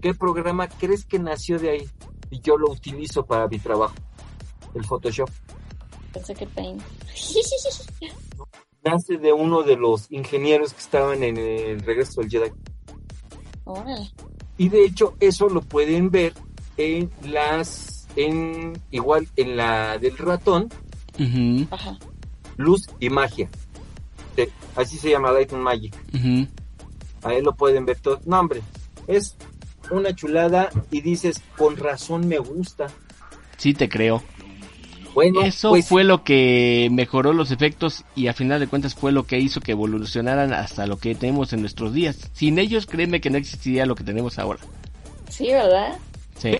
¿Qué 0.00 0.14
programa 0.14 0.68
crees 0.68 1.04
que 1.04 1.18
nació 1.18 1.58
de 1.58 1.70
ahí? 1.70 1.88
Y 2.30 2.40
yo 2.40 2.56
lo 2.56 2.70
utilizo 2.70 3.24
para 3.24 3.48
mi 3.48 3.58
trabajo, 3.58 3.94
el 4.74 4.84
Photoshop. 4.84 5.28
Pensé 6.12 6.34
que 6.34 6.46
Paint. 6.46 6.82
Nace 8.84 9.16
de 9.16 9.32
uno 9.32 9.62
de 9.62 9.76
los 9.76 10.12
ingenieros 10.12 10.74
que 10.74 10.80
estaban 10.80 11.22
en 11.22 11.38
el 11.38 11.80
regreso 11.80 12.20
del 12.20 12.30
Jedi. 12.30 12.50
Órale. 13.64 14.10
Y 14.58 14.68
de 14.68 14.84
hecho 14.84 15.14
eso 15.20 15.48
lo 15.48 15.62
pueden 15.62 16.10
ver 16.10 16.34
en 16.76 17.10
las, 17.22 18.06
en 18.14 18.78
igual 18.90 19.26
en 19.36 19.56
la 19.56 19.96
del 19.98 20.16
ratón, 20.18 20.68
Ajá. 21.70 21.98
luz 22.56 22.88
y 23.00 23.08
magia. 23.08 23.48
Así 24.76 24.98
se 24.98 25.10
llama 25.10 25.32
Light 25.32 25.52
and 25.52 25.62
Magic. 25.62 25.94
ujú. 26.14 26.46
Ahí 27.22 27.40
lo 27.42 27.54
pueden 27.54 27.86
ver 27.86 27.98
todo. 28.00 28.20
No, 28.26 28.38
hombre, 28.38 28.60
es 29.06 29.36
una 29.90 30.14
chulada 30.14 30.70
y 30.90 31.00
dices, 31.00 31.42
con 31.56 31.76
razón 31.76 32.28
me 32.28 32.38
gusta. 32.38 32.88
Sí 33.56 33.72
te 33.72 33.88
creo. 33.88 34.22
Bueno, 35.14 35.42
Eso 35.42 35.70
pues, 35.70 35.86
fue 35.86 36.02
lo 36.02 36.24
que 36.24 36.88
mejoró 36.90 37.32
los 37.32 37.52
efectos 37.52 38.04
y 38.16 38.26
a 38.26 38.34
final 38.34 38.58
de 38.58 38.66
cuentas 38.66 38.96
fue 38.96 39.12
lo 39.12 39.26
que 39.26 39.38
hizo 39.38 39.60
que 39.60 39.72
evolucionaran 39.72 40.52
hasta 40.52 40.86
lo 40.86 40.98
que 40.98 41.14
tenemos 41.14 41.52
en 41.52 41.60
nuestros 41.60 41.94
días. 41.94 42.30
Sin 42.32 42.58
ellos, 42.58 42.86
créeme 42.86 43.20
que 43.20 43.30
no 43.30 43.38
existiría 43.38 43.86
lo 43.86 43.94
que 43.94 44.02
tenemos 44.02 44.40
ahora. 44.40 44.60
Sí, 45.30 45.46
¿verdad? 45.46 45.96
Sí. 46.36 46.58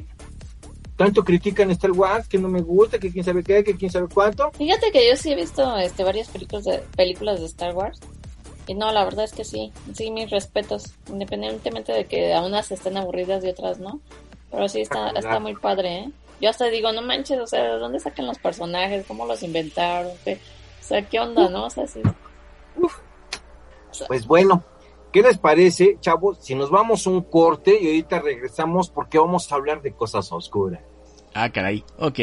Tanto 0.97 1.25
critican 1.25 1.71
Star 1.73 1.93
Wars 1.93 2.29
que 2.29 2.39
no 2.39 2.49
me 2.49 2.61
gusta, 2.61 2.99
que 2.99 3.11
quién 3.11 3.25
sabe 3.25 3.43
qué, 3.43 3.65
que 3.65 3.77
quién 3.77 3.91
sabe 3.91 4.09
cuánto. 4.13 4.51
Fíjate 4.53 4.93
que 4.93 5.09
yo 5.09 5.17
sí 5.17 5.33
he 5.33 5.37
visto 5.37 5.77
este 5.79 6.05
varias 6.05 6.29
películas 6.29 6.65
de 6.65 6.79
películas 6.97 7.41
de 7.41 7.47
Star 7.47 7.75
Wars. 7.75 8.01
Y 8.67 8.75
no, 8.75 8.93
la 8.93 9.05
verdad 9.05 9.25
es 9.25 9.33
que 9.33 9.45
sí, 9.45 9.73
sí, 9.93 10.11
mis 10.11 10.31
respetos, 10.31 10.95
independientemente 11.09 11.93
de 11.93 12.07
que 12.07 12.33
a 12.33 12.43
unas 12.43 12.71
estén 12.71 12.97
aburridas 12.97 13.45
y 13.45 13.49
otras 13.49 13.79
no. 13.79 14.01
Pero 14.51 14.69
sí 14.69 14.81
está, 14.81 15.11
está 15.11 15.39
muy 15.39 15.55
padre, 15.55 15.97
¿eh? 15.99 16.11
Yo 16.41 16.51
hasta 16.51 16.67
digo, 16.67 16.93
no 16.93 17.03
manches, 17.03 17.39
o 17.39 17.47
sea, 17.47 17.63
¿de 17.63 17.79
dónde 17.79 18.01
sacan 18.01 18.27
los 18.27 18.39
personajes? 18.39 19.05
¿Cómo 19.07 19.27
los 19.27 19.43
inventaron? 19.43 20.13
¿Qué? 20.25 20.35
O 20.81 20.85
sea, 20.85 21.03
¿qué 21.03 21.21
onda, 21.21 21.49
no? 21.49 21.67
O 21.67 21.71
sea, 21.71 21.87
sí. 21.87 22.01
Pues 24.09 24.27
bueno, 24.27 24.65
¿qué 25.15 25.23
les 25.23 25.39
parece, 25.39 25.97
chavos? 26.01 26.39
Si 26.41 26.57
nos 26.57 26.71
vamos 26.71 27.07
a 27.07 27.11
un 27.11 27.23
corte 27.23 27.79
y 27.81 27.87
ahorita 27.87 28.19
regresamos 28.19 28.91
porque 28.91 29.17
vamos 29.17 29.51
a 29.51 29.55
hablar 29.55 29.81
de 29.81 29.93
cosas 29.93 30.31
oscuras. 30.33 30.81
Ah, 31.33 31.51
caray. 31.51 31.85
Ok. 32.01 32.19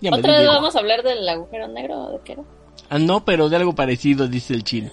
Ya 0.00 0.12
¿Otra 0.12 0.38
vez 0.38 0.48
vamos 0.48 0.74
a 0.74 0.80
hablar 0.80 1.04
del 1.04 1.26
agujero 1.28 1.68
negro 1.68 1.94
o 1.94 2.10
de 2.10 2.20
qué 2.24 2.32
era? 2.32 2.42
Ah, 2.90 2.98
no, 2.98 3.24
pero 3.24 3.48
de 3.48 3.56
algo 3.56 3.76
parecido, 3.76 4.26
dice 4.26 4.54
el 4.54 4.64
chino. 4.64 4.90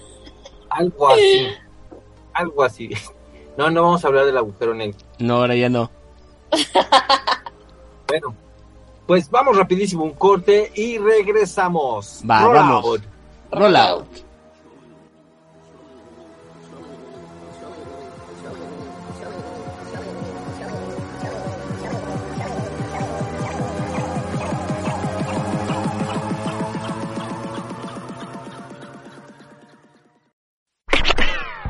Algo 0.70 1.08
así. 1.08 1.48
Algo 2.32 2.62
así. 2.64 2.90
No, 3.56 3.70
no 3.70 3.82
vamos 3.82 4.04
a 4.04 4.08
hablar 4.08 4.26
del 4.26 4.36
agujero 4.36 4.74
negro. 4.74 4.98
No, 5.18 5.36
ahora 5.36 5.54
ya 5.56 5.68
no. 5.68 5.90
Bueno, 8.06 8.34
pues 9.06 9.30
vamos 9.30 9.56
rapidísimo 9.56 10.04
un 10.04 10.12
corte 10.12 10.70
y 10.74 10.98
regresamos. 10.98 12.22
Va, 12.28 12.42
Roll 12.42 12.54
vamos. 12.54 12.84
out. 12.84 13.02
Roll 13.50 13.76
out. 13.76 14.06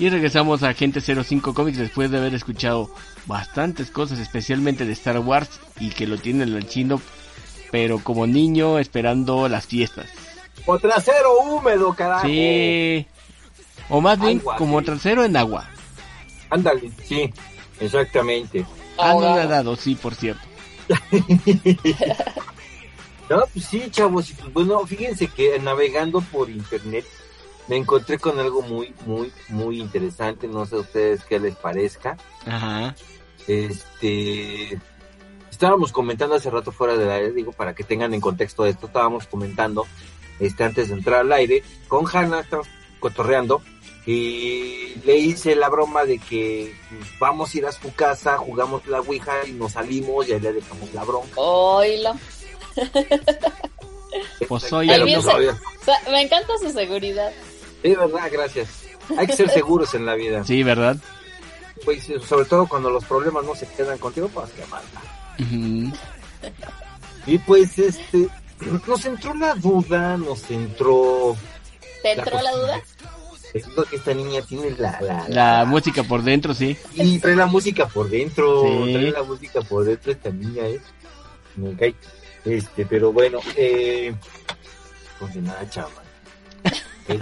Y 0.00 0.08
regresamos 0.08 0.62
a 0.62 0.70
Agente 0.70 1.02
05 1.02 1.52
Comics 1.52 1.76
después 1.76 2.10
de 2.10 2.16
haber 2.16 2.34
escuchado 2.34 2.90
bastantes 3.26 3.90
cosas, 3.90 4.18
especialmente 4.18 4.86
de 4.86 4.92
Star 4.94 5.18
Wars 5.18 5.60
y 5.78 5.90
que 5.90 6.06
lo 6.06 6.16
tiene 6.16 6.44
el 6.44 6.66
chino, 6.66 7.02
pero 7.70 7.98
como 7.98 8.26
niño 8.26 8.78
esperando 8.78 9.46
las 9.46 9.66
fiestas. 9.66 10.06
O 10.64 10.78
trasero 10.78 11.40
húmedo, 11.40 11.92
carajo. 11.92 12.26
Sí. 12.26 13.06
O 13.90 14.00
más 14.00 14.18
bien 14.18 14.38
como 14.38 14.80
trasero 14.80 15.22
en 15.22 15.36
agua. 15.36 15.68
Ándale, 16.48 16.90
sí, 17.04 17.30
exactamente. 17.78 18.64
Ah, 18.96 19.12
no 19.12 19.36
nadado, 19.36 19.76
sí, 19.76 19.96
por 19.96 20.14
cierto. 20.14 20.42
No, 23.28 23.44
pues 23.52 23.64
sí, 23.66 23.84
chavos. 23.92 24.32
pues 24.40 24.52
bueno, 24.52 24.84
fíjense 24.84 25.28
que 25.28 25.56
navegando 25.60 26.20
por 26.20 26.50
internet 26.50 27.04
me 27.70 27.76
encontré 27.76 28.18
con 28.18 28.36
algo 28.40 28.62
muy, 28.62 28.92
muy, 29.06 29.32
muy 29.48 29.80
interesante. 29.80 30.48
No 30.48 30.66
sé 30.66 30.74
a 30.74 30.80
ustedes 30.80 31.22
qué 31.24 31.38
les 31.38 31.54
parezca. 31.54 32.16
Ajá. 32.44 32.96
Este. 33.46 34.76
Estábamos 35.48 35.92
comentando 35.92 36.34
hace 36.34 36.50
rato 36.50 36.72
fuera 36.72 36.96
del 36.96 37.10
aire, 37.10 37.32
digo, 37.32 37.52
para 37.52 37.72
que 37.74 37.84
tengan 37.84 38.12
en 38.12 38.20
contexto 38.20 38.66
esto, 38.66 38.86
estábamos 38.86 39.26
comentando 39.26 39.86
este, 40.40 40.64
antes 40.64 40.88
de 40.88 40.94
entrar 40.94 41.20
al 41.20 41.32
aire 41.32 41.62
con 41.86 42.06
Hanna, 42.10 42.40
estábamos 42.40 42.68
cotorreando 42.98 43.62
y 44.06 44.94
le 45.04 45.18
hice 45.18 45.54
la 45.54 45.68
broma 45.68 46.04
de 46.04 46.18
que 46.18 46.74
pues, 46.88 47.18
vamos 47.18 47.54
a 47.54 47.58
ir 47.58 47.66
a 47.66 47.72
su 47.72 47.92
casa, 47.94 48.38
jugamos 48.38 48.86
la 48.86 49.00
Ouija 49.00 49.46
y 49.46 49.52
nos 49.52 49.72
salimos 49.72 50.26
y 50.28 50.32
ahí 50.32 50.40
le 50.40 50.54
dejamos 50.54 50.94
la 50.94 51.04
bronca. 51.04 51.34
Oílo. 51.36 52.14
Pues 54.48 54.62
soy. 54.64 54.90
O 54.90 55.22
sea, 55.22 56.00
me 56.10 56.22
encanta 56.22 56.52
su 56.58 56.70
seguridad. 56.70 57.32
Es 57.82 57.96
verdad, 57.96 58.28
gracias. 58.32 58.68
Hay 59.16 59.26
que 59.26 59.32
ser 59.34 59.48
seguros 59.50 59.94
en 59.94 60.06
la 60.06 60.14
vida. 60.14 60.44
Sí, 60.44 60.62
¿verdad? 60.62 60.96
Pues, 61.84 62.06
sobre 62.28 62.44
todo 62.44 62.66
cuando 62.68 62.90
los 62.90 63.04
problemas 63.04 63.44
no 63.44 63.54
se 63.54 63.66
quedan 63.66 63.98
contigo, 63.98 64.28
pues 64.28 64.48
manda. 64.70 65.00
Ujú. 65.38 65.96
Y 67.26 67.38
pues, 67.38 67.78
este, 67.78 68.28
nos 68.86 69.04
entró 69.04 69.34
la 69.34 69.54
duda, 69.54 70.16
nos 70.16 70.50
entró... 70.50 71.36
¿Te 72.02 72.14
La 72.16 72.22
entró 72.22 72.40
la 72.40 72.50
cosa- 72.50 72.60
duda? 72.62 72.80
Siento 73.52 73.84
que 73.84 73.96
esta 73.96 74.14
niña 74.14 74.42
tiene 74.42 74.70
la... 74.78 75.00
la, 75.00 75.28
La 75.28 75.64
música 75.64 76.02
por 76.04 76.22
dentro, 76.22 76.54
sí. 76.54 76.76
Y 76.94 77.18
trae 77.18 77.34
la 77.34 77.46
música 77.46 77.86
por 77.88 78.08
dentro, 78.08 78.62
Sí. 78.84 78.92
trae 78.92 79.10
la 79.10 79.22
música 79.24 79.60
por 79.62 79.84
dentro 79.84 80.12
esta 80.12 80.30
niña, 80.30 80.62
¿eh? 80.66 80.80
Cae. 81.78 81.94
Este, 82.44 82.86
pero 82.86 83.12
bueno, 83.12 83.40
eh... 83.56 84.14
Condenada 85.18 85.68
chama. 85.68 85.88
Eh, 87.08 87.18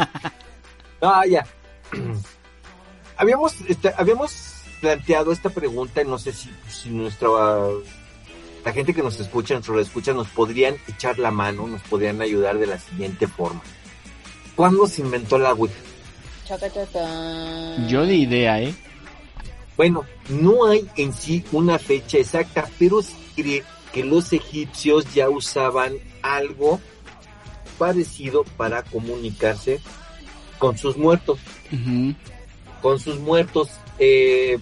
Ah, 1.00 1.24
ya. 1.26 1.46
habíamos, 3.16 3.54
este, 3.68 3.92
habíamos 3.96 4.62
planteado 4.80 5.32
esta 5.32 5.50
pregunta, 5.50 6.02
no 6.04 6.18
sé 6.18 6.32
si, 6.32 6.50
si 6.68 6.90
nuestra... 6.90 7.28
La 8.64 8.72
gente 8.72 8.92
que 8.92 9.02
nos 9.02 9.18
escucha, 9.20 9.54
nuestros 9.54 9.86
escucha, 9.86 10.12
nos 10.12 10.28
podrían 10.28 10.76
echar 10.88 11.18
la 11.18 11.30
mano, 11.30 11.66
nos 11.66 11.80
podrían 11.82 12.20
ayudar 12.20 12.58
de 12.58 12.66
la 12.66 12.78
siguiente 12.78 13.26
forma. 13.26 13.62
¿Cuándo 14.56 14.86
se 14.86 15.00
inventó 15.00 15.38
la 15.38 15.52
Ouija? 15.52 15.74
Chaca, 16.44 16.70
chaca. 16.70 17.06
Yo 17.86 18.04
ni 18.04 18.22
idea, 18.22 18.60
¿eh? 18.60 18.74
Bueno, 19.76 20.04
no 20.28 20.66
hay 20.66 20.86
en 20.96 21.12
sí 21.12 21.44
una 21.52 21.78
fecha 21.78 22.18
exacta, 22.18 22.68
pero 22.78 23.00
se 23.00 23.14
cree 23.36 23.62
que 23.92 24.04
los 24.04 24.32
egipcios 24.32 25.14
ya 25.14 25.30
usaban 25.30 25.94
algo 26.20 26.80
parecido 27.78 28.42
para 28.56 28.82
comunicarse 28.82 29.80
con 30.58 30.76
sus 30.78 30.96
muertos. 30.96 31.38
Con 32.82 32.98
sus 33.00 33.18
muertos. 33.18 33.70
eh, 33.98 34.58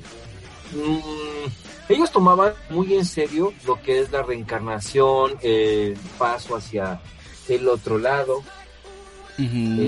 mm, 0.73 1.90
ellos 1.93 2.10
tomaban 2.10 2.52
muy 2.70 2.94
en 2.94 3.05
serio 3.05 3.52
lo 3.64 3.81
que 3.81 4.01
es 4.01 4.10
la 4.10 4.23
reencarnación, 4.23 5.36
el 5.43 5.97
paso 6.18 6.56
hacia 6.56 7.01
el 7.48 7.68
otro 7.68 7.98
lado. 7.98 8.43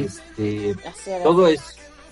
Este, 0.05 0.77
todo 1.25 1.49
es 1.49 1.61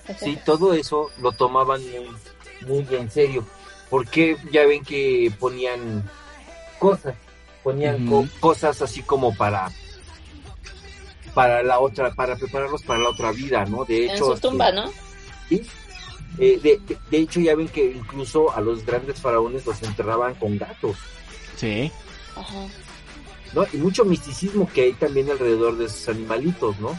Sí, 0.21 0.39
todo 0.45 0.73
eso 0.73 1.11
lo 1.21 1.33
tomaban 1.33 1.81
muy, 1.83 2.85
muy 2.85 2.97
en 2.97 3.11
serio. 3.11 3.45
Porque 3.91 4.37
ya 4.53 4.65
ven 4.67 4.85
que 4.85 5.33
ponían 5.39 6.09
cosas, 6.79 7.15
ponían 7.63 8.07
co- 8.09 8.27
cosas 8.41 8.81
así 8.83 9.03
como 9.03 9.35
para 9.37 9.71
para 11.37 11.63
la 11.63 11.81
otra, 11.81 12.15
para 12.15 12.35
prepararlos 12.35 12.83
para 12.83 12.99
la 13.01 13.11
otra 13.11 13.31
vida, 13.31 13.67
¿no? 13.67 13.85
De 13.85 14.07
En 14.07 14.11
hecho, 14.13 14.25
su 14.25 14.33
este, 14.33 14.49
tumba, 14.49 14.73
¿no? 14.73 14.91
sí, 15.51 15.61
eh, 16.39 16.59
de, 16.63 16.81
de- 16.87 16.97
de 17.11 17.19
hecho 17.19 17.41
ya 17.41 17.55
ven 17.55 17.69
que 17.69 17.93
incluso 17.93 18.51
a 18.57 18.61
los 18.63 18.85
grandes 18.87 19.21
faraones 19.21 19.67
los 19.67 19.83
enterraban 19.83 20.35
con 20.37 20.57
gatos, 20.57 20.97
Sí. 21.57 21.93
Ajá. 22.35 22.67
¿no? 23.53 23.67
Y 23.73 23.77
mucho 23.77 24.05
misticismo 24.07 24.67
que 24.73 24.83
hay 24.83 24.93
también 24.95 25.31
alrededor 25.31 25.77
de 25.77 25.85
esos 25.87 26.09
animalitos, 26.09 26.79
¿no? 26.81 26.99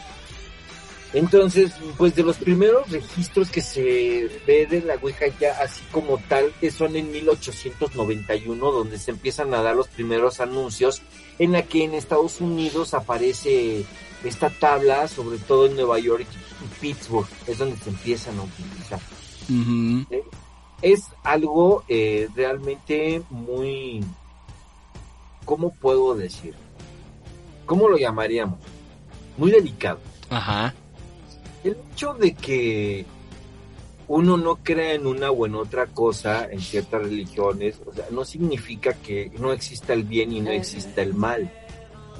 Entonces, 1.13 1.71
pues 1.97 2.13
de 2.15 2.23
los 2.23 2.37
primeros 2.37 2.89
registros 2.91 3.49
que 3.49 3.61
se 3.61 4.29
ve 4.45 4.67
de 4.69 4.81
la 4.81 4.95
Ouija 5.01 5.25
ya 5.39 5.57
así 5.63 5.81
como 5.91 6.17
tal, 6.27 6.51
que 6.59 6.69
son 6.69 6.95
en 6.97 7.09
1891, 7.11 8.71
donde 8.71 8.99
se 8.99 9.11
empiezan 9.11 9.53
a 9.53 9.61
dar 9.63 9.75
los 9.75 9.87
primeros 9.87 10.39
anuncios, 10.41 11.01
en 11.39 11.53
la 11.53 11.63
que 11.63 11.85
en 11.85 11.93
Estados 11.93 12.41
Unidos 12.41 12.93
aparece 12.93 13.85
esta 14.23 14.49
tabla, 14.49 15.07
sobre 15.07 15.37
todo 15.37 15.67
en 15.67 15.75
Nueva 15.75 15.99
York 15.99 16.25
y 16.63 16.79
Pittsburgh, 16.79 17.27
es 17.45 17.57
donde 17.57 17.77
se 17.77 17.89
empiezan 17.89 18.37
a 18.39 18.43
utilizar. 18.43 18.99
Es 20.81 21.05
algo 21.23 21.83
eh, 21.87 22.27
realmente 22.35 23.21
muy, 23.29 24.03
¿cómo 25.45 25.73
puedo 25.73 26.15
decir? 26.15 26.53
¿Cómo 27.65 27.89
lo 27.89 27.97
llamaríamos? 27.97 28.59
Muy 29.37 29.51
delicado. 29.51 29.99
Ajá. 30.29 30.73
El 31.63 31.77
hecho 31.91 32.13
de 32.13 32.33
que 32.35 33.05
uno 34.07 34.37
no 34.37 34.57
crea 34.57 34.93
en 34.93 35.05
una 35.05 35.31
o 35.31 35.45
en 35.45 35.55
otra 35.55 35.87
cosa, 35.87 36.47
en 36.49 36.61
ciertas 36.61 37.01
religiones, 37.01 37.81
o 37.85 37.93
sea, 37.93 38.05
no 38.11 38.23
significa 38.23 38.93
que 38.93 39.31
no 39.37 39.51
exista 39.51 39.93
el 39.93 40.03
bien 40.03 40.31
y 40.31 40.41
no 40.41 40.51
exista 40.51 41.01
el 41.01 41.13
mal. 41.13 41.51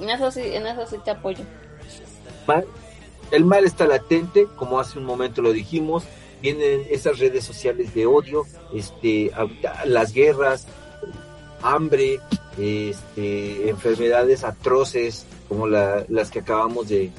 En 0.00 0.10
eso 0.10 0.30
sí, 0.30 0.42
en 0.42 0.66
eso 0.66 0.86
sí 0.86 0.96
te 1.04 1.10
apoyo. 1.10 1.44
Mal- 2.48 2.66
El 3.30 3.44
mal 3.44 3.64
está 3.66 3.86
latente, 3.86 4.46
como 4.56 4.80
hace 4.80 4.98
un 4.98 5.04
momento 5.04 5.42
lo 5.42 5.52
dijimos, 5.52 6.02
vienen 6.40 6.80
esas 6.90 7.18
redes 7.18 7.44
sociales 7.44 7.94
de 7.94 8.06
odio, 8.06 8.46
este, 8.74 9.30
las 9.84 10.12
guerras, 10.14 10.66
hambre, 11.62 12.20
este, 12.58 13.68
enfermedades 13.68 14.44
atroces 14.44 15.26
como 15.48 15.66
la- 15.66 16.04
las 16.08 16.30
que 16.30 16.38
acabamos 16.40 16.88
de, 16.88 17.10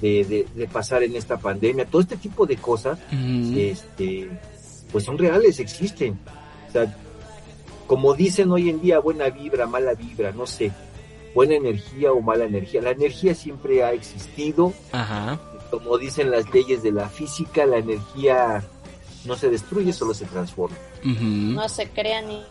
de, 0.00 0.24
de- 0.24 0.46
de 0.54 0.68
pasar 0.68 1.02
en 1.02 1.16
esta 1.16 1.38
pandemia, 1.38 1.86
todo 1.86 2.02
este 2.02 2.16
tipo 2.16 2.46
de 2.46 2.56
cosas 2.56 2.98
este, 3.58 4.28
pues 4.92 5.04
son 5.04 5.18
reales, 5.18 5.58
existen. 5.58 6.18
O 6.68 6.72
sea, 6.72 6.94
como 7.88 8.14
dicen 8.14 8.50
hoy 8.52 8.68
en 8.70 8.80
día, 8.80 9.00
buena 9.00 9.28
vibra, 9.30 9.66
mala 9.66 9.94
vibra, 9.94 10.30
no 10.32 10.46
sé, 10.46 10.70
buena 11.34 11.54
energía 11.54 12.12
o 12.12 12.20
mala 12.20 12.44
energía. 12.44 12.82
La 12.82 12.90
energía 12.90 13.34
siempre 13.34 13.82
ha 13.82 13.92
existido, 13.92 14.72
Ajá. 14.92 15.40
como 15.70 15.98
dicen 15.98 16.30
las 16.30 16.52
leyes 16.52 16.82
de 16.82 16.92
la 16.92 17.08
física, 17.08 17.66
la 17.66 17.78
energía 17.78 18.62
no 19.24 19.36
se 19.36 19.50
destruye, 19.50 19.92
solo 19.92 20.14
se 20.14 20.26
transforma. 20.26 20.76
Ujú. 21.04 21.24
No 21.24 21.68
se 21.68 21.88
crea 21.88 22.22
ni. 22.22 22.42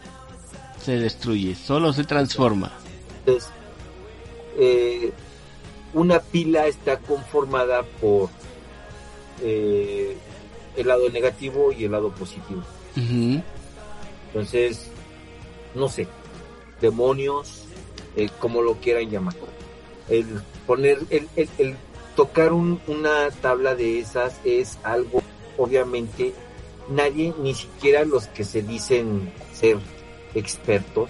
Se 0.84 0.98
destruye, 0.98 1.56
solo 1.56 1.94
se 1.94 2.04
transforma. 2.04 2.72
Entonces, 3.20 3.50
eh, 4.58 5.12
una 5.94 6.20
pila 6.20 6.68
está 6.68 6.98
conformada 6.98 7.84
por 8.00 8.30
eh, 9.44 10.18
el 10.76 10.88
lado 10.88 11.10
negativo 11.10 11.72
y 11.72 11.86
el 11.86 11.92
lado 11.92 12.10
positivo. 12.12 12.64
Ujú. 12.98 13.42
Entonces, 14.28 14.88
no 15.76 15.88
sé, 15.90 16.08
demonios, 16.80 17.66
eh, 18.16 18.30
como 18.40 18.62
lo 18.62 18.76
quieran 18.76 19.10
llamar. 19.10 19.36
El 20.10 20.26
poner, 20.68 21.00
el, 21.10 21.28
el- 21.36 21.50
el 21.58 21.76
tocar 22.16 22.52
un- 22.54 22.80
una 22.88 23.30
tabla 23.42 23.76
de 23.76 24.00
esas 24.00 24.40
es 24.44 24.78
algo, 24.84 25.22
obviamente, 25.58 26.34
nadie, 26.90 27.34
ni 27.42 27.54
siquiera 27.54 28.04
los 28.04 28.28
que 28.28 28.44
se 28.44 28.62
dicen 28.62 29.32
ser 29.54 29.78
expertos 30.36 31.10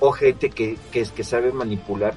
o 0.00 0.12
gente 0.12 0.50
que, 0.50 0.76
que, 0.92 1.04
que 1.04 1.24
sabe 1.24 1.52
manipular, 1.52 2.14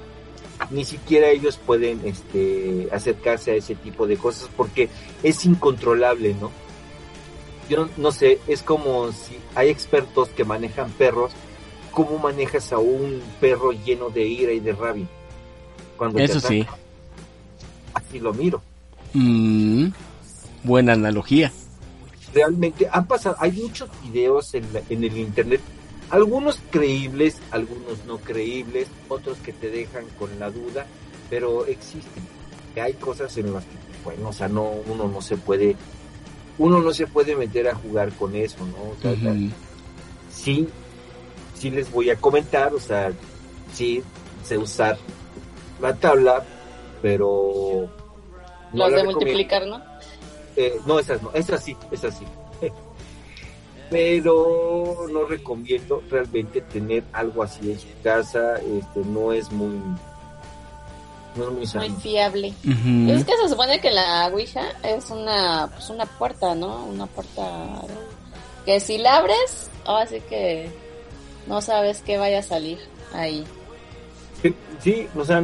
ni 0.71 0.83
siquiera 0.85 1.29
ellos 1.29 1.57
pueden 1.57 2.01
este, 2.05 2.87
acercarse 2.91 3.51
a 3.51 3.55
ese 3.55 3.75
tipo 3.75 4.07
de 4.07 4.17
cosas 4.17 4.49
porque 4.57 4.89
es 5.23 5.45
incontrolable, 5.45 6.35
¿no? 6.39 6.51
Yo 7.69 7.87
no 7.97 8.11
sé, 8.11 8.39
es 8.47 8.61
como 8.63 9.11
si 9.11 9.37
hay 9.55 9.69
expertos 9.69 10.29
que 10.29 10.43
manejan 10.43 10.91
perros, 10.91 11.31
¿cómo 11.91 12.17
manejas 12.19 12.71
a 12.71 12.77
un 12.77 13.21
perro 13.39 13.71
lleno 13.71 14.09
de 14.09 14.25
ira 14.27 14.51
y 14.51 14.59
de 14.59 14.71
rabia? 14.73 15.05
Cuando 15.97 16.17
te 16.17 16.23
Eso 16.25 16.39
sí. 16.39 16.65
Así 17.93 18.19
lo 18.19 18.33
miro. 18.33 18.61
Mm. 19.13 19.87
Buena 20.63 20.93
analogía. 20.93 21.51
realmente 22.33 22.87
han 22.91 23.07
pasado, 23.07 23.35
hay 23.39 23.51
muchos 23.53 23.89
videos 24.03 24.53
en, 24.53 24.71
la- 24.71 24.81
en 24.89 25.03
el 25.03 25.17
internet, 25.17 25.61
algunos 26.11 26.59
creíbles, 26.69 27.37
algunos 27.49 28.05
no 28.05 28.17
creíbles, 28.17 28.87
otros 29.07 29.37
que 29.39 29.51
te 29.53 29.69
dejan 29.71 30.05
con 30.19 30.29
la 30.39 30.51
duda, 30.51 30.85
pero 31.29 31.65
existen. 31.65 32.23
Hay 32.81 32.93
cosas 32.93 33.35
en 33.37 33.51
las 33.51 33.63
que, 33.63 33.71
bueno, 34.03 34.29
o 34.29 34.33
sea, 34.33 34.47
no, 34.47 34.63
uno 34.85 35.07
no 35.07 35.21
se 35.21 35.37
puede, 35.37 35.75
uno 36.59 36.79
no 36.81 36.93
se 36.93 37.07
puede 37.07 37.35
meter 37.35 37.67
a 37.67 37.73
jugar 37.75 38.11
con 38.13 38.35
eso, 38.35 38.57
¿no? 38.65 38.91
O 38.91 38.95
sea, 39.01 39.33
sí, 40.31 40.67
sí 41.59 41.69
les 41.69 41.91
voy 41.91 42.09
a 42.09 42.15
comentar, 42.15 42.73
o 42.73 42.79
sea, 42.79 43.11
sí 43.73 44.01
sé 44.43 44.57
usar 44.57 44.97
la 45.79 45.93
tabla, 45.93 46.43
pero 47.01 47.87
no 48.73 48.79
Los 48.79 48.91
la 48.91 48.97
de 48.97 49.03
recomiendo. 49.03 49.13
multiplicar, 49.19 49.67
¿no? 49.67 49.81
Eh, 50.55 50.79
no, 50.85 50.97
esas 50.99 51.21
no, 51.21 51.31
esas 51.33 51.63
sí, 51.63 51.77
esas 51.91 52.17
sí. 52.17 52.25
Pero 53.89 55.07
no 55.11 55.25
recomiendo 55.25 56.03
realmente 56.11 56.61
tener 56.61 57.03
algo 57.11 57.41
así 57.41 57.71
en 57.71 57.79
su 57.79 57.87
casa, 58.03 58.57
este, 58.57 58.99
no 58.99 59.33
es 59.33 59.51
muy, 59.51 59.69
no 61.35 61.43
es 61.43 61.47
muy 61.49 61.53
Muy 61.57 61.65
sano. 61.65 61.95
fiable. 61.99 62.53
Es 63.07 63.23
que 63.25 63.35
se 63.41 63.49
supone 63.49 63.81
que 63.81 63.89
la 63.89 64.27
Ouija 64.27 64.61
es 64.83 65.09
una, 65.09 65.69
pues 65.73 65.89
una 65.89 66.05
puerta, 66.05 66.53
¿no? 66.53 66.85
Una 66.85 67.07
puerta 67.07 67.41
que 68.63 68.79
si 68.79 68.99
la 68.99 69.17
abres, 69.17 69.71
ahora 69.85 70.05
sí 70.05 70.21
que 70.29 70.69
no 71.49 71.61
sabes 71.61 72.01
qué 72.05 72.17
vaya 72.17 72.39
a 72.39 72.43
salir 72.43 72.79
ahí. 73.13 73.43
Sí, 74.81 75.07
o 75.17 75.25
sea, 75.25 75.43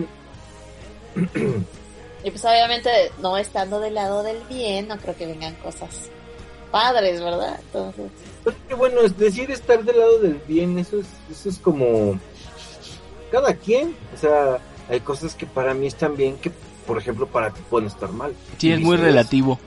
Y 2.23 2.31
pues 2.31 2.45
obviamente 2.45 2.89
no 3.21 3.37
estando 3.37 3.79
del 3.79 3.95
lado 3.95 4.23
del 4.23 4.41
bien, 4.49 4.87
no 4.87 4.97
creo 4.97 5.15
que 5.15 5.25
vengan 5.27 5.53
cosas 5.55 6.09
padres, 6.71 7.21
¿verdad? 7.21 7.59
Entonces, 7.65 8.11
pues, 8.43 8.55
bueno, 8.77 9.01
es 9.01 9.17
decir 9.17 9.49
estar 9.51 9.83
del 9.83 9.99
lado 9.99 10.19
del 10.19 10.35
bien, 10.47 10.77
eso 10.79 10.99
es, 10.99 11.07
eso 11.31 11.49
es 11.49 11.57
como 11.59 12.19
cada 13.31 13.53
quien, 13.53 13.95
o 14.13 14.17
sea, 14.17 14.59
hay 14.89 14.99
cosas 15.01 15.35
que 15.35 15.45
para 15.45 15.73
mí 15.73 15.87
están 15.87 16.15
bien 16.15 16.37
que, 16.37 16.51
por 16.85 16.97
ejemplo, 16.97 17.27
para 17.27 17.49
ti 17.51 17.61
pueden 17.69 17.87
estar 17.87 18.09
mal. 18.11 18.33
Sí, 18.57 18.71
es 18.71 18.79
muy 18.79 18.97
relativo. 18.97 19.59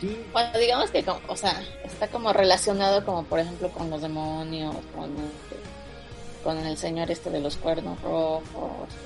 Sí, 0.00 0.16
bueno, 0.32 0.56
digamos 0.58 0.90
que, 0.90 1.02
como- 1.04 1.20
o 1.26 1.36
sea, 1.36 1.60
está 1.84 2.06
como 2.08 2.32
relacionado 2.32 3.04
como 3.04 3.24
por 3.24 3.40
ejemplo 3.40 3.68
con 3.70 3.90
los 3.90 4.00
demonios, 4.00 4.74
con, 4.94 5.10
con 6.44 6.58
el 6.58 6.76
señor 6.76 7.10
este 7.10 7.30
de 7.30 7.40
los 7.40 7.56
cuernos 7.56 8.00
rojos, 8.02 8.42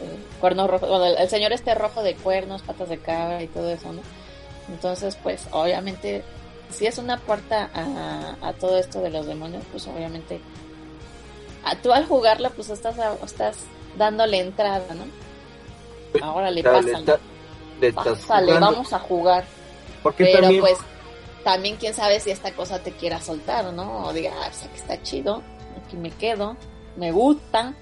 eh, 0.02 0.16
cuernos 0.40 0.68
rojos, 0.70 0.88
bueno, 0.88 1.06
el, 1.06 1.16
el 1.16 1.28
señor 1.28 1.52
este 1.52 1.74
rojo 1.74 2.02
de 2.02 2.14
cuernos, 2.14 2.62
patas 2.62 2.88
de 2.88 2.98
cabra 2.98 3.42
y 3.42 3.46
todo 3.48 3.70
eso, 3.70 3.92
¿no? 3.92 4.02
Entonces, 4.68 5.16
pues, 5.22 5.48
obviamente, 5.50 6.22
si 6.70 6.86
es 6.86 6.98
una 6.98 7.18
puerta 7.18 7.70
a, 7.74 8.36
a 8.48 8.52
todo 8.54 8.78
esto 8.78 9.00
de 9.00 9.10
los 9.10 9.26
demonios, 9.26 9.64
pues 9.70 9.86
obviamente, 9.88 10.40
a, 11.64 11.76
tú 11.76 11.92
al 11.92 12.06
jugarla, 12.06 12.50
pues 12.50 12.70
estás, 12.70 12.98
a- 12.98 13.16
estás 13.24 13.56
dándole 13.96 14.38
entrada, 14.40 14.84
¿no? 14.94 15.04
Ahora 16.24 16.50
le 16.50 16.60
o 16.60 16.62
sea, 16.64 16.72
le 16.72 16.78
pásale, 16.92 16.98
está- 16.98 17.18
le 17.80 17.92
pásale, 17.92 18.52
vamos 18.60 18.92
a 18.92 18.98
jugar. 18.98 19.44
Porque 20.02 20.24
Pero 20.24 20.40
también, 20.42 20.60
pues 20.60 20.78
también 21.44 21.76
quién 21.76 21.94
sabe 21.94 22.20
si 22.20 22.30
esta 22.30 22.52
cosa 22.52 22.78
te 22.80 22.92
quiera 22.92 23.20
soltar, 23.20 23.72
¿no? 23.72 24.06
O 24.06 24.12
diga, 24.12 24.32
ah, 24.40 24.46
pues 24.48 24.64
aquí 24.64 24.76
está 24.76 25.02
chido, 25.02 25.42
aquí 25.84 25.96
me 25.96 26.10
quedo, 26.10 26.56
me 26.96 27.10
gusta, 27.12 27.74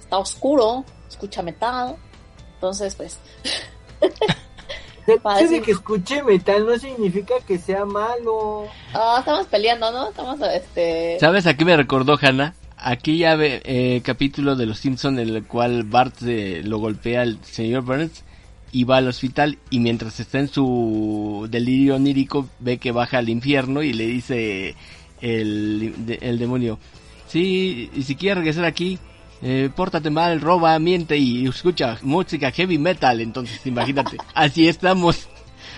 está 0.00 0.18
oscuro, 0.18 0.84
escucha 1.08 1.42
metal. 1.42 1.96
Entonces, 2.54 2.94
pues, 2.96 3.18
hecho 4.00 5.50
de 5.50 5.62
que 5.62 5.70
escuche 5.72 6.22
metal 6.22 6.66
no 6.66 6.78
significa 6.78 7.34
que 7.46 7.58
sea 7.58 7.84
malo. 7.84 8.66
ah, 8.94 9.16
estamos 9.20 9.46
peleando, 9.46 9.90
¿no? 9.90 10.08
Estamos, 10.10 10.40
este... 10.54 11.16
¿Sabes 11.20 11.46
a 11.46 11.54
qué 11.56 11.64
me 11.64 11.76
recordó 11.76 12.18
Hannah? 12.20 12.54
Aquella 12.76 13.34
ve- 13.34 13.62
eh, 13.64 14.02
capítulo 14.04 14.54
de 14.54 14.66
Los 14.66 14.78
Simpson 14.78 15.18
en 15.18 15.28
el 15.30 15.44
cual 15.44 15.82
Bart 15.84 16.14
eh, 16.24 16.62
lo 16.64 16.78
golpea 16.78 17.22
al 17.22 17.44
señor 17.44 17.82
Burns 17.82 18.22
y 18.70 18.84
va 18.84 18.98
al 18.98 19.08
hospital 19.08 19.58
y 19.70 19.80
mientras 19.80 20.20
está 20.20 20.38
en 20.38 20.48
su 20.48 21.48
delirio 21.50 21.96
onírico 21.96 22.46
ve 22.60 22.78
que 22.78 22.92
baja 22.92 23.18
al 23.18 23.30
infierno 23.30 23.82
y 23.82 23.92
le 23.94 24.06
dice 24.06 24.76
el, 25.20 26.18
el 26.20 26.38
demonio, 26.38 26.78
sí, 27.28 27.90
y 27.94 28.02
si 28.02 28.16
quieres 28.16 28.38
regresar 28.38 28.64
aquí, 28.64 28.98
eh, 29.42 29.70
pórtate 29.74 30.10
mal, 30.10 30.40
roba, 30.40 30.78
miente 30.78 31.16
y 31.16 31.46
escucha 31.46 31.98
música 32.02 32.50
heavy 32.50 32.78
metal, 32.78 33.20
entonces 33.20 33.64
imagínate, 33.66 34.16
así 34.34 34.66
estamos, 34.68 35.28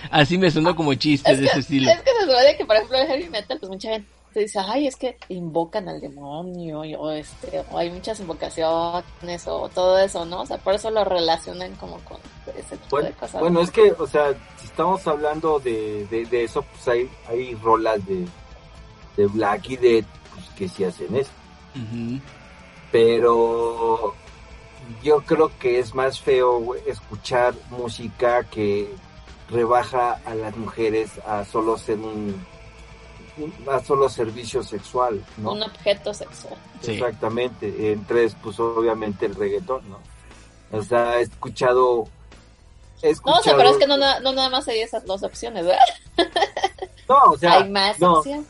así 0.09 0.37
me 0.37 0.49
sonó 0.49 0.75
como 0.75 0.93
chiste 0.95 1.35
de 1.35 1.45
ese 1.45 1.59
estilo. 1.59 1.91
Es 1.91 2.01
que 2.01 2.11
se 2.11 2.21
supone 2.25 2.57
que, 2.57 2.65
por 2.65 2.75
ejemplo, 2.75 2.97
el 2.97 3.07
heavy 3.07 3.29
metal, 3.29 3.57
pues 3.59 3.69
mucha 3.71 3.89
gente 3.91 4.07
dice, 4.33 4.59
ay, 4.65 4.87
es 4.87 4.95
que 4.95 5.17
invocan 5.27 5.89
al 5.89 5.99
demonio, 6.01 6.85
y- 6.85 6.95
o, 6.95 7.11
este, 7.11 7.61
o 7.69 7.77
hay 7.77 7.89
muchas 7.91 8.19
invocaciones, 8.21 9.45
o 9.45 9.69
todo 9.69 9.99
eso, 9.99 10.25
¿no? 10.25 10.41
O 10.41 10.45
sea, 10.45 10.57
por 10.57 10.73
eso 10.73 10.89
lo 10.89 11.03
relacionan 11.03 11.73
como 11.75 11.97
con 11.99 12.17
ese 12.57 12.77
tipo 12.77 12.87
Bueno, 12.91 13.07
de 13.09 13.13
cosas. 13.13 13.41
bueno, 13.41 13.61
es 13.61 13.71
que, 13.71 13.91
o 13.91 14.07
sea, 14.07 14.31
si 14.57 14.65
estamos 14.67 15.05
hablando 15.05 15.59
de, 15.59 16.07
de, 16.09 16.25
de 16.25 16.43
eso, 16.45 16.63
pues 16.63 16.87
hay, 16.87 17.09
hay 17.27 17.53
rolas 17.55 18.03
de, 18.07 18.25
de 19.17 19.25
Black 19.27 19.69
y 19.69 19.75
Dead 19.77 20.05
pues, 20.33 20.45
que 20.57 20.67
sí 20.69 20.83
hacen 20.85 21.13
eso. 21.15 21.29
Ujú. 21.75 22.19
Pero 22.91 24.13
yo 25.03 25.21
creo 25.21 25.51
que 25.59 25.79
es 25.79 25.95
más 25.95 26.19
feo 26.19 26.75
escuchar 26.85 27.53
música 27.69 28.43
que 28.43 28.93
rebaja 29.49 30.19
a 30.25 30.35
las 30.35 30.55
mujeres 30.55 31.11
a 31.25 31.45
solo 31.45 31.77
ser 31.77 31.99
un, 31.99 32.45
a 33.69 33.79
solo 33.83 34.09
servicio 34.09 34.63
sexual, 34.63 35.23
¿no? 35.37 35.53
Un 35.53 35.63
objeto 35.63 36.13
sexual. 36.13 36.55
Sí. 36.81 36.93
Exactamente, 36.93 37.91
entre 37.91 38.29
pues 38.41 38.59
obviamente 38.59 39.25
el 39.25 39.35
reggaetón, 39.35 39.89
¿no? 39.89 39.99
O 40.71 40.81
sea, 40.81 41.19
he 41.19 41.23
escuchado... 41.23 42.07
He 43.01 43.13
No, 43.25 43.33
o 43.33 43.43
sea, 43.43 43.57
pero 43.57 43.69
es 43.69 43.77
que 43.77 43.87
no, 43.87 43.97
no 43.97 44.31
nada 44.31 44.49
más 44.49 44.67
hay 44.67 44.81
esas 44.81 45.05
dos 45.05 45.23
opciones, 45.23 45.65
¿verdad? 45.65 45.81
No, 47.09 47.17
o 47.31 47.37
sea, 47.37 47.53
hay 47.57 47.69
más 47.69 47.99
no, 47.99 48.19
opciones. 48.19 48.45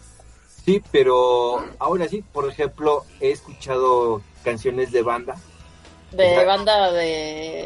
Sí, 0.65 0.81
pero 0.91 1.63
ahora 1.79 2.07
sí, 2.07 2.23
por 2.33 2.47
ejemplo, 2.49 3.03
he 3.19 3.31
escuchado 3.31 4.21
canciones 4.43 4.91
de 4.91 5.01
banda, 5.01 5.35
De 6.11 6.27
Exacto. 6.29 6.47
banda 6.47 6.91
de... 6.91 6.99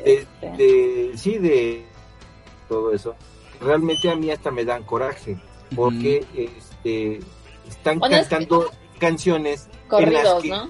de, 0.06 0.14
este, 0.14 0.50
de- 0.64 1.18
sí, 1.18 1.38
de 1.40 1.86
todo 2.70 2.94
eso. 2.94 3.16
Realmente 3.60 4.10
a 4.10 4.16
mí 4.16 4.30
hasta 4.30 4.52
me 4.52 4.66
dan 4.66 4.84
coraje, 4.84 5.38
porque 5.76 6.26
este 6.36 7.20
están 7.68 7.98
Bueno, 8.00 8.18
es 8.18 8.24
que- 8.24 8.30
cantando 8.30 8.70
canciones 9.00 9.66
en 9.66 10.14
las 10.14 10.24
corridos, 10.28 10.42
que- 10.44 10.50
¿no? 10.50 10.70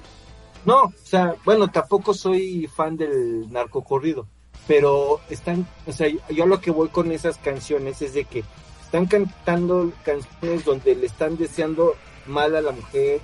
No, 0.66 0.82
o 0.84 0.94
sea, 1.04 1.36
bueno, 1.46 1.70
tampoco 1.70 2.14
soy 2.14 2.66
fan 2.68 2.96
del 2.98 3.52
narcocorrido, 3.52 4.26
pero 4.68 5.20
están, 5.30 5.68
o 5.86 5.92
sea, 5.92 6.08
yo 6.30 6.44
a 6.44 6.48
lo 6.48 6.60
que 6.62 6.72
voy 6.72 6.88
con 6.90 7.12
esas 7.12 7.38
canciones 7.38 8.02
es 8.02 8.14
de 8.14 8.26
que 8.26 8.44
están 8.84 9.06
cantando 9.06 9.92
canciones 10.04 10.64
donde 10.66 10.96
le 10.96 11.06
están 11.08 11.38
deseando 11.38 11.94
mal 12.28 12.56
a 12.56 12.62
la 12.62 12.72
mujer. 12.72 13.22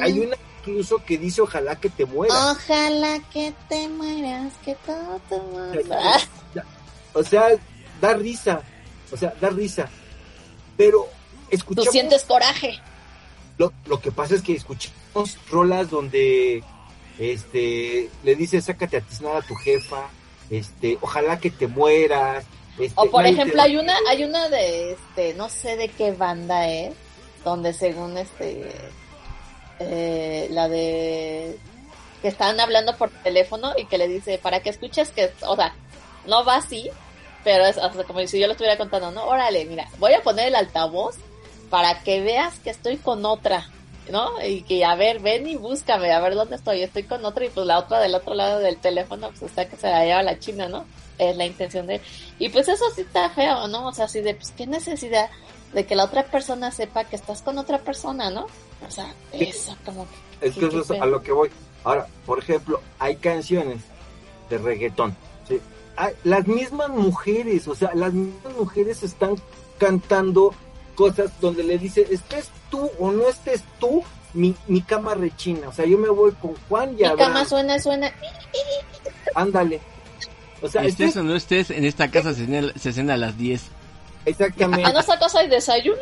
Hay 0.00 0.20
una 0.20 0.36
incluso 0.60 1.04
que 1.04 1.18
dice 1.18 1.42
ojalá 1.42 1.76
que 1.76 1.90
te 1.90 2.06
mueras. 2.06 2.56
Ojalá 2.56 3.18
que 3.32 3.52
te 3.68 3.88
mueras, 3.88 4.52
que 4.64 4.74
todo 4.86 5.20
te 5.28 5.38
mueras. 5.40 6.28
Ya, 6.54 6.64
O 7.14 7.22
sea, 7.22 7.48
da 8.00 8.14
risa, 8.14 8.62
o 9.10 9.16
sea, 9.16 9.34
da 9.40 9.50
risa. 9.50 9.88
Pero 10.76 11.08
Tú 11.50 11.56
escuchamos, 11.56 11.90
sientes 11.92 12.24
coraje. 12.24 12.80
lo, 13.58 13.72
lo 13.86 14.00
que 14.00 14.12
pasa 14.12 14.34
es 14.34 14.42
que 14.42 14.54
escuchamos 14.54 15.36
rolas 15.50 15.90
donde 15.90 16.62
este 17.18 18.08
le 18.22 18.34
dice 18.36 18.60
sácate 18.60 18.96
a 18.96 19.36
a 19.36 19.42
tu 19.42 19.54
jefa, 19.54 20.08
este, 20.50 20.98
ojalá 21.00 21.38
que 21.38 21.50
te 21.50 21.66
mueras. 21.66 22.44
Este, 22.78 22.94
O 22.96 23.10
por 23.10 23.26
ejemplo, 23.26 23.60
hay 23.60 23.76
una, 23.76 23.94
hay 24.08 24.24
una 24.24 24.48
de 24.48 24.92
este, 24.92 25.34
no 25.34 25.48
sé 25.48 25.76
de 25.76 25.88
qué 25.88 26.12
banda 26.12 26.68
es, 26.68 26.94
donde 27.44 27.72
según 27.72 28.16
este, 28.18 28.70
eh, 29.80 30.48
la 30.50 30.68
de 30.68 31.58
que 32.20 32.28
están 32.28 32.58
hablando 32.60 32.96
por 32.96 33.10
teléfono 33.10 33.72
y 33.76 33.86
que 33.86 33.98
le 33.98 34.06
dice 34.06 34.38
para 34.38 34.60
que 34.60 34.70
escuches 34.70 35.10
que, 35.10 35.32
o 35.46 35.56
sea, 35.56 35.74
no 36.26 36.44
va 36.44 36.56
así, 36.56 36.88
pero 37.42 37.66
es 37.66 37.76
como 38.06 38.24
si 38.26 38.38
yo 38.38 38.46
lo 38.46 38.52
estuviera 38.52 38.78
contando, 38.78 39.10
no, 39.10 39.24
órale, 39.26 39.64
mira, 39.64 39.88
voy 39.98 40.12
a 40.14 40.22
poner 40.22 40.48
el 40.48 40.54
altavoz 40.54 41.16
para 41.68 42.02
que 42.02 42.20
veas 42.20 42.58
que 42.60 42.70
estoy 42.70 42.98
con 42.98 43.24
otra, 43.24 43.66
¿no? 44.10 44.30
Y 44.46 44.62
que 44.62 44.84
a 44.84 44.94
ver, 44.94 45.18
ven 45.18 45.48
y 45.48 45.56
búscame, 45.56 46.12
a 46.12 46.20
ver 46.20 46.34
dónde 46.34 46.56
estoy, 46.56 46.82
estoy 46.82 47.02
con 47.02 47.24
otra 47.24 47.44
y 47.44 47.48
pues 47.48 47.66
la 47.66 47.78
otra 47.78 47.98
del 47.98 48.14
otro 48.14 48.34
lado 48.34 48.60
del 48.60 48.76
teléfono 48.76 49.28
pues 49.30 49.42
está 49.42 49.68
que 49.68 49.76
se 49.76 49.90
la 49.90 50.04
lleva 50.04 50.22
la 50.22 50.38
china, 50.38 50.68
¿no? 50.68 50.84
Es 51.18 51.36
la 51.36 51.44
intención 51.44 51.86
de 51.88 52.00
y 52.38 52.48
pues 52.50 52.68
eso 52.68 52.84
sí 52.94 53.00
está 53.00 53.30
feo, 53.30 53.66
¿no? 53.66 53.88
O 53.88 53.92
sea, 53.92 54.04
así 54.04 54.20
de, 54.20 54.34
pues, 54.34 54.52
¿qué 54.56 54.66
necesidad 54.66 55.28
de 55.72 55.86
que 55.86 55.94
la 55.94 56.04
otra 56.04 56.24
persona 56.24 56.70
sepa 56.70 57.04
que 57.04 57.16
estás 57.16 57.42
con 57.42 57.58
otra 57.58 57.78
persona, 57.78 58.30
¿no? 58.30 58.46
O 58.86 58.90
sea, 58.90 59.06
Sí. 59.32 59.44
eso 59.44 59.76
como 59.84 60.06
que... 60.06 60.48
Es 60.48 60.54
que 60.54 60.66
eso 60.66 60.80
es 60.80 60.90
a 60.90 61.06
lo 61.06 61.22
que 61.22 61.32
voy. 61.32 61.50
Ahora, 61.84 62.06
por 62.26 62.38
ejemplo, 62.38 62.80
hay 62.98 63.16
canciones 63.16 63.78
de 64.50 64.58
reggaetón. 64.58 65.16
¿sí? 65.48 65.60
Hay- 65.96 66.14
las 66.24 66.46
mismas 66.46 66.88
mujeres, 66.90 67.66
o 67.68 67.74
sea, 67.74 67.90
las 67.94 68.12
mismas 68.12 68.52
mujeres 68.56 69.02
están 69.02 69.36
cantando 69.78 70.54
cosas 70.94 71.30
donde 71.40 71.62
le 71.64 71.78
dice, 71.78 72.06
estés 72.10 72.50
tú 72.70 72.90
o 72.98 73.10
no 73.10 73.28
estés 73.28 73.62
tú, 73.80 74.02
mi, 74.34 74.54
mi 74.66 74.82
cama 74.82 75.14
rechina. 75.14 75.68
O 75.68 75.72
sea, 75.72 75.84
yo 75.86 75.96
me 75.98 76.08
voy 76.08 76.32
con 76.32 76.54
Juan 76.68 76.92
y 76.92 76.96
Mi 76.96 77.04
Abraham. 77.04 77.32
cama 77.32 77.44
suena, 77.44 77.78
suena. 77.78 78.10
Ándale. 79.34 79.80
O 80.60 80.68
sea, 80.68 80.84
estés 80.84 81.16
estés- 81.16 81.20
o 81.20 81.22
no 81.24 81.34
estés, 81.34 81.70
en 81.70 81.84
esta 81.84 82.10
casa 82.10 82.34
se 82.34 82.46
cena, 82.46 82.72
se 82.78 82.92
cena 82.92 83.14
a 83.14 83.16
las 83.16 83.36
10. 83.36 83.62
Exactamente. 84.26 84.84
A 84.88 84.92
nuestra 84.92 85.18
casa 85.18 85.40
hay 85.40 85.48
desayuno, 85.48 86.00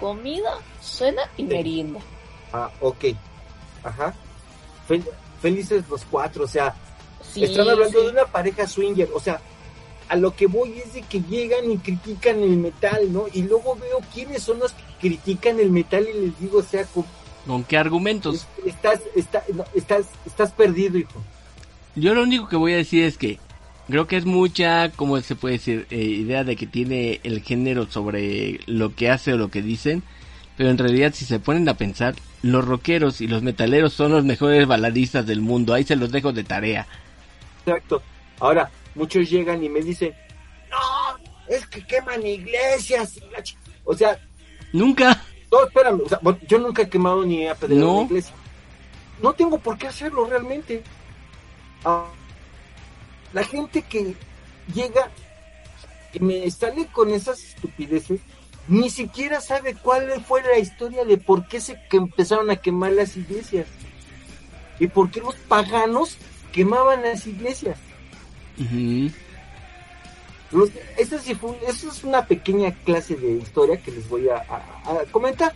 comida, 0.00 0.58
cena 0.80 1.22
y 1.36 1.44
merienda. 1.44 2.00
Ah, 2.52 2.70
ok. 2.80 3.04
Ajá. 3.84 4.14
Fel- 4.88 5.08
felices 5.40 5.84
los 5.88 6.04
cuatro, 6.04 6.44
o 6.44 6.48
sea, 6.48 6.74
Sí, 7.32 7.44
están 7.44 7.68
hablando 7.68 7.98
sí. 7.98 8.04
de 8.06 8.12
una 8.12 8.26
pareja 8.26 8.66
swinger, 8.66 9.08
o 9.14 9.20
sea, 9.20 9.40
a 10.08 10.16
lo 10.16 10.36
que 10.36 10.46
voy 10.46 10.78
es 10.78 10.92
de 10.92 11.02
que 11.02 11.20
llegan 11.22 11.70
y 11.70 11.78
critican 11.78 12.42
el 12.42 12.58
metal, 12.58 13.10
¿no? 13.12 13.24
Y 13.32 13.42
luego 13.42 13.74
veo 13.76 14.00
quiénes 14.12 14.42
son 14.42 14.58
los 14.58 14.72
que 14.72 14.82
critican 15.00 15.58
el 15.58 15.70
metal 15.70 16.06
y 16.06 16.26
les 16.26 16.38
digo, 16.40 16.58
o 16.58 16.62
sea, 16.62 16.84
co- 16.84 17.06
¿Con 17.46 17.64
qué 17.64 17.78
argumentos? 17.78 18.34
es- 18.34 18.74
estás, 18.74 19.00
está- 19.16 19.44
no, 19.54 19.64
estás, 19.74 20.04
estás 20.26 20.52
perdido, 20.52 20.98
hijo. 20.98 21.22
Yo 21.94 22.12
lo 22.14 22.22
único 22.22 22.48
que 22.48 22.56
voy 22.56 22.74
a 22.74 22.76
decir 22.76 23.04
es 23.04 23.16
que 23.16 23.38
creo 23.88 24.06
que 24.06 24.16
es 24.16 24.24
mucha, 24.24 24.90
como 24.90 25.20
se 25.20 25.36
puede 25.36 25.54
decir, 25.54 25.86
Eh, 25.90 25.96
idea 26.02 26.44
de 26.44 26.56
que 26.56 26.66
tiene 26.66 27.20
el 27.24 27.42
género 27.42 27.86
sobre 27.90 28.60
lo 28.66 28.94
que 28.94 29.10
hace 29.10 29.32
o 29.34 29.36
lo 29.36 29.50
que 29.50 29.62
dicen. 29.62 30.02
Pero 30.56 30.70
en 30.70 30.78
realidad 30.78 31.12
si 31.14 31.24
se 31.24 31.38
ponen 31.40 31.68
a 31.68 31.74
pensar, 31.74 32.14
los 32.42 32.64
rockeros 32.64 33.20
y 33.20 33.26
los 33.28 33.42
metaleros 33.42 33.92
son 33.94 34.12
los 34.12 34.24
mejores 34.24 34.66
baladistas 34.66 35.26
del 35.26 35.40
mundo. 35.40 35.72
Ahí 35.74 35.84
se 35.84 35.96
los 35.96 36.12
dejo 36.12 36.32
de 36.32 36.44
tarea. 36.44 36.86
Exacto. 37.64 38.02
Ahora, 38.40 38.70
muchos 38.94 39.30
llegan 39.30 39.62
y 39.64 39.68
me 39.68 39.80
dicen, 39.80 40.12
no, 40.70 41.18
es 41.48 41.66
que 41.66 41.84
queman 41.86 42.24
iglesias. 42.26 43.16
y 43.16 43.20
la 43.32 43.42
ch-". 43.42 43.56
O 43.84 43.94
sea, 43.96 44.18
Nunca. 44.72 45.22
No, 45.50 45.66
espérame, 45.66 46.00
o 46.04 46.08
sea, 46.08 46.18
bueno, 46.22 46.38
yo 46.48 46.58
nunca 46.58 46.82
he 46.82 46.88
quemado 46.88 47.24
ni 47.24 47.42
he 47.42 47.50
apedreado 47.50 47.84
No. 47.86 47.92
una 47.98 48.06
iglesia. 48.06 48.34
No 49.22 49.32
tengo 49.34 49.58
por 49.58 49.76
qué 49.78 49.86
hacerlo 49.88 50.24
realmente. 50.26 50.82
Ah, 51.84 52.06
la 53.32 53.44
gente 53.44 53.82
que 53.82 54.14
llega 54.74 55.10
y 56.12 56.20
me 56.20 56.50
sale 56.50 56.86
con 56.92 57.10
esas 57.10 57.42
estupideces, 57.42 58.20
ni 58.68 58.90
siquiera 58.90 59.40
sabe 59.40 59.74
cuál 59.74 60.22
fue 60.26 60.42
la 60.42 60.58
historia 60.58 61.04
de 61.04 61.16
por 61.18 61.46
qué 61.48 61.60
se 61.60 61.80
que 61.90 61.96
empezaron 61.96 62.50
a 62.50 62.56
quemar 62.56 62.92
las 62.92 63.16
iglesias. 63.16 63.66
Y 64.78 64.86
por 64.88 65.10
qué 65.10 65.20
los 65.20 65.34
paganos 65.36 66.16
quemaban 66.52 67.02
las 67.02 67.26
iglesias. 67.26 67.78
Los, 70.50 70.70
esa, 70.98 71.18
sí 71.18 71.34
fue, 71.34 71.56
esa 71.66 71.88
es 71.88 72.04
una 72.04 72.26
pequeña 72.26 72.72
clase 72.84 73.16
de 73.16 73.32
historia 73.32 73.78
que 73.82 73.90
les 73.90 74.08
voy 74.08 74.28
a, 74.28 74.36
a- 74.36 75.00
a 75.00 75.04
comentar. 75.10 75.54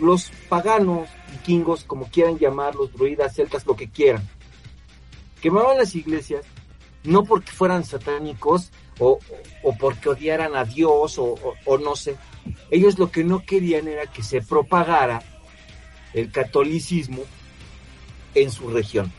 Los 0.00 0.30
paganos, 0.48 1.08
vikingos, 1.32 1.84
como 1.84 2.06
quieran 2.06 2.38
llamarlos, 2.38 2.92
druidas, 2.92 3.34
celtas, 3.34 3.66
lo 3.66 3.76
que 3.76 3.88
quieran, 3.88 4.22
quemaban 5.42 5.76
las 5.76 5.94
iglesias 5.94 6.42
no 7.08 7.24
porque 7.24 7.50
fueran 7.52 7.84
satánicos 7.84 8.70
o, 8.98 9.18
o 9.62 9.76
porque 9.76 10.08
odiaran 10.10 10.54
a 10.56 10.64
Dios 10.64 11.18
o, 11.18 11.24
o- 11.34 11.54
o 11.64 11.78
no 11.78 11.96
sé. 11.96 12.16
Ellos 12.70 12.98
lo 12.98 13.10
que 13.10 13.24
no 13.24 13.44
querían 13.44 13.88
era 13.88 14.06
que 14.06 14.22
se 14.22 14.40
propagara 14.42 15.22
el 16.14 16.30
catolicismo 16.30 17.22
en 18.34 18.50
su 18.50 18.68
región. 18.70 19.12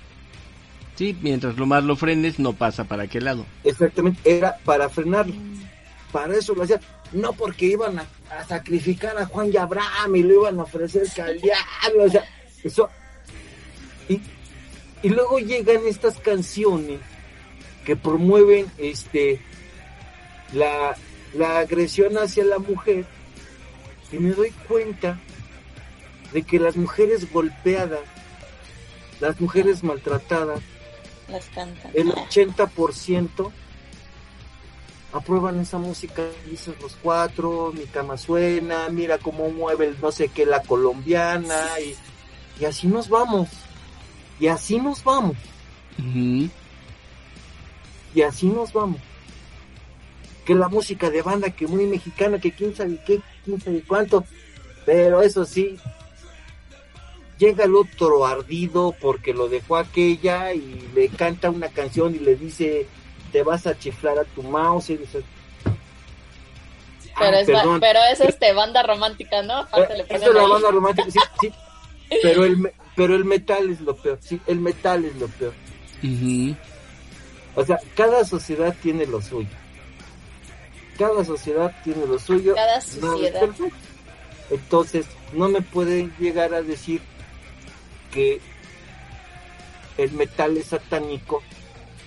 Sí, 0.96 1.18
mientras 1.22 1.56
lo 1.58 1.66
más 1.66 1.84
lo 1.84 1.96
frenes, 1.96 2.40
no 2.40 2.54
pasa 2.54 2.84
para 2.84 3.08
qué 3.08 3.22
lado. 3.22 3.46
Exactamente, 3.64 4.20
era 4.38 4.58
para 4.66 4.90
frenarlo. 4.90 5.34
Para 6.12 6.36
eso 6.36 6.54
lo 6.56 6.64
hacían. 6.64 6.82
No 7.14 7.34
porque 7.34 7.66
iban 7.68 8.00
a, 8.00 8.06
a 8.38 8.44
sacrificar 8.46 9.18
a 9.18 9.26
Juan 9.26 9.50
y 9.54 9.58
Abraham 9.58 10.16
y 10.16 10.24
lo 10.24 10.42
iban 10.42 10.60
a 10.60 10.64
ofrecer 10.64 11.04
diablo. 11.16 12.04
O 12.06 12.10
sea, 12.10 12.24
eso. 12.64 12.90
Y, 14.10 14.20
y 15.04 15.10
luego 15.10 15.40
llegan 15.40 15.86
estas 15.88 16.18
canciones 16.18 17.00
que 17.90 17.96
promueven 17.96 18.68
este 18.78 19.42
la, 20.54 20.96
la 21.34 21.58
agresión 21.58 22.20
hacia 22.20 22.44
la 22.44 22.60
mujer. 22.60 23.04
Y 24.12 24.18
me 24.20 24.30
doy 24.30 24.52
cuenta 24.68 25.20
de 26.32 26.44
que 26.44 26.60
las 26.60 26.78
mujeres 26.78 27.34
golpeadas, 27.34 28.02
las 29.20 29.42
mujeres 29.42 29.84
maltratadas, 29.84 30.60
Las 31.32 31.46
cantan. 31.46 31.90
el 31.96 32.12
80% 32.12 33.52
aprueban 35.12 35.60
esa 35.60 35.80
música, 35.80 36.22
dicen 36.48 36.76
los 36.84 36.96
cuatro, 37.02 37.74
mi 37.76 37.86
cama 37.86 38.18
suena, 38.18 38.88
mira 38.90 39.18
cómo 39.18 39.50
mueve 39.50 39.88
el 39.88 40.00
no 40.00 40.12
sé 40.12 40.28
qué 40.28 40.46
la 40.46 40.62
colombiana 40.62 41.66
y, 41.84 41.96
y 42.62 42.66
así 42.66 42.86
nos 42.86 43.10
vamos. 43.10 43.50
Y 44.40 44.46
así 44.46 44.78
nos 44.78 45.04
vamos. 45.04 45.38
Y 48.16 48.22
así 48.24 48.48
nos 48.48 48.74
vamos. 48.74 49.00
Que 50.46 50.56
la 50.56 50.68
música 50.68 51.10
de 51.10 51.22
banda, 51.22 51.52
que 51.52 51.68
muy 51.68 51.86
mexicana, 51.86 52.40
que 52.40 52.52
quién 52.52 52.76
sabe 52.76 53.00
qué, 53.06 53.20
quién 53.46 53.62
sabe 53.62 53.84
cuánto. 53.88 54.24
Pero 54.86 55.22
eso 55.22 55.46
sí, 55.46 55.78
llega 57.38 57.66
el 57.66 57.76
otro 57.76 58.26
ardido 58.26 58.96
porque 59.00 59.34
lo 59.34 59.48
dejó 59.48 59.78
aquella 59.78 60.54
y 60.54 60.90
le 60.96 61.10
canta 61.10 61.50
una 61.52 61.70
canción 61.70 62.16
y 62.16 62.20
le 62.20 62.36
dice, 62.36 62.88
te 63.32 63.44
vas 63.44 63.68
a 63.68 63.78
chiflar 63.78 64.18
a 64.18 64.24
tu 64.24 64.42
mouse. 64.42 64.90
Y 64.90 64.98
dice, 64.98 65.22
Pero, 67.20 67.38
"Ah, 67.38 67.40
es 67.42 67.48
perdón". 67.48 67.80
pero 67.82 68.00
es 68.12 68.20
este 68.22 68.54
banda 68.54 68.82
romántica, 68.82 69.42
¿no? 69.44 69.54
Aparte 69.58 69.94
le 69.98 70.04
Eh, 70.04 70.08
es 70.10 70.22
la 70.34 70.42
ahí. 70.42 70.50
banda 70.52 70.72
romántica, 70.72 71.10
sí, 71.12 71.20
sí. 71.42 71.52
Pero 72.24 72.44
el, 72.46 72.58
me- 72.58 72.74
pero 72.96 73.16
el 73.16 73.24
metal 73.24 73.70
es 73.70 73.82
lo 73.82 73.96
peor, 73.96 74.18
sí, 74.20 74.42
el 74.48 74.60
metal 74.60 75.06
es 75.06 75.16
lo 75.18 75.28
peor. 75.28 75.54
O 77.56 77.66
sea, 77.66 77.80
cada 77.96 78.24
sociedad 78.26 78.76
tiene 78.82 79.06
lo 79.06 79.22
suyo. 79.22 79.50
Cada 80.98 81.24
sociedad 81.24 81.74
tiene 81.84 82.06
lo 82.06 82.20
suyo. 82.20 82.56
Cada 82.56 82.82
sociedad. 82.82 83.50
Entonces, 84.50 85.06
no 85.34 85.48
me 85.50 85.62
pueden 85.62 86.14
llegar 86.20 86.54
a 86.54 86.62
decir 86.62 87.02
que 88.12 88.42
el 89.98 90.12
metal 90.14 90.58
es 90.58 90.68
satánico 90.68 91.44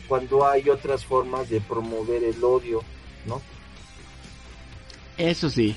cuando 0.08 0.46
hay 0.46 0.68
otras 0.68 1.04
formas 1.04 1.48
de 1.48 1.60
promover 1.60 2.24
el 2.24 2.42
odio, 2.42 2.82
¿no? 3.26 3.40
Eso 5.16 5.48
sí. 5.48 5.76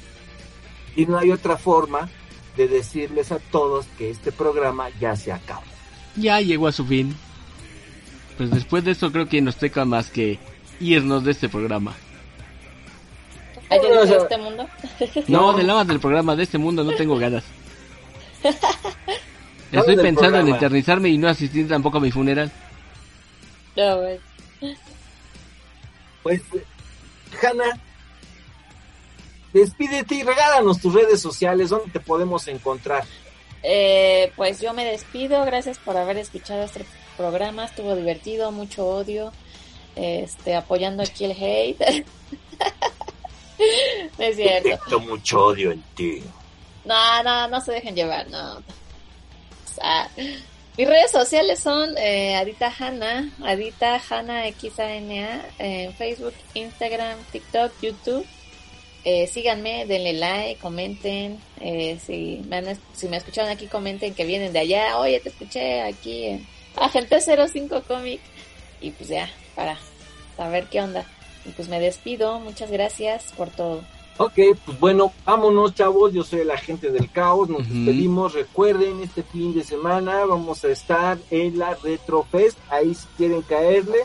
Y 0.96 1.06
no 1.06 1.18
hay 1.18 1.32
otra 1.32 1.58
forma 1.58 2.10
de 2.58 2.68
decirles 2.68 3.32
a 3.32 3.40
todos 3.40 3.86
que 3.98 4.10
este 4.10 4.32
programa 4.32 4.90
ya 5.00 5.16
se 5.16 5.32
acaba. 5.32 5.64
Ya 6.16 6.40
llegó 6.40 6.68
a 6.68 6.72
su 6.72 6.86
fin. 6.86 7.16
Pues 8.38 8.52
después 8.52 8.84
de 8.84 8.92
eso 8.92 9.12
creo 9.12 9.28
que 9.28 9.42
nos 9.42 9.56
toca 9.56 9.86
más 9.86 10.10
que 10.10 10.40
irnos 10.80 11.24
de 11.24 11.32
este 11.32 11.50
programa. 11.50 11.94
¿Hay 13.70 13.80
No, 13.80 14.02
o 14.02 14.06
de 14.06 14.18
este 14.18 14.38
mundo? 14.38 14.68
No, 15.28 15.54
de 15.54 15.64
nada 15.64 15.84
del 15.86 16.00
programa 16.00 16.36
de 16.36 16.44
este 16.44 16.58
mundo 16.58 16.84
no 16.84 16.94
tengo 16.94 17.18
ganas. 17.18 17.44
Estoy 19.72 19.96
pensando 19.98 20.40
en 20.40 20.50
eternizarme 20.50 21.10
y 21.10 21.18
no 21.18 21.28
asistir 21.28 21.68
tampoco 21.68 21.98
a 21.98 22.02
mi 22.02 22.12
funeral. 22.12 22.52
No, 23.76 23.98
güey. 23.98 24.20
Pues, 26.24 26.42
Hanna, 27.42 27.80
despídete 29.54 30.16
y 30.16 30.24
regálanos 30.24 30.80
tus 30.80 30.94
redes 30.94 31.22
sociales, 31.22 31.70
¿dónde 31.70 31.92
te 31.92 32.00
podemos 32.00 32.48
encontrar? 32.48 33.04
Eh, 33.64 34.32
pues 34.36 34.62
yo 34.62 34.74
me 34.74 34.86
despido, 34.86 35.44
gracias 35.46 35.78
por 35.80 35.98
haber 35.98 36.18
escuchado 36.18 36.64
este 36.64 36.86
programa, 37.18 37.66
estuvo 37.66 37.96
divertido, 37.96 38.52
mucho 38.52 38.88
odio, 38.88 39.32
este, 39.96 40.56
apoyando 40.56 41.04
aquí 41.04 41.26
el 41.26 41.32
hate. 41.32 42.06
no 44.18 44.24
es 44.26 44.36
cierto. 44.36 44.70
Detecto 44.70 45.00
mucho 45.00 45.46
odio 45.48 45.72
en 45.72 45.82
ti. 45.96 46.24
No, 46.86 47.24
no, 47.24 47.48
no 47.48 47.62
se 47.62 47.74
dejen 47.74 47.96
llevar, 47.96 48.30
no. 48.30 48.58
O 48.58 49.74
sea, 49.76 50.10
mis 50.78 50.88
redes 50.88 51.12
sociales 51.12 51.60
son 51.60 51.98
eh, 51.98 52.36
Adita 52.36 52.74
Hanna, 52.78 53.32
Adita 53.44 54.02
Hanna 54.10 54.44
XANA, 54.52 55.46
en 55.58 55.94
Facebook, 55.94 56.34
Instagram, 56.54 57.18
TikTok, 57.32 57.72
YouTube. 57.82 58.26
Eh, 59.06 59.28
síganme, 59.28 59.86
denle 59.86 60.14
like, 60.14 60.60
comenten. 60.60 61.40
Eh, 61.62 61.98
si, 62.04 62.42
me 62.48 62.58
han 62.58 62.80
si 62.94 63.08
me 63.08 63.18
escucharon 63.18 63.52
aquí, 63.52 63.68
comenten 63.68 64.14
que 64.14 64.26
vienen 64.26 64.52
de 64.52 64.60
allá. 64.60 64.98
Oye, 64.98 65.20
te 65.20 65.30
escuché 65.30 65.82
aquí 65.82 66.26
en 66.26 66.48
Agente 66.78 67.20
05 67.22 67.84
Comic. 67.88 68.20
Y 68.82 68.92
pues 68.92 69.10
ya, 69.10 69.30
para 69.56 69.78
saber 70.38 70.68
qué 70.70 70.82
onda. 70.82 71.06
Y 71.46 71.50
pues 71.50 71.68
me 71.68 71.80
despido. 71.80 72.40
Muchas 72.40 72.72
gracias 72.72 73.34
por 73.38 73.50
todo. 73.50 73.82
Ok, 74.18 74.40
pues 74.66 74.80
bueno, 74.80 75.12
vámonos 75.26 75.76
chavos, 75.76 76.14
yo 76.14 76.24
soy 76.24 76.40
el 76.40 76.52
agente 76.52 76.90
del 76.90 77.12
caos, 77.12 77.50
nos 77.50 77.68
despedimos, 77.68 78.34
recuerden, 78.34 79.02
este 79.02 79.24
fin 79.24 79.54
de 79.54 79.62
semana 79.62 80.24
vamos 80.24 80.64
a 80.64 80.70
estar 80.70 81.18
en 81.32 81.60
la 81.60 81.76
Retrofest, 81.76 82.58
ahí 82.70 82.96
si 82.96 83.06
quieren 83.18 83.42
caerle, 83.42 83.98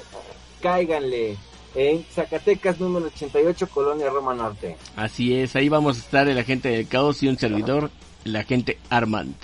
cáiganle. 0.61 1.37
en 1.77 2.05
Zacatecas, 2.13 2.81
número 2.81 3.07
88, 3.07 3.69
Colonia 3.69 4.11
Roma 4.11 4.35
Norte. 4.35 4.77
Así 4.97 5.33
es, 5.35 5.55
ahí 5.55 5.69
vamos 5.69 5.97
a 5.99 6.01
estar 6.01 6.29
el 6.29 6.39
agente 6.39 6.71
del 6.71 6.89
caos 6.89 7.23
y 7.23 7.29
un 7.29 7.39
servidor, 7.39 7.93
el 8.25 8.35
agente 8.35 8.79
Armand. 8.91 9.37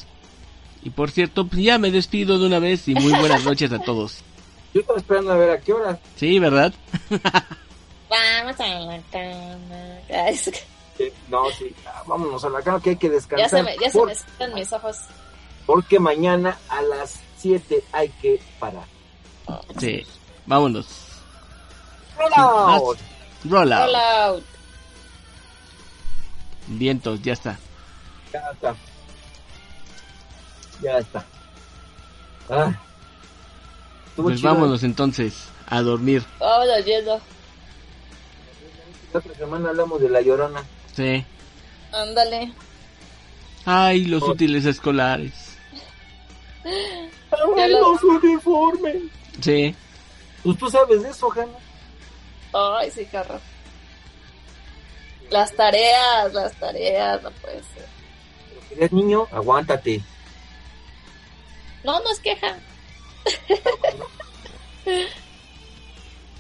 Y 0.87 0.91
por 0.91 1.11
cierto, 1.11 1.49
pues 1.49 1.63
ya 1.63 1.79
me 1.79 1.91
despido 1.91 2.39
de 2.39 2.47
una 2.47 2.61
vez 2.61 2.87
y 2.87 2.95
muy 2.95 3.13
buenas 3.13 3.45
noches 3.45 3.73
a 3.73 3.81
todos. 3.81 4.19
Yo 4.73 4.83
estaba 4.83 5.01
esperando 5.01 5.33
a 5.33 5.37
ver 5.37 5.51
a 5.51 5.59
qué 5.61 5.73
hora. 5.73 5.99
Sí, 6.15 6.39
¿verdad? 6.39 6.73
Vamos 8.09 8.61
a 8.61 8.67
la 8.69 9.01
cama. 9.11 9.99
Ay, 10.09 10.35
es 10.35 10.65
que 10.97 11.13
No, 11.29 11.51
sí, 11.59 11.75
vámonos 12.07 12.45
a 12.45 12.51
la 12.51 12.63
cama 12.63 12.81
que 12.81 12.91
hay 12.91 12.97
que 12.97 13.09
Ya 13.09 13.15
descansar. 13.15 13.51
se 13.51 13.63
me, 13.65 13.77
ya 13.81 13.91
se 13.91 14.05
me 14.05 14.15
salen 14.15 14.55
mis 14.55 14.73
ojos. 14.73 14.97
Porque 15.67 15.99
mañana 15.99 16.57
a 16.69 16.81
las 16.83 17.19
7 17.39 17.83
hay 17.91 18.09
que 18.23 18.41
parar. 18.61 18.85
Sí, 19.81 20.07
vámonos. 20.47 20.87
¡Hola! 22.17 22.37
Roll 22.37 22.71
out. 22.77 22.99
Roll 23.45 23.73
out. 23.73 24.45
Vientos, 26.69 27.21
ya 27.23 27.33
está. 27.33 27.59
Ya 28.33 28.39
está. 28.53 28.77
Ya 30.83 30.99
está. 30.99 31.25
Ah. 32.49 32.73
Pues 34.15 34.39
chido. 34.41 34.53
vámonos 34.55 34.83
entonces 34.83 35.49
a 35.67 35.81
dormir. 35.83 36.25
Vámonos 36.39 36.85
yendo. 36.85 37.21
La 39.13 39.19
otra 39.21 39.35
semana 39.35 39.69
hablamos 39.71 40.01
de 40.01 40.09
la 40.09 40.21
llorona. 40.21 40.63
Sí. 40.95 41.25
Ándale. 41.93 42.53
Ay, 43.65 44.05
los 44.05 44.23
útiles 44.23 44.65
escolares. 44.65 45.33
Ya 47.57 47.69
lo- 47.69 47.93
los 47.93 48.03
uniformes! 48.03 49.03
Sí. 49.41 49.75
Pues 50.43 50.59
tú 50.59 50.71
sabes 50.71 51.03
de 51.03 51.11
eso, 51.11 51.31
Hanna. 51.33 51.59
Ay, 52.79 52.91
sí, 52.91 53.05
carro. 53.07 53.41
Las 55.31 55.53
tareas, 55.55 56.33
las 56.33 56.53
tareas, 56.55 57.23
no 57.23 57.31
puede 57.33 57.57
ser. 57.59 57.87
¿Eres 58.71 58.93
niño? 58.93 59.27
Aguántate. 59.33 60.01
No, 61.87 62.01
no 62.01 62.11
es 62.11 62.19
queja. 62.19 62.59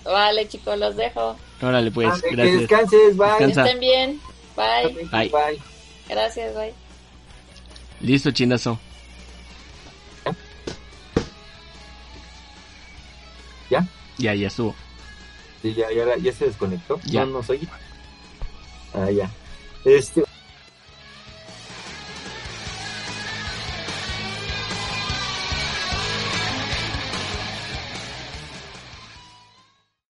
vale, 0.04 0.48
chicos, 0.48 0.76
los 0.78 0.96
dejo. 0.96 1.36
Órale, 1.62 1.90
pues, 1.92 2.08
Ah, 2.12 2.20
que 2.20 2.34
gracias. 2.34 2.60
descanses, 2.60 3.16
bye. 3.16 3.28
Descansa. 3.28 3.64
Estén 3.64 3.80
bien. 3.80 4.20
Bye. 4.56 5.04
Bye. 5.12 5.28
Bye. 5.30 5.62
Gracias, 6.08 6.54
bye. 6.54 6.74
Listo, 8.00 8.30
chinazo. 8.32 8.78
¿Ya? 13.70 13.86
Ya, 14.18 14.34
ya 14.34 14.48
estuvo. 14.48 14.74
Sí, 15.62 15.74
ya, 15.74 15.90
ya, 15.92 16.16
ya 16.16 16.32
se 16.32 16.46
desconectó. 16.46 17.00
Ya. 17.04 17.24
No 17.24 17.38
nos 17.38 17.50
oye. 17.50 17.66
Ah, 18.94 19.10
ya. 19.10 19.30
Este, 19.84 20.24